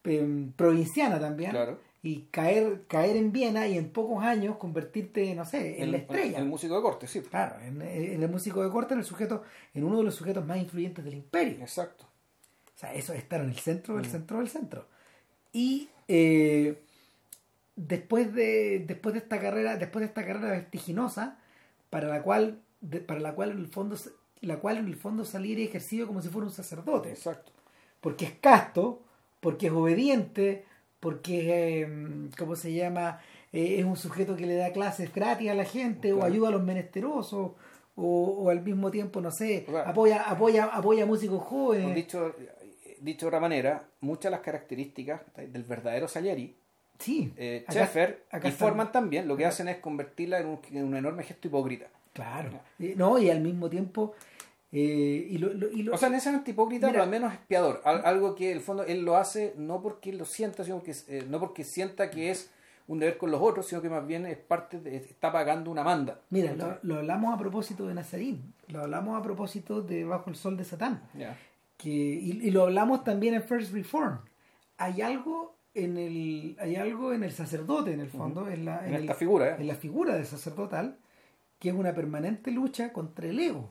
em, 0.04 0.52
provinciana 0.52 1.20
también 1.20 1.52
Claro. 1.52 1.80
y 2.04 2.28
caer 2.30 2.84
caer 2.88 3.16
en 3.18 3.32
Viena 3.32 3.68
y 3.68 3.78
en 3.78 3.90
pocos 3.90 4.24
años 4.24 4.58
convertirte 4.58 5.34
no 5.34 5.44
sé 5.46 5.82
en 5.82 5.92
la 5.92 5.98
estrella 5.98 6.38
el 6.38 6.46
músico 6.46 6.76
de 6.76 6.82
corte, 6.82 7.08
sí. 7.08 7.22
claro 7.22 7.60
en, 7.66 7.82
en 7.82 8.22
el 8.22 8.30
músico 8.30 8.64
de 8.64 8.70
corte 8.70 8.94
en 8.94 9.00
el 9.00 9.06
sujeto 9.06 9.42
en 9.74 9.84
uno 9.84 9.98
de 9.98 10.04
los 10.04 10.14
sujetos 10.16 10.46
más 10.46 10.58
influyentes 10.58 11.04
del 11.04 11.16
imperio 11.16 11.58
Exacto. 11.62 12.06
o 12.76 12.78
sea, 12.78 12.94
eso 12.94 13.14
es 13.14 13.20
estar 13.20 13.42
en 13.42 13.50
el 13.50 13.58
centro 13.58 13.96
Mm. 13.96 14.02
del 14.02 14.12
centro 14.12 14.38
del 14.40 14.50
centro. 14.50 14.86
Y 15.54 15.88
eh, 16.10 16.84
después 17.76 18.34
de 18.34 18.84
después 18.88 19.14
de 19.14 19.20
esta 19.20 19.40
carrera, 19.40 19.78
después 19.78 20.02
de 20.02 20.08
esta 20.08 20.26
carrera 20.26 20.50
vertiginosa, 20.52 21.38
para 21.90 22.08
la 22.08 22.22
cual 22.24 22.60
de- 22.82 23.00
para 23.02 23.20
la 23.20 23.34
cual 23.34 23.52
en 23.52 23.60
el 23.60 23.68
fondo 23.68 23.96
la 24.42 24.58
cual 24.58 24.78
en 24.78 24.88
el 24.88 24.96
fondo 24.96 25.26
Salieri 25.26 25.64
ejercido 25.64 26.06
como 26.08 26.22
si 26.22 26.30
fuera 26.30 26.46
un 26.48 26.54
sacerdote, 26.54 27.10
Exacto. 27.10 27.52
porque 28.02 28.26
es 28.26 28.32
casto, 28.34 29.02
porque 29.40 29.68
es 29.68 29.74
obediente, 29.74 30.66
porque 31.00 31.82
eh, 31.82 32.30
¿cómo 32.38 32.56
se 32.56 32.74
llama? 32.74 33.20
Eh, 33.54 33.80
es 33.80 33.86
un 33.86 33.96
sujeto 33.96 34.36
que 34.36 34.46
le 34.46 34.56
da 34.56 34.72
clases 34.72 35.14
gratis 35.14 35.50
a 35.50 35.54
la 35.56 35.66
gente 35.66 36.14
o 36.14 36.24
ayuda 36.24 36.50
a 36.50 36.52
los 36.52 36.64
menesterosos 36.64 37.52
o, 37.96 38.04
o 38.06 38.50
al 38.50 38.62
mismo 38.62 38.92
tiempo, 38.92 39.22
no 39.22 39.32
sé, 39.32 39.66
apoya 39.86 40.24
apoya 40.30 40.66
apoya 40.66 41.04
a 41.04 41.08
músicos 41.08 41.42
jóvenes. 41.44 41.96
Dicho, 41.96 42.36
dicho 43.00 43.26
de 43.26 43.28
otra 43.30 43.40
manera, 43.40 43.88
muchas 44.02 44.26
de 44.26 44.32
las 44.32 44.42
características 44.42 45.22
del 45.36 45.64
verdadero 45.64 46.08
Salieri, 46.08 46.56
Sí, 47.00 47.34
eh, 47.38 47.64
acá 48.32 48.48
y. 48.48 48.52
Forman 48.52 48.92
también, 48.92 49.28
lo 49.28 49.36
que 49.38 49.46
hacen 49.46 49.68
es 49.68 49.78
convertirla 49.78 50.40
en 50.40 50.48
un, 50.48 50.60
en 50.72 50.84
un 50.86 50.96
enorme 50.96 51.24
gesto 51.24 51.48
hipócrita. 51.48 51.88
Claro. 52.14 52.50
No, 52.96 53.18
y 53.20 53.30
al 53.30 53.42
mismo 53.42 53.70
tiempo. 53.70 54.14
eh, 54.72 55.28
y 55.30 55.38
lo, 55.38 55.54
lo- 55.54 55.70
y 55.72 55.84
lo- 55.84 55.94
O 55.94 55.98
sea, 55.98 56.08
en 56.10 56.16
ese 56.16 56.32
sentido 56.32 56.54
hipócrita, 56.54 56.88
pero 56.92 57.04
al 57.04 57.10
menos 57.10 57.32
espiador. 57.34 57.82
Al- 57.86 58.06
algo 58.06 58.36
que 58.36 58.52
en 58.52 58.58
el 58.58 58.64
fondo 58.64 58.84
él 58.84 59.04
lo 59.06 59.16
hace 59.18 59.54
no 59.58 59.82
porque 59.82 60.12
lo 60.14 60.26
sienta, 60.26 60.64
sino 60.64 60.78
porque, 60.78 60.94
eh, 61.08 61.26
no 61.30 61.40
porque 61.40 61.64
sienta 61.64 62.10
que 62.12 62.30
es 62.32 62.52
un 62.88 63.00
deber 63.00 63.18
con 63.18 63.32
los 63.32 63.42
otros, 63.42 63.66
sino 63.68 63.82
que 63.82 63.90
más 63.90 64.06
bien 64.06 64.26
es 64.26 64.38
parte 64.38 64.80
de, 64.80 64.98
está 64.98 65.32
pagando 65.32 65.72
una 65.72 65.84
manda. 65.84 66.20
mira, 66.30 66.54
lo, 66.56 66.78
lo 66.84 66.96
hablamos 67.00 67.34
a 67.34 67.38
propósito 67.38 67.88
de 67.88 67.94
Nazarín. 67.94 68.54
Lo 68.68 68.82
hablamos 68.82 69.18
a 69.20 69.24
propósito 69.24 69.82
de 69.82 70.04
Bajo 70.06 70.30
el 70.30 70.36
Sol 70.36 70.56
de 70.58 70.64
Satán. 70.66 71.02
Ya. 71.18 71.38
Que, 71.78 71.90
y, 71.90 72.40
y 72.48 72.52
lo 72.52 72.64
hablamos 72.64 73.04
también 73.04 73.34
en 73.34 73.44
First 73.44 73.74
Reform. 73.74 74.20
Hay 74.78 75.02
algo 75.02 75.55
en 75.76 75.98
el, 75.98 76.56
hay 76.60 76.76
algo 76.78 77.14
en 77.14 77.24
el 77.24 77.32
sacerdote, 77.32 77.92
en 77.94 78.00
el 78.00 78.10
fondo, 78.10 78.48
en, 78.50 78.66
la, 78.66 78.88
En 78.88 78.96
esta 78.96 79.14
figura, 79.14 79.52
¿eh? 79.52 79.56
en 79.60 79.68
la 79.68 79.76
figura 79.76 80.16
del 80.16 80.26
sacerdotal, 80.26 80.98
que 81.60 81.70
es 81.70 81.76
una 81.76 81.94
permanente 81.94 82.50
lucha 82.52 82.92
contra 82.94 83.28
el 83.28 83.40
ego. 83.40 83.70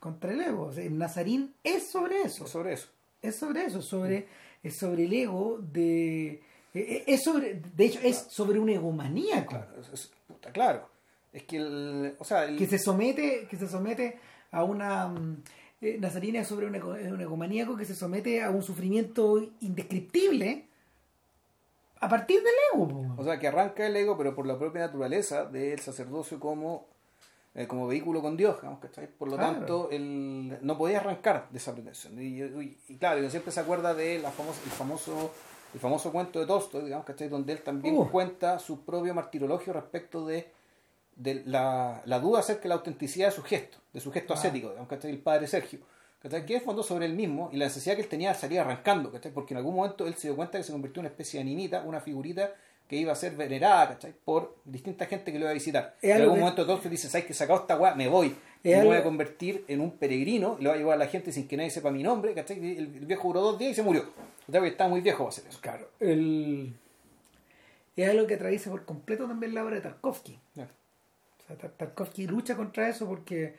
contra 0.00 0.32
el 0.32 0.40
ego. 0.40 0.66
O 0.66 0.72
sea, 0.72 0.84
el 0.84 0.96
Nazarín 0.96 1.54
es 1.64 1.88
sobre 1.90 2.22
eso. 2.22 2.46
sobre 2.46 2.72
eso. 2.74 2.88
Es 3.22 3.36
sobre 3.36 3.64
eso, 3.64 3.82
sobre, 3.82 4.26
es 4.62 4.76
sobre 4.76 5.04
el 5.04 5.12
ego 5.12 5.58
de. 5.60 6.26
eh, 6.28 6.40
eh, 6.74 7.04
Es 7.06 7.24
sobre, 7.24 7.54
de 7.54 7.84
hecho, 7.84 7.98
es 8.02 8.16
sobre 8.28 8.58
un 8.60 8.68
egomaníaco 8.68 9.50
Claro, 9.50 9.80
es, 9.80 9.88
es- 9.92 10.12
puta, 10.28 10.52
claro. 10.52 10.88
Es 11.32 11.42
que 11.42 11.56
el, 11.56 12.14
o 12.18 12.24
sea, 12.24 12.44
el- 12.44 12.56
que 12.56 12.66
se 12.66 12.78
somete, 12.78 13.46
que 13.50 13.56
se 13.56 13.66
somete 13.68 14.18
a 14.52 14.62
una 14.62 15.08
mm, 15.08 15.42
eh, 15.80 15.96
Nazarina 16.00 16.40
es 16.40 16.46
sobre 16.48 16.66
un, 16.66 16.74
ego- 16.76 16.92
un 17.12 17.20
egomaníaco 17.20 17.76
que 17.76 17.84
se 17.84 17.94
somete 17.96 18.42
a 18.42 18.50
un 18.50 18.62
sufrimiento 18.62 19.42
indescriptible 19.60 20.65
a 22.00 22.08
partir 22.08 22.42
del 22.42 22.52
ego. 22.74 22.88
po. 22.88 23.14
O 23.20 23.24
sea, 23.24 23.38
que 23.38 23.48
arranca 23.48 23.86
el 23.86 23.96
ego, 23.96 24.16
pero 24.16 24.34
por 24.34 24.46
la 24.46 24.58
propia 24.58 24.82
naturaleza 24.82 25.44
del 25.46 25.78
sacerdocio 25.80 26.38
como, 26.40 26.86
eh, 27.54 27.66
como 27.66 27.86
vehículo 27.86 28.20
con 28.22 28.36
Dios, 28.36 28.56
digamos, 28.56 28.80
¿cachai? 28.80 29.06
Por 29.08 29.28
lo 29.30 29.36
Claro. 29.36 29.52
tanto, 29.54 29.88
él 29.90 30.58
no 30.60 30.76
podía 30.76 30.98
arrancar 30.98 31.48
de 31.50 31.58
esa 31.58 31.72
pretensión. 31.72 32.20
Y, 32.20 32.42
y- 32.42 32.78
y 32.88 32.96
claro, 32.96 33.20
uno 33.20 33.30
siempre 33.30 33.50
se 33.52 33.60
acuerda 33.60 33.94
de 33.94 34.18
la 34.18 34.30
famosa, 34.30 34.60
el 34.64 34.70
famoso 34.72 35.32
el 35.74 35.80
famoso 35.80 36.10
cuento 36.10 36.38
de 36.40 36.46
Tolstoy, 36.46 36.84
digamos, 36.84 37.04
¿cachai? 37.04 37.28
Donde 37.28 37.52
él 37.52 37.60
también 37.62 37.98
Uh. 37.98 38.08
cuenta 38.10 38.58
su 38.58 38.84
propio 38.86 39.12
martirologio 39.14 39.74
respecto 39.74 40.24
de, 40.26 40.50
de 41.16 41.42
la, 41.44 42.00
la 42.06 42.18
duda 42.20 42.38
acerca 42.40 42.62
de 42.62 42.68
la 42.70 42.74
autenticidad 42.76 43.26
de 43.28 43.32
su 43.34 43.42
gesto, 43.42 43.76
de 43.92 44.00
su 44.00 44.10
gesto 44.10 44.32
Ah. 44.32 44.36
ascético, 44.36 44.68
digamos, 44.68 44.88
¿cachai? 44.88 45.10
El 45.10 45.18
padre 45.18 45.46
Sergio. 45.46 45.80
Que 46.28 46.56
es 46.56 46.62
fondo 46.62 46.82
sobre 46.82 47.06
él 47.06 47.14
mismo 47.14 47.50
y 47.52 47.56
la 47.56 47.66
necesidad 47.66 47.94
que 47.96 48.02
él 48.02 48.08
tenía 48.08 48.30
de 48.32 48.34
salir 48.38 48.58
arrancando, 48.60 49.10
¿cachai? 49.12 49.32
Porque 49.32 49.54
en 49.54 49.58
algún 49.58 49.76
momento 49.76 50.06
él 50.06 50.14
se 50.14 50.28
dio 50.28 50.36
cuenta 50.36 50.58
que 50.58 50.64
se 50.64 50.72
convirtió 50.72 51.00
en 51.00 51.06
una 51.06 51.10
especie 51.10 51.38
de 51.38 51.42
animita, 51.42 51.82
una 51.82 52.00
figurita 52.00 52.52
que 52.88 52.96
iba 52.96 53.12
a 53.12 53.16
ser 53.16 53.34
venerada, 53.36 53.88
¿cachai? 53.90 54.14
Por 54.24 54.56
distinta 54.64 55.06
gente 55.06 55.32
que 55.32 55.38
lo 55.38 55.44
iba 55.44 55.50
a 55.50 55.54
visitar. 55.54 55.96
En 56.02 56.12
algo 56.12 56.22
algún 56.24 56.36
que- 56.36 56.40
momento 56.40 56.66
Tolstoy 56.66 56.90
dice, 56.90 57.08
¿sabes 57.08 57.26
que 57.26 57.34
sacado 57.34 57.60
esta 57.60 57.76
weá? 57.76 57.94
Me 57.94 58.08
voy. 58.08 58.34
Y 58.62 58.70
Es 58.70 58.78
me 58.78 58.84
voy 58.84 58.94
algo- 58.96 59.00
a 59.00 59.02
convertir 59.04 59.64
en 59.68 59.80
un 59.80 59.90
peregrino 59.92 60.56
y 60.58 60.62
lo 60.64 60.70
va 60.70 60.76
a 60.76 60.78
llevar 60.78 60.94
a 60.94 60.98
la 60.98 61.06
gente 61.08 61.32
sin 61.32 61.46
que 61.48 61.56
nadie 61.56 61.70
sepa 61.70 61.90
mi 61.90 62.02
nombre, 62.02 62.32
¿cachai? 62.34 62.58
El, 62.58 62.78
el 62.96 63.06
viejo 63.06 63.28
duró 63.28 63.40
dos 63.42 63.58
días 63.58 63.72
y 63.72 63.74
se 63.74 63.82
murió. 63.82 64.04
O 64.48 64.52
sea, 64.52 64.60
que 64.60 64.68
estaba 64.68 64.88
muy 64.90 65.00
viejo 65.00 65.18
para 65.24 65.28
hacer 65.30 65.44
eso. 65.48 65.58
Claro, 65.60 65.88
el... 66.00 66.72
es 67.96 68.08
algo 68.08 68.26
que 68.26 68.34
atraviesa 68.34 68.70
por 68.70 68.84
completo 68.84 69.26
también 69.26 69.54
la 69.54 69.64
obra 69.64 69.76
de 69.76 69.80
Tarkovsky. 69.82 70.38
O 70.52 70.54
sea, 70.54 71.56
Tar- 71.56 71.70
Tarkovsky 71.76 72.26
lucha 72.26 72.56
contra 72.56 72.88
eso 72.88 73.06
porque 73.06 73.54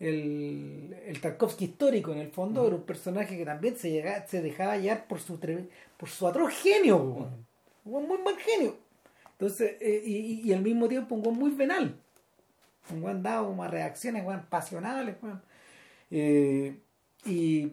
el, 0.00 0.96
el 1.06 1.20
Tarkovsky 1.20 1.64
histórico, 1.66 2.12
en 2.12 2.18
el 2.18 2.30
fondo, 2.30 2.66
era 2.66 2.76
un 2.76 2.82
personaje 2.82 3.36
que 3.36 3.44
también 3.44 3.76
se, 3.76 3.90
llega, 3.90 4.26
se 4.26 4.40
dejaba 4.42 4.72
hallar 4.72 5.06
por 5.06 5.20
su, 5.20 5.38
por 5.96 6.08
su 6.08 6.26
atroz 6.26 6.54
genio. 6.54 7.28
Un 7.84 8.06
muy 8.06 8.18
mal 8.18 8.36
genio. 8.36 8.76
Entonces, 9.32 9.76
eh, 9.80 10.02
y, 10.04 10.42
y- 10.48 10.52
al 10.52 10.62
mismo 10.62 10.88
tiempo 10.88 11.14
un 11.14 11.38
muy 11.38 11.50
venal. 11.52 11.96
Un 12.90 13.02
weón 13.02 13.22
dado 13.22 13.60
a 13.62 13.68
reacciones 13.68 14.24
weón, 14.24 14.42
pasionales. 14.48 15.16
Eh, 16.10 16.76
y, 17.26 17.72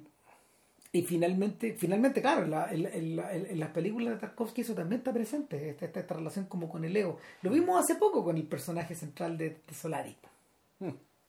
y 0.91 1.01
finalmente, 1.03 1.73
finalmente 1.73 2.21
claro, 2.21 2.43
en, 2.43 2.51
la- 2.51 2.71
en- 2.71 2.85
en 2.87 3.15
la- 3.15 3.33
en- 3.33 3.45
en 3.47 3.59
las 3.59 3.69
películas 3.69 4.13
de 4.13 4.19
Tarkovsky 4.19 4.61
eso 4.61 4.73
también 4.73 4.99
está 4.99 5.13
presente, 5.13 5.69
esta, 5.69 5.85
esta, 5.85 5.99
esta 6.01 6.13
relación 6.15 6.45
como 6.45 6.69
con 6.69 6.85
el 6.85 6.95
ego. 6.95 7.17
Lo 7.41 7.51
vimos 7.51 7.79
hace 7.83 7.95
poco 7.95 8.23
con 8.23 8.35
el 8.37 8.43
personaje 8.43 8.95
central 8.95 9.37
de, 9.37 9.49
de 9.67 9.73
Solari. 9.73 10.15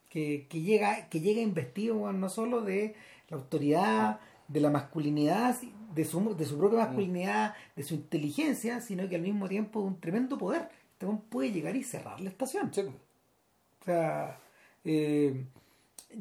Que, 0.09 0.47
que 0.49 0.61
llega 0.61 1.09
que 1.09 1.21
llega 1.21 1.41
investido 1.41 2.13
no 2.13 2.29
solo 2.29 2.63
de 2.63 2.95
la 3.29 3.37
autoridad, 3.37 4.21
de 4.49 4.61
la 4.61 4.71
masculinidad, 4.71 5.57
de 5.95 6.05
su, 6.05 6.37
de 6.37 6.45
su 6.45 6.59
propia 6.59 6.81
masculinidad, 6.81 7.55
de 7.75 7.83
su 7.83 7.95
inteligencia, 7.95 8.81
sino 8.81 9.09
que 9.09 9.17
al 9.17 9.23
mismo 9.23 9.49
tiempo 9.49 9.81
de 9.81 9.87
un 9.87 10.01
tremendo 10.01 10.39
poder. 10.39 10.69
Este 10.93 11.07
puede 11.29 11.53
llegar 11.53 11.77
y 11.77 11.83
cerrar 11.83 12.21
la 12.21 12.31
estación. 12.31 12.73
Sí. 12.73 12.83
O 12.83 13.85
sea, 13.85 14.39
eh, 14.85 15.45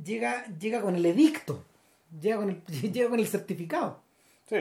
llega, 0.04 0.46
llega 0.58 0.82
con 0.82 0.96
el 0.96 1.06
edicto, 1.06 1.64
llega 2.20 2.38
con 2.38 2.50
el, 2.50 2.64
llega 2.92 3.10
con 3.10 3.20
el 3.20 3.28
certificado. 3.28 4.02
Sí. 4.50 4.58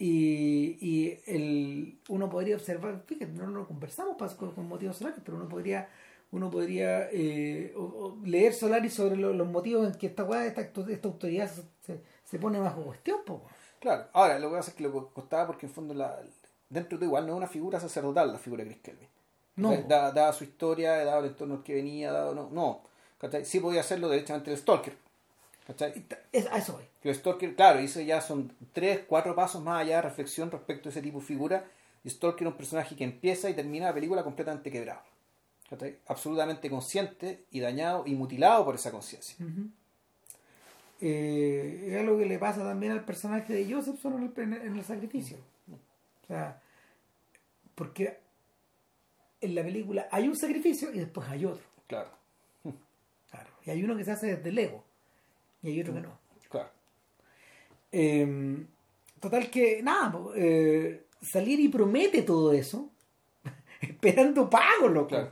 Y, 0.00 0.78
y 0.80 1.18
el, 1.26 1.98
uno 2.08 2.28
podría 2.28 2.56
observar, 2.56 3.02
fíjate, 3.06 3.32
no 3.32 3.46
lo 3.48 3.66
conversamos 3.66 4.16
con, 4.34 4.52
con 4.52 4.68
motivos 4.68 4.96
solares, 4.96 5.20
pero 5.24 5.36
uno 5.36 5.48
podría 5.48 5.88
uno 6.30 6.50
podría 6.50 7.08
eh, 7.10 7.72
o- 7.76 7.80
o 7.80 8.18
leer 8.26 8.52
Solaris 8.52 8.94
sobre 8.94 9.16
lo- 9.16 9.32
los 9.32 9.48
motivos 9.48 9.86
en 9.86 9.94
que 9.94 10.06
esta, 10.08 10.22
esta, 10.46 10.60
esta 10.60 11.08
autoridad 11.08 11.50
se, 11.80 12.00
se- 12.24 12.38
pone 12.38 12.58
bajo 12.58 12.82
cuestión. 12.82 13.18
Po. 13.26 13.42
Claro. 13.80 14.06
Ahora, 14.12 14.38
lo 14.38 14.50
que 14.50 14.56
pasa 14.56 14.70
es 14.70 14.76
que 14.76 14.82
lo 14.82 15.08
costaba 15.14 15.46
porque 15.46 15.66
en 15.66 15.72
fondo 15.72 15.94
la, 15.94 16.20
dentro 16.68 16.98
de 16.98 17.06
igual 17.06 17.26
no 17.26 17.32
es 17.32 17.36
una 17.38 17.46
figura 17.46 17.80
sacerdotal 17.80 18.32
la 18.32 18.38
figura 18.38 18.64
de 18.64 18.70
Chris 18.70 18.82
Kelvin. 18.82 19.08
No. 19.56 19.74
Dada, 19.88 20.12
dada 20.12 20.32
su 20.32 20.44
historia, 20.44 21.04
dado 21.04 21.20
el 21.20 21.26
entorno 21.30 21.64
que 21.64 21.74
venía, 21.74 22.12
dado 22.12 22.34
no, 22.34 22.48
no. 22.50 22.82
¿cachai? 23.18 23.44
Sí 23.44 23.58
podía 23.60 23.80
hacerlo 23.80 24.08
derechamente 24.08 24.50
el 24.52 24.58
Stalker. 24.58 24.96
¿cachai? 25.66 26.04
Es, 26.32 26.46
a 26.46 26.58
eso 26.58 26.74
voy. 26.74 26.84
El 27.02 27.14
Stalker, 27.14 27.54
claro, 27.56 27.80
hizo 27.80 28.00
ya 28.00 28.20
son 28.20 28.52
tres, 28.72 29.00
cuatro 29.08 29.34
pasos 29.34 29.62
más 29.62 29.80
allá 29.82 29.96
de 29.96 30.02
reflexión 30.02 30.50
respecto 30.50 30.88
a 30.88 30.92
ese 30.92 31.02
tipo 31.02 31.18
de 31.20 31.24
figura. 31.24 31.64
Y 32.04 32.10
Stalker 32.10 32.46
es 32.46 32.52
un 32.52 32.56
personaje 32.58 32.94
que 32.96 33.04
empieza 33.04 33.50
y 33.50 33.54
termina 33.54 33.86
la 33.86 33.94
película 33.94 34.22
completamente 34.22 34.70
quebrado. 34.70 35.00
Absolutamente 36.06 36.70
consciente 36.70 37.44
y 37.50 37.60
dañado 37.60 38.04
y 38.06 38.14
mutilado 38.14 38.64
por 38.64 38.74
esa 38.74 38.90
conciencia. 38.90 39.36
Eh, 41.00 41.84
es 41.90 41.96
algo 42.00 42.18
que 42.18 42.26
le 42.26 42.38
pasa 42.38 42.62
también 42.64 42.92
al 42.92 43.04
personaje 43.04 43.52
de 43.52 43.72
Josephson 43.72 44.32
en 44.36 44.52
el, 44.52 44.62
en 44.62 44.76
el- 44.76 44.84
sacrificio. 44.84 45.36
O 45.70 46.26
sea, 46.26 46.60
porque 47.74 48.18
en 49.40 49.54
la 49.54 49.62
película 49.62 50.08
hay 50.10 50.26
un 50.26 50.36
sacrificio 50.36 50.92
y 50.92 50.98
después 50.98 51.28
hay 51.28 51.44
otro. 51.44 51.64
Claro, 51.86 52.10
Claro. 53.30 53.50
Y 53.64 53.70
hay 53.70 53.84
uno 53.84 53.96
que 53.96 54.04
se 54.04 54.10
hace 54.12 54.36
desde 54.36 54.48
el 54.48 54.58
ego 54.58 54.82
y 55.62 55.68
hay 55.68 55.80
otro 55.82 55.94
que 55.94 56.00
no. 56.00 56.18
claro. 56.48 56.70
Eh, 57.92 58.66
total 59.20 59.50
que, 59.50 59.82
nada, 59.82 60.18
eh, 60.34 61.04
Salieri 61.22 61.68
promete 61.68 62.22
todo 62.22 62.52
eso 62.52 62.90
esperando 63.80 64.48
pago, 64.50 64.88
loco. 64.88 65.08
Claro. 65.08 65.30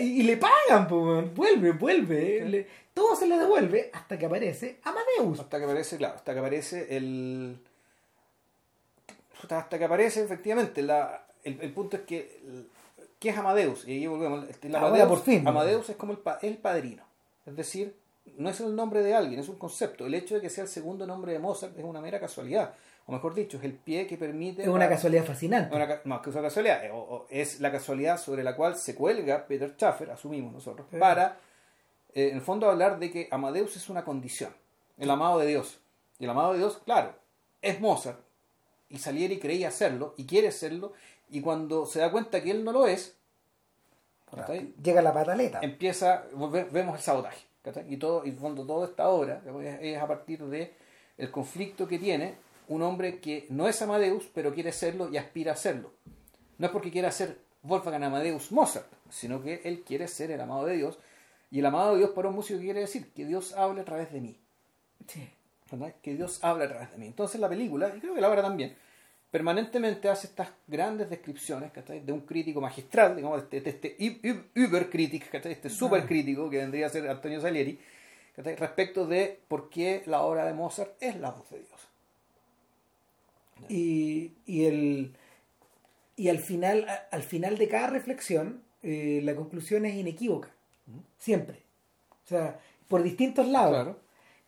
Y, 0.00 0.20
y 0.20 0.22
le 0.24 0.36
pagan, 0.36 0.86
weón. 0.90 1.32
vuelve, 1.34 1.72
vuelve. 1.72 2.44
le- 2.44 2.66
todo 2.94 3.14
se 3.14 3.26
le 3.28 3.38
devuelve 3.38 3.90
hasta 3.92 4.18
que 4.18 4.26
aparece 4.26 4.80
Amadeus. 4.82 5.38
Hasta 5.40 5.58
que 5.58 5.64
aparece, 5.64 5.96
claro, 5.96 6.14
hasta 6.16 6.32
que 6.32 6.38
aparece 6.40 6.96
el. 6.96 7.58
Hasta 9.48 9.78
que 9.78 9.84
aparece 9.84 10.22
efectivamente. 10.22 10.82
La, 10.82 11.24
el, 11.44 11.60
el 11.60 11.72
punto 11.72 11.96
es 11.96 12.02
que. 12.02 12.40
¿Qué 13.18 13.30
es 13.30 13.36
Amadeus? 13.38 13.86
Y 13.86 13.92
ahí 13.92 14.06
volvemos. 14.06 14.44
El 14.62 14.74
Ahora 14.74 14.88
Amadeus, 14.88 15.08
por 15.08 15.22
fin. 15.22 15.46
Amadeus 15.46 15.88
es 15.88 15.96
como 15.96 16.12
el, 16.12 16.18
pa- 16.18 16.38
el 16.42 16.56
padrino. 16.56 17.02
Es 17.46 17.56
decir, 17.56 17.94
no 18.36 18.48
es 18.50 18.60
el 18.60 18.74
nombre 18.76 19.02
de 19.02 19.14
alguien, 19.14 19.40
es 19.40 19.48
un 19.48 19.56
concepto. 19.58 20.06
El 20.06 20.14
hecho 20.14 20.34
de 20.36 20.40
que 20.40 20.50
sea 20.50 20.64
el 20.64 20.68
segundo 20.68 21.06
nombre 21.06 21.32
de 21.32 21.38
Mozart 21.38 21.76
es 21.78 21.84
una 21.84 22.00
mera 22.00 22.20
casualidad. 22.20 22.74
O 23.08 23.12
mejor 23.12 23.34
dicho, 23.34 23.56
es 23.56 23.64
el 23.64 23.72
pie 23.72 24.06
que 24.06 24.18
permite. 24.18 24.62
Es 24.62 24.68
una 24.68 24.80
la- 24.84 24.90
casualidad 24.90 25.24
fascinante. 25.24 25.74
una 25.74 26.00
no, 26.04 26.20
que 26.20 26.28
es 26.28 26.36
una 26.36 26.42
casualidad. 26.44 26.84
eh, 26.84 26.90
o- 26.90 26.98
o 26.98 27.26
es 27.30 27.58
la 27.60 27.72
casualidad 27.72 28.18
sobre 28.20 28.44
la 28.44 28.54
cual 28.54 28.76
se 28.76 28.94
cuelga 28.94 29.46
Peter 29.46 29.74
Schaffer, 29.76 30.10
asumimos 30.10 30.52
nosotros, 30.52 30.86
Sí. 30.90 30.98
para, 30.98 31.38
eh, 32.14 32.28
en 32.28 32.36
el 32.36 32.42
fondo, 32.42 32.68
hablar 32.70 32.98
de 32.98 33.10
que 33.10 33.26
Amadeus 33.30 33.76
es 33.76 33.88
una 33.88 34.04
condición, 34.04 34.52
el 34.98 35.10
amado 35.10 35.38
de 35.38 35.46
Dios. 35.46 35.80
Y 36.18 36.24
el 36.24 36.30
amado 36.30 36.52
de 36.52 36.58
Dios, 36.58 36.82
claro, 36.84 37.14
es 37.62 37.80
Mozart. 37.80 38.18
Y 38.90 38.98
Salieri 38.98 39.38
creía 39.38 39.70
serlo 39.70 40.12
y 40.18 40.26
quiere 40.26 40.52
serlo. 40.52 40.92
Y 41.30 41.40
cuando 41.40 41.86
se 41.86 42.00
da 42.00 42.10
cuenta 42.10 42.42
que 42.42 42.50
él 42.50 42.62
no 42.62 42.72
lo 42.72 42.86
es, 42.86 43.16
¿cachai? 44.34 44.74
Llega 44.82 45.00
la 45.02 45.12
pataleta. 45.14 45.60
empieza, 45.62 46.24
ve- 46.34 46.64
vemos 46.70 46.96
el 46.96 47.02
sabotaje. 47.02 47.46
¿cachai? 47.62 47.92
Y 47.92 47.96
todo, 47.96 48.24
y 48.24 48.32
fondo 48.32 48.66
toda 48.66 48.86
esta 48.86 49.08
obra 49.08 49.40
es 49.80 49.98
a 50.00 50.06
partir 50.06 50.42
de 50.44 50.74
el 51.18 51.30
conflicto 51.30 51.86
que 51.88 51.98
tiene 51.98 52.36
un 52.68 52.82
hombre 52.82 53.20
que 53.20 53.46
no 53.50 53.68
es 53.68 53.80
Amadeus, 53.82 54.30
pero 54.34 54.54
quiere 54.54 54.72
serlo 54.72 55.10
y 55.10 55.16
aspira 55.16 55.52
a 55.52 55.56
serlo. 55.56 55.92
No 56.58 56.66
es 56.66 56.72
porque 56.72 56.90
quiera 56.90 57.10
ser 57.10 57.38
Wolfgang 57.62 58.04
Amadeus 58.04 58.52
Mozart, 58.52 58.90
sino 59.10 59.42
que 59.42 59.62
él 59.64 59.82
quiere 59.84 60.08
ser 60.08 60.30
el 60.30 60.40
amado 60.40 60.66
de 60.66 60.76
Dios. 60.76 60.98
Y 61.50 61.60
el 61.60 61.66
amado 61.66 61.92
de 61.92 61.98
Dios 61.98 62.10
para 62.10 62.28
un 62.28 62.34
músico 62.34 62.60
quiere 62.60 62.80
decir 62.80 63.12
que 63.12 63.24
Dios 63.24 63.54
hable 63.54 63.80
a 63.80 63.84
través 63.84 64.12
de 64.12 64.20
mí. 64.20 64.38
Sí. 65.06 65.28
¿verdad? 65.70 65.94
Que 66.02 66.14
Dios 66.14 66.42
habla 66.42 66.64
a 66.64 66.68
través 66.68 66.90
de 66.92 66.98
mí. 66.98 67.06
Entonces 67.06 67.40
la 67.40 67.48
película, 67.48 67.92
y 67.96 68.00
creo 68.00 68.14
que 68.14 68.20
la 68.20 68.30
obra 68.30 68.42
también, 68.42 68.76
permanentemente 69.30 70.08
hace 70.08 70.26
estas 70.26 70.48
grandes 70.66 71.10
descripciones 71.10 71.72
¿cachai? 71.72 72.00
de 72.00 72.12
un 72.12 72.20
crítico 72.20 72.60
magistral, 72.60 73.16
digamos, 73.16 73.48
de 73.50 73.58
este, 73.58 73.60
de 73.60 73.70
este 73.70 74.50
übercrítico, 74.54 75.26
este 75.32 75.70
supercrítico 75.70 76.48
que 76.48 76.58
vendría 76.58 76.86
a 76.86 76.90
ser 76.90 77.08
Antonio 77.08 77.40
Salieri, 77.40 77.78
¿cachai? 78.34 78.56
respecto 78.56 79.06
de 79.06 79.40
por 79.48 79.68
qué 79.68 80.02
la 80.06 80.22
obra 80.22 80.46
de 80.46 80.54
Mozart 80.54 80.92
es 81.00 81.16
la 81.16 81.30
voz 81.30 81.50
de 81.50 81.58
Dios. 81.58 81.87
Y, 83.68 84.32
y 84.46 84.64
el 84.66 85.14
y 86.16 86.28
al 86.28 86.38
final 86.38 86.86
al 87.10 87.22
final 87.22 87.58
de 87.58 87.68
cada 87.68 87.88
reflexión 87.88 88.62
eh, 88.82 89.20
la 89.22 89.34
conclusión 89.36 89.84
es 89.86 89.94
inequívoca 89.94 90.50
siempre 91.18 91.62
o 92.24 92.28
sea 92.28 92.58
por 92.88 93.02
distintos 93.02 93.46
lados 93.48 93.74
Claro. 93.74 94.00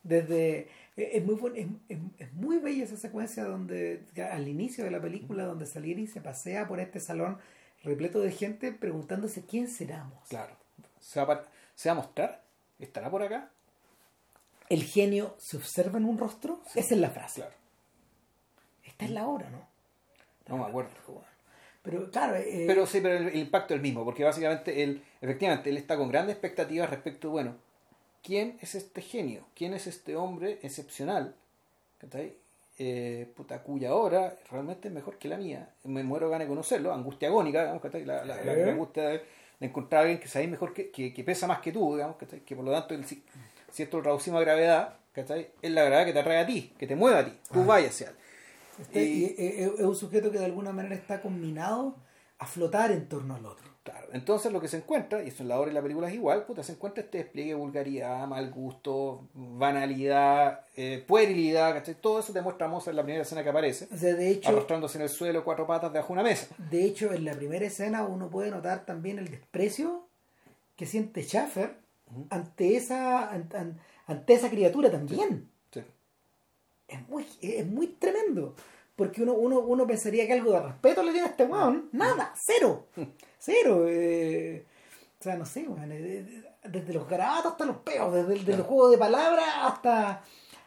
desde 0.03 0.69
es 0.97 1.15
es 1.15 1.25
muy 1.25 1.35
buen- 1.37 1.57
es, 1.57 1.67
es- 1.89 1.99
es 2.19 2.33
muy 2.35 2.59
bella 2.59 2.85
esa 2.85 2.97
secuencia 2.97 3.45
donde 3.45 4.05
al 4.33 4.49
inicio 4.49 4.85
de 4.85 4.91
la 4.91 5.01
película 5.01 5.45
donde 5.45 5.67
Salieri 5.67 6.07
se 6.07 6.21
pasea 6.21 6.67
por 6.69 6.81
este 6.81 7.01
salón 7.01 7.39
repleto 7.83 8.21
de 8.21 8.33
gente 8.33 8.73
preguntándose 8.73 9.45
quién 9.47 9.69
seramos 9.69 10.29
Claro. 10.29 10.55
¿Se 11.01 11.19
va, 11.21 11.25
a 11.25 11.27
par- 11.27 11.49
¿Se 11.75 11.89
va 11.89 11.93
a 11.93 11.97
mostrar? 12.03 12.43
¿Estará 12.79 13.11
por 13.11 13.23
acá? 13.23 13.51
¿El 14.69 14.85
genio 14.85 15.35
se 15.39 15.57
observa 15.57 15.99
en 15.99 16.05
un 16.05 16.19
rostro? 16.19 16.61
Esa 16.75 16.95
es 16.95 17.01
la 17.01 17.11
frase. 17.11 17.41
Claro. 17.41 17.55
Esta 19.01 19.05
es 19.07 19.11
la 19.13 19.27
obra, 19.27 19.49
¿no? 19.51 19.67
No 20.49 20.59
me 20.63 20.69
acuerdo. 20.69 20.91
Pero 21.83 22.11
claro, 22.11 22.37
eh, 22.37 22.65
Pero 22.67 22.87
sí, 22.87 23.01
pero 23.01 23.17
el, 23.17 23.29
el 23.29 23.37
impacto 23.39 23.73
es 23.73 23.79
el 23.79 23.83
mismo, 23.83 24.05
porque 24.05 24.23
básicamente 24.25 24.83
él, 24.83 25.03
efectivamente, 25.21 25.71
él 25.71 25.79
está 25.79 25.97
con 25.97 26.11
grandes 26.11 26.35
expectativas 26.35 26.91
respecto, 26.91 27.31
bueno, 27.31 27.55
¿quién 28.23 28.59
es 28.61 28.75
este 28.75 29.01
genio? 29.01 29.45
¿Quién 29.55 29.73
es 29.73 29.87
este 29.87 30.15
hombre 30.17 30.59
excepcional? 30.63 31.35
¿cachai? 31.99 32.35
Eh, 32.79 33.31
puta, 33.37 33.63
cuya 33.63 33.95
obra 33.95 34.37
realmente 34.51 34.89
es 34.89 34.95
mejor 34.95 35.17
que 35.19 35.29
la 35.29 35.37
mía. 35.39 35.69
Me 35.85 36.03
muero 36.03 36.27
de 36.27 36.33
ganas 36.33 36.47
de 36.47 36.51
conocerlo, 36.51 36.93
angustia 36.93 37.29
agónica, 37.29 37.61
digamos, 37.61 37.83
¿cachai? 37.83 38.05
La, 38.05 38.25
la, 38.25 38.37
la- 38.37 38.53
la 38.67 38.73
angustia 38.73 39.03
de, 39.09 39.19
de 39.61 39.67
encontrar 39.67 40.01
a 40.01 40.03
alguien 40.03 40.21
que 40.21 40.29
sabe 40.29 40.47
mejor 40.49 40.75
que, 40.75 40.91
que, 40.91 41.13
que 41.15 41.25
pesa 41.25 41.47
más 41.47 41.61
que 41.61 41.73
tú, 41.73 41.95
digamos, 41.95 42.17
¿cachai? 42.17 42.41
Que 42.41 42.55
por 42.57 42.65
lo 42.65 42.73
tanto, 42.73 42.95
el- 42.95 43.05
si, 43.07 43.23
si 43.71 43.83
esto 43.83 43.97
lo 43.99 44.03
traducimos 44.03 44.39
a 44.39 44.45
gravedad, 44.45 44.95
¿cachai? 45.13 45.49
Es 45.63 45.71
la 45.71 45.85
gravedad 45.85 46.05
que 46.07 46.13
te 46.13 46.19
atrae 46.21 46.39
a 46.39 46.47
ti, 46.47 46.75
que 46.79 46.87
te 46.87 46.95
mueve 46.97 47.19
a 47.19 47.25
ti, 47.25 47.33
tú 47.53 47.65
vayas 47.65 47.91
hacia 47.95 48.09
él. 48.09 48.15
Este- 48.81 49.03
y- 49.05 49.35
y- 49.39 49.63
es 49.79 49.81
un 49.81 49.95
sujeto 49.97 50.31
que 50.31 50.39
de 50.39 50.45
alguna 50.45 50.73
manera 50.73 50.95
está 50.95 51.21
combinado 51.21 51.97
a 52.39 52.47
flotar 52.47 52.91
en 52.91 53.09
torno 53.09 53.35
al 53.35 53.45
otro. 53.47 53.69
Claro, 53.83 54.09
entonces 54.13 54.53
lo 54.53 54.61
que 54.61 54.69
se 54.69 54.77
encuentra, 54.77 55.23
y 55.25 55.29
eso 55.29 55.43
en 55.43 55.49
la 55.49 55.59
obra 55.59 55.71
y 55.71 55.75
la 55.75 55.81
película 55.83 56.09
es 56.09 56.15
igual, 56.15 56.45
puta, 56.45 56.63
se 56.63 56.73
encuentra 56.73 57.03
este 57.03 57.19
despliegue 57.19 57.51
de 57.51 57.55
vulgaridad, 57.55 58.27
mal 58.29 58.51
gusto, 58.51 59.29
banalidad, 59.81 60.61
eh, 60.77 61.03
puerilidad, 61.07 61.73
¿cachai? 61.75 61.95
Todo 62.01 62.21
eso 62.21 62.33
te 62.33 62.43
muestra 62.43 62.69
Mozart 62.69 62.91
en 62.93 62.97
la 62.97 63.03
primera 63.03 63.23
escena 63.23 63.43
que 63.43 63.49
aparece, 63.49 63.89
O 63.93 63.97
sea, 63.97 64.15
de 64.15 64.31
hecho, 64.31 64.51
arrastrándose 64.51 64.99
en 64.99 65.03
el 65.03 65.09
suelo 65.09 65.45
cuatro 65.45 65.67
patas 65.67 65.93
debajo 65.93 66.09
de 66.15 66.21
una 66.21 66.29
mesa. 66.29 66.55
de 66.71 66.85
hecho, 66.85 67.13
en 67.13 67.25
la 67.25 67.33
primera 67.35 67.65
escena 67.67 68.05
uno 68.05 68.29
puede 68.29 68.51
notar 68.51 68.85
también 68.85 69.19
el 69.19 69.29
desprecio 69.31 70.07
que 70.77 70.85
siente 70.87 71.23
Schaffer 71.23 71.77
ante 72.29 72.77
esa 72.77 73.31
an- 73.31 73.49
an- 73.55 73.79
ante 74.07 74.33
esa 74.35 74.51
criatura 74.51 74.91
también. 74.91 75.49
Es 76.91 77.09
muy 77.09 77.27
es 77.41 77.67
muy 77.67 77.87
tremendo. 77.89 78.55
Porque 78.97 79.23
uno, 79.23 79.33
uno, 79.33 79.61
uno 79.61 79.87
pensaría 79.87 80.27
que 80.27 80.35
algo 80.35 80.53
de 80.53 80.61
respeto 80.61 81.03
le 81.03 81.13
tiene 81.13 81.27
a 81.27 81.31
este 81.31 81.45
weón. 81.45 81.89
Nada, 81.93 82.33
cero. 82.37 82.87
Cero. 83.39 83.87
eh, 83.89 84.67
o 85.19 85.23
sea, 85.23 85.37
no 85.37 85.47
sé, 85.47 85.67
weón. 85.67 85.91
eh, 85.93 86.45
Desde 86.65 86.93
los 86.93 87.09
garabatos 87.09 87.53
hasta 87.53 87.65
los 87.65 87.79
peos, 87.79 88.13
desde, 88.13 88.57
los 88.57 88.67
juegos 88.67 88.91
de 88.91 88.99
palabras 88.99 89.47
hasta 89.63 90.23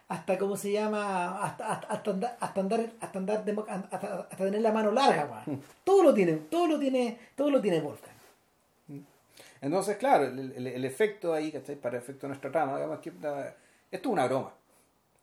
hasta 0.10 0.38
cómo 0.38 0.58
se 0.58 0.72
llama 0.72 1.44
hasta 1.44 1.72
hasta, 1.74 1.88
hasta 1.88 2.12
andar 2.12 2.38
hasta 2.40 2.60
andar 2.60 2.92
hasta 3.00 3.20
andar 3.20 3.46
demo- 3.46 3.66
hasta, 3.68 3.98
hasta 3.98 4.36
tener 4.38 4.62
la 4.62 4.72
mano 4.72 4.92
larga 4.92 5.44
weón. 5.48 5.62
todo 5.84 6.04
lo 6.04 6.14
tiene 6.14 6.34
todo 6.50 6.68
lo 6.68 6.80
tiene 6.80 7.18
todo 7.36 7.50
lo 7.52 7.62
tiene 7.62 7.80
Wolfgang 7.82 8.14
Entonces, 9.62 9.98
claro, 9.98 10.26
el, 10.26 10.52
el- 10.56 10.68
el 10.68 10.86
efecto 10.86 11.34
ahí, 11.34 11.52
¿cachai? 11.52 11.76
Para 11.78 11.98
el 11.98 12.04
efecto 12.04 12.24
de 12.24 12.30
nuestra 12.30 12.52
trama, 12.52 12.76
digamos 12.76 13.00
que 13.00 13.10
esto 13.10 13.46
es 13.92 14.06
una 14.06 14.26
broma. 14.28 14.54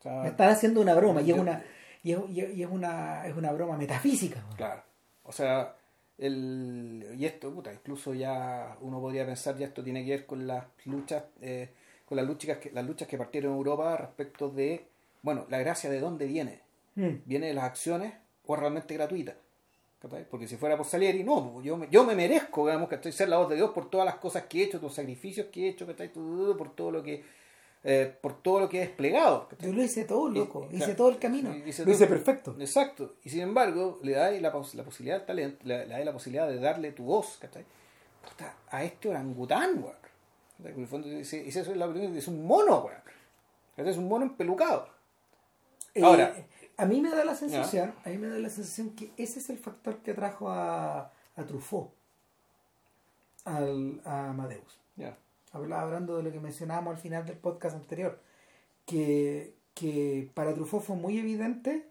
Sea, 0.02 0.22
me 0.22 0.28
están 0.28 0.48
haciendo 0.50 0.80
una 0.80 0.94
broma 0.94 1.20
y 1.22 1.30
es 1.30 1.38
una 1.38 1.62
y 2.02 2.12
es, 2.12 2.18
y 2.30 2.62
es- 2.62 2.70
una 2.70 3.26
es 3.26 3.36
una 3.36 3.52
broma 3.52 3.76
metafísica. 3.76 4.42
Claro. 4.56 4.82
O 5.24 5.32
sea, 5.32 5.74
el, 6.18 7.14
y 7.18 7.24
esto, 7.24 7.52
puta, 7.52 7.72
incluso 7.72 8.14
ya 8.14 8.76
uno 8.80 9.00
podría 9.00 9.24
pensar 9.26 9.56
ya 9.56 9.66
esto 9.66 9.82
tiene 9.82 10.04
que 10.04 10.10
ver 10.10 10.26
con 10.26 10.46
las 10.46 10.64
luchas, 10.84 11.24
eh, 11.40 11.68
con 12.06 12.16
las 12.16 12.26
luchas 12.26 12.58
que, 12.58 12.70
las 12.70 12.84
luchas 12.86 13.08
que 13.08 13.16
partieron 13.18 13.52
en 13.52 13.58
Europa 13.58 13.96
respecto 13.96 14.48
de, 14.50 14.86
bueno, 15.22 15.46
la 15.48 15.58
gracia 15.58 15.90
de 15.90 16.00
dónde 16.00 16.26
viene. 16.26 16.60
Mm. 16.94 17.08
¿Viene 17.24 17.46
de 17.48 17.54
las 17.54 17.64
acciones 17.64 18.12
o 18.46 18.54
es 18.54 18.60
realmente 18.60 18.94
gratuita? 18.94 19.34
Porque 20.30 20.48
si 20.48 20.56
fuera 20.56 20.78
por 20.78 20.86
Salieri, 20.86 21.22
no, 21.22 21.52
pues, 21.52 21.66
yo 21.66 21.76
me, 21.76 21.86
yo 21.90 22.04
me 22.04 22.14
merezco, 22.14 22.66
digamos, 22.66 22.88
que 22.88 22.94
estoy 22.94 23.12
ser 23.12 23.28
la 23.28 23.36
voz 23.36 23.50
de 23.50 23.56
Dios 23.56 23.70
por 23.70 23.90
todas 23.90 24.06
las 24.06 24.14
cosas 24.14 24.44
que 24.44 24.60
he 24.60 24.64
hecho, 24.64 24.78
los 24.80 24.94
sacrificios 24.94 25.48
que 25.52 25.66
he 25.66 25.68
hecho, 25.68 25.86
¿cachai? 25.86 26.10
por 26.10 26.74
todo 26.74 26.90
lo 26.90 27.02
que 27.02 27.22
eh, 27.84 28.14
por 28.20 28.42
todo 28.42 28.60
lo 28.60 28.68
que 28.68 28.78
he 28.78 28.80
desplegado. 28.86 29.48
Yo 29.60 29.72
lo 29.72 29.82
hice 29.82 30.04
todo, 30.04 30.28
loco. 30.28 30.66
Hice 30.68 30.76
claro. 30.78 30.96
todo 30.96 31.08
el 31.10 31.18
camino. 31.18 31.54
Hice 31.56 31.82
lo 31.82 31.86
todo- 31.86 31.94
hice 31.94 32.06
perfecto. 32.06 32.56
Exacto. 32.58 33.14
Y 33.24 33.30
sin 33.30 33.40
embargo, 33.40 33.98
le 34.02 34.12
da 34.12 34.30
la, 34.32 34.52
pos- 34.52 34.74
la 34.74 34.84
posibilidad 34.84 35.20
al 35.20 35.26
talento, 35.26 35.58
le, 35.64 35.86
le 35.86 35.94
da 35.98 36.04
la 36.04 36.12
posibilidad 36.12 36.48
de 36.48 36.58
darle 36.58 36.92
tu 36.92 37.04
voz, 37.04 37.38
¿cachai? 37.40 37.64
Puta, 38.28 38.54
a 38.70 38.84
este 38.84 39.08
orangután, 39.08 39.82
weón. 39.82 39.96
En 40.62 40.78
el 40.80 40.86
fondo, 40.86 41.08
dice, 41.08 41.42
dice 41.42 41.60
eso 41.60 41.70
es, 41.72 41.76
la, 41.78 41.86
es 41.86 42.28
un 42.28 42.46
mono, 42.46 42.80
weón. 42.84 43.00
Es 43.88 43.96
un 43.96 44.08
mono 44.08 44.26
empelucado. 44.26 44.88
Eh, 45.94 46.02
Ahora- 46.02 46.34
a 46.76 46.84
mí 46.86 47.00
me 47.00 47.10
da 47.10 47.24
la 47.24 47.34
sensación, 47.34 47.94
a 48.04 48.08
mí 48.10 48.18
me 48.18 48.28
da 48.28 48.38
la 48.38 48.48
sensación 48.50 48.90
que 48.90 49.10
ese 49.16 49.38
es 49.38 49.48
el 49.50 49.58
factor 49.58 49.98
que 49.98 50.10
atrajo 50.12 50.48
a, 50.50 51.10
a 51.36 51.44
Truffaut 51.46 51.90
al, 53.44 54.00
a 54.04 54.30
Amadeus. 54.30 54.78
Ya. 54.96 55.16
Hablando 55.52 56.16
de 56.16 56.22
lo 56.22 56.32
que 56.32 56.40
mencionábamos 56.40 56.94
al 56.94 57.00
final 57.00 57.26
del 57.26 57.36
podcast 57.38 57.76
anterior, 57.76 58.20
que, 58.86 59.54
que 59.74 60.30
para 60.34 60.54
Truffaut 60.54 60.82
fue 60.82 60.96
muy 60.96 61.18
evidente 61.18 61.86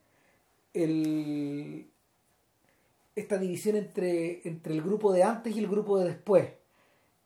el, 0.73 1.89
esta 3.15 3.37
división 3.37 3.75
entre, 3.75 4.47
entre 4.47 4.73
el 4.73 4.81
grupo 4.81 5.11
de 5.11 5.23
antes 5.23 5.55
y 5.55 5.59
el 5.59 5.67
grupo 5.67 5.99
de 5.99 6.05
después, 6.09 6.49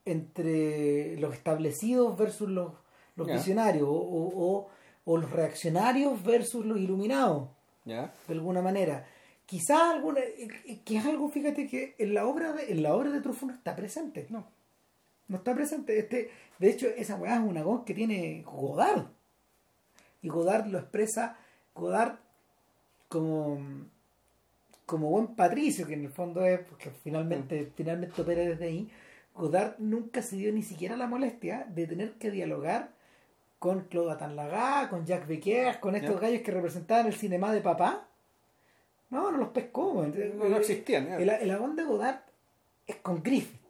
entre 0.04 1.16
los 1.18 1.34
establecidos 1.34 2.16
versus 2.18 2.48
los, 2.50 2.72
los 3.16 3.26
visionarios, 3.36 3.88
o, 3.88 4.68
o- 5.06 5.18
los 5.18 5.30
reaccionarios 5.30 6.22
versus 6.24 6.64
los 6.64 6.78
iluminados, 6.78 7.48
de 8.26 8.34
alguna 8.34 8.62
manera. 8.62 9.06
Quizás 9.46 9.78
alguna, 9.94 10.20
que 10.84 10.96
es 10.96 11.04
algo, 11.04 11.28
fíjate 11.28 11.66
que 11.68 11.94
en 11.98 12.14
la 12.14 12.26
obra 12.26 12.54
de, 12.54 12.72
en 12.72 12.82
la 12.82 12.94
obra 12.94 13.10
de 13.10 13.20
Truffaut 13.20 13.50
no 13.50 13.56
está 13.56 13.76
presente. 13.76 14.26
No. 14.30 14.46
No 15.28 15.38
está 15.38 15.54
presente. 15.54 15.98
Este, 15.98 16.30
de 16.58 16.70
hecho, 16.70 16.86
esa 16.86 17.16
weá 17.16 17.36
es 17.36 17.40
una 17.40 17.62
voz 17.62 17.84
que 17.84 17.94
tiene 17.94 18.42
Godard. 18.44 19.06
Y 20.22 20.28
Godard 20.28 20.66
lo 20.66 20.78
expresa, 20.78 21.36
Godard 21.74 22.16
como, 23.08 23.58
como 24.86 25.10
buen 25.10 25.28
patricio, 25.34 25.86
que 25.86 25.94
en 25.94 26.04
el 26.04 26.10
fondo 26.10 26.44
es, 26.44 26.60
porque 26.60 26.90
finalmente, 26.90 27.70
finalmente 27.74 28.22
opera 28.22 28.42
desde 28.42 28.64
ahí, 28.66 28.90
Godard 29.34 29.74
nunca 29.78 30.22
se 30.22 30.36
dio 30.36 30.52
ni 30.52 30.62
siquiera 30.62 30.96
la 30.96 31.06
molestia 31.06 31.66
de 31.68 31.86
tener 31.86 32.12
que 32.12 32.30
dialogar 32.30 32.90
con 33.58 33.82
Claude 33.82 34.12
Attanlagá, 34.12 34.88
con 34.88 35.06
Jacques 35.06 35.28
Becker, 35.28 35.80
con 35.80 35.96
estos 35.96 36.20
gallos 36.20 36.42
que 36.42 36.52
representaban 36.52 37.06
el 37.06 37.14
cinema 37.14 37.52
de 37.52 37.60
papá. 37.60 38.06
No, 39.10 39.30
no 39.30 39.38
los 39.38 39.48
pescó. 39.48 40.06
No, 40.06 40.48
no 40.48 40.56
existían. 40.56 41.08
El, 41.12 41.28
el 41.28 41.50
agón 41.50 41.76
de 41.76 41.84
Godard 41.84 42.20
es 42.86 42.96
con 42.96 43.22
Griffith 43.22 43.64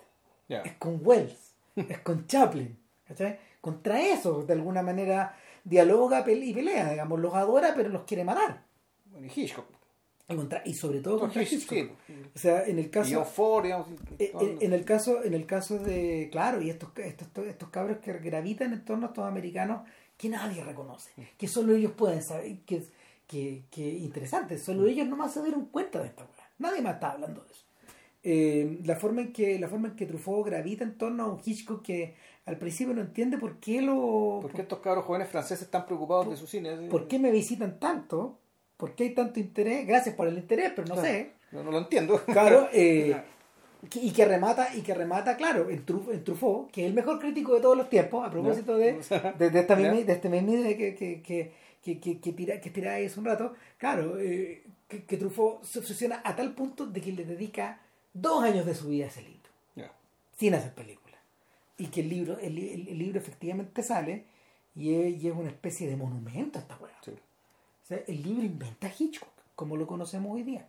es 0.48 0.72
con 0.74 1.00
Wells, 1.02 1.43
es 1.76 1.98
con 2.00 2.26
Chaplin, 2.26 2.76
¿cachai? 3.06 3.38
Contra 3.60 4.00
eso, 4.00 4.42
de 4.42 4.52
alguna 4.52 4.82
manera, 4.82 5.36
dialoga 5.64 6.20
y 6.30 6.52
pelea, 6.54 6.90
digamos, 6.90 7.18
los 7.20 7.34
adora, 7.34 7.72
pero 7.74 7.88
los 7.88 8.02
quiere 8.04 8.24
matar. 8.24 8.62
Bueno, 9.06 9.26
y 9.26 9.40
Hitchcock. 9.40 9.66
Y, 10.28 10.36
contra- 10.36 10.62
y 10.64 10.72
sobre 10.74 11.00
todo 11.00 11.18
contra 11.20 11.42
Hitchcock, 11.42 11.76
sí. 12.06 12.22
O 12.34 12.38
sea, 12.38 12.64
en 12.64 12.78
el 12.78 12.86
Y 12.86 12.90
caso, 12.90 13.10
eh, 14.18 14.30
todo- 14.32 14.42
en, 14.42 14.58
en 14.62 14.72
el 14.72 14.84
caso, 14.84 15.22
en 15.22 15.34
el 15.34 15.46
caso 15.46 15.78
de, 15.78 16.28
claro, 16.32 16.62
y 16.62 16.70
estos, 16.70 16.90
estos, 16.98 17.28
estos 17.46 17.68
cabros 17.70 17.98
que 17.98 18.12
gravitan 18.14 18.72
en 18.72 18.84
torno 18.84 19.06
a 19.06 19.08
estos 19.10 19.24
americanos 19.24 19.86
que 20.16 20.28
nadie 20.28 20.62
reconoce, 20.64 21.10
que 21.36 21.48
solo 21.48 21.74
ellos 21.74 21.92
pueden 21.92 22.22
saber, 22.22 22.58
que, 22.60 22.84
que, 23.26 23.64
que 23.70 23.82
interesante, 23.88 24.58
solo 24.58 24.86
ellos 24.86 25.06
nomás 25.08 25.32
se 25.34 25.42
dieron 25.42 25.66
cuenta 25.66 26.00
de 26.00 26.06
esta 26.08 26.22
weá. 26.24 26.48
Nadie 26.58 26.80
más 26.82 26.94
está 26.94 27.10
hablando 27.12 27.42
de 27.42 27.52
eso. 27.52 27.64
Eh, 28.26 28.78
la 28.84 28.96
forma 28.96 29.20
en 29.20 29.32
que 29.34 29.58
la 29.58 29.68
forma 29.68 29.88
en 29.88 29.96
que 29.96 30.06
Truffaut 30.06 30.46
gravita 30.46 30.82
en 30.82 30.96
torno 30.96 31.24
a 31.24 31.26
un 31.32 31.40
Hitchcock 31.44 31.82
que 31.82 32.14
al 32.46 32.56
principio 32.56 32.94
no 32.94 33.02
entiende 33.02 33.36
por 33.36 33.56
qué 33.58 33.82
lo 33.82 34.38
¿Por 34.40 34.50
qué 34.50 34.62
estos 34.62 34.78
cabros 34.78 35.04
jóvenes 35.04 35.28
franceses 35.28 35.62
están 35.66 35.84
preocupados 35.84 36.30
de 36.30 36.36
su 36.38 36.46
cine? 36.46 36.88
por 36.88 37.06
qué 37.06 37.18
me 37.18 37.30
visitan 37.30 37.78
tanto 37.78 38.38
por 38.78 38.94
qué 38.94 39.04
hay 39.04 39.10
tanto 39.14 39.40
interés 39.40 39.86
gracias 39.86 40.14
por 40.14 40.26
el 40.26 40.38
interés 40.38 40.72
pero 40.74 40.88
no 40.88 41.00
sé. 41.02 41.32
No, 41.52 41.62
no 41.62 41.70
lo 41.70 41.78
entiendo. 41.78 42.18
claro 42.24 42.66
eh, 42.72 43.14
que- 43.90 44.00
y 44.00 44.10
que 44.12 44.24
remata 44.24 44.74
y 44.74 44.80
que 44.80 44.94
remata 44.94 45.36
claro 45.36 45.68
en, 45.68 45.84
Truf- 45.84 46.10
en 46.10 46.24
Truffaut 46.24 46.70
que 46.70 46.80
es 46.80 46.86
el 46.88 46.94
mejor 46.94 47.18
crítico 47.18 47.54
de 47.54 47.60
todos 47.60 47.76
los 47.76 47.90
tiempos 47.90 48.26
a 48.26 48.30
propósito 48.30 48.78
de, 48.78 48.94
de, 49.38 49.50
de 49.50 49.60
esta 49.60 49.76
misma 49.76 49.92
de 50.00 50.12
este 50.12 50.28
mismo 50.30 50.62
que 50.62 50.94
que 50.94 51.20
que 51.22 51.52
que, 51.82 52.00
que, 52.00 52.18
que 52.20 52.32
tira 52.32 52.58
que 52.58 52.70
tiraba 52.70 52.96
ahí 52.96 53.04
hace 53.04 53.20
un 53.20 53.26
rato. 53.26 53.52
Claro 53.76 54.18
eh, 54.18 54.64
que, 54.88 55.04
que 55.04 55.18
Truffaut 55.18 55.62
se 55.62 55.78
obsesiona 55.80 56.22
a 56.24 56.34
tal 56.34 56.54
punto 56.54 56.86
de 56.86 56.98
que 57.02 57.12
le 57.12 57.26
dedica 57.26 57.80
dos 58.14 58.42
años 58.42 58.64
de 58.64 58.74
su 58.74 58.88
vida 58.88 59.04
a 59.04 59.08
ese 59.08 59.20
libro 59.22 59.50
Ya. 59.76 59.92
sin 60.38 60.54
hacer 60.54 60.72
película. 60.74 61.18
Y 61.76 61.88
que 61.88 62.00
el 62.00 62.08
libro, 62.08 62.38
el, 62.38 62.56
el- 62.58 62.88
el 62.88 62.98
libro 62.98 63.18
efectivamente 63.18 63.82
sale 63.82 64.24
y 64.74 64.94
es, 64.94 65.22
y 65.22 65.28
es 65.28 65.34
una 65.34 65.50
especie 65.50 65.88
de 65.88 65.96
monumento 65.96 66.58
a 66.58 66.62
esta 66.62 66.76
weá. 66.78 66.96
Sí. 67.04 67.10
O 67.10 67.86
sea, 67.86 67.98
el 68.06 68.22
libro 68.22 68.42
inventa 68.44 68.90
Hitchcock, 68.98 69.28
como 69.54 69.76
lo 69.76 69.86
conocemos 69.86 70.32
hoy 70.32 70.42
día. 70.44 70.66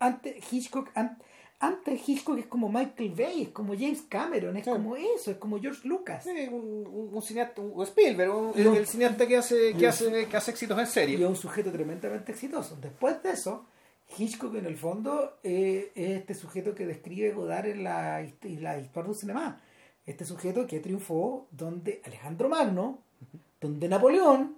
Antes 0.00 0.52
Hitchcock, 0.52 0.90
an- 0.94 1.18
antes 1.60 2.08
Hitchcock 2.08 2.38
es 2.38 2.46
como 2.46 2.68
Michael 2.68 3.12
Bay, 3.16 3.42
es 3.42 3.48
como 3.48 3.72
James 3.74 4.02
Cameron, 4.08 4.56
es 4.56 4.64
Sí. 4.64 4.70
como 4.70 4.94
eso, 4.96 5.30
es 5.32 5.38
como 5.38 5.58
George 5.60 5.86
Lucas. 5.88 6.22
Sí, 6.22 6.30
un, 6.50 6.86
un- 6.86 7.10
un 7.14 7.22
cineasta, 7.22 7.60
un 7.60 7.82
Spielberg, 7.82 8.32
un- 8.32 8.52
Y 8.56 8.60
el, 8.60 8.76
el 8.76 8.86
cineasta 8.86 9.26
que 9.26 9.36
hace, 9.36 9.70
y 9.70 9.74
que 9.74 9.86
hace, 9.88 10.26
que 10.28 10.36
hace 10.36 10.50
éxitos 10.52 10.78
en 10.78 10.84
Y 10.84 10.86
serie. 10.86 11.16
es 11.16 11.28
un 11.28 11.34
sujeto 11.36 11.72
tremendamente 11.72 12.30
exitoso. 12.32 12.76
Después 12.80 13.20
de 13.24 13.30
eso, 13.32 13.66
Hitchcock 14.16 14.54
en 14.56 14.66
el 14.66 14.76
fondo 14.76 15.38
eh, 15.42 15.92
es 15.94 16.10
este 16.20 16.34
sujeto 16.34 16.74
que 16.74 16.86
describe 16.86 17.32
Godard 17.32 17.66
en 17.66 17.84
la, 17.84 18.22
hist- 18.22 18.44
en 18.44 18.62
la 18.62 18.78
historia 18.78 19.08
del 19.10 19.18
cinema. 19.18 19.60
Este 20.06 20.24
sujeto 20.24 20.66
que 20.66 20.80
triunfó 20.80 21.46
donde 21.50 22.00
Alejandro 22.04 22.48
Magno 22.48 22.98
donde 23.60 23.88
Napoleón, 23.88 24.56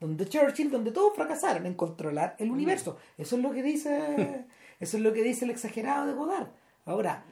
donde 0.00 0.26
Churchill, 0.28 0.70
donde 0.70 0.92
todos 0.92 1.14
fracasaron 1.16 1.64
en 1.66 1.74
controlar 1.74 2.36
el 2.38 2.50
universo. 2.50 2.98
Eso 3.16 3.36
es 3.36 3.42
lo 3.42 3.52
que 3.52 3.62
dice, 3.62 4.44
eso 4.80 4.96
es 4.98 5.02
lo 5.02 5.12
que 5.12 5.22
dice 5.22 5.44
el 5.46 5.50
exagerado 5.50 6.06
de 6.06 6.12
Godard. 6.12 6.48
Ahora, 6.84 7.24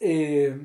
eh, 0.00 0.58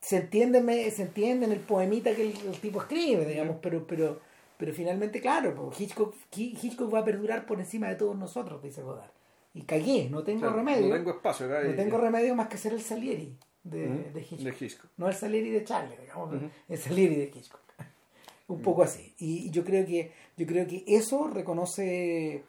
se 0.00 0.16
entiende, 0.16 0.90
se 0.90 1.02
entiende 1.02 1.46
en 1.46 1.52
el 1.52 1.60
poemita 1.60 2.14
que 2.14 2.22
el, 2.30 2.36
el 2.48 2.58
tipo 2.60 2.80
escribe, 2.80 3.24
digamos, 3.24 3.56
pero, 3.62 3.86
pero, 3.86 4.20
pero 4.58 4.74
finalmente, 4.74 5.20
claro, 5.20 5.70
Hitchcock, 5.78 6.14
Hi- 6.34 6.58
Hitchcock 6.60 6.92
va 6.92 7.00
a 7.00 7.04
perdurar 7.04 7.46
por 7.46 7.60
encima 7.60 7.88
de 7.88 7.94
todos 7.94 8.16
nosotros, 8.16 8.62
dice 8.62 8.82
Godard. 8.82 9.10
Y 9.52 9.62
cagué, 9.62 10.08
no 10.10 10.22
tengo 10.22 10.40
Claro, 10.40 10.56
remedio. 10.56 10.88
No 10.88 10.94
tengo 10.94 11.10
espacio 11.10 11.46
acá. 11.46 11.62
No 11.64 11.74
tengo 11.74 11.98
remedio 11.98 12.34
más 12.34 12.48
que 12.48 12.56
ser 12.56 12.72
el 12.72 12.80
Salieri 12.82 13.36
de, 13.64 13.86
Ujú, 13.88 14.12
de 14.14 14.20
Hitchcock. 14.20 14.38
de 14.40 14.64
Hitchcock. 14.66 14.90
No 14.96 15.08
el 15.08 15.14
Salieri 15.14 15.50
de 15.50 15.64
Charlie, 15.64 15.96
digamos, 16.00 16.34
Ujú. 16.34 16.50
el 16.68 16.78
Salieri 16.78 17.16
de 17.16 17.24
Hitchcock. 17.34 17.60
Un 18.48 18.62
poco 18.62 18.82
así. 18.82 19.14
Y 19.18 19.50
yo 19.50 19.64
creo 19.64 19.84
que, 19.86 20.12
yo 20.36 20.46
creo 20.46 20.66
que 20.66 20.84
eso 20.86 21.28
reconoce, 21.28 22.44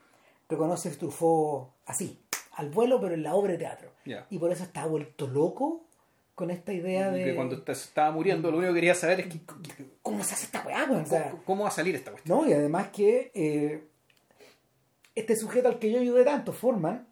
reconoce 0.49 0.89
Truffaut 0.91 1.69
así, 1.85 2.19
al 2.53 2.69
vuelo, 2.69 2.99
pero 3.01 3.13
en 3.15 3.23
la 3.23 3.33
obra 3.35 3.53
de 3.53 3.57
teatro. 3.59 3.91
Ya. 4.05 4.25
Y 4.29 4.37
por 4.39 4.51
eso 4.51 4.63
está 4.63 4.85
vuelto 4.85 5.27
loco 5.27 5.83
con 6.35 6.49
esta 6.49 6.73
idea 6.73 7.11
de 7.11 7.23
Que 7.23 7.35
cuando 7.35 7.61
estaba 7.71 8.11
muriendo, 8.11 8.49
lo 8.51 8.57
único 8.57 8.73
que 8.73 8.77
quería 8.79 8.95
saber 8.95 9.21
es 9.21 9.27
que- 9.27 9.41
cómo 10.01 10.23
se 10.23 10.33
hace 10.33 10.45
esta 10.45 10.61
weá? 10.65 10.87
O 10.91 11.05
sea, 11.05 11.29
cómo, 11.31 11.43
cómo 11.45 11.63
va 11.63 11.69
a 11.69 11.73
salir 11.73 11.93
esta 11.95 12.11
cuestión. 12.11 12.37
no, 12.37 12.47
y 12.47 12.53
además 12.53 12.87
que 12.89 13.31
eh, 13.35 13.83
este 15.15 15.35
sujeto 15.35 15.67
al 15.69 15.79
que 15.79 15.91
yo 15.91 15.99
ayudé 15.99 16.23
tanto, 16.23 16.53
Forman, 16.53 17.07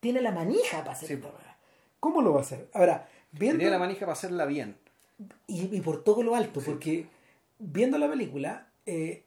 tiene 0.00 0.20
la 0.20 0.32
manija 0.32 0.78
para 0.80 0.92
hacer 0.92 1.08
Sí. 1.08 1.14
esta 1.14 1.28
weá. 1.28 1.56
¿Cómo 2.00 2.20
lo 2.22 2.32
va 2.32 2.40
a 2.40 2.42
hacer? 2.42 2.68
Ahora, 2.74 3.08
viendo... 3.32 3.58
Tenía 3.58 3.70
la 3.72 3.78
manija 3.78 4.00
para 4.00 4.12
hacerla 4.12 4.44
bien. 4.46 4.76
y, 5.46 5.74
y 5.76 5.80
por 5.80 6.02
todo 6.04 6.22
lo 6.22 6.34
alto, 6.34 6.60
porque 6.64 7.06
viendo 7.58 7.96
la 7.98 8.08
película 8.10 8.68
eh, 8.86 9.24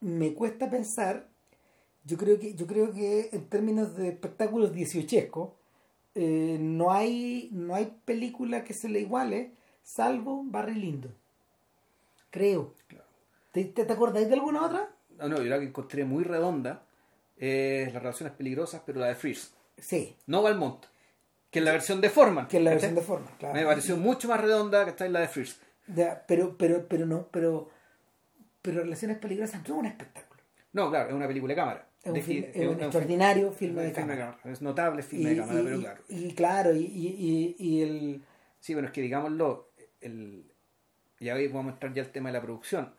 me 0.00 0.32
cuesta 0.32 0.70
pensar, 0.70 1.26
yo 2.04 2.16
creo 2.16 2.38
que 2.38 2.54
yo 2.54 2.66
creo 2.66 2.92
que 2.92 3.30
en 3.32 3.48
términos 3.48 3.96
de 3.96 4.08
espectáculos 4.08 4.72
dieciochescos 4.72 5.50
eh, 6.14 6.56
no 6.60 6.92
hay 6.92 7.48
no 7.52 7.74
hay 7.74 7.92
película 8.04 8.62
que 8.64 8.74
se 8.74 8.88
le 8.88 9.00
iguale 9.00 9.52
salvo 9.82 10.42
Barry 10.44 10.74
Lyndon. 10.76 11.14
Creo. 12.30 12.74
Claro. 12.86 13.04
¿Te, 13.52 13.64
te, 13.64 13.84
te 13.84 13.92
acordáis 13.92 14.28
de 14.28 14.34
alguna 14.34 14.64
otra? 14.64 14.90
No, 15.18 15.28
no, 15.28 15.36
yo 15.38 15.44
la 15.44 15.58
que 15.58 15.66
encontré 15.66 16.04
muy 16.04 16.24
redonda 16.24 16.84
es 17.36 17.92
las 17.92 18.02
relaciones 18.02 18.34
peligrosas, 18.36 18.82
pero 18.84 19.00
la 19.00 19.06
de 19.08 19.14
Frears. 19.14 19.52
Sí, 19.78 20.16
No 20.26 20.42
Valmont, 20.42 20.84
que 21.50 21.58
es 21.58 21.64
la 21.64 21.72
versión 21.72 22.00
de 22.00 22.10
Forman. 22.10 22.46
que 22.48 22.58
es 22.58 22.62
la 22.62 22.70
¿cachai? 22.72 22.90
versión 22.90 22.94
de 22.94 23.06
forma, 23.06 23.36
claro. 23.38 23.54
Me 23.54 23.64
pareció 23.64 23.96
mucho 23.96 24.28
más 24.28 24.40
redonda 24.40 24.84
que 24.84 24.90
está 24.90 25.06
en 25.06 25.12
la 25.12 25.20
de 25.20 25.28
Frears. 25.28 25.60
Ya, 25.88 26.24
pero 26.26 26.56
pero 26.56 26.86
pero 26.88 27.06
no, 27.06 27.28
pero 27.30 27.70
pero 28.62 28.80
Relaciones 28.82 29.18
peligrosas 29.18 29.60
no 29.68 29.74
es 29.74 29.80
un 29.80 29.86
espectáculo. 29.86 30.40
No, 30.72 30.88
claro, 30.90 31.08
es 31.10 31.14
una 31.14 31.26
película 31.28 31.52
de 31.52 31.56
cámara. 31.56 31.88
Es 32.02 32.08
un, 32.08 32.14
De- 32.14 32.22
film- 32.22 32.44
es 32.44 32.56
es 32.56 32.62
un 32.62 32.74
un- 32.76 32.80
extraordinario 32.82 33.52
filme 33.52 33.82
de 33.82 33.92
cámara. 33.92 34.38
Es 34.44 34.62
notable 34.62 35.02
filme 35.02 35.30
y, 35.32 35.34
de 35.34 35.40
cámara, 35.40 35.60
y- 35.60 35.64
pero 35.64 35.76
y- 35.76 35.80
claro. 35.82 36.02
y 36.08 36.34
claro, 36.34 36.74
y, 36.74 36.84
y, 36.84 37.06
y, 37.18 37.56
y 37.58 37.82
el... 37.82 38.22
Sí, 38.60 38.72
bueno, 38.74 38.88
es 38.88 38.92
que 38.94 39.00
digámoslo, 39.02 39.70
el, 40.00 40.50
ya 41.20 41.34
ahí 41.34 41.48
vamos 41.48 41.70
a 41.72 41.74
entrar 41.74 41.92
ya 41.94 42.02
al 42.02 42.10
tema 42.10 42.30
de 42.30 42.32
la 42.34 42.42
producción. 42.42 42.94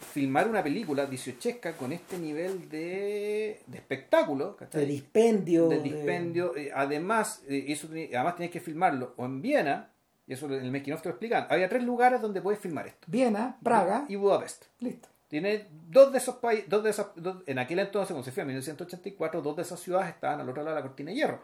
Filmar 0.00 0.48
una 0.48 0.62
película 0.62 1.06
dieciochesca 1.06 1.72
con 1.74 1.92
este 1.92 2.18
nivel 2.18 2.68
de, 2.68 3.60
de 3.66 3.76
espectáculo, 3.78 4.56
¿cachai? 4.56 4.82
de 4.82 4.86
dispendio. 4.86 5.68
de- 5.68 5.80
dispendio. 5.82 6.56
eh, 6.56 6.70
además, 6.74 7.42
eh, 7.48 7.66
eso, 7.68 7.88
además 7.90 8.36
tenías 8.36 8.52
que 8.52 8.60
filmarlo 8.60 9.14
o 9.16 9.24
en 9.26 9.42
Viena, 9.42 9.90
y 10.26 10.32
eso 10.34 10.46
en 10.46 10.64
el 10.64 10.70
making 10.70 10.92
of 10.94 11.02
te 11.02 11.08
lo 11.08 11.14
explican. 11.14 11.46
Había 11.50 11.68
tres 11.68 11.82
lugares 11.82 12.20
donde 12.20 12.40
puedes 12.40 12.60
filmar 12.60 12.86
esto. 12.86 13.06
Viena, 13.06 13.58
Praga, 13.62 14.04
Y 14.08 14.16
Budapest. 14.16 14.66
listo. 14.80 15.08
Tiene 15.28 15.66
dos 15.90 16.10
de 16.10 16.18
esos 16.18 16.36
países, 16.36 16.68
dos 16.70 16.82
de 16.84 16.90
esas, 16.90 17.08
dos- 17.16 17.42
en 17.46 17.58
aquel 17.58 17.78
entonces, 17.80 18.08
cuando 18.12 18.24
se 18.24 18.32
fue 18.32 18.42
en 18.42 18.46
1984, 18.48 19.42
dos 19.42 19.56
de 19.56 19.62
esas 19.62 19.78
ciudades 19.80 20.08
estaban 20.14 20.40
al 20.40 20.48
otro 20.48 20.62
lado 20.62 20.74
de 20.76 20.80
la 20.80 20.86
cortina 20.86 21.10
de 21.10 21.16
hierro. 21.16 21.40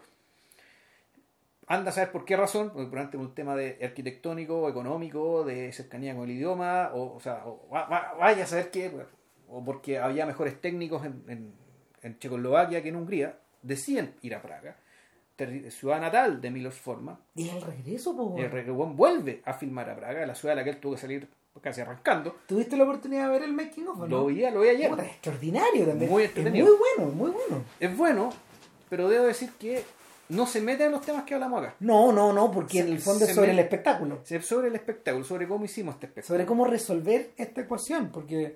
Anda 1.67 1.89
a 1.89 1.93
saber 1.93 2.11
por 2.11 2.25
qué 2.25 2.37
razón, 2.37 2.67
porque 2.69 2.87
probablemente 2.89 3.17
un 3.17 3.33
tema 3.33 3.55
de 3.55 3.79
arquitectónico, 3.83 4.69
económico, 4.69 5.43
de 5.43 5.71
cercanía 5.73 6.13
con 6.15 6.25
el 6.25 6.31
idioma, 6.31 6.91
o, 6.93 7.15
o 7.15 7.19
sea, 7.19 7.41
o 7.45 7.67
va- 7.73 7.85
va- 7.87 8.13
vaya 8.19 8.43
a 8.43 8.47
saber 8.47 8.69
qué, 8.69 8.91
o 9.47 9.63
porque 9.63 9.97
había 9.97 10.25
mejores 10.27 10.61
técnicos 10.61 11.03
en, 11.05 11.23
en, 11.27 11.53
en 12.03 12.19
Checoslovaquia 12.19 12.83
que 12.83 12.89
en 12.89 12.95
Hungría, 12.97 13.39
deciden 13.63 14.13
ir 14.21 14.35
a 14.35 14.41
Praga, 14.43 14.77
ciudad 15.69 15.99
natal 15.99 16.39
de 16.39 16.51
Milos 16.51 16.75
Forman, 16.75 17.17
Y 17.35 17.49
el 17.49 17.61
regreso, 17.61 18.15
po, 18.15 18.35
el. 18.37 18.49
Reguón 18.51 18.95
vuelve 18.95 19.41
a 19.45 19.53
filmar 19.53 19.89
a 19.89 19.95
Praga, 19.95 20.25
la 20.25 20.35
ciudad 20.35 20.53
de 20.53 20.61
la 20.61 20.63
que 20.63 20.69
él 20.69 20.77
tuvo 20.77 20.93
que 20.93 20.99
salir 21.01 21.27
casi 21.61 21.81
arrancando. 21.81 22.35
¿Tuviste 22.47 22.77
la 22.77 22.83
oportunidad 22.83 23.25
de 23.25 23.31
ver 23.31 23.43
el 23.43 23.53
making 23.53 23.87
of 23.87 23.97
no? 23.97 24.07
Lo 24.07 24.25
vi, 24.27 24.41
lo 24.51 24.61
vi 24.61 24.69
ayer. 24.69 24.89
Puta, 24.89 25.05
extraordinario 25.05 25.85
también. 25.85 26.11
Muy 26.11 26.23
Es 26.23 26.35
muy 26.35 26.51
bueno, 26.61 27.11
muy 27.13 27.31
bueno. 27.31 27.63
es 27.79 27.97
bueno, 27.97 28.29
pero 28.89 29.09
debo 29.09 29.25
decir 29.25 29.49
que 29.59 29.83
no 30.29 30.45
se 30.47 30.61
mete 30.61 30.85
en 30.85 30.91
los 30.91 31.01
temas 31.01 31.23
que 31.23 31.33
hablamos 31.35 31.61
acá. 31.63 31.75
No, 31.79 32.11
no, 32.11 32.33
no, 32.33 32.51
porque 32.51 32.79
en 32.79 32.87
el 32.89 32.99
fondo 32.99 33.25
es 33.25 33.33
sobre 33.35 33.51
el 33.51 33.59
espectáculo. 33.59 34.21
Sobre 34.41 34.67
el 34.69 34.75
espectáculo, 34.75 35.23
sobre 35.23 35.47
cómo 35.47 35.65
hicimos 35.65 35.95
este 35.95 36.07
espectáculo. 36.07 36.35
Sobre 36.35 36.45
cómo 36.47 36.65
resolver 36.65 37.29
esta 37.37 37.61
ecuación, 37.61 38.09
porque... 38.11 38.55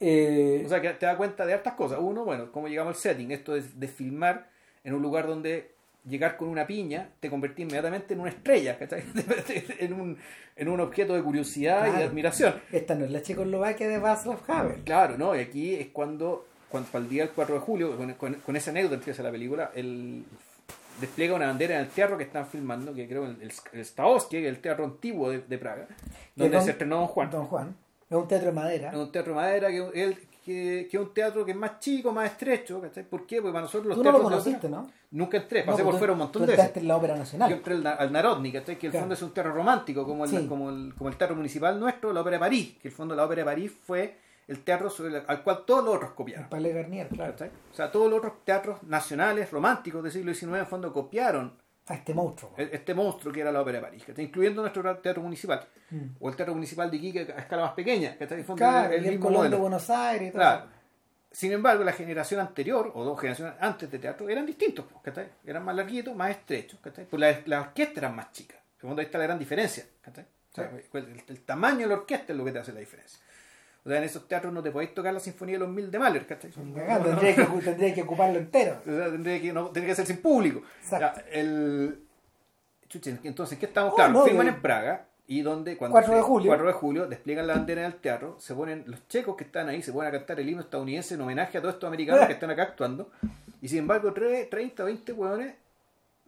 eh, 0.00 0.62
O 0.64 0.68
sea, 0.68 0.80
que 0.80 0.90
te 0.90 1.06
da 1.06 1.16
cuenta 1.16 1.46
de 1.46 1.54
hartas 1.54 1.74
cosas. 1.74 1.98
Uno, 2.00 2.24
bueno, 2.24 2.52
cómo 2.52 2.68
llegamos 2.68 2.94
al 2.96 3.00
setting. 3.00 3.30
Esto 3.32 3.54
de, 3.54 3.62
de 3.62 3.88
filmar 3.88 4.48
en 4.84 4.94
un 4.94 5.02
lugar 5.02 5.26
donde 5.26 5.72
llegar 6.08 6.36
con 6.38 6.48
una 6.48 6.66
piña 6.66 7.10
te 7.20 7.28
convertí 7.28 7.62
inmediatamente 7.62 8.14
en 8.14 8.20
una 8.20 8.30
estrella, 8.30 8.78
¿cachai? 8.78 9.02
en, 9.78 9.92
un, 9.92 10.16
en 10.56 10.68
un 10.68 10.80
objeto 10.80 11.14
de 11.14 11.22
curiosidad 11.22 11.86
y 11.92 11.98
de 11.98 12.04
admiración. 12.04 12.54
esta 12.72 12.94
no 12.94 13.04
es 13.04 13.10
la 13.10 13.20
Checoslovaquia 13.20 13.88
de 13.88 13.98
Václav 13.98 14.38
Havel. 14.48 14.82
Claro, 14.84 15.18
¿no? 15.18 15.34
Y 15.36 15.40
aquí 15.40 15.74
es 15.74 15.88
cuando, 15.88 16.46
cuando 16.70 16.88
para 16.90 17.04
el 17.04 17.10
día 17.10 17.24
del 17.24 17.32
4 17.34 17.56
de 17.56 17.60
julio, 17.60 17.96
con, 17.96 18.14
con, 18.14 18.34
con 18.34 18.56
esa 18.56 18.70
anécdota 18.70 19.10
hace 19.10 19.22
la 19.22 19.30
película, 19.30 19.70
él 19.74 20.24
despliega 21.00 21.34
una 21.34 21.46
bandera 21.46 21.76
en 21.76 21.80
el 21.82 21.88
teatro 21.88 22.16
que 22.18 22.24
están 22.24 22.46
filmando, 22.46 22.94
que 22.94 23.08
creo 23.08 23.24
el, 23.24 23.40
el, 23.42 23.52
el 23.72 23.80
es 23.80 24.32
el 24.32 24.58
teatro 24.60 24.84
antiguo 24.84 25.30
de, 25.30 25.40
de 25.40 25.58
Praga, 25.58 25.86
donde 26.34 26.56
don- 26.56 26.64
se 26.64 26.70
estrenó 26.72 26.96
Don 26.98 27.06
Juan. 27.08 27.30
Don 27.30 27.46
Juan. 27.46 27.76
Es 28.10 28.16
un 28.16 28.26
teatro 28.28 28.46
de 28.48 28.52
madera. 28.54 28.88
Es 28.90 28.96
un 28.96 29.12
teatro 29.12 29.32
de 29.32 29.36
madera 29.36 29.68
que, 29.68 30.16
que, 30.44 30.88
que 30.90 30.96
es 30.96 31.02
un 31.02 31.12
teatro 31.12 31.44
que 31.44 31.50
es 31.50 31.56
más 31.56 31.78
chico, 31.78 32.10
más 32.10 32.30
estrecho, 32.32 32.80
¿cachai? 32.80 33.04
¿Por 33.04 33.26
qué? 33.26 33.36
Porque 33.42 33.52
para 33.52 33.62
nosotros 33.64 33.86
los 33.88 33.98
Tú 33.98 34.02
no 34.04 34.12
lo 34.12 34.18
teatros 34.18 34.44
de 34.44 34.50
conociste, 34.52 34.68
¿no? 34.70 34.90
Nunca 35.10 35.36
entré, 35.38 35.60
No, 35.60 35.66
pasé 35.66 35.76
pues 35.76 35.84
por 35.84 35.92
tú- 35.94 35.98
fuera 35.98 36.12
un 36.14 36.18
montón 36.18 36.42
tú 36.42 36.50
de 36.50 36.56
veces. 36.56 36.76
en 36.76 36.88
la 36.88 36.96
ópera 36.96 37.16
nacional. 37.16 37.50
Yo 37.50 37.56
entré 37.56 37.74
al, 37.74 37.86
al 37.86 38.12
Narodni, 38.12 38.52
¿cachai? 38.52 38.78
Que 38.78 38.86
el 38.86 38.90
Claro. 38.92 39.02
fondo 39.04 39.14
es 39.14 39.22
un 39.22 39.34
teatro 39.34 39.52
romántico, 39.52 40.06
como 40.06 40.24
el, 40.24 40.30
Sí. 40.30 40.46
como, 40.48 40.70
el, 40.70 40.94
como 40.96 41.10
el 41.10 41.16
teatro 41.16 41.36
municipal 41.36 41.78
nuestro, 41.78 42.12
la 42.14 42.20
Ópera 42.22 42.36
de 42.36 42.40
París, 42.40 42.76
que 42.80 42.88
el 42.88 42.94
fondo 42.94 43.14
la 43.14 43.24
Ópera 43.26 43.42
de 43.42 43.44
París 43.44 43.72
fue 43.86 44.16
el 44.48 44.64
teatro 44.64 44.90
sobre 44.90 45.16
el- 45.18 45.24
al 45.26 45.42
cual 45.44 45.64
todos 45.66 45.84
los 45.84 45.94
otros 45.96 46.10
El 46.10 46.16
copiaron. 46.16 46.48
Palais 46.48 46.74
Garnier, 46.74 47.08
claro. 47.08 47.32
¿cachai? 47.32 47.50
O 47.70 47.74
sea, 47.74 47.92
todos 47.92 48.08
los 48.10 48.18
otros 48.18 48.44
teatros 48.44 48.82
nacionales, 48.82 49.50
románticos 49.50 50.02
del 50.02 50.10
siglo 50.12 50.34
XIX, 50.34 50.58
en 50.60 50.66
fondo 50.66 50.92
copiaron 50.92 51.56
A 51.86 51.94
este 51.94 52.12
monstruo. 52.14 52.54
e- 52.56 52.70
este 52.72 52.94
monstruo 52.94 53.32
que 53.32 53.40
era 53.42 53.52
la 53.52 53.60
Ópera 53.62 53.78
de 53.78 53.84
París, 53.84 54.04
¿cachai? 54.06 54.24
incluyendo 54.24 54.62
nuestro 54.62 54.96
teatro 54.98 55.22
municipal, 55.22 55.66
Mm. 55.90 55.98
o 56.20 56.28
el 56.28 56.36
teatro 56.36 56.54
municipal 56.54 56.90
de 56.90 56.96
Iquique 56.96 57.20
a 57.32 57.40
escala 57.40 57.62
más 57.62 57.72
pequeña, 57.72 58.16
¿cachai? 58.18 58.34
En 58.34 58.40
el 58.40 58.44
fondo 58.44 58.58
Claro, 58.58 58.92
el 58.94 59.04
y 59.04 59.06
el 59.06 59.10
mismo 59.12 59.26
Colón 59.26 59.42
de 59.42 59.48
modelo. 59.48 59.58
Buenos 59.60 59.90
Aires 59.90 60.28
y 60.28 60.32
todo. 60.32 60.40
Claro. 60.42 60.78
Sin 61.30 61.52
embargo, 61.52 61.84
la 61.84 61.92
generación 61.92 62.40
anterior, 62.40 62.90
o 62.94 63.04
dos 63.04 63.20
generaciones 63.20 63.54
antes 63.60 63.90
de 63.90 63.98
teatro, 63.98 64.28
eran 64.30 64.46
distintos, 64.46 64.86
pues, 64.90 65.02
¿cachai? 65.04 65.28
Eran 65.44 65.62
más 65.62 65.76
larguitos, 65.76 66.16
más 66.16 66.30
estrechos, 66.30 66.80
¿cachai? 66.80 67.04
Pues 67.04 67.20
las 67.20 67.46
la 67.46 67.60
orquestas 67.60 67.98
eran 67.98 68.16
más 68.16 68.32
chicas. 68.32 68.56
En 68.58 68.74
el 68.76 68.88
fondo 68.88 69.00
ahí 69.00 69.06
está 69.06 69.18
la 69.18 69.24
gran 69.24 69.38
diferencia, 69.38 69.84
¿cachai? 70.00 70.24
O 70.24 70.54
sea, 70.54 70.70
el, 70.94 71.22
el 71.28 71.40
tamaño 71.42 71.80
de 71.80 71.86
la 71.88 71.94
orquesta 71.94 72.32
es 72.32 72.38
lo 72.38 72.44
que 72.46 72.52
te 72.52 72.58
hace 72.60 72.72
la 72.72 72.80
diferencia. 72.80 73.20
O 73.84 73.88
sea, 73.88 73.98
en 73.98 74.04
esos 74.04 74.28
teatros 74.28 74.52
no 74.52 74.62
te 74.62 74.70
podéis 74.70 74.92
tocar 74.92 75.14
la 75.14 75.20
sinfonía 75.20 75.54
de 75.54 75.60
los 75.60 75.68
mil 75.70 75.90
de 75.90 75.98
Mahler, 75.98 76.26
¿cachai? 76.26 76.50
Cagando, 76.74 77.08
Tendría 77.10 77.34
que, 77.36 77.44
tendría 77.62 77.94
que 77.94 78.02
ocuparlo 78.02 78.38
entero. 78.38 78.78
O 78.86 78.90
sea, 78.90 79.06
tendría 79.10 79.40
que, 79.40 79.52
no, 79.52 79.66
tendría 79.66 79.92
que 79.92 79.96
ser 79.96 80.06
sin 80.06 80.18
público. 80.20 80.62
Exacto. 80.82 81.20
Ya, 81.20 81.30
el... 81.40 82.00
Chuche, 82.88 83.18
entonces, 83.22 83.58
¿qué 83.58 83.66
estamos? 83.66 83.92
Oh, 83.92 83.96
claro, 83.96 84.12
no, 84.12 84.24
firman 84.24 84.46
de- 84.46 84.52
en 84.52 84.62
Praga 84.62 85.04
y 85.26 85.42
donde 85.42 85.76
cuando 85.76 85.92
4 85.92 86.14
de 86.16 86.22
julio. 86.22 86.48
4 86.48 86.66
de 86.66 86.72
julio 86.72 87.06
despliegan 87.06 87.46
la 87.46 87.54
bandera 87.54 87.82
en 87.82 87.86
el 87.88 87.94
teatro, 87.96 88.36
se 88.40 88.54
ponen 88.54 88.84
los 88.86 89.06
checos 89.08 89.36
que 89.36 89.44
están 89.44 89.68
ahí, 89.68 89.82
se 89.82 89.92
ponen 89.92 90.08
a 90.08 90.12
cantar 90.18 90.40
el 90.40 90.48
himno 90.48 90.62
estadounidense 90.62 91.14
en 91.14 91.20
homenaje 91.20 91.58
a 91.58 91.60
todos 91.60 91.74
estos 91.74 91.86
americanos 91.86 92.26
que 92.26 92.32
están 92.32 92.50
acá 92.50 92.62
actuando. 92.62 93.10
Y 93.60 93.68
sin 93.68 93.80
embargo, 93.80 94.12
tre- 94.14 94.48
30 94.48 94.82
o 94.82 94.86
20 94.86 95.12
hueones 95.12 95.54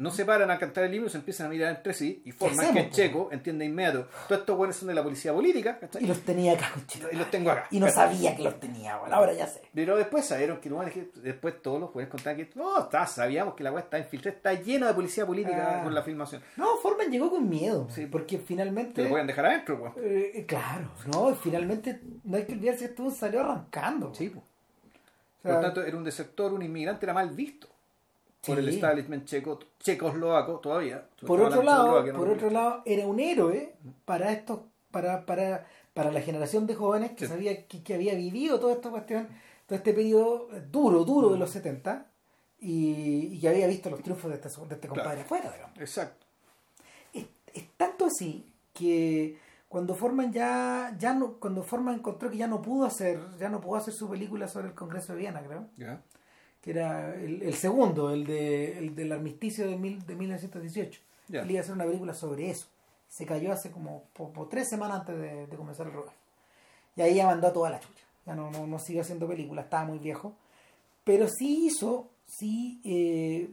no 0.00 0.10
se 0.10 0.24
paran 0.24 0.50
a 0.50 0.58
cantar 0.58 0.84
el 0.84 0.94
himno, 0.94 1.08
se 1.08 1.18
empiezan 1.18 1.46
a 1.46 1.50
mirar 1.50 1.76
entre 1.76 1.92
sí 1.94 2.22
y 2.24 2.32
forman 2.32 2.72
que 2.72 2.80
el 2.80 2.90
checo 2.90 3.28
entiende 3.32 3.64
inmediato. 3.66 4.08
Todos 4.28 4.40
estos 4.40 4.58
hueones 4.58 4.76
son 4.76 4.88
de 4.88 4.94
la 4.94 5.02
policía 5.02 5.32
política, 5.32 5.78
¿cachai? 5.78 6.02
Y 6.02 6.06
los 6.06 6.20
tenía 6.22 6.54
acá, 6.54 6.70
conchito. 6.72 7.08
Y 7.12 7.16
los 7.16 7.30
tengo 7.30 7.50
acá. 7.50 7.66
Y 7.70 7.78
no 7.78 7.88
sabía 7.90 8.34
que 8.34 8.42
los 8.42 8.58
tenía, 8.58 8.96
bueno, 8.96 9.14
ahora 9.14 9.32
ya 9.34 9.46
sé. 9.46 9.60
Pero 9.74 9.96
después 9.96 10.24
sabieron 10.24 10.58
que, 10.60 10.70
que- 10.90 11.20
después 11.20 11.60
todos 11.62 11.78
los 11.80 11.90
jueces 11.90 12.10
contaban 12.10 12.36
que 12.38 12.50
no, 12.54 12.80
está, 12.80 13.06
sabíamos 13.06 13.54
que 13.54 13.62
la 13.62 13.72
web 13.72 13.84
está 13.84 13.98
infiltrada, 13.98 14.36
está 14.36 14.52
llena 14.54 14.88
de 14.88 14.94
policía 14.94 15.26
política 15.26 15.80
Ah. 15.80 15.84
con 15.84 15.94
la 15.94 16.02
filmación. 16.02 16.42
No, 16.56 16.76
Forman 16.78 17.10
llegó 17.10 17.30
con 17.30 17.48
miedo. 17.48 17.86
Sí. 17.90 18.06
Porque 18.06 18.38
Que 18.38 18.42
finalmente. 18.42 19.02
lo 19.02 19.10
pueden 19.10 19.26
dejar 19.26 19.46
adentro, 19.46 19.76
weón. 19.76 19.94
eh, 20.02 20.44
claro, 20.48 20.90
no, 21.12 21.34
finalmente 21.34 22.00
no 22.24 22.36
hay 22.38 22.44
que 22.46 22.52
olvidarse 22.54 22.86
que 22.86 22.90
esto 22.92 23.10
salió 23.10 23.40
arrancando. 23.40 24.14
Sí, 24.14 24.30
po. 24.30 24.40
O 24.40 25.42
sea, 25.42 25.52
Por 25.52 25.52
lo 25.54 25.60
tanto, 25.60 25.82
era 25.84 25.96
un 25.96 26.04
desertor, 26.04 26.52
un 26.52 26.62
inmigrante, 26.62 27.04
era 27.06 27.12
mal 27.14 27.30
visto 27.30 27.68
por 28.44 28.56
Sí. 28.56 28.62
el 28.62 28.68
establishment 28.70 29.24
checo, 29.26 29.58
checoslovaco 29.80 30.60
todavía. 30.60 31.06
por 31.26 31.40
otro 31.40 31.62
lado, 31.62 32.04
por 32.14 32.28
otro 32.28 32.50
lado, 32.50 32.82
era 32.86 33.06
un 33.06 33.20
héroe 33.20 33.74
para 34.04 34.32
estos, 34.32 34.60
para, 34.90 35.26
para, 35.26 35.66
para 35.94 36.10
la 36.10 36.20
generación 36.22 36.66
de 36.66 36.74
jóvenes 36.74 37.12
que 37.12 37.26
sabía 37.26 37.66
que, 37.66 37.82
que 37.82 37.94
había 37.94 38.14
vivido 38.14 38.58
toda 38.58 38.72
esta 38.74 38.90
cuestión, 38.90 39.28
todo 39.66 39.76
este 39.76 39.92
periodo 39.92 40.48
duro, 40.70 41.04
duro 41.04 41.28
de 41.30 41.38
los 41.38 41.50
70 41.50 42.06
y, 42.60 43.34
y 43.34 43.40
que 43.40 43.48
había 43.48 43.66
visto 43.66 43.90
los 43.90 44.02
triunfos 44.02 44.30
de 44.30 44.36
este, 44.36 44.48
de 44.48 44.74
este 44.74 44.88
compadre 44.88 45.20
afuera, 45.22 45.50
digamos. 45.52 45.78
Exacto. 45.78 46.26
Es, 47.12 47.26
es 47.54 47.68
tanto 47.76 48.06
así 48.06 48.50
que 48.72 49.38
cuando 49.68 49.94
Forman 49.94 50.32
ya, 50.32 50.96
ya 50.98 51.14
no, 51.14 51.34
cuando 51.34 51.62
Forman 51.62 51.96
encontró 51.96 52.30
que 52.30 52.36
ya 52.38 52.46
no 52.48 52.60
pudo 52.62 52.86
hacer, 52.86 53.20
ya 53.38 53.48
no 53.50 53.60
pudo 53.60 53.76
hacer 53.76 53.94
su 53.94 54.08
película 54.08 54.48
sobre 54.48 54.68
el 54.68 54.74
Congreso 54.74 55.12
de 55.12 55.18
Viena, 55.20 55.42
creo, 55.42 55.66
Ya. 55.76 56.02
Que 56.62 56.70
era 56.72 57.14
el, 57.14 57.42
el 57.42 57.54
segundo, 57.54 58.10
el, 58.10 58.26
de, 58.26 58.78
el 58.78 58.94
del 58.94 59.12
armisticio 59.12 59.68
de, 59.68 59.76
mil, 59.76 60.04
de 60.06 60.14
1918. 60.14 61.00
Ya. 61.28 61.42
Él 61.42 61.50
iba 61.50 61.60
a 61.60 61.62
hacer 61.62 61.74
una 61.74 61.84
película 61.84 62.14
sobre 62.14 62.50
eso. 62.50 62.66
Se 63.08 63.26
cayó 63.26 63.52
hace 63.52 63.70
como 63.70 64.04
por, 64.12 64.32
por 64.32 64.48
tres 64.48 64.68
semanas 64.68 65.00
antes 65.00 65.16
de, 65.18 65.46
de 65.46 65.56
comenzar 65.56 65.86
el 65.86 65.92
rodaje. 65.92 66.16
Y 66.96 67.02
ahí 67.02 67.14
ya 67.14 67.26
mandó 67.26 67.48
a 67.48 67.52
toda 67.52 67.70
la 67.70 67.80
chucha. 67.80 68.04
Ya 68.26 68.34
no, 68.34 68.50
no, 68.50 68.66
no 68.66 68.78
siguió 68.78 69.02
haciendo 69.02 69.26
películas, 69.26 69.64
estaba 69.64 69.84
muy 69.84 69.98
viejo. 69.98 70.34
Pero 71.04 71.28
sí 71.28 71.66
hizo, 71.66 72.10
sí, 72.26 72.80
eh, 72.84 73.50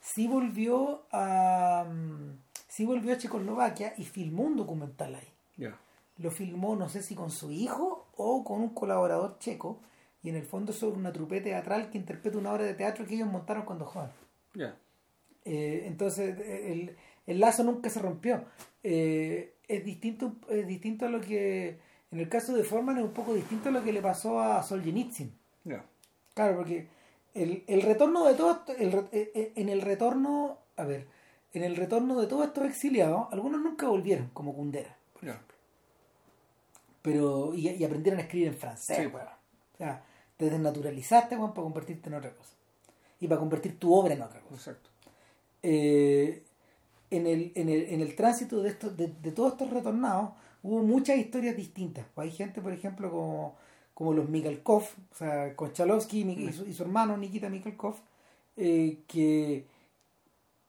sí 0.00 0.26
volvió 0.26 1.04
a 1.12 1.84
mm, 1.88 2.38
sí 2.68 2.84
volvió 2.84 3.12
a 3.12 3.18
Checoslovaquia 3.18 3.94
y 3.96 4.04
filmó 4.04 4.44
un 4.44 4.56
documental 4.56 5.14
ahí. 5.14 5.28
Ya. 5.56 5.78
Lo 6.18 6.30
filmó, 6.30 6.76
no 6.76 6.88
sé 6.88 7.02
si 7.02 7.14
con 7.14 7.30
su 7.30 7.50
hijo 7.50 8.06
o 8.16 8.44
con 8.44 8.60
un 8.60 8.70
colaborador 8.70 9.38
checo. 9.38 9.80
Y 10.28 10.30
en 10.30 10.36
el 10.36 10.44
fondo 10.44 10.74
sobre 10.74 10.98
una 10.98 11.10
trupe 11.10 11.40
teatral 11.40 11.88
que 11.88 11.96
interpreta 11.96 12.36
una 12.36 12.52
obra 12.52 12.64
de 12.64 12.74
teatro 12.74 13.06
que 13.06 13.14
ellos 13.14 13.28
montaron 13.32 13.64
cuando. 13.64 13.90
Ya. 14.52 14.76
Eh, 15.46 15.84
entonces 15.86 16.38
el, 16.38 16.94
el 17.26 17.40
lazo 17.40 17.64
nunca 17.64 17.88
se 17.88 17.98
rompió. 17.98 18.44
Eh, 18.82 19.54
es 19.66 19.82
distinto, 19.86 20.34
es 20.50 20.66
distinto 20.66 21.06
a 21.06 21.08
lo 21.08 21.22
que 21.22 21.78
en 22.10 22.20
el 22.20 22.28
caso 22.28 22.54
de 22.54 22.62
Forman 22.62 22.98
es 22.98 23.04
un 23.04 23.12
poco 23.12 23.32
distinto 23.32 23.70
a 23.70 23.72
lo 23.72 23.82
que 23.82 23.90
le 23.94 24.02
pasó 24.02 24.38
a 24.38 24.62
Solzhenitsyn. 24.62 25.32
Ya. 25.64 25.82
Claro, 26.34 26.56
porque 26.58 26.88
el, 27.32 27.64
el 27.66 27.80
retorno 27.80 28.26
de 28.26 28.34
todo 28.34 28.52
esto- 28.52 28.76
el, 28.76 28.94
eh, 29.12 29.30
eh, 29.34 29.52
en 29.56 29.70
el 29.70 29.80
retorno, 29.80 30.58
a 30.76 30.84
ver, 30.84 31.06
en 31.54 31.62
el 31.64 31.74
retorno 31.74 32.20
de 32.20 32.26
todos 32.26 32.46
estos 32.48 32.66
exiliados, 32.66 33.28
algunos 33.32 33.62
nunca 33.62 33.88
volvieron 33.88 34.28
como 34.34 34.52
Kundera, 34.54 34.94
Ya. 35.22 35.40
pero 37.02 37.54
y, 37.54 37.68
y 37.70 37.82
aprendieron 37.84 38.18
a 38.20 38.24
escribir 38.24 38.48
en 38.48 38.56
francés, 38.58 38.98
Sí. 38.98 39.06
weón. 39.06 39.26
O 39.74 39.76
sea, 39.78 40.02
te 40.38 40.50
desnaturalizaste, 40.50 41.36
weón, 41.36 41.52
para 41.54 41.64
convertirte 41.64 42.08
en 42.08 42.14
otra 42.16 42.34
cosa. 42.34 42.54
Y 43.20 43.28
para 43.28 43.40
convertir 43.40 43.78
tu 43.78 43.94
obra 43.94 44.14
en 44.14 44.22
otra 44.22 44.40
cosa. 44.42 44.70
Exacto. 44.72 44.90
eh, 45.62 46.44
en, 47.10 47.26
el, 47.26 47.52
en, 47.54 47.68
el, 47.68 47.82
en 47.84 48.00
el 48.00 48.14
tránsito 48.16 48.62
de, 48.62 48.70
estos, 48.70 48.96
de, 48.96 49.08
de 49.08 49.32
todos 49.32 49.52
estos 49.52 49.70
retornados 49.70 50.30
hubo 50.62 50.82
muchas 50.82 51.18
historias 51.18 51.56
distintas. 51.56 52.06
Pues 52.14 52.30
hay 52.30 52.36
gente, 52.36 52.60
por 52.60 52.72
ejemplo, 52.72 53.10
como, 53.10 53.56
como 53.94 54.12
los 54.14 54.28
Mikhalkov, 54.28 54.82
o 55.12 55.14
sea, 55.14 55.56
Konchalovsky 55.56 56.22
y 56.22 56.52
su, 56.52 56.66
y 56.66 56.74
su 56.74 56.82
hermano 56.82 57.16
Nikita 57.16 57.48
Mikhalkov, 57.48 57.96
eh, 58.56 58.98
que, 59.08 59.66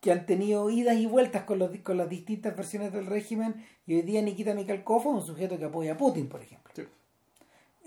que 0.02 0.12
han 0.12 0.26
tenido 0.26 0.70
idas 0.70 0.98
y 0.98 1.06
vueltas 1.06 1.44
con, 1.44 1.60
los, 1.60 1.72
con 1.80 1.98
las 1.98 2.10
distintas 2.10 2.56
versiones 2.56 2.94
del 2.94 3.06
régimen 3.06 3.66
y 3.86 3.96
hoy 3.96 4.02
día 4.04 4.22
Nikita 4.22 4.54
Mikhalkov 4.54 5.02
es 5.02 5.06
un 5.08 5.22
sujeto 5.26 5.58
que 5.58 5.66
apoya 5.66 5.94
a 5.94 5.98
Putin, 5.98 6.30
por 6.30 6.42
ejemplo. 6.42 6.74
Sí. 6.76 6.84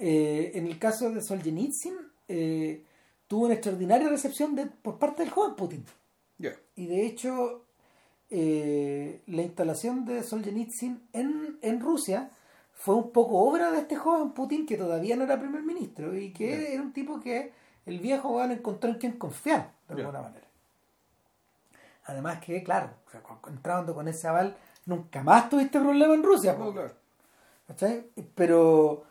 Eh, 0.05 0.51
en 0.59 0.67
el 0.67 0.81
caso 0.81 1.13
de 1.13 1.23
Solzhenitsyn, 1.23 1.95
eh, 2.27 2.85
tuvo 3.29 3.45
una 3.45 3.55
extraordinaria 3.55 4.09
recepción 4.09 4.57
de, 4.57 4.67
por 4.67 4.99
parte 4.99 5.23
del 5.23 5.31
joven 5.31 5.55
Putin. 5.55 5.85
Y 6.75 6.87
de 6.87 7.07
hecho, 7.07 7.67
eh, 8.29 9.23
la 9.29 9.43
instalación 9.43 10.05
de 10.05 10.25
Solzhenitsyn 10.25 11.09
en, 11.13 11.57
en 11.63 11.81
Rusia 11.81 12.31
fue 12.73 12.97
un 12.97 13.13
poco 13.13 13.39
obra 13.49 13.71
de 13.71 13.79
este 13.79 13.95
joven 13.95 14.33
Putin 14.33 14.67
que 14.67 14.77
todavía 14.77 15.15
no 15.15 15.23
era 15.23 15.39
primer 15.39 15.63
ministro 15.63 16.19
y 16.19 16.33
que 16.33 16.73
era 16.73 16.83
un 16.83 16.93
tipo 16.93 17.21
que 17.21 17.53
el 17.87 18.01
viejo 18.01 18.31
weón 18.31 18.51
encontró 18.51 18.91
en 18.91 18.99
quien 18.99 19.13
confiar, 19.13 19.71
de 19.87 20.03
alguna 20.03 20.21
manera. 20.21 20.49
Además 22.07 22.41
que, 22.45 22.65
claro, 22.65 22.91
entrando 23.47 23.95
con 23.95 24.09
ese 24.09 24.27
aval, 24.27 24.57
nunca 24.87 25.23
más 25.23 25.49
tuviste 25.49 25.79
problema 25.79 26.15
en 26.15 26.25
Rusia. 26.25 26.57
No. 26.59 26.75
Pero, 28.35 29.05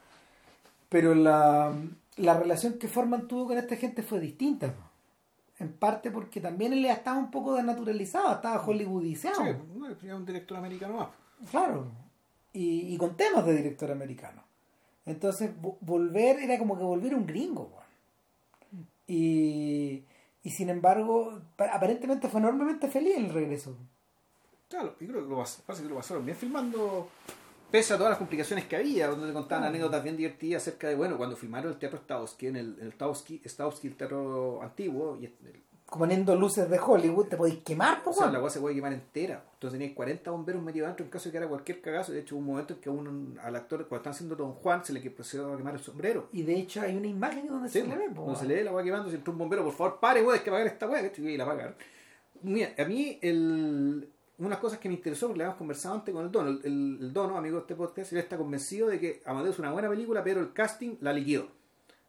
pero 0.92 1.16
la, 1.16 1.74
la 2.18 2.38
relación 2.38 2.78
que 2.78 2.90
Forman 2.90 3.26
tuvo 3.28 3.48
con 3.48 3.58
esta 3.58 3.78
gente 3.78 4.04
fue 4.04 4.20
distinta. 4.20 4.74
En 5.58 5.72
parte 5.72 6.12
porque 6.12 6.42
también 6.42 6.74
él 6.74 6.84
estaba 6.86 7.18
un 7.18 7.32
poco 7.32 7.56
desnaturalizado, 7.56 8.34
estaba 8.34 8.60
hollywoodizado. 8.60 9.42
Sí, 9.44 9.50
es 10.08 10.14
un 10.14 10.26
director 10.26 10.58
americano 10.58 10.96
más. 10.96 11.08
Claro. 11.50 11.86
Y, 12.52 12.94
y 12.94 12.98
con 12.98 13.16
temas 13.16 13.46
de 13.46 13.56
director 13.56 13.90
americano. 13.92 14.44
Entonces, 15.06 15.50
vo- 15.62 15.78
volver 15.80 16.40
era 16.40 16.58
como 16.60 16.76
que 16.78 16.84
volver 16.84 17.16
un 17.16 17.26
gringo. 17.26 17.72
Y, 19.08 20.04
y 20.44 20.50
sin 20.50 20.70
embargo, 20.70 21.40
pa- 21.56 21.72
aparentemente 21.74 22.28
fue 22.28 22.40
enormemente 22.40 22.88
feliz 22.88 23.16
en 23.18 23.26
el 23.26 23.34
regreso. 23.34 23.76
Claro, 24.70 24.96
yo 25.00 25.08
creo 25.08 25.24
que 25.24 25.30
lo, 25.30 25.38
pas- 25.42 25.62
pasa 25.66 25.84
que 25.84 25.90
lo 25.90 25.96
pasaron 25.96 26.26
bien 26.26 26.38
filmando, 26.38 27.08
pese 27.72 27.94
a 27.94 27.98
todas 27.98 28.12
las 28.12 28.20
complicaciones 28.20 28.66
que 28.66 28.76
había, 28.76 29.08
donde 29.08 29.28
te 29.28 29.34
contaban 29.34 29.64
Ah. 29.64 29.68
anécdotas 29.68 30.04
bien 30.04 30.18
divertidas 30.18 30.62
acerca 30.64 30.88
de, 30.90 30.96
bueno, 30.96 31.18
cuando 31.18 31.36
filmaron 31.36 31.72
el 31.72 31.80
teatro 31.80 32.00
Stavsky, 32.00 32.48
en 32.48 32.56
el, 32.58 32.76
en 32.80 32.86
el 32.88 32.94
Stavsky, 32.94 33.42
Stavsky, 33.46 33.88
el 33.88 33.96
teatro 33.96 34.62
antiguo, 34.62 35.18
y 35.20 35.26
el- 35.26 35.34
Poniendo 35.92 36.38
luces 36.38 36.70
de 36.70 36.80
Hollywood, 36.80 37.28
te 37.28 37.36
podéis 37.36 37.60
quemar, 37.66 38.02
po, 38.02 38.12
o 38.12 38.14
sea, 38.14 38.22
weón. 38.22 38.32
la 38.32 38.38
agua 38.38 38.50
se 38.50 38.62
puede 38.62 38.76
quemar 38.76 38.94
entera. 38.94 39.44
Entonces 39.56 39.78
tenías 39.78 39.94
40 39.94 40.32
bomberos 40.32 40.64
metidos 40.64 40.86
adentro 40.86 41.04
en 41.04 41.12
caso 41.12 41.26
de 41.28 41.32
que 41.34 41.38
era 41.40 41.50
cualquier 41.50 41.82
cagazo. 41.82 42.14
De 42.14 42.22
hecho, 42.22 42.36
hubo 42.36 42.40
un 42.40 42.48
momento 42.48 42.76
en 42.76 42.80
que 42.80 42.90
un, 42.90 43.38
al 43.44 43.54
actor, 43.58 43.80
cuando 43.90 43.98
están 43.98 44.12
haciendo 44.14 44.38
Don 44.38 44.54
Juan, 44.54 44.86
se 44.86 44.94
le 44.94 45.02
empezó 45.06 45.52
a 45.54 45.58
quemar 45.58 45.74
el 45.74 45.82
sombrero. 45.82 46.30
Y 46.32 46.44
de 46.44 46.56
hecho 46.56 46.80
hay 46.80 46.96
una 46.96 47.08
imagen 47.08 47.46
donde 47.46 47.68
Sí, 47.68 47.82
se 47.82 47.88
le 47.88 47.98
ve, 47.98 48.06
po, 48.08 48.22
cuando 48.24 48.36
se 48.36 48.44
weón. 48.44 48.48
le 48.48 48.56
ve 48.56 48.64
la 48.64 48.70
agua 48.70 48.84
quemando, 48.86 49.10
si 49.10 49.16
entró 49.18 49.34
un 49.34 49.40
bombero, 49.40 49.66
por 49.66 49.74
favor, 49.74 50.00
pare, 50.00 50.22
güey, 50.22 50.38
hay 50.38 50.44
que 50.46 50.50
apagar 50.50 50.68
esta 50.68 50.88
weá, 50.88 51.12
y 51.14 51.36
la. 51.38 51.76
Mira, 52.44 52.74
a 52.78 52.86
mí, 52.86 53.20
el, 53.22 54.08
una 54.42 54.50
de 54.50 54.56
las 54.56 54.60
cosas 54.60 54.80
que 54.80 54.90
me 54.90 54.96
interesó, 54.96 55.28
porque 55.28 55.38
le 55.40 55.44
habíamos 55.46 55.58
conversado 55.58 55.96
antes 55.96 56.14
con 56.14 56.26
el 56.26 56.32
Dono, 56.32 56.60
el, 56.64 57.14
Dono, 57.14 57.38
amigo 57.38 57.56
de 57.58 57.62
este 57.62 57.76
podcast, 57.76 58.12
él 58.12 58.20
está 58.20 58.38
convencido 58.38 58.88
de 58.88 59.00
que 59.00 59.22
Amadeus 59.26 59.56
es 59.56 59.60
una 59.60 59.72
buena 59.72 59.90
película, 59.90 60.24
pero 60.24 60.40
el 60.42 60.54
casting 60.54 60.96
la 61.02 61.14
liquidó. 61.14 61.48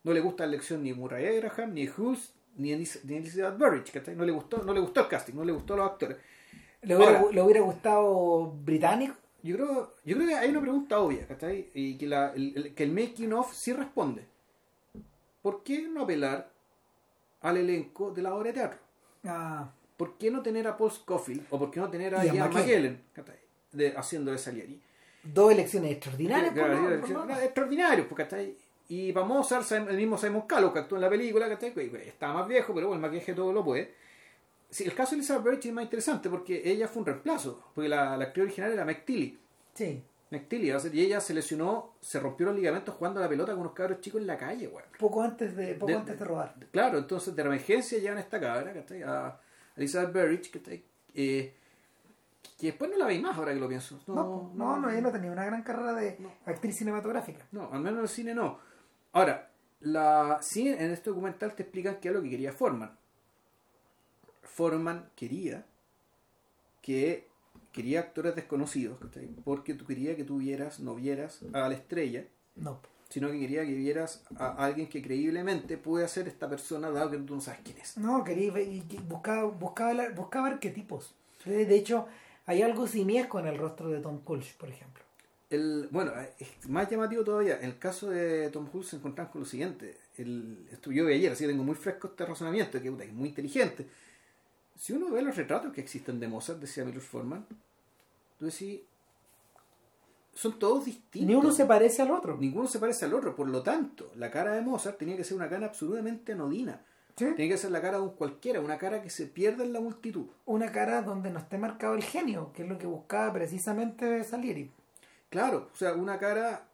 No 0.05 0.13
le 0.13 0.21
gusta 0.21 0.45
la 0.45 0.53
elección 0.55 0.83
ni 0.83 0.93
Murray 0.93 1.37
Abraham, 1.39 1.75
ni 1.75 1.89
Hulse, 1.89 2.33
ni 2.57 2.75
ni 2.75 3.15
Elizabeth 3.17 3.59
Burridge, 3.59 3.93
¿cachai? 3.93 4.17
No 4.17 4.25
le 4.25 4.33
gustó, 4.33 4.63
no 4.63 4.73
le 4.75 4.81
gustó 4.81 5.01
el 5.01 5.09
casting, 5.09 5.35
no 5.35 5.45
le 5.45 5.53
gustó 5.53 5.77
los 5.77 5.91
actores. 5.91 6.17
¿Le 6.83 6.97
hubiera, 6.97 7.19
Ahora- 7.21 7.33
le 7.33 7.43
hubiera 7.43 7.61
gustado 7.61 8.51
británico? 8.65 9.15
Yo 9.45 9.57
creo, 9.57 9.95
yo 10.05 10.17
creo 10.17 10.29
que 10.29 10.35
hay 10.35 10.51
una 10.51 10.61
pregunta 10.61 10.99
obvia, 11.01 11.27
¿cachai? 11.27 11.71
Y 11.75 11.97
que, 11.99 12.07
la, 12.07 12.33
el, 12.35 12.53
el- 12.57 12.75
que 12.75 12.83
el 12.85 12.93
making 12.93 13.33
of 13.33 13.53
sí 13.55 13.73
responde. 13.73 14.25
¿Por 15.43 15.63
qué 15.63 15.83
no 15.89 16.03
apelar 16.03 16.51
al 17.41 17.57
elenco 17.57 18.11
de 18.13 18.23
la 18.23 18.35
obra 18.35 18.49
de 18.49 18.53
teatro? 18.53 18.79
Ah, 19.25 19.71
¿Por 20.03 20.19
qué 20.19 20.31
no 20.33 20.43
tener 20.43 20.67
a 20.67 20.77
Paul 20.77 20.91
Scofield 20.91 21.47
o 21.51 21.59
por 21.61 21.71
qué 21.71 21.79
no 21.79 21.89
tener 21.89 22.13
a 22.15 22.25
Ian 22.25 22.35
Ian 22.37 22.51
McKellen. 22.53 23.01
De, 23.71 23.95
haciendo 23.97 24.33
de 24.33 24.39
Salieri? 24.39 24.81
dos 25.23 25.53
elecciones 25.53 25.93
extraordinarias. 25.93 26.53
Claro, 26.53 26.73
po, 26.75 26.81
claro, 26.81 26.97
no, 26.99 27.07
claro, 27.07 27.25
no, 27.27 27.41
extraordinarios, 27.41 28.07
pues, 28.09 28.17
¿cachai? 28.19 28.57
Y 28.89 29.13
para 29.13 29.25
Mozart, 29.25 29.71
el 29.73 29.97
mismo 29.97 30.19
Simon 30.19 30.43
Callow 30.49 30.73
que 30.73 30.81
actuó 30.81 30.97
en 30.99 31.03
la 31.03 31.09
película, 31.09 31.49
¿cachai? 31.49 31.71
Güey, 31.71 31.89
güey, 31.89 32.09
Estaba 32.09 32.35
más 32.35 32.49
viejo, 32.49 32.75
pero 32.75 32.89
bueno, 32.89 33.05
el 33.05 33.09
maquillaje 33.11 33.33
todo 33.33 33.53
lo 33.53 33.63
puede. 33.65 33.95
Sí, 34.69 34.83
el 34.85 34.95
caso 34.95 35.13
de 35.13 35.19
Elizabeth 35.19 35.45
Burridge 35.45 35.67
es 35.67 35.73
más 35.73 35.85
interesante 35.85 36.29
porque 36.29 36.63
ella 36.65 36.89
fue 36.89 37.01
un 37.01 37.07
reemplazo, 37.07 37.63
porque 37.75 37.89
la, 37.89 38.17
la 38.17 38.25
actriz 38.25 38.45
original 38.47 38.73
era 38.73 38.85
Meg 38.85 39.05
Tilly. 39.05 39.39
Sí, 39.75 40.03
Meg 40.31 40.49
Tilly, 40.49 40.73
o 40.73 40.81
sea, 40.81 40.91
y 40.93 41.01
ella 41.01 41.21
se 41.21 41.33
lesionó, 41.35 41.93
se 42.01 42.19
rompió 42.19 42.47
los 42.47 42.57
ligamentos 42.57 42.95
jugando 42.97 43.21
a 43.21 43.23
la 43.23 43.29
pelota 43.29 43.53
con 43.53 43.61
unos 43.61 43.75
cabros 43.75 44.01
chicos 44.01 44.21
en 44.21 44.27
la 44.27 44.37
calle, 44.37 44.67
güey. 44.67 44.85
poco 44.99 45.23
antes 45.23 45.55
de, 45.55 45.75
poco 45.75 45.87
De- 45.93 45.99
antes 45.99 46.19
de 46.19 46.25
rodar. 46.25 46.55
Claro, 46.73 46.99
entonces 46.99 47.37
de 47.37 47.43
emergencia 47.43 47.99
llevan 47.99 48.19
a 48.19 48.23
esta 48.23 48.41
cabra, 48.41 48.73
¿cachai? 48.73 49.03
A 49.05 49.39
Elizabeth 49.83 50.13
Burridge, 50.13 50.51
¿cachai? 50.51 50.85
Eh, 51.15 51.55
que 52.59 52.67
después 52.69 52.91
no 52.91 52.97
la 52.97 53.07
veis 53.07 53.21
más 53.23 53.37
ahora 53.37 53.53
que 53.53 53.61
lo 53.61 53.69
pienso. 53.69 54.01
No, 54.07 54.53
no, 54.55 54.77
no, 54.79 54.91
ella 54.91 55.01
no 55.01 55.13
tenía 55.13 55.31
una 55.33 55.45
gran 55.45 55.63
carrera 55.63 55.93
de 55.95 56.17
No. 56.21 56.33
actriz 56.47 56.77
cinematográfica. 56.77 57.47
No, 57.53 57.71
al 57.73 57.81
menos 57.81 57.99
en 57.99 58.03
el 58.03 58.09
cine 58.09 58.35
no. 58.35 58.59
Ahora, 59.13 59.51
la, 59.81 60.39
sí, 60.43 60.69
en 60.69 60.91
este 60.91 61.11
documental 61.11 61.55
te 61.55 61.65
explican 61.65 61.97
qué 62.01 62.09
es 62.09 62.15
lo 62.15 62.23
que 62.23 62.31
quería 62.31 62.53
Forman. 62.53 62.97
Forman 64.43 65.11
quería 65.17 65.67
que 66.83 67.29
quería 67.73 68.01
actores 68.01 68.35
desconocidos, 68.35 68.99
porque 69.45 69.75
tú 69.75 69.87
quería 69.87 70.15
que 70.17 70.25
tú 70.25 70.39
vieras, 70.39 70.79
no 70.81 70.95
vieras 70.95 71.41
a 71.55 71.69
la 71.69 71.75
estrella, 71.75 72.27
No. 72.55 72.81
Sino 73.13 73.31
que 73.31 73.39
quería 73.39 73.63
que 73.67 73.75
vieras 73.75 74.25
a 74.39 74.65
alguien 74.65 74.89
que 74.89 75.03
creíblemente 75.03 75.77
puede 75.77 76.09
ser 76.09 76.29
esta 76.29 76.49
persona 76.49 76.91
dado 76.91 77.11
que 77.11 77.19
tú 77.19 77.35
no 77.35 77.43
sabes 77.43 77.61
quién 77.63 77.77
es. 77.77 77.99
No, 77.99 78.25
quería 78.25 78.51
ver- 78.51 78.67
y- 78.67 78.87
y 78.89 78.97
buscaba, 79.07 79.45
buscaba, 79.45 80.09
buscaba 80.17 80.49
arquetipos. 80.49 81.15
De, 81.45 81.75
hecho, 81.77 82.07
hay 82.47 82.63
algo 82.63 82.87
simiesco 82.87 83.39
en 83.39 83.49
el 83.49 83.59
rostro 83.59 83.91
de 83.91 84.01
Tom 84.01 84.21
Cruise, 84.25 84.55
por 84.59 84.71
ejemplo. 84.71 85.03
El, 85.51 85.89
bueno, 85.91 86.13
es 86.39 86.69
más 86.71 86.89
llamativo 86.91 87.23
todavía. 87.23 87.59
En 87.59 87.67
el 87.67 87.79
caso 87.79 88.09
de 88.09 88.49
Tom 88.49 88.67
Cruise 88.69 88.89
se 88.89 88.97
encuentran 88.97 89.27
con 89.29 89.43
lo 89.43 89.47
siguiente. 89.47 89.99
El, 90.17 90.67
esto 90.73 90.91
yo 90.91 91.05
vi 91.05 91.13
ayer, 91.13 91.33
así 91.33 91.45
que 91.45 91.49
tengo 91.51 91.65
muy 91.65 91.75
fresco 91.75 92.07
este 92.09 92.25
razonamiento, 92.25 92.81
que 92.81 92.91
puta, 92.91 93.05
es 93.05 93.13
muy 93.13 93.29
inteligente. 93.29 93.87
Si 94.79 94.95
uno 94.95 95.11
ve 95.11 95.21
los 95.21 95.37
retratos 95.37 95.71
que 95.75 95.83
existen 95.83 96.19
de 96.19 96.29
Mozart, 96.29 96.61
decía 96.61 96.83
Milos 96.87 97.05
Forman, 97.05 97.45
tú 98.39 98.47
decís, 98.47 98.81
son 100.35 100.59
todos 100.59 100.85
distintos. 100.85 101.29
Ni 101.29 101.35
uno 101.35 101.53
se 101.53 101.67
parece 101.67 102.03
al 102.03 102.11
otro. 102.11 102.37
Ninguno 102.37 102.67
se 102.67 102.79
parece 102.79 103.05
al 103.05 103.15
otro. 103.15 103.35
Por 103.35 103.49
lo 103.49 103.63
tanto, 103.63 104.11
la 104.17 104.31
cara 104.31 104.53
de 104.53 104.63
Mozart 104.63 104.99
tenía 104.99 105.17
que 105.17 105.25
ser 105.25 105.37
una 105.37 105.49
cara 105.49 105.67
absolutamente 105.67 106.33
anodina. 106.33 106.81
¿Sí? 107.17 107.27
Tiene 107.37 107.51
que 107.51 107.59
ser 107.59 107.71
la 107.71 107.83
cara 107.83 107.99
de 107.99 108.05
un 108.05 108.11
cualquiera, 108.11 108.61
una 108.61 108.79
cara 108.79 109.03
que 109.03 109.11
se 109.11 109.27
pierda 109.27 109.65
en 109.65 109.75
la 109.75 109.81
multitud. 109.81 110.25
Una 110.47 110.73
cara 110.73 111.03
donde 111.03 111.31
no 111.31 111.41
esté 111.41 111.59
marcado 111.59 111.95
el 111.95 112.03
genio, 112.03 112.51
que 112.55 112.63
es 112.63 112.69
lo 112.69 112.79
que 112.79 112.87
buscaba 112.87 113.31
precisamente 113.35 114.25
Salieri. 114.25 114.71
Claro, 115.29 115.69
o 115.73 115.77
sea, 115.77 115.93
una 115.93 116.19
cara. 116.19 116.69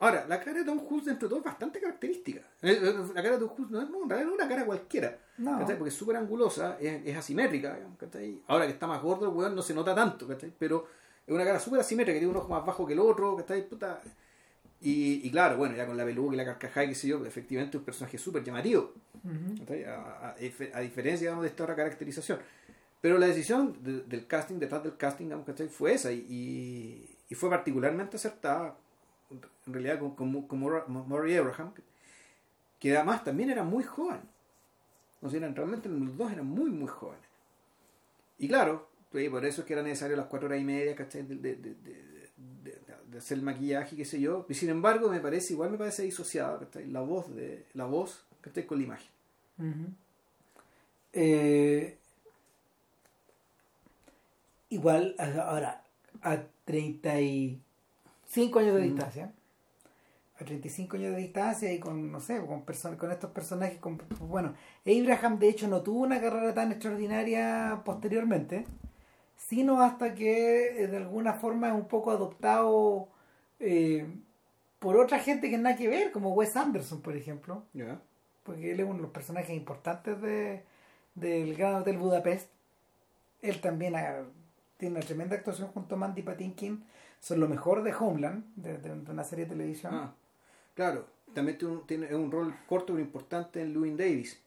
Ahora, 0.00 0.24
la 0.26 0.40
cara 0.40 0.58
de 0.58 0.64
Tom 0.64 0.78
Cruise 0.80 1.04
dentro 1.04 1.28
de 1.28 1.30
todo 1.30 1.38
es 1.40 1.44
bastante 1.44 1.78
característica. 1.78 2.40
Eh, 2.62 2.80
eh, 2.82 2.94
La 3.14 3.22
cara 3.22 3.36
de 3.36 3.46
Tom 3.46 3.54
Cruise 3.54 3.70
no 3.70 3.82
es, 3.82 3.90
no, 3.90 4.06
no 4.06 4.16
es 4.16 4.26
una 4.26 4.48
cara 4.48 4.64
cualquiera. 4.64 5.18
No. 5.38 5.58
Porque 5.58 5.88
es 5.88 5.94
súper 5.94 6.16
angulosa, 6.16 6.76
es, 6.80 7.06
es 7.06 7.16
asimétrica. 7.16 7.78
¿cachai? 7.98 8.42
Ahora 8.48 8.66
que 8.66 8.72
está 8.72 8.86
más 8.86 9.00
gordo 9.00 9.26
el 9.26 9.36
weón 9.36 9.54
no 9.54 9.62
se 9.62 9.74
nota 9.74 9.94
tanto, 9.94 10.26
¿cachai? 10.26 10.52
Pero 10.58 10.86
es 11.34 11.34
una 11.36 11.44
cara 11.44 11.60
súper 11.60 11.80
asimétrica, 11.80 12.14
que 12.14 12.20
tiene 12.20 12.32
un 12.32 12.38
ojo 12.38 12.48
más 12.48 12.64
bajo 12.66 12.86
que 12.86 12.92
el 12.92 12.98
otro, 12.98 13.36
¿cachai? 13.36 13.68
Puta. 13.68 14.00
Y, 14.82 15.26
y 15.26 15.30
claro, 15.30 15.56
bueno, 15.58 15.76
ya 15.76 15.86
con 15.86 15.96
la 15.96 16.04
peluca 16.04 16.34
y 16.34 16.36
la 16.38 16.44
carcajada, 16.44 16.86
qué 16.88 16.94
sé 16.94 17.08
yo, 17.08 17.24
efectivamente 17.26 17.76
un 17.76 17.84
personaje 17.84 18.18
súper 18.18 18.42
llamativo. 18.42 18.92
Ujú. 19.24 19.58
¿cachai? 19.60 19.84
A, 19.84 19.94
a- 20.30 20.34
a 20.74 20.80
diferencia 20.80 21.26
digamos, 21.26 21.42
de 21.42 21.48
esta 21.48 21.62
otra 21.64 21.76
caracterización. 21.76 22.38
Pero 23.00 23.18
la 23.18 23.26
decisión 23.26 23.76
de- 23.82 24.02
del 24.02 24.26
casting, 24.26 24.56
detrás 24.58 24.82
del 24.82 24.96
casting, 24.96 25.26
digamos, 25.26 25.46
¿cachai? 25.46 25.68
fue 25.68 25.92
esa 25.94 26.10
y, 26.12 26.18
y- 26.28 27.16
y 27.28 27.34
fue 27.34 27.48
particularmente 27.48 28.16
acertada, 28.16 28.76
en 29.66 29.72
realidad, 29.72 29.98
con, 30.00 30.16
con, 30.16 30.42
con 30.42 30.58
Murray 30.58 31.36
Abraham, 31.36 31.72
que 32.80 32.96
además 32.96 33.22
también 33.22 33.50
era 33.50 33.62
muy 33.62 33.84
joven. 33.84 34.20
O 35.22 35.28
sea, 35.30 35.38
eran, 35.38 35.54
realmente 35.54 35.88
los 35.88 36.16
dos 36.16 36.32
eran 36.32 36.46
muy, 36.46 36.70
muy 36.70 36.88
jóvenes. 36.88 37.22
Y 38.38 38.48
claro, 38.48 38.88
pues, 39.10 39.28
por 39.30 39.44
eso 39.44 39.60
es 39.62 39.66
que 39.66 39.72
era 39.72 39.82
necesario 39.82 40.16
las 40.16 40.26
cuatro 40.26 40.48
horas 40.48 40.60
y 40.60 40.64
media, 40.64 40.94
¿cachai? 40.94 41.22
De, 41.22 41.34
de- 41.36 41.56
de- 41.56 41.74
de- 41.74 42.04
de- 42.64 42.78
de 43.10 43.18
hacer 43.18 43.38
el 43.38 43.44
maquillaje, 43.44 43.96
qué 43.96 44.04
sé 44.04 44.20
yo. 44.20 44.46
Y 44.48 44.54
sin 44.54 44.68
embargo, 44.70 45.08
me 45.10 45.20
parece, 45.20 45.52
igual 45.54 45.70
me 45.70 45.78
parece 45.78 46.02
disociada, 46.04 46.58
¿cachai? 46.60 46.86
La 46.86 47.00
voz, 47.00 47.34
de, 47.34 47.66
la 47.74 47.86
voz, 47.86 48.24
¿cachai? 48.40 48.66
Con 48.66 48.78
la 48.78 48.84
imagen. 48.84 49.08
Eh, 51.12 51.98
igual, 54.68 55.14
a- 55.18 55.40
ahora, 55.50 55.82
a 56.22 56.42
35 56.64 58.58
años 58.60 58.74
de 58.76 58.80
Mm. 58.82 58.84
distancia, 58.84 59.32
a 60.38 60.44
35 60.44 60.96
años 60.96 61.12
de 61.14 61.20
distancia 61.20 61.72
y 61.72 61.78
con, 61.80 62.10
no 62.12 62.20
sé, 62.20 62.38
con, 62.46 62.62
con 62.96 63.10
estos 63.12 63.30
personajes, 63.32 63.78
con, 63.78 64.00
bueno, 64.20 64.54
Abraham 64.86 65.38
de 65.38 65.48
hecho 65.48 65.68
no 65.68 65.82
tuvo 65.82 66.00
una 66.02 66.20
carrera 66.20 66.54
tan 66.54 66.70
extraordinaria 66.72 67.82
posteriormente, 67.84 68.64
sino 69.50 69.80
hasta 69.82 70.14
que 70.14 70.84
eh, 70.84 70.86
de 70.86 70.96
alguna 70.96 71.32
forma 71.34 71.66
es 71.68 71.74
un 71.74 71.88
poco 71.88 72.12
adoptado 72.12 73.08
eh, 73.58 74.06
por 74.78 74.96
otra 74.96 75.18
gente 75.18 75.50
que 75.50 75.58
nada 75.58 75.74
que 75.76 75.88
ver, 75.88 76.12
como 76.12 76.32
Wes 76.34 76.56
Anderson, 76.56 77.02
por 77.02 77.16
ejemplo 77.16 77.64
¿Ya? 77.74 78.00
porque 78.44 78.70
él 78.70 78.78
es 78.78 78.86
uno 78.86 78.94
de 78.94 79.02
los 79.02 79.10
personajes 79.10 79.50
importantes 79.56 80.20
de, 80.22 80.62
del 81.16 81.56
Gran 81.56 81.74
Hotel 81.74 81.98
Budapest. 81.98 82.48
Él 83.42 83.60
también 83.60 83.96
ha- 83.96 84.22
tiene 84.76 84.96
una 84.96 85.04
tremenda 85.04 85.34
actuación 85.34 85.68
junto 85.68 85.96
a 85.96 85.98
Mandy 85.98 86.22
Patinkin. 86.22 86.84
Son 87.18 87.40
lo 87.40 87.48
mejor 87.48 87.82
de 87.82 87.92
Homeland, 87.92 88.44
de, 88.54 88.78
de- 88.78 88.94
de 89.00 89.10
una 89.10 89.24
serie 89.24 89.46
de 89.46 89.50
televisión. 89.50 89.92
Ah, 89.94 90.14
claro. 90.74 91.06
También 91.34 91.58
tiene 91.86 92.14
un, 92.14 92.30
rol 92.30 92.54
corto 92.68 92.92
pero 92.94 93.00
importante 93.00 93.60
en 93.62 93.72
Louis 93.74 93.96
Davis. 93.96 94.40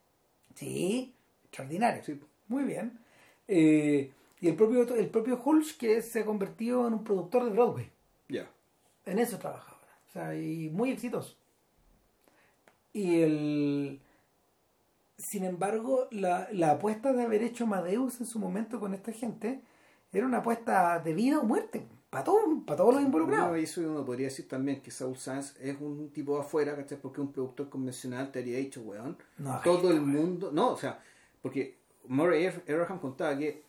Sí, 0.55 1.13
extraordinario. 1.43 2.03
Sí. 2.03 2.19
Muy 2.47 2.63
bien. 2.63 2.99
Eh, 3.47 4.11
y 4.43 4.49
el 4.49 4.57
propio, 4.57 4.81
el 4.95 5.07
propio 5.09 5.39
Hulch 5.41 5.77
que 5.77 6.01
se 6.01 6.19
ha 6.19 6.25
convertido 6.25 6.85
en 6.85 6.93
un 6.95 7.03
productor 7.05 7.45
de 7.45 7.51
Broadway. 7.51 7.89
Ya. 8.27 8.51
En 9.05 9.17
eso 9.17 9.37
trabaja 9.37 9.71
ahora. 9.71 9.97
O 10.05 10.11
sea, 10.11 10.35
y 10.35 10.69
muy 10.69 10.91
exitoso. 10.91 11.37
Y 12.91 13.21
el. 13.21 14.01
Sin 15.17 15.45
embargo, 15.45 16.09
la, 16.11 16.49
la 16.51 16.71
apuesta 16.71 17.13
de 17.13 17.23
haber 17.23 17.41
hecho 17.41 17.65
Madeus 17.65 18.19
en 18.19 18.25
su 18.25 18.37
momento 18.37 18.81
con 18.81 18.93
esta 18.93 19.13
gente 19.13 19.61
era 20.11 20.25
una 20.25 20.39
apuesta 20.39 20.99
de 20.99 21.13
vida 21.13 21.39
o 21.39 21.43
muerte. 21.43 21.87
Para 22.09 22.25
todo, 22.25 22.39
para 22.65 22.75
todos 22.77 22.95
los 22.95 22.99
Uno, 22.99 23.05
involucrados. 23.07 23.57
eso 23.57 23.79
uno 23.79 24.05
podría 24.05 24.27
decir 24.27 24.47
también 24.49 24.81
que 24.81 24.91
Saul 24.91 25.15
Sanz 25.17 25.55
es 25.61 25.79
un 25.79 26.09
tipo 26.09 26.35
de 26.35 26.41
afuera, 26.41 26.75
¿cachai? 26.75 26.97
Porque 26.99 27.21
un 27.21 27.31
productor 27.31 27.69
convencional 27.69 28.29
te 28.29 28.39
habría 28.39 28.57
dicho, 28.57 28.81
weón, 28.81 29.17
No, 29.37 29.61
todo 29.63 29.89
el 29.89 30.01
mundo... 30.01 30.51
No, 30.51 30.71
o 30.73 30.77
sea, 30.77 30.99
porque 31.41 31.77
Murray 32.07 32.47
Abraham 32.67 32.99
contaba 32.99 33.37
que 33.37 33.63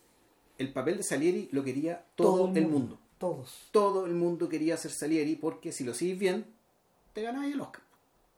el 0.57 0.71
papel 0.71 0.97
de 0.97 1.03
Salieri 1.03 1.49
lo 1.51 1.63
quería 1.63 2.05
todo, 2.15 2.51
el 2.53 2.67
mundo. 2.67 2.99
Todos. 3.17 3.69
Todo 3.71 4.05
el 4.05 4.13
mundo 4.13 4.49
quería 4.49 4.77
ser 4.77 4.91
Salieri 4.91 5.35
porque 5.35 5.71
si 5.71 5.83
lo 5.83 5.93
sigues 5.93 6.19
bien, 6.19 6.45
te 7.13 7.21
ganabas 7.21 7.51
el 7.51 7.61
Oscar. 7.61 7.83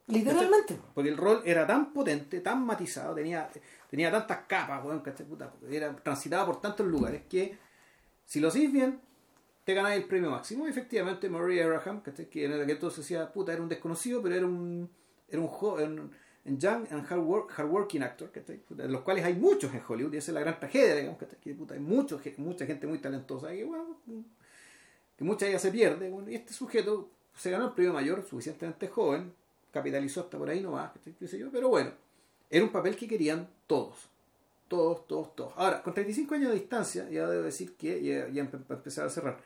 Literalmente. 0.07 0.79
Porque 0.93 1.09
el 1.09 1.17
rol 1.17 1.41
era 1.45 1.67
tan 1.67 1.91
potente, 1.91 2.39
tan 2.39 2.65
matizado, 2.65 3.13
tenía, 3.13 3.49
tenía 3.89 4.09
tantas 4.09 4.39
capas, 4.47 4.83
weón. 4.83 5.01
Puta, 5.01 5.53
era 5.69 5.95
transitaba 5.97 6.45
por 6.45 6.61
tantos 6.61 6.87
lugares 6.87 7.23
que 7.29 7.57
si 8.25 8.39
lo 8.39 8.47
hacís 8.47 8.71
bien, 8.71 8.99
te 9.63 9.73
ganáis 9.73 10.01
el 10.01 10.07
premio 10.07 10.31
máximo. 10.31 10.65
Y 10.65 10.69
efectivamente, 10.69 11.29
Murray 11.29 11.59
Abraham, 11.59 12.01
¿cachai? 12.01 12.29
que 12.29 12.45
en 12.45 12.53
aquel 12.53 12.69
entonces 12.69 12.99
decía, 12.99 13.31
puta, 13.31 13.51
era 13.51 13.61
un 13.61 13.69
desconocido, 13.69 14.21
pero 14.21 14.35
era 14.35 14.45
un, 14.45 14.89
era 15.27 15.41
un 15.41 15.47
joven, 15.47 15.99
un 15.99 16.11
young 16.57 16.87
and 16.91 17.05
hard, 17.11 17.19
work- 17.21 17.51
hardworking 17.51 18.03
actor, 18.03 18.31
de 18.31 18.87
los 18.87 19.01
cuales 19.01 19.25
hay 19.25 19.33
muchos 19.33 19.73
en 19.73 19.81
Hollywood, 19.87 20.13
y 20.13 20.17
esa 20.17 20.31
es 20.31 20.35
la 20.35 20.39
gran 20.41 20.59
tragedia, 20.59 20.95
digamos, 20.95 21.19
que 21.19 21.53
puta, 21.53 21.73
hay 21.73 21.79
muchos, 21.79 22.21
ge- 22.21 22.35
mucha 22.37 22.65
gente 22.65 22.87
muy 22.87 22.99
talentosa, 22.99 23.49
que, 23.49 23.63
bueno, 23.65 23.99
que 25.17 25.23
mucha 25.23 25.47
ella 25.47 25.59
se 25.59 25.71
pierde. 25.71 26.09
bueno, 26.09 26.29
y 26.29 26.35
este 26.35 26.53
sujeto 26.53 27.09
se 27.35 27.51
ganó 27.51 27.65
el 27.67 27.71
premio 27.73 27.93
mayor, 27.93 28.23
suficientemente 28.27 28.87
joven, 28.87 29.33
capitalizó 29.71 30.21
hasta 30.21 30.37
por 30.37 30.49
ahí 30.49 30.61
nomás, 30.61 30.91
pero 31.51 31.69
bueno, 31.69 31.91
era 32.49 32.63
un 32.63 32.71
papel 32.71 32.95
que 32.95 33.07
querían 33.07 33.49
todos. 33.67 34.09
Todos, 34.67 35.07
todos, 35.07 35.33
todos. 35.35 35.53
Ahora, 35.55 35.81
con 35.81 35.93
35 35.93 36.35
años 36.35 36.49
de 36.49 36.55
distancia, 36.59 37.09
ya 37.09 37.25
debo 37.27 37.43
decir 37.43 37.75
que, 37.77 38.03
ya, 38.03 38.27
ya 38.27 38.43
a 38.43 39.09
cerrar, 39.09 39.37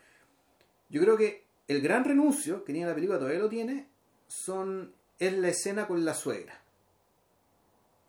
yo 0.90 1.00
creo 1.02 1.16
que 1.16 1.44
el 1.68 1.80
gran 1.82 2.04
renuncio 2.04 2.64
que 2.64 2.74
tiene 2.74 2.88
la 2.88 2.96
película, 2.96 3.20
todavía 3.20 3.40
lo 3.40 3.48
tiene, 3.50 3.88
son 4.28 4.94
es 5.20 5.34
la 5.38 5.50
escena 5.50 5.88
con 5.88 6.04
la 6.04 6.16
suegra. 6.16 6.60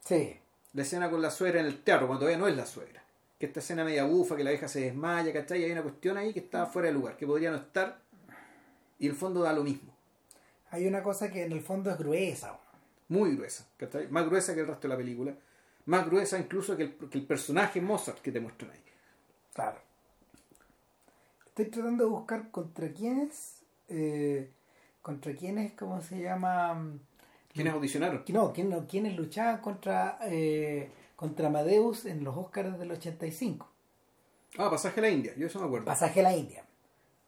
Sí. 0.05 0.39
La 0.75 0.83
escena 0.83 1.11
con 1.11 1.21
la 1.23 1.31
suegra 1.31 1.61
en 1.61 1.67
el 1.67 1.83
teatro, 1.83 2.07
cuando 2.07 2.21
todavía 2.27 2.39
no 2.39 2.49
es 2.49 2.57
la 2.57 2.67
suegra. 2.67 3.03
Que 3.39 3.47
esta 3.47 3.61
escena 3.61 3.85
media 3.85 4.05
bufa, 4.05 4.37
que 4.37 4.45
la 4.45 4.51
vieja 4.51 4.69
se 4.69 4.81
desmaya, 4.81 5.33
¿cachai? 5.33 5.61
Y 5.61 5.65
hay 5.65 5.73
una 5.73 5.83
cuestión 5.83 6.17
ahí 6.17 6.33
que 6.33 6.41
está 6.41 6.67
fuera 6.67 6.89
de 6.89 6.95
lugar, 6.95 7.17
que 7.17 7.27
podría 7.27 7.51
no 7.51 7.57
estar, 7.59 8.01
y 8.99 9.07
el 9.07 9.15
fondo 9.15 9.43
da 9.43 9.53
lo 9.53 9.65
mismo. 9.65 9.93
Hay 10.71 10.87
una 10.87 11.03
cosa 11.03 11.31
que 11.31 11.45
en 11.45 11.53
el 11.53 11.61
fondo 11.63 11.91
es 11.91 11.99
gruesa. 11.99 12.59
muy 13.09 13.37
gruesa, 13.37 13.67
¿cachai? 13.77 14.09
Más 14.09 14.27
gruesa 14.27 14.55
que 14.55 14.61
el 14.61 14.67
resto 14.67 14.83
de 14.83 14.89
la 14.89 14.97
película, 14.97 15.35
más 15.87 16.07
gruesa 16.07 16.39
incluso 16.39 16.77
que 16.77 16.85
el, 16.85 16.95
que 17.11 17.19
el 17.19 17.27
personaje 17.27 17.81
Mozart 17.81 18.21
que 18.21 18.33
te 18.33 18.41
muestran 18.41 18.71
ahí. 18.71 18.81
Claro. 19.55 19.79
Estoy 21.47 21.67
tratando 21.67 22.05
de 22.05 22.11
buscar 22.11 22.51
contra 22.51 22.93
quiénes. 22.93 23.63
eh, 23.89 24.51
contra 25.03 25.35
quiénes, 25.35 25.73
¿cómo 25.75 26.01
se 26.01 26.21
llama? 26.23 26.81
¿Quiénes 27.53 27.73
audicionaron? 27.75 28.25
No, 28.29 28.53
¿quién, 28.53 28.71
no, 28.71 28.87
quiénes 28.87 29.17
luchaban 29.17 29.61
contra, 29.61 30.19
eh, 30.23 30.91
contra 31.17 31.49
Amadeus 31.49 32.07
en 32.07 32.25
los 32.25 32.37
Oscars 32.37 32.79
del 32.79 32.91
85. 32.93 33.69
Ah, 34.59 34.71
Pasaje 34.71 35.01
a 35.01 35.03
la 35.03 35.11
India, 35.11 35.35
yo 35.37 35.47
eso 35.47 35.59
me 35.61 35.67
acuerdo. 35.67 35.87
Pasaje 35.87 36.21
a 36.21 36.23
la 36.25 36.37
India. 36.37 36.65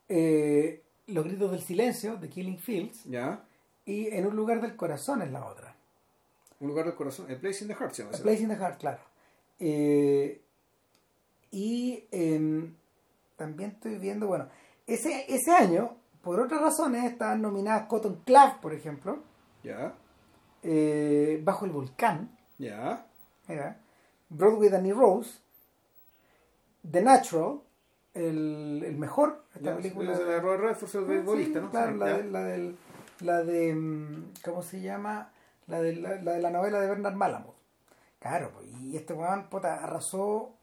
Eh, 0.08 0.82
los 1.06 1.24
gritos 1.24 1.50
del 1.50 1.60
silencio, 1.60 2.16
de 2.16 2.28
Killing 2.28 2.58
Fields. 2.58 3.04
Ya, 3.04 3.44
Y 3.86 4.08
en 4.08 4.26
un 4.26 4.34
lugar 4.36 4.60
del 4.62 4.76
corazón 4.76 5.20
es 5.22 5.30
la 5.30 5.44
otra. 5.44 5.74
un 6.60 6.68
lugar 6.68 6.86
del 6.86 6.94
corazón, 6.94 7.30
el 7.30 7.36
Place 7.38 7.62
in 7.64 7.68
the 7.68 7.74
Heart 7.74 7.92
se 7.92 8.02
llama 8.04 8.16
A. 8.16 8.22
Place 8.22 8.42
in 8.42 8.48
the 8.48 8.56
Heart, 8.56 8.78
claro. 8.80 8.98
Eh, 9.58 10.40
y 11.50 12.04
em, 12.10 12.74
también 13.36 13.70
estoy 13.70 13.98
viendo, 13.98 14.26
bueno, 14.26 14.48
ese, 14.86 15.26
ese 15.28 15.50
año, 15.52 15.96
por 16.22 16.40
otras 16.40 16.60
razones, 16.60 17.04
estaban 17.04 17.42
nominadas 17.42 17.86
Cotton 17.88 18.22
Club, 18.24 18.60
por 18.62 18.72
ejemplo, 18.74 19.22
Ya, 19.62 19.94
eh, 20.64 21.40
Bajo 21.44 21.64
el 21.66 21.70
Volcán, 21.70 22.36
ya, 22.58 23.06
era, 23.46 23.78
Broadway 24.28 24.68
Danny 24.70 24.92
Rose, 24.92 25.38
The 26.90 27.02
Natural, 27.02 27.60
el, 28.12 28.82
el 28.84 28.96
mejor, 28.96 29.44
esta 29.54 29.70
ya. 29.70 29.76
película. 29.76 30.12
Es 30.12 30.18
la 30.20 30.24
de 30.24 30.40
Robert 30.40 30.62
Redford, 30.62 30.96
el 30.96 31.04
beisbolista, 31.08 31.58
Sí, 31.60 31.64
¿no? 31.64 31.70
Claro, 31.70 31.92
Sí, 31.92 31.98
la, 31.98 32.06
de, 32.44 32.58
la, 32.60 32.72
la 33.20 33.42
de. 33.44 33.74
mm, 33.74 34.32
¿Cómo 34.44 34.62
se 34.62 34.80
llama? 34.80 35.30
La 35.66 35.80
de 35.80 35.96
la, 35.96 36.16
la 36.22 36.32
de 36.32 36.42
la 36.42 36.50
novela 36.50 36.80
de 36.80 36.88
Bernard 36.88 37.14
Malamud. 37.14 37.54
Claro, 38.18 38.50
pues, 38.54 38.66
y 38.82 38.96
este 38.96 39.12
weón 39.14 39.48
puta, 39.48 39.74
arrasó 39.82 40.54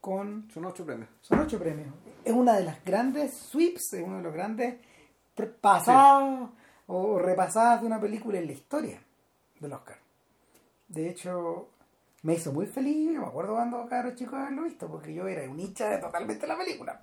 con. 0.00 0.48
Son 0.52 0.64
ocho 0.66 0.84
premios. 0.84 1.08
Son 1.22 1.38
ocho 1.40 1.58
premios. 1.58 1.88
Es 2.24 2.32
una 2.32 2.56
de 2.56 2.64
las 2.64 2.84
grandes 2.84 3.32
sweeps, 3.34 3.94
es 3.94 4.02
uno 4.02 4.18
de 4.18 4.22
los 4.22 4.32
grandes 4.34 4.76
pre- 5.34 5.46
pasadas 5.46 6.50
o 6.86 7.18
repasadas 7.18 7.80
de 7.80 7.86
una 7.86 8.00
película 8.00 8.38
en 8.38 8.46
la 8.46 8.52
historia 8.52 9.00
del 9.60 9.72
Oscar. 9.72 9.98
De 10.88 11.08
hecho, 11.08 11.68
me 12.22 12.34
hizo 12.34 12.52
muy 12.52 12.66
feliz. 12.66 13.14
Yo 13.14 13.20
me 13.20 13.26
acuerdo 13.26 13.54
cuando 13.54 13.86
cabros 13.86 14.14
chicos 14.16 14.34
haberlo 14.34 14.62
visto, 14.64 14.88
porque 14.88 15.14
yo 15.14 15.28
era 15.28 15.48
un 15.48 15.60
hincha 15.60 15.88
de 15.90 15.98
totalmente 15.98 16.46
la 16.46 16.58
película. 16.58 17.02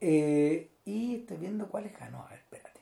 Eh, 0.00 0.70
y 0.84 1.16
estoy 1.16 1.36
viendo 1.38 1.68
cuáles 1.68 1.98
ganó. 1.98 2.22
A 2.24 2.28
ver, 2.28 2.38
espérate. 2.40 2.80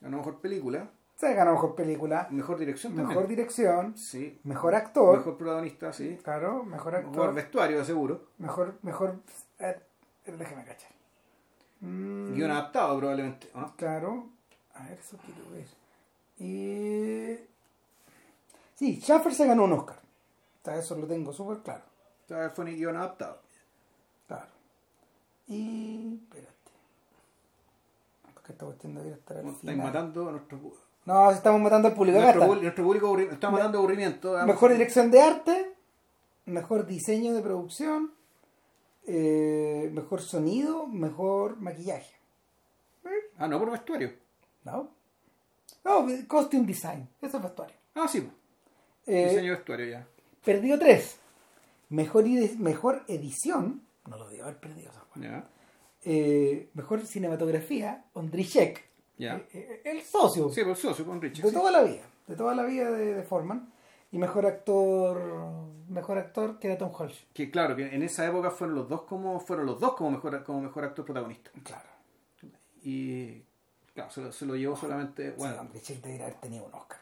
Ganó 0.00 0.18
mejor 0.18 0.40
película. 0.40 0.90
Se 1.16 1.32
ganó 1.34 1.52
mejor 1.52 1.76
película, 1.76 2.26
Mejor 2.32 2.58
dirección 2.58 2.96
mejor 2.96 3.12
también. 3.14 3.28
dirección, 3.28 3.96
Sí. 3.96 4.40
mejor 4.42 4.74
actor. 4.74 5.18
Mejor 5.18 5.36
protagonista, 5.38 5.92
sí. 5.92 6.18
Claro, 6.24 6.64
mejor 6.64 6.94
Mejor 6.94 7.06
actor. 7.10 7.34
vestuario, 7.34 7.78
de 7.78 7.84
seguro. 7.84 8.24
Mejor, 8.38 8.74
mejor. 8.82 9.20
eh, 9.60 9.80
déjame 10.26 10.64
cachar. 10.64 10.90
Mm, 11.80 12.34
Guión 12.34 12.50
adaptado, 12.50 12.98
probablemente. 12.98 13.48
¿o 13.54 13.60
no? 13.60 13.76
Claro. 13.76 14.30
A 14.74 14.82
ver, 14.84 14.98
eso 14.98 15.16
quiero 15.24 15.48
ver. 15.52 15.66
Y... 16.42 17.38
Sí, 18.74 19.00
Schaffer 19.00 19.34
se 19.34 19.46
ganó 19.46 19.64
un 19.64 19.72
Oscar. 19.74 19.96
O 19.98 20.64
sea, 20.64 20.76
eso 20.76 20.96
lo 20.96 21.06
tengo 21.06 21.32
súper 21.32 21.58
claro. 21.58 21.82
Esta 22.22 22.38
vez 22.38 22.52
fue 22.52 22.64
un 22.64 22.74
guion 22.76 22.96
adaptado. 22.96 23.38
Claro. 24.26 24.46
Y... 25.46 26.18
Espérate. 26.24 26.52
Porque 28.34 28.52
esta 28.52 28.64
cuestión 28.64 28.94
debería 28.94 29.14
estar 29.16 29.36
al 29.36 29.44
Estáis 29.46 29.60
final. 29.60 29.76
matando 29.86 30.28
a 30.28 30.32
nuestro, 30.32 30.58
No, 31.04 31.30
si 31.30 31.36
estamos 31.36 31.60
matando 31.60 31.88
al 31.88 31.94
público. 31.94 32.18
Nuestro, 32.18 32.42
público- 32.46 32.62
nuestro 32.62 32.84
público. 32.84 33.18
Está 33.34 33.50
matando 33.50 33.78
aburrimiento. 33.78 34.32
Vamos. 34.32 34.46
Mejor 34.48 34.72
dirección 34.72 35.10
de 35.10 35.20
arte, 35.20 35.74
mejor 36.46 36.86
diseño 36.86 37.34
de 37.34 37.42
producción, 37.42 38.12
eh, 39.06 39.90
mejor 39.92 40.22
sonido, 40.22 40.86
mejor 40.88 41.56
maquillaje. 41.60 42.14
Ah, 43.38 43.46
no 43.48 43.58
por 43.58 43.70
vestuario. 43.72 44.12
¿No? 44.64 44.88
No, 45.84 46.06
costume 46.28 46.66
design, 46.66 47.08
eso 47.20 47.36
es 47.38 47.42
vestuario. 47.42 47.76
Ah, 47.94 48.06
sí. 48.08 48.20
pues. 48.20 48.34
Eh, 49.06 49.24
Diseño 49.30 49.50
de 49.52 49.56
vestuario 49.56 49.86
ya. 49.86 50.06
perdió 50.44 50.78
tres. 50.78 51.18
Mejor, 51.88 52.26
ide- 52.26 52.56
mejor 52.58 53.02
edición, 53.08 53.82
no 54.08 54.16
lo 54.16 54.28
debo 54.28 54.44
haber 54.44 54.58
perdido. 54.58 54.90
Ya. 55.16 55.46
Eh, 56.04 56.70
mejor 56.74 57.00
cinematografía, 57.06 58.04
Ondrijek, 58.14 58.82
Ya. 59.18 59.44
eh, 59.52 59.82
el 59.84 60.02
socio 60.02 60.48
Sí, 60.50 60.64
por 60.64 60.76
socio 60.76 61.04
con 61.04 61.20
Richard. 61.20 61.44
de 61.44 61.50
sí. 61.50 61.56
toda 61.56 61.70
la 61.70 61.82
vida, 61.82 62.02
de 62.26 62.36
toda 62.36 62.54
la 62.54 62.62
vida 62.64 62.90
de, 62.90 63.14
de 63.14 63.22
Forman. 63.22 63.72
Y 64.10 64.18
mejor 64.18 64.44
actor, 64.46 65.18
mejor 65.88 66.18
actor 66.18 66.58
que 66.58 66.68
era 66.68 66.76
Tom 66.78 66.92
Hulce. 66.98 67.24
Que 67.32 67.50
claro, 67.50 67.74
que 67.76 67.86
en 67.94 68.02
esa 68.02 68.26
época 68.26 68.50
fueron 68.50 68.76
los 68.76 68.88
dos 68.88 69.02
como 69.02 69.40
fueron 69.40 69.64
los 69.66 69.80
dos 69.80 69.94
como 69.94 70.10
mejor 70.10 70.44
como 70.44 70.60
mejor 70.60 70.84
actor 70.84 71.04
protagonista. 71.04 71.50
Claro. 71.62 71.88
Y 72.82 73.42
claro, 73.94 74.10
se 74.10 74.20
lo, 74.20 74.32
se 74.32 74.46
lo 74.46 74.56
llevó 74.56 74.76
solamente, 74.76 75.30
Bueno, 75.32 75.56
bueno, 75.56 75.70
Richard 75.72 76.00
debería 76.02 76.26
haber 76.26 76.38
tenido 76.40 76.64
un 76.64 76.74
Oscar. 76.74 76.98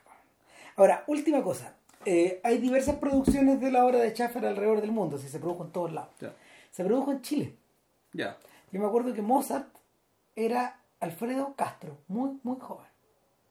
Ahora, 0.77 1.05
última 1.09 1.43
cosa. 1.43 1.75
Eh, 2.07 2.41
hay 2.43 2.59
diversas 2.59 2.97
producciones 2.97 3.61
de 3.61 3.71
la 3.71 3.85
obra 3.85 3.99
de 3.99 4.11
Schaffer 4.15 4.47
alrededor 4.47 4.81
del 4.81 4.93
mundo, 4.93 5.19
si 5.19 5.29
se 5.29 5.39
produjo 5.39 5.65
en 5.65 5.73
todos 5.73 5.93
lados. 5.93 6.15
ya. 6.21 6.35
Se 6.71 6.85
produjo 6.85 7.13
en 7.13 7.21
Chile. 7.21 7.57
Ya. 8.13 8.39
Yo 8.73 8.81
me 8.81 8.87
acuerdo 8.87 9.13
que 9.13 9.21
Mozart 9.23 9.69
era 10.37 10.81
Alfredo 11.01 11.55
Castro, 11.57 11.99
muy, 12.09 12.39
muy 12.43 12.57
joven. 12.59 12.87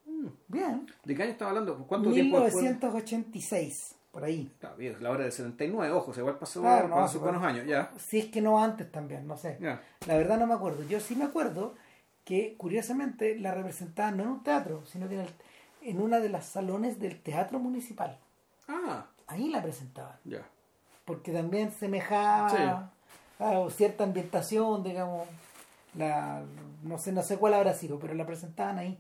Mm. 0.05 0.27
Bien. 0.47 0.87
¿De 1.03 1.15
qué 1.15 1.23
año 1.23 1.31
estaba 1.33 1.51
hablando? 1.51 1.77
¿Cuánto 1.85 2.11
tiempo 2.11 2.39
después? 2.39 2.63
1986, 2.63 3.95
por 4.11 4.23
ahí. 4.23 4.51
Claro, 4.59 4.75
bien, 4.77 4.95
la 5.01 5.11
hora 5.11 5.25
de 5.25 5.31
79, 5.31 5.93
ojo, 5.93 6.11
igual 6.17 6.37
pasó, 6.39 6.61
Claro, 6.61 6.87
no, 6.87 7.07
sí, 7.07 7.17
buenos 7.17 7.41
bueno. 7.41 7.55
años, 7.59 7.67
ya. 7.67 7.91
Si 7.99 8.17
es 8.19 8.25
que 8.27 8.41
no 8.41 8.63
antes 8.63 8.91
también, 8.91 9.27
no 9.27 9.37
sé. 9.37 9.57
La 10.07 10.17
verdad 10.17 10.39
no 10.39 10.47
me 10.47 10.53
acuerdo. 10.55 10.83
Yo 10.87 10.99
sí 10.99 11.15
me 11.15 11.25
acuerdo 11.25 11.75
que 12.29 12.53
curiosamente 12.57 13.39
la 13.39 13.55
representaban 13.55 14.17
no 14.17 14.23
en 14.23 14.29
un 14.29 14.43
teatro, 14.43 14.85
sino 14.85 15.09
que 15.09 15.15
en, 15.15 15.21
el- 15.21 15.33
en 15.81 15.99
una 15.99 16.19
de 16.19 16.29
las 16.29 16.45
salones 16.45 16.99
del 16.99 17.19
teatro 17.19 17.57
municipal. 17.57 18.19
Ah, 18.67 19.07
Ahí 19.25 19.49
la 19.49 19.63
presentaban. 19.63 20.15
ya. 20.25 20.43
porque 21.05 21.31
también 21.31 21.71
semejaba 21.71 22.49
Sí. 22.51 23.43
a 23.43 23.67
cierta 23.71 24.03
ambientación, 24.03 24.83
digamos, 24.83 25.27
la, 25.95 26.43
no 26.83 26.99
sé, 26.99 27.11
no 27.11 27.23
sé 27.23 27.37
cuál 27.37 27.55
habrá 27.55 27.73
sido, 27.73 27.97
pero 27.97 28.13
la 28.13 28.27
presentaban 28.27 28.77
ahí. 28.77 28.99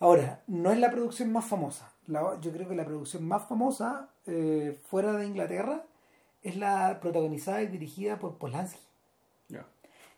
Ahora, 0.00 0.42
no 0.46 0.70
es 0.70 0.78
la 0.78 0.90
producción 0.90 1.32
más 1.32 1.46
famosa. 1.46 1.90
La- 2.06 2.38
yo 2.42 2.52
creo 2.52 2.68
que 2.68 2.74
la 2.76 2.84
producción 2.84 3.26
más 3.26 3.48
famosa 3.48 4.10
eh, 4.26 4.78
fuera 4.90 5.12
de 5.12 5.24
Inglaterra 5.26 5.82
es 6.42 6.56
la 6.56 6.98
protagonizada 7.00 7.62
y 7.62 7.68
dirigida 7.68 8.18
por 8.18 8.36
Polanski. 8.36 8.82
Ya. 9.48 9.64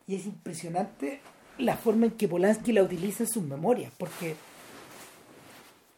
Y 0.09 0.16
es 0.16 0.27
impresionante 0.27 1.20
la 1.62 1.77
forma 1.77 2.07
en 2.07 2.12
que 2.12 2.28
Polanski 2.28 2.73
la 2.73 2.82
utiliza 2.82 3.24
en 3.24 3.28
sus 3.28 3.43
memorias, 3.43 3.93
porque 3.99 4.37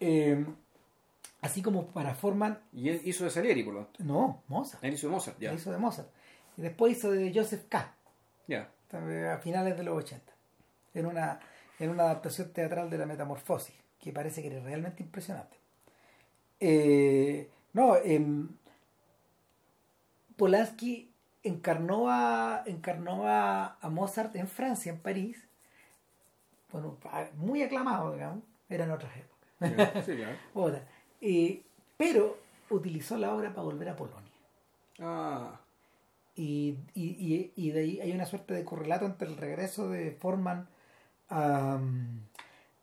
eh, 0.00 0.44
así 1.42 1.62
como 1.62 1.86
para 1.86 2.14
Forman, 2.14 2.58
Y 2.72 2.88
él 2.88 3.00
hizo 3.04 3.24
de 3.24 3.30
Salieri, 3.30 3.62
por 3.62 3.74
lo 3.74 3.84
tanto. 3.84 4.04
no, 4.04 4.42
Mozart, 4.48 4.82
Él 4.82 4.94
hizo 4.94 5.06
de 5.08 5.12
Mozart, 5.12 5.38
ya. 5.38 5.52
hizo 5.52 5.70
de 5.70 5.78
Mozart. 5.78 6.08
Y 6.56 6.62
después 6.62 6.96
hizo 6.98 7.10
de 7.10 7.32
Joseph 7.34 7.64
K. 7.68 7.94
Ya. 8.46 8.68
a 8.92 9.38
finales 9.38 9.76
de 9.76 9.84
los 9.84 9.96
80 9.96 10.32
en 10.94 11.06
una, 11.06 11.40
en 11.78 11.90
una 11.90 12.02
adaptación 12.04 12.52
teatral 12.52 12.90
de 12.90 12.98
la 12.98 13.06
Metamorfosis 13.06 13.74
que 13.98 14.12
parece 14.12 14.42
que 14.42 14.48
era 14.48 14.60
realmente 14.60 15.02
impresionante 15.02 15.56
Eh, 16.60 17.48
no 17.72 17.96
em, 17.96 18.48
Polanski 20.36 21.10
encarnó 21.42 22.10
a 22.10 22.62
encarnó 22.66 23.26
a, 23.26 23.78
a 23.80 23.88
Mozart 23.88 24.36
en 24.36 24.48
Francia 24.48 24.92
en 24.92 24.98
París 24.98 25.46
bueno 26.72 26.96
muy 27.36 27.62
aclamado 27.62 28.12
digamos 28.14 28.42
eran 28.68 28.90
otras 28.90 29.12
épocas 29.16 30.04
Sí, 30.06 30.16
claro. 30.16 30.36
Otra. 30.54 30.82
Eh, 31.20 31.62
pero 31.96 32.36
utilizó 32.70 33.16
la 33.16 33.32
obra 33.34 33.50
para 33.50 33.62
volver 33.62 33.88
a 33.90 33.96
Polonia 33.96 34.30
Ah, 35.00 35.60
y, 36.34 36.76
y, 36.94 37.04
y, 37.04 37.52
y 37.56 37.70
de 37.70 37.80
ahí 37.80 38.00
hay 38.00 38.12
una 38.12 38.24
suerte 38.26 38.54
de 38.54 38.64
correlato 38.64 39.04
entre 39.06 39.28
el 39.28 39.36
regreso 39.36 39.88
de 39.88 40.12
Forman 40.12 40.66
a, 41.28 41.78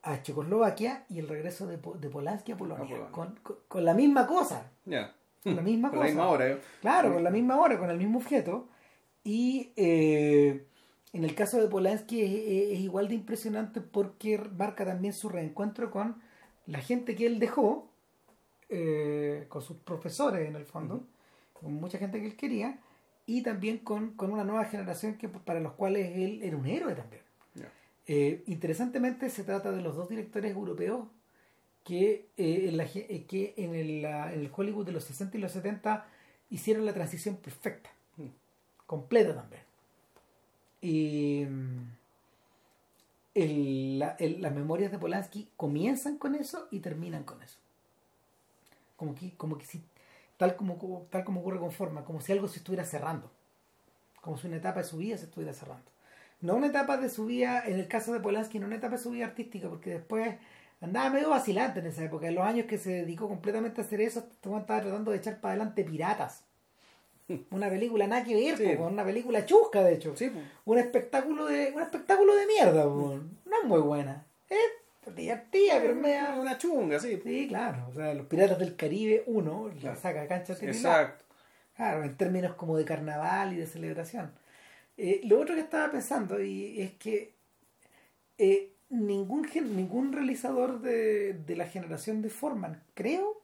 a 0.04 0.22
Checoslovaquia 0.22 1.06
y 1.10 1.20
el 1.20 1.28
regreso 1.28 1.66
de, 1.68 1.78
de 1.78 2.10
Polanski 2.10 2.52
a 2.54 2.58
Polonia, 2.58 2.84
A 2.86 2.88
Polonia. 2.88 3.12
Con, 3.12 3.36
con- 3.42 3.58
con 3.68 3.86
la 3.86 3.94
misma 3.94 4.26
cosa, 4.28 4.70
ya. 4.86 5.14
con 5.44 5.56
la 5.56 5.62
misma 5.62 5.90
Con 5.92 6.00
cosa. 6.00 6.08
la 6.10 6.14
misma 6.16 6.28
hora, 6.30 6.48
¿eh? 6.50 6.62
Claro, 6.82 7.14
con 7.14 7.24
la 7.24 7.30
misma 7.32 7.58
hora, 7.60 7.78
con 7.80 7.90
el 7.90 7.98
mismo 7.98 8.20
objeto. 8.20 8.68
Y 9.24 9.72
eh, 9.76 10.66
en 11.14 11.24
el 11.24 11.34
caso 11.36 11.60
de 11.62 11.68
Polanski 11.68 12.22
es, 12.22 12.32
es- 12.32 12.74
es 12.74 12.80
igual 12.80 13.08
de 13.08 13.16
impresionante 13.16 13.82
porque 13.82 14.38
marca 14.38 14.86
también 14.86 15.14
su 15.14 15.30
reencuentro 15.30 15.90
con 15.92 16.22
la 16.68 16.80
gente 16.80 17.16
que 17.16 17.26
él 17.26 17.40
dejó, 17.40 17.90
eh, 18.70 19.46
con 19.50 19.62
sus 19.62 19.78
profesores 19.78 20.48
en 20.48 20.56
el 20.56 20.66
fondo, 20.66 21.04
con 21.54 21.74
mucha 21.74 21.98
gente 21.98 22.20
que 22.20 22.28
él 22.28 22.36
quería, 22.36 22.80
y 23.26 23.42
también 23.44 23.80
con, 23.80 24.12
con 24.14 24.32
una 24.32 24.44
nueva 24.44 24.66
generación 24.66 25.16
que 25.18 25.28
para 25.30 25.60
los 25.60 25.74
cuales 25.74 26.16
él 26.16 26.42
era 26.44 26.56
un 26.58 26.66
héroe 26.66 26.94
también. 26.96 27.22
Eh, 28.12 28.42
interesantemente 28.48 29.30
se 29.30 29.44
trata 29.44 29.72
de 29.72 29.82
los 29.84 29.96
dos 29.96 30.10
directores 30.10 30.52
europeos 30.56 31.06
que, 31.84 32.28
eh, 32.38 32.66
en, 32.70 32.78
la 32.78 32.86
eh, 32.86 33.26
que 33.28 33.54
en, 33.58 33.76
el, 33.76 34.02
la- 34.02 34.34
en 34.34 34.40
el 34.42 34.52
Hollywood 34.56 34.86
de 34.88 34.92
los 34.94 35.04
60 35.04 35.38
y 35.38 35.42
los 35.42 35.52
70 35.52 36.08
hicieron 36.50 36.86
la 36.86 36.94
transición 36.94 37.36
perfecta, 37.38 37.90
Mm. 38.18 38.26
completa 38.88 39.36
también. 39.36 39.62
Y 40.82 41.46
mm, 41.46 41.88
el- 43.34 43.98
la- 44.00 44.16
las 44.20 44.54
memorias 44.54 44.92
de 44.92 45.00
Polanski 45.00 45.50
comienzan 45.58 46.18
con 46.20 46.36
eso 46.36 46.68
y 46.72 46.80
terminan 46.80 47.24
con 47.24 47.42
eso. 47.42 47.58
Como 48.96 49.16
que, 49.16 49.34
como 49.38 49.58
que 49.58 49.66
si, 49.66 49.82
tal 50.38 50.56
como, 50.56 50.74
tal 51.10 51.24
como 51.24 51.42
ocurre 51.42 51.60
con 51.60 51.72
forma, 51.72 52.04
como 52.04 52.22
si 52.22 52.32
algo 52.32 52.48
se 52.48 52.60
estuviera 52.60 52.86
cerrando, 52.86 53.32
como 54.22 54.38
si 54.38 54.48
una 54.48 54.58
etapa 54.58 54.82
de 54.82 54.88
su 54.88 54.98
vida 54.98 55.18
se 55.18 55.26
estuviera 55.26 55.54
cerrando. 55.54 55.92
No 56.42 56.56
una 56.56 56.68
etapa 56.68 56.98
de 56.98 57.10
su 57.10 57.26
vida, 57.28 57.64
en 57.68 57.80
el 57.80 57.88
caso 57.88 58.14
de 58.14 58.22
Polanski, 58.22 58.60
no 58.60 58.68
una 58.68 58.78
etapa 58.78 58.98
de 58.98 59.04
su 59.04 59.12
vida 59.12 59.26
artística, 59.28 59.70
porque 59.70 59.92
después 59.92 60.38
andaba 60.82 61.12
medio 61.12 61.30
vacilante 61.32 61.80
en 61.82 61.88
esa 61.88 62.06
época. 62.06 62.28
En 62.28 62.36
los 62.36 62.46
años 62.46 62.68
que 62.68 62.78
se 62.80 62.92
dedicó 62.92 63.28
completamente 63.30 63.82
a 63.82 63.86
hacer 63.86 64.02
eso, 64.02 64.20
este 64.22 64.34
estaba 64.34 64.66
tratando 64.66 65.12
de 65.12 65.18
echar 65.18 65.42
para 65.42 65.54
adelante 65.56 65.86
Piratas. 65.86 66.46
Una 67.52 67.70
película 67.70 68.08
nada 68.08 68.24
que 68.24 68.36
ver, 68.36 68.58
Sí. 68.58 68.76
po, 68.78 68.88
una 68.88 69.04
película 69.04 69.46
chusca, 69.46 69.84
de 69.84 69.94
hecho. 69.96 70.16
Sí. 70.16 70.32
Un 70.66 70.78
espectáculo 70.80 71.46
de 71.46 71.72
un 71.76 71.82
espectáculo 71.82 72.36
de 72.36 72.46
mierda, 72.48 72.84
po. 72.84 73.20
no 73.46 73.58
es 73.62 73.66
muy 73.66 73.80
buena. 73.82 74.26
Es 74.50 75.16
divertida, 75.16 75.80
pero 75.82 75.94
es 75.94 76.00
media... 76.00 76.36
Una 76.40 76.58
chunga, 76.58 77.00
sí. 77.00 77.20
Sí, 77.24 77.48
claro. 77.48 77.88
O 77.90 77.94
sea, 77.94 78.14
los 78.14 78.26
Piratas 78.28 78.60
del 78.60 78.76
Caribe, 78.76 79.24
uno, 79.28 79.70
la 79.76 79.80
Claro. 79.80 80.00
saca 80.00 80.28
cancha. 80.28 80.54
Exacto. 80.62 81.26
Claro, 81.76 82.04
en 82.04 82.16
términos 82.18 82.56
como 82.56 82.78
de 82.78 82.86
carnaval 82.86 83.54
y 83.54 83.58
de 83.58 83.66
celebración. 83.66 84.32
Eh, 84.98 85.22
lo 85.24 85.40
otro 85.40 85.56
que 85.56 85.62
estaba 85.62 85.90
pensando 85.92 86.42
y 86.44 86.82
es 86.82 86.92
que 86.94 87.34
eh, 88.38 88.74
ningún 88.90 89.46
gen- 89.46 89.76
ningún 89.76 90.12
realizador 90.14 90.82
de, 90.82 91.34
de 91.34 91.56
la 91.56 91.68
generación 91.68 92.22
de 92.22 92.30
Forman, 92.30 92.84
creo, 92.94 93.39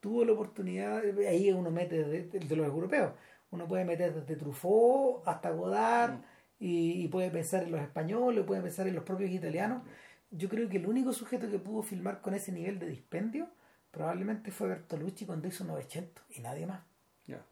tuvo 0.00 0.24
la 0.24 0.32
oportunidad, 0.32 1.02
ahí 1.28 1.50
uno 1.52 1.70
mete 1.70 2.04
de, 2.04 2.22
de- 2.24 2.38
de 2.40 2.56
los 2.56 2.66
europeos, 2.66 3.12
uno 3.50 3.66
puede 3.66 3.84
meter 3.84 4.14
desde 4.14 4.36
Truffaut 4.36 5.26
hasta 5.26 5.50
Godard 5.50 6.12
Mm. 6.14 6.22
y, 6.60 7.04
y 7.04 7.08
puede 7.08 7.30
pensar 7.30 7.62
en 7.64 7.72
los 7.72 7.80
españoles, 7.80 8.44
puede 8.44 8.62
pensar 8.62 8.86
en 8.88 8.94
los 8.94 9.04
propios 9.04 9.30
italianos. 9.30 9.82
Yo 10.30 10.48
creo 10.48 10.68
que 10.68 10.78
el 10.78 10.86
único 10.86 11.12
sujeto 11.12 11.48
que 11.50 11.58
pudo 11.58 11.82
filmar 11.82 12.20
con 12.20 12.34
ese 12.34 12.50
nivel 12.52 12.78
de 12.78 12.86
dispendio 12.88 13.46
probablemente 13.90 14.50
fue 14.50 14.68
Bertolucci 14.68 15.24
cuando 15.26 15.48
hizo 15.48 15.64
900 15.64 16.24
y 16.30 16.40
nadie 16.40 16.66
más. 16.66 16.80
Ya. 17.26 17.42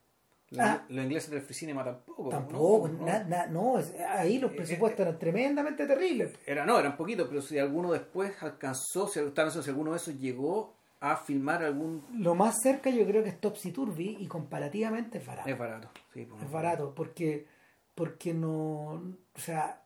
La-. 0.50 0.84
Los 0.88 1.04
ingleses 1.04 1.30
del 1.30 1.40
Free 1.40 1.54
Cinema 1.54 1.84
tampoco. 1.84 2.28
Tampoco, 2.28 2.88
¿no? 2.88 3.06
na- 3.06 3.24
na- 3.24 3.46
no, 3.46 3.78
es- 3.78 3.94
ahí 4.00 4.38
los 4.38 4.52
Eh, 4.52 4.56
presupuestos 4.56 5.00
eran 5.00 5.18
tremendamente 5.18 5.86
terribles. 5.86 6.34
Era, 6.46 6.66
no, 6.66 6.78
eran 6.78 6.96
poquitos, 6.96 7.28
pero 7.28 7.40
si 7.40 7.58
alguno 7.58 7.92
después 7.92 8.40
alcanzó, 8.42 9.06
si, 9.08 9.20
si 9.62 9.70
alguno 9.70 9.92
de 9.92 9.96
esos 9.96 10.18
llegó 10.18 10.74
a 11.10 11.16
filmar 11.16 11.62
algún... 11.62 12.04
Lo 12.12 12.34
más 12.34 12.60
cerca 12.62 12.90
yo 12.90 13.06
creo 13.06 13.22
que 13.22 13.30
es 13.30 13.40
Topsy 13.40 13.72
Turvy 13.72 14.16
y 14.20 14.26
comparativamente 14.26 15.18
es 15.18 15.26
barato. 15.26 15.50
Es 15.50 15.58
barato, 15.58 15.90
sí. 16.12 16.24
pues, 16.24 16.42
Es 16.42 16.50
barato 16.50 16.94
porque, 16.94 17.46
porque 17.94 18.32
no, 18.32 18.92
o 18.92 19.38
sea, 19.38 19.82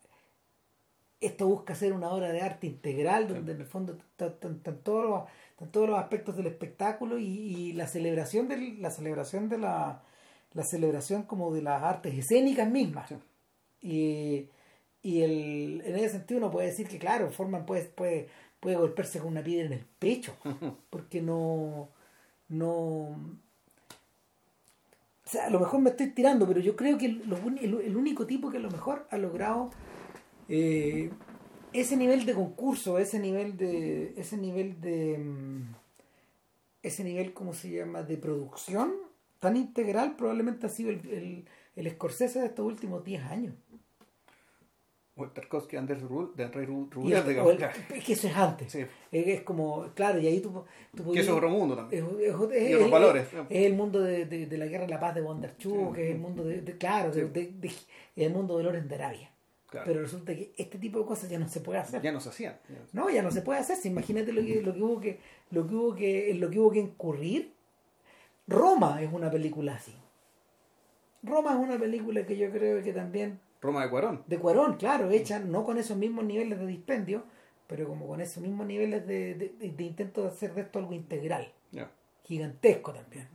esto 1.20 1.48
busca 1.48 1.74
ser 1.74 1.92
una 1.92 2.10
obra 2.10 2.30
de 2.30 2.40
arte 2.40 2.66
integral 2.66 3.26
donde 3.26 3.52
en 3.52 3.60
el 3.60 3.66
fondo 3.66 3.96
están 4.16 4.82
todos 4.84 5.04
los, 5.04 5.22
están 5.50 5.72
todos 5.72 5.88
los 5.88 5.98
aspectos 5.98 6.36
del 6.36 6.46
espectáculo 6.46 7.18
y, 7.18 7.24
y 7.24 7.72
la 7.72 7.88
celebración 7.88 8.48
de 8.48 8.76
la 8.78 8.90
celebración 8.90 9.48
de 9.48 9.58
la, 9.58 10.02
la 10.52 10.62
celebración 10.64 11.24
como 11.24 11.52
de 11.52 11.62
las 11.62 11.82
artes 11.82 12.14
escénicas 12.14 12.70
mismas. 12.70 13.08
Sí. 13.08 13.16
Y, 13.80 14.48
y 15.02 15.22
el, 15.22 15.82
en 15.84 15.96
ese 15.96 16.10
sentido 16.10 16.38
uno 16.38 16.50
puede 16.50 16.68
decir 16.68 16.88
que 16.88 16.98
claro, 16.98 17.30
Forman 17.30 17.64
puede, 17.66 17.84
puede, 17.86 18.28
puede 18.60 18.76
golpearse 18.76 19.18
con 19.18 19.28
una 19.28 19.42
piedra 19.42 19.66
en 19.66 19.72
el 19.74 19.84
pecho, 19.98 20.36
porque 20.90 21.22
no, 21.22 21.88
no, 22.48 22.68
o 25.28 25.30
sea, 25.30 25.46
a 25.46 25.50
lo 25.50 25.60
mejor 25.60 25.80
me 25.80 25.90
estoy 25.90 26.08
tirando, 26.10 26.46
pero 26.46 26.60
yo 26.60 26.74
creo 26.74 26.96
que 26.96 27.06
el, 27.06 27.22
el 27.60 27.96
único 27.96 28.26
tipo 28.26 28.50
que 28.50 28.56
a 28.56 28.60
lo 28.60 28.70
mejor 28.70 29.06
ha 29.10 29.18
logrado 29.18 29.70
eh, 30.48 31.10
ese 31.72 31.96
nivel 31.96 32.24
de 32.24 32.34
concurso, 32.34 32.98
ese 32.98 33.18
nivel 33.18 33.56
de, 33.56 34.14
ese 34.16 34.36
nivel 34.36 34.80
de, 34.80 35.18
mm, 35.18 35.74
ese 36.82 37.04
nivel, 37.04 37.34
¿cómo 37.34 37.52
se 37.52 37.70
llama?, 37.70 38.02
de 38.02 38.16
producción 38.16 38.94
tan 39.38 39.56
integral, 39.56 40.16
probablemente 40.16 40.66
ha 40.66 40.70
sido 40.70 40.90
el, 40.90 41.06
el, 41.10 41.44
el 41.76 41.90
Scorsese 41.90 42.40
de 42.40 42.46
estos 42.46 42.66
últimos 42.66 43.04
10 43.04 43.22
años. 43.24 43.54
Tarkovsky, 45.26 45.76
Anders 45.76 46.00
Rule, 46.02 46.28
de 46.36 46.44
Andrei 46.44 46.66
Ru- 46.66 46.88
Y 46.90 46.94
Rublev, 46.94 47.18
el- 47.22 47.28
digamos. 47.28 47.52
el- 47.54 47.96
es 47.96 48.04
que 48.04 48.12
eso 48.12 48.28
es 48.28 48.36
antes. 48.36 48.72
Sí. 48.72 48.86
Es, 49.12 49.42
como, 49.42 49.88
claro, 49.94 50.18
y 50.20 50.26
ahí 50.26 50.40
tú, 50.40 50.50
tú 50.50 50.56
Que 50.56 50.62
eso 50.62 51.02
es 51.02 51.04
podías- 51.04 51.28
otro 51.30 51.50
mundo 51.50 51.76
también. 51.76 52.04
es, 52.04 52.10
es- 52.10 52.26
Y 52.26 52.30
otros 52.30 52.52
es- 52.52 52.90
valores. 52.90 53.26
Es 53.50 53.66
el 53.66 53.74
mundo 53.74 54.00
de, 54.00 54.26
de- 54.26 54.46
de 54.46 54.58
la 54.58 54.66
guerra 54.66 54.84
y 54.84 54.88
la 54.88 55.00
paz 55.00 55.14
de 55.14 55.20
Bondarchuk, 55.22 55.94
Sí. 55.96 56.02
es 56.02 56.10
el 56.10 56.18
mundo 56.18 56.44
de, 56.44 56.62
de- 56.62 56.76
claro, 56.78 57.10
de- 57.12 57.52
Sí. 57.62 57.76
el 58.16 58.32
mundo 58.32 58.56
de 58.58 58.64
Loren 58.64 58.88
de 58.88 58.94
Arabia. 58.94 59.30
Claro. 59.70 59.84
Pero 59.86 60.00
resulta 60.00 60.34
que 60.34 60.52
este 60.56 60.78
tipo 60.78 60.98
de 61.00 61.04
cosas 61.04 61.28
ya 61.28 61.38
no 61.38 61.46
se 61.46 61.60
puede 61.60 61.78
hacer. 61.78 62.00
Ya 62.00 62.10
no 62.10 62.20
se 62.20 62.30
hacían. 62.30 62.56
ya. 62.70 62.76
No, 62.94 63.10
ya 63.10 63.22
no 63.22 63.30
se 63.30 63.42
puede 63.42 63.60
hacer. 63.60 63.76
Imagínate 63.84 64.32
lo 64.32 64.40
que, 64.42 64.62
lo 64.62 64.72
que 64.72 64.80
hubo 64.82 64.98
que, 65.00 65.18
lo 65.50 65.66
que 65.68 65.74
hubo 65.74 65.94
que, 65.94 66.34
lo 66.34 66.48
que 66.48 66.58
hubo 66.58 66.70
que 66.70 66.78
incurrir. 66.78 67.52
Roma 68.46 69.02
es 69.02 69.12
una 69.12 69.30
película 69.30 69.74
así. 69.74 69.94
Roma 71.22 71.52
es 71.52 71.58
una 71.58 71.78
película 71.78 72.24
que 72.24 72.36
yo 72.38 72.50
creo 72.50 72.82
que 72.82 72.92
también 72.92 73.40
Roma 73.60 73.82
de 73.84 73.90
Cuarón. 73.90 74.22
de 74.26 74.38
Cuarón, 74.38 74.76
claro, 74.76 75.10
hecha 75.10 75.38
no 75.40 75.64
con 75.64 75.78
esos 75.78 75.96
mismos 75.96 76.24
niveles 76.24 76.58
de 76.58 76.66
dispendio, 76.66 77.24
pero 77.66 77.86
como 77.88 78.06
con 78.06 78.20
esos 78.20 78.42
mismos 78.42 78.66
niveles 78.66 79.06
de, 79.06 79.34
de- 79.34 79.84
intento 79.84 80.22
de 80.22 80.28
hacer 80.28 80.54
de 80.54 80.62
esto 80.62 80.78
algo 80.78 80.92
integral, 80.92 81.52
Ya. 81.72 81.90
gigantesco 82.24 82.92
también. 82.92 83.28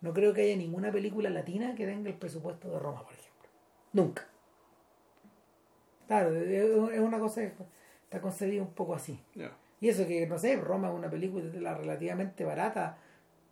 No 0.00 0.12
creo 0.12 0.32
que 0.34 0.42
haya 0.42 0.56
ninguna 0.56 0.90
película 0.90 1.30
latina 1.30 1.74
que 1.74 1.86
tenga 1.86 2.08
el 2.08 2.16
presupuesto 2.16 2.68
de 2.70 2.78
Roma, 2.78 3.02
por 3.04 3.12
ejemplo. 3.12 3.48
Nunca. 3.92 4.26
Claro, 6.08 6.34
es 6.34 6.98
una 7.00 7.18
cosa 7.20 7.42
que 7.42 7.52
está 8.04 8.20
concebida 8.20 8.62
un 8.62 8.72
poco 8.74 8.94
así. 8.94 9.22
Ya. 9.34 9.52
Y 9.80 9.88
eso 9.88 10.06
que, 10.06 10.26
no 10.26 10.38
sé, 10.38 10.56
Roma 10.56 10.88
es 10.88 10.94
una 10.94 11.08
película 11.08 11.74
relativamente 11.74 12.44
barata, 12.44 12.98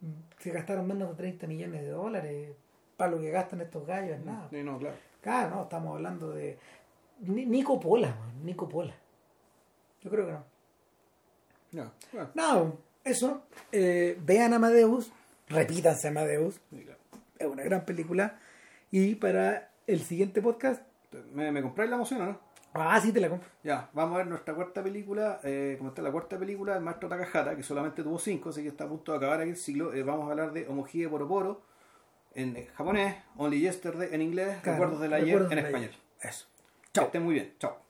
mm, 0.01 0.11
se 0.39 0.51
gastaron 0.51 0.87
menos 0.87 1.11
de 1.11 1.15
30 1.15 1.47
millones 1.47 1.83
de 1.83 1.91
dólares, 1.91 2.57
para 2.97 3.13
lo 3.13 3.21
que 3.21 3.31
gastan 3.31 3.61
estos 3.61 3.87
gallos 3.87 4.19
es 4.19 4.25
nada. 4.25 4.49
Sí, 4.51 4.63
no, 4.63 4.79
claro. 4.79 4.97
Claro, 5.21 5.57
no, 5.57 5.63
estamos 5.63 5.95
hablando 5.97 6.31
de 6.31 6.59
Ni- 7.21 7.47
Nico 7.47 7.79
Pola, 7.81 8.09
man, 8.09 8.45
Nico 8.45 8.69
Pola. 8.69 8.95
Yo 10.03 10.11
creo 10.11 10.27
que 10.27 10.33
no. 10.33 10.45
Bueno, 12.13 12.31
No, 12.35 12.77
eso. 13.05 13.43
eh, 13.73 14.19
vean 14.23 14.55
Amadeus, 14.55 15.11
repítanse 15.49 16.09
Amadeus, 16.09 16.61
claro. 16.71 16.99
es 17.39 17.47
una 17.47 17.63
gran 17.63 17.85
película. 17.85 18.39
Y 18.91 19.17
para 19.17 19.71
el 19.87 20.01
siguiente 20.03 20.41
podcast, 20.41 20.83
¿Me, 21.35 21.51
me 21.53 21.63
compráis 21.63 21.89
la 21.91 21.97
emoción 21.97 22.21
o 22.23 22.27
no? 22.27 22.39
ah, 22.75 23.01
sí 23.01 23.13
te 23.13 23.21
la 23.21 23.29
compro. 23.29 23.49
Ya, 23.65 23.91
vamos 23.93 24.15
a 24.15 24.19
ver 24.19 24.27
nuestra 24.29 24.55
cuarta 24.55 24.83
película, 24.83 25.41
eh, 25.43 25.75
como 25.79 25.91
está 25.91 26.01
la 26.03 26.13
cuarta 26.13 26.39
película, 26.39 26.77
el 26.77 26.83
maestro 26.83 27.09
Takahata, 27.09 27.57
que 27.57 27.63
solamente 27.63 28.03
tuvo 28.03 28.19
cinco, 28.19 28.51
así 28.51 28.63
que 28.63 28.69
está 28.69 28.85
a 28.85 28.89
punto 28.89 29.13
de 29.13 29.19
acabar 29.19 29.41
aquí 29.41 29.51
el 29.51 29.57
siglo. 29.57 29.93
Eh, 29.93 30.03
vamos 30.03 30.29
a 30.29 30.31
hablar 30.31 30.53
de 30.53 30.67
Omojie 30.69 31.09
Poroporo 31.09 31.63
en 32.39 32.67
japonés, 32.75 33.17
Only 33.37 33.61
Yesterday 33.61 34.09
en 34.13 34.23
inglés, 34.23 34.59
Claro, 34.63 34.79
Recuerdos 34.79 35.01
del 35.01 35.13
ayer 35.13 35.27
Recuerdos 35.27 35.53
en 35.53 35.59
español. 35.59 35.91
Ayer. 35.91 36.31
Eso. 36.31 36.47
Que 36.93 37.01
estén 37.01 37.23
muy 37.23 37.35
bien, 37.35 37.55
chao. 37.59 37.88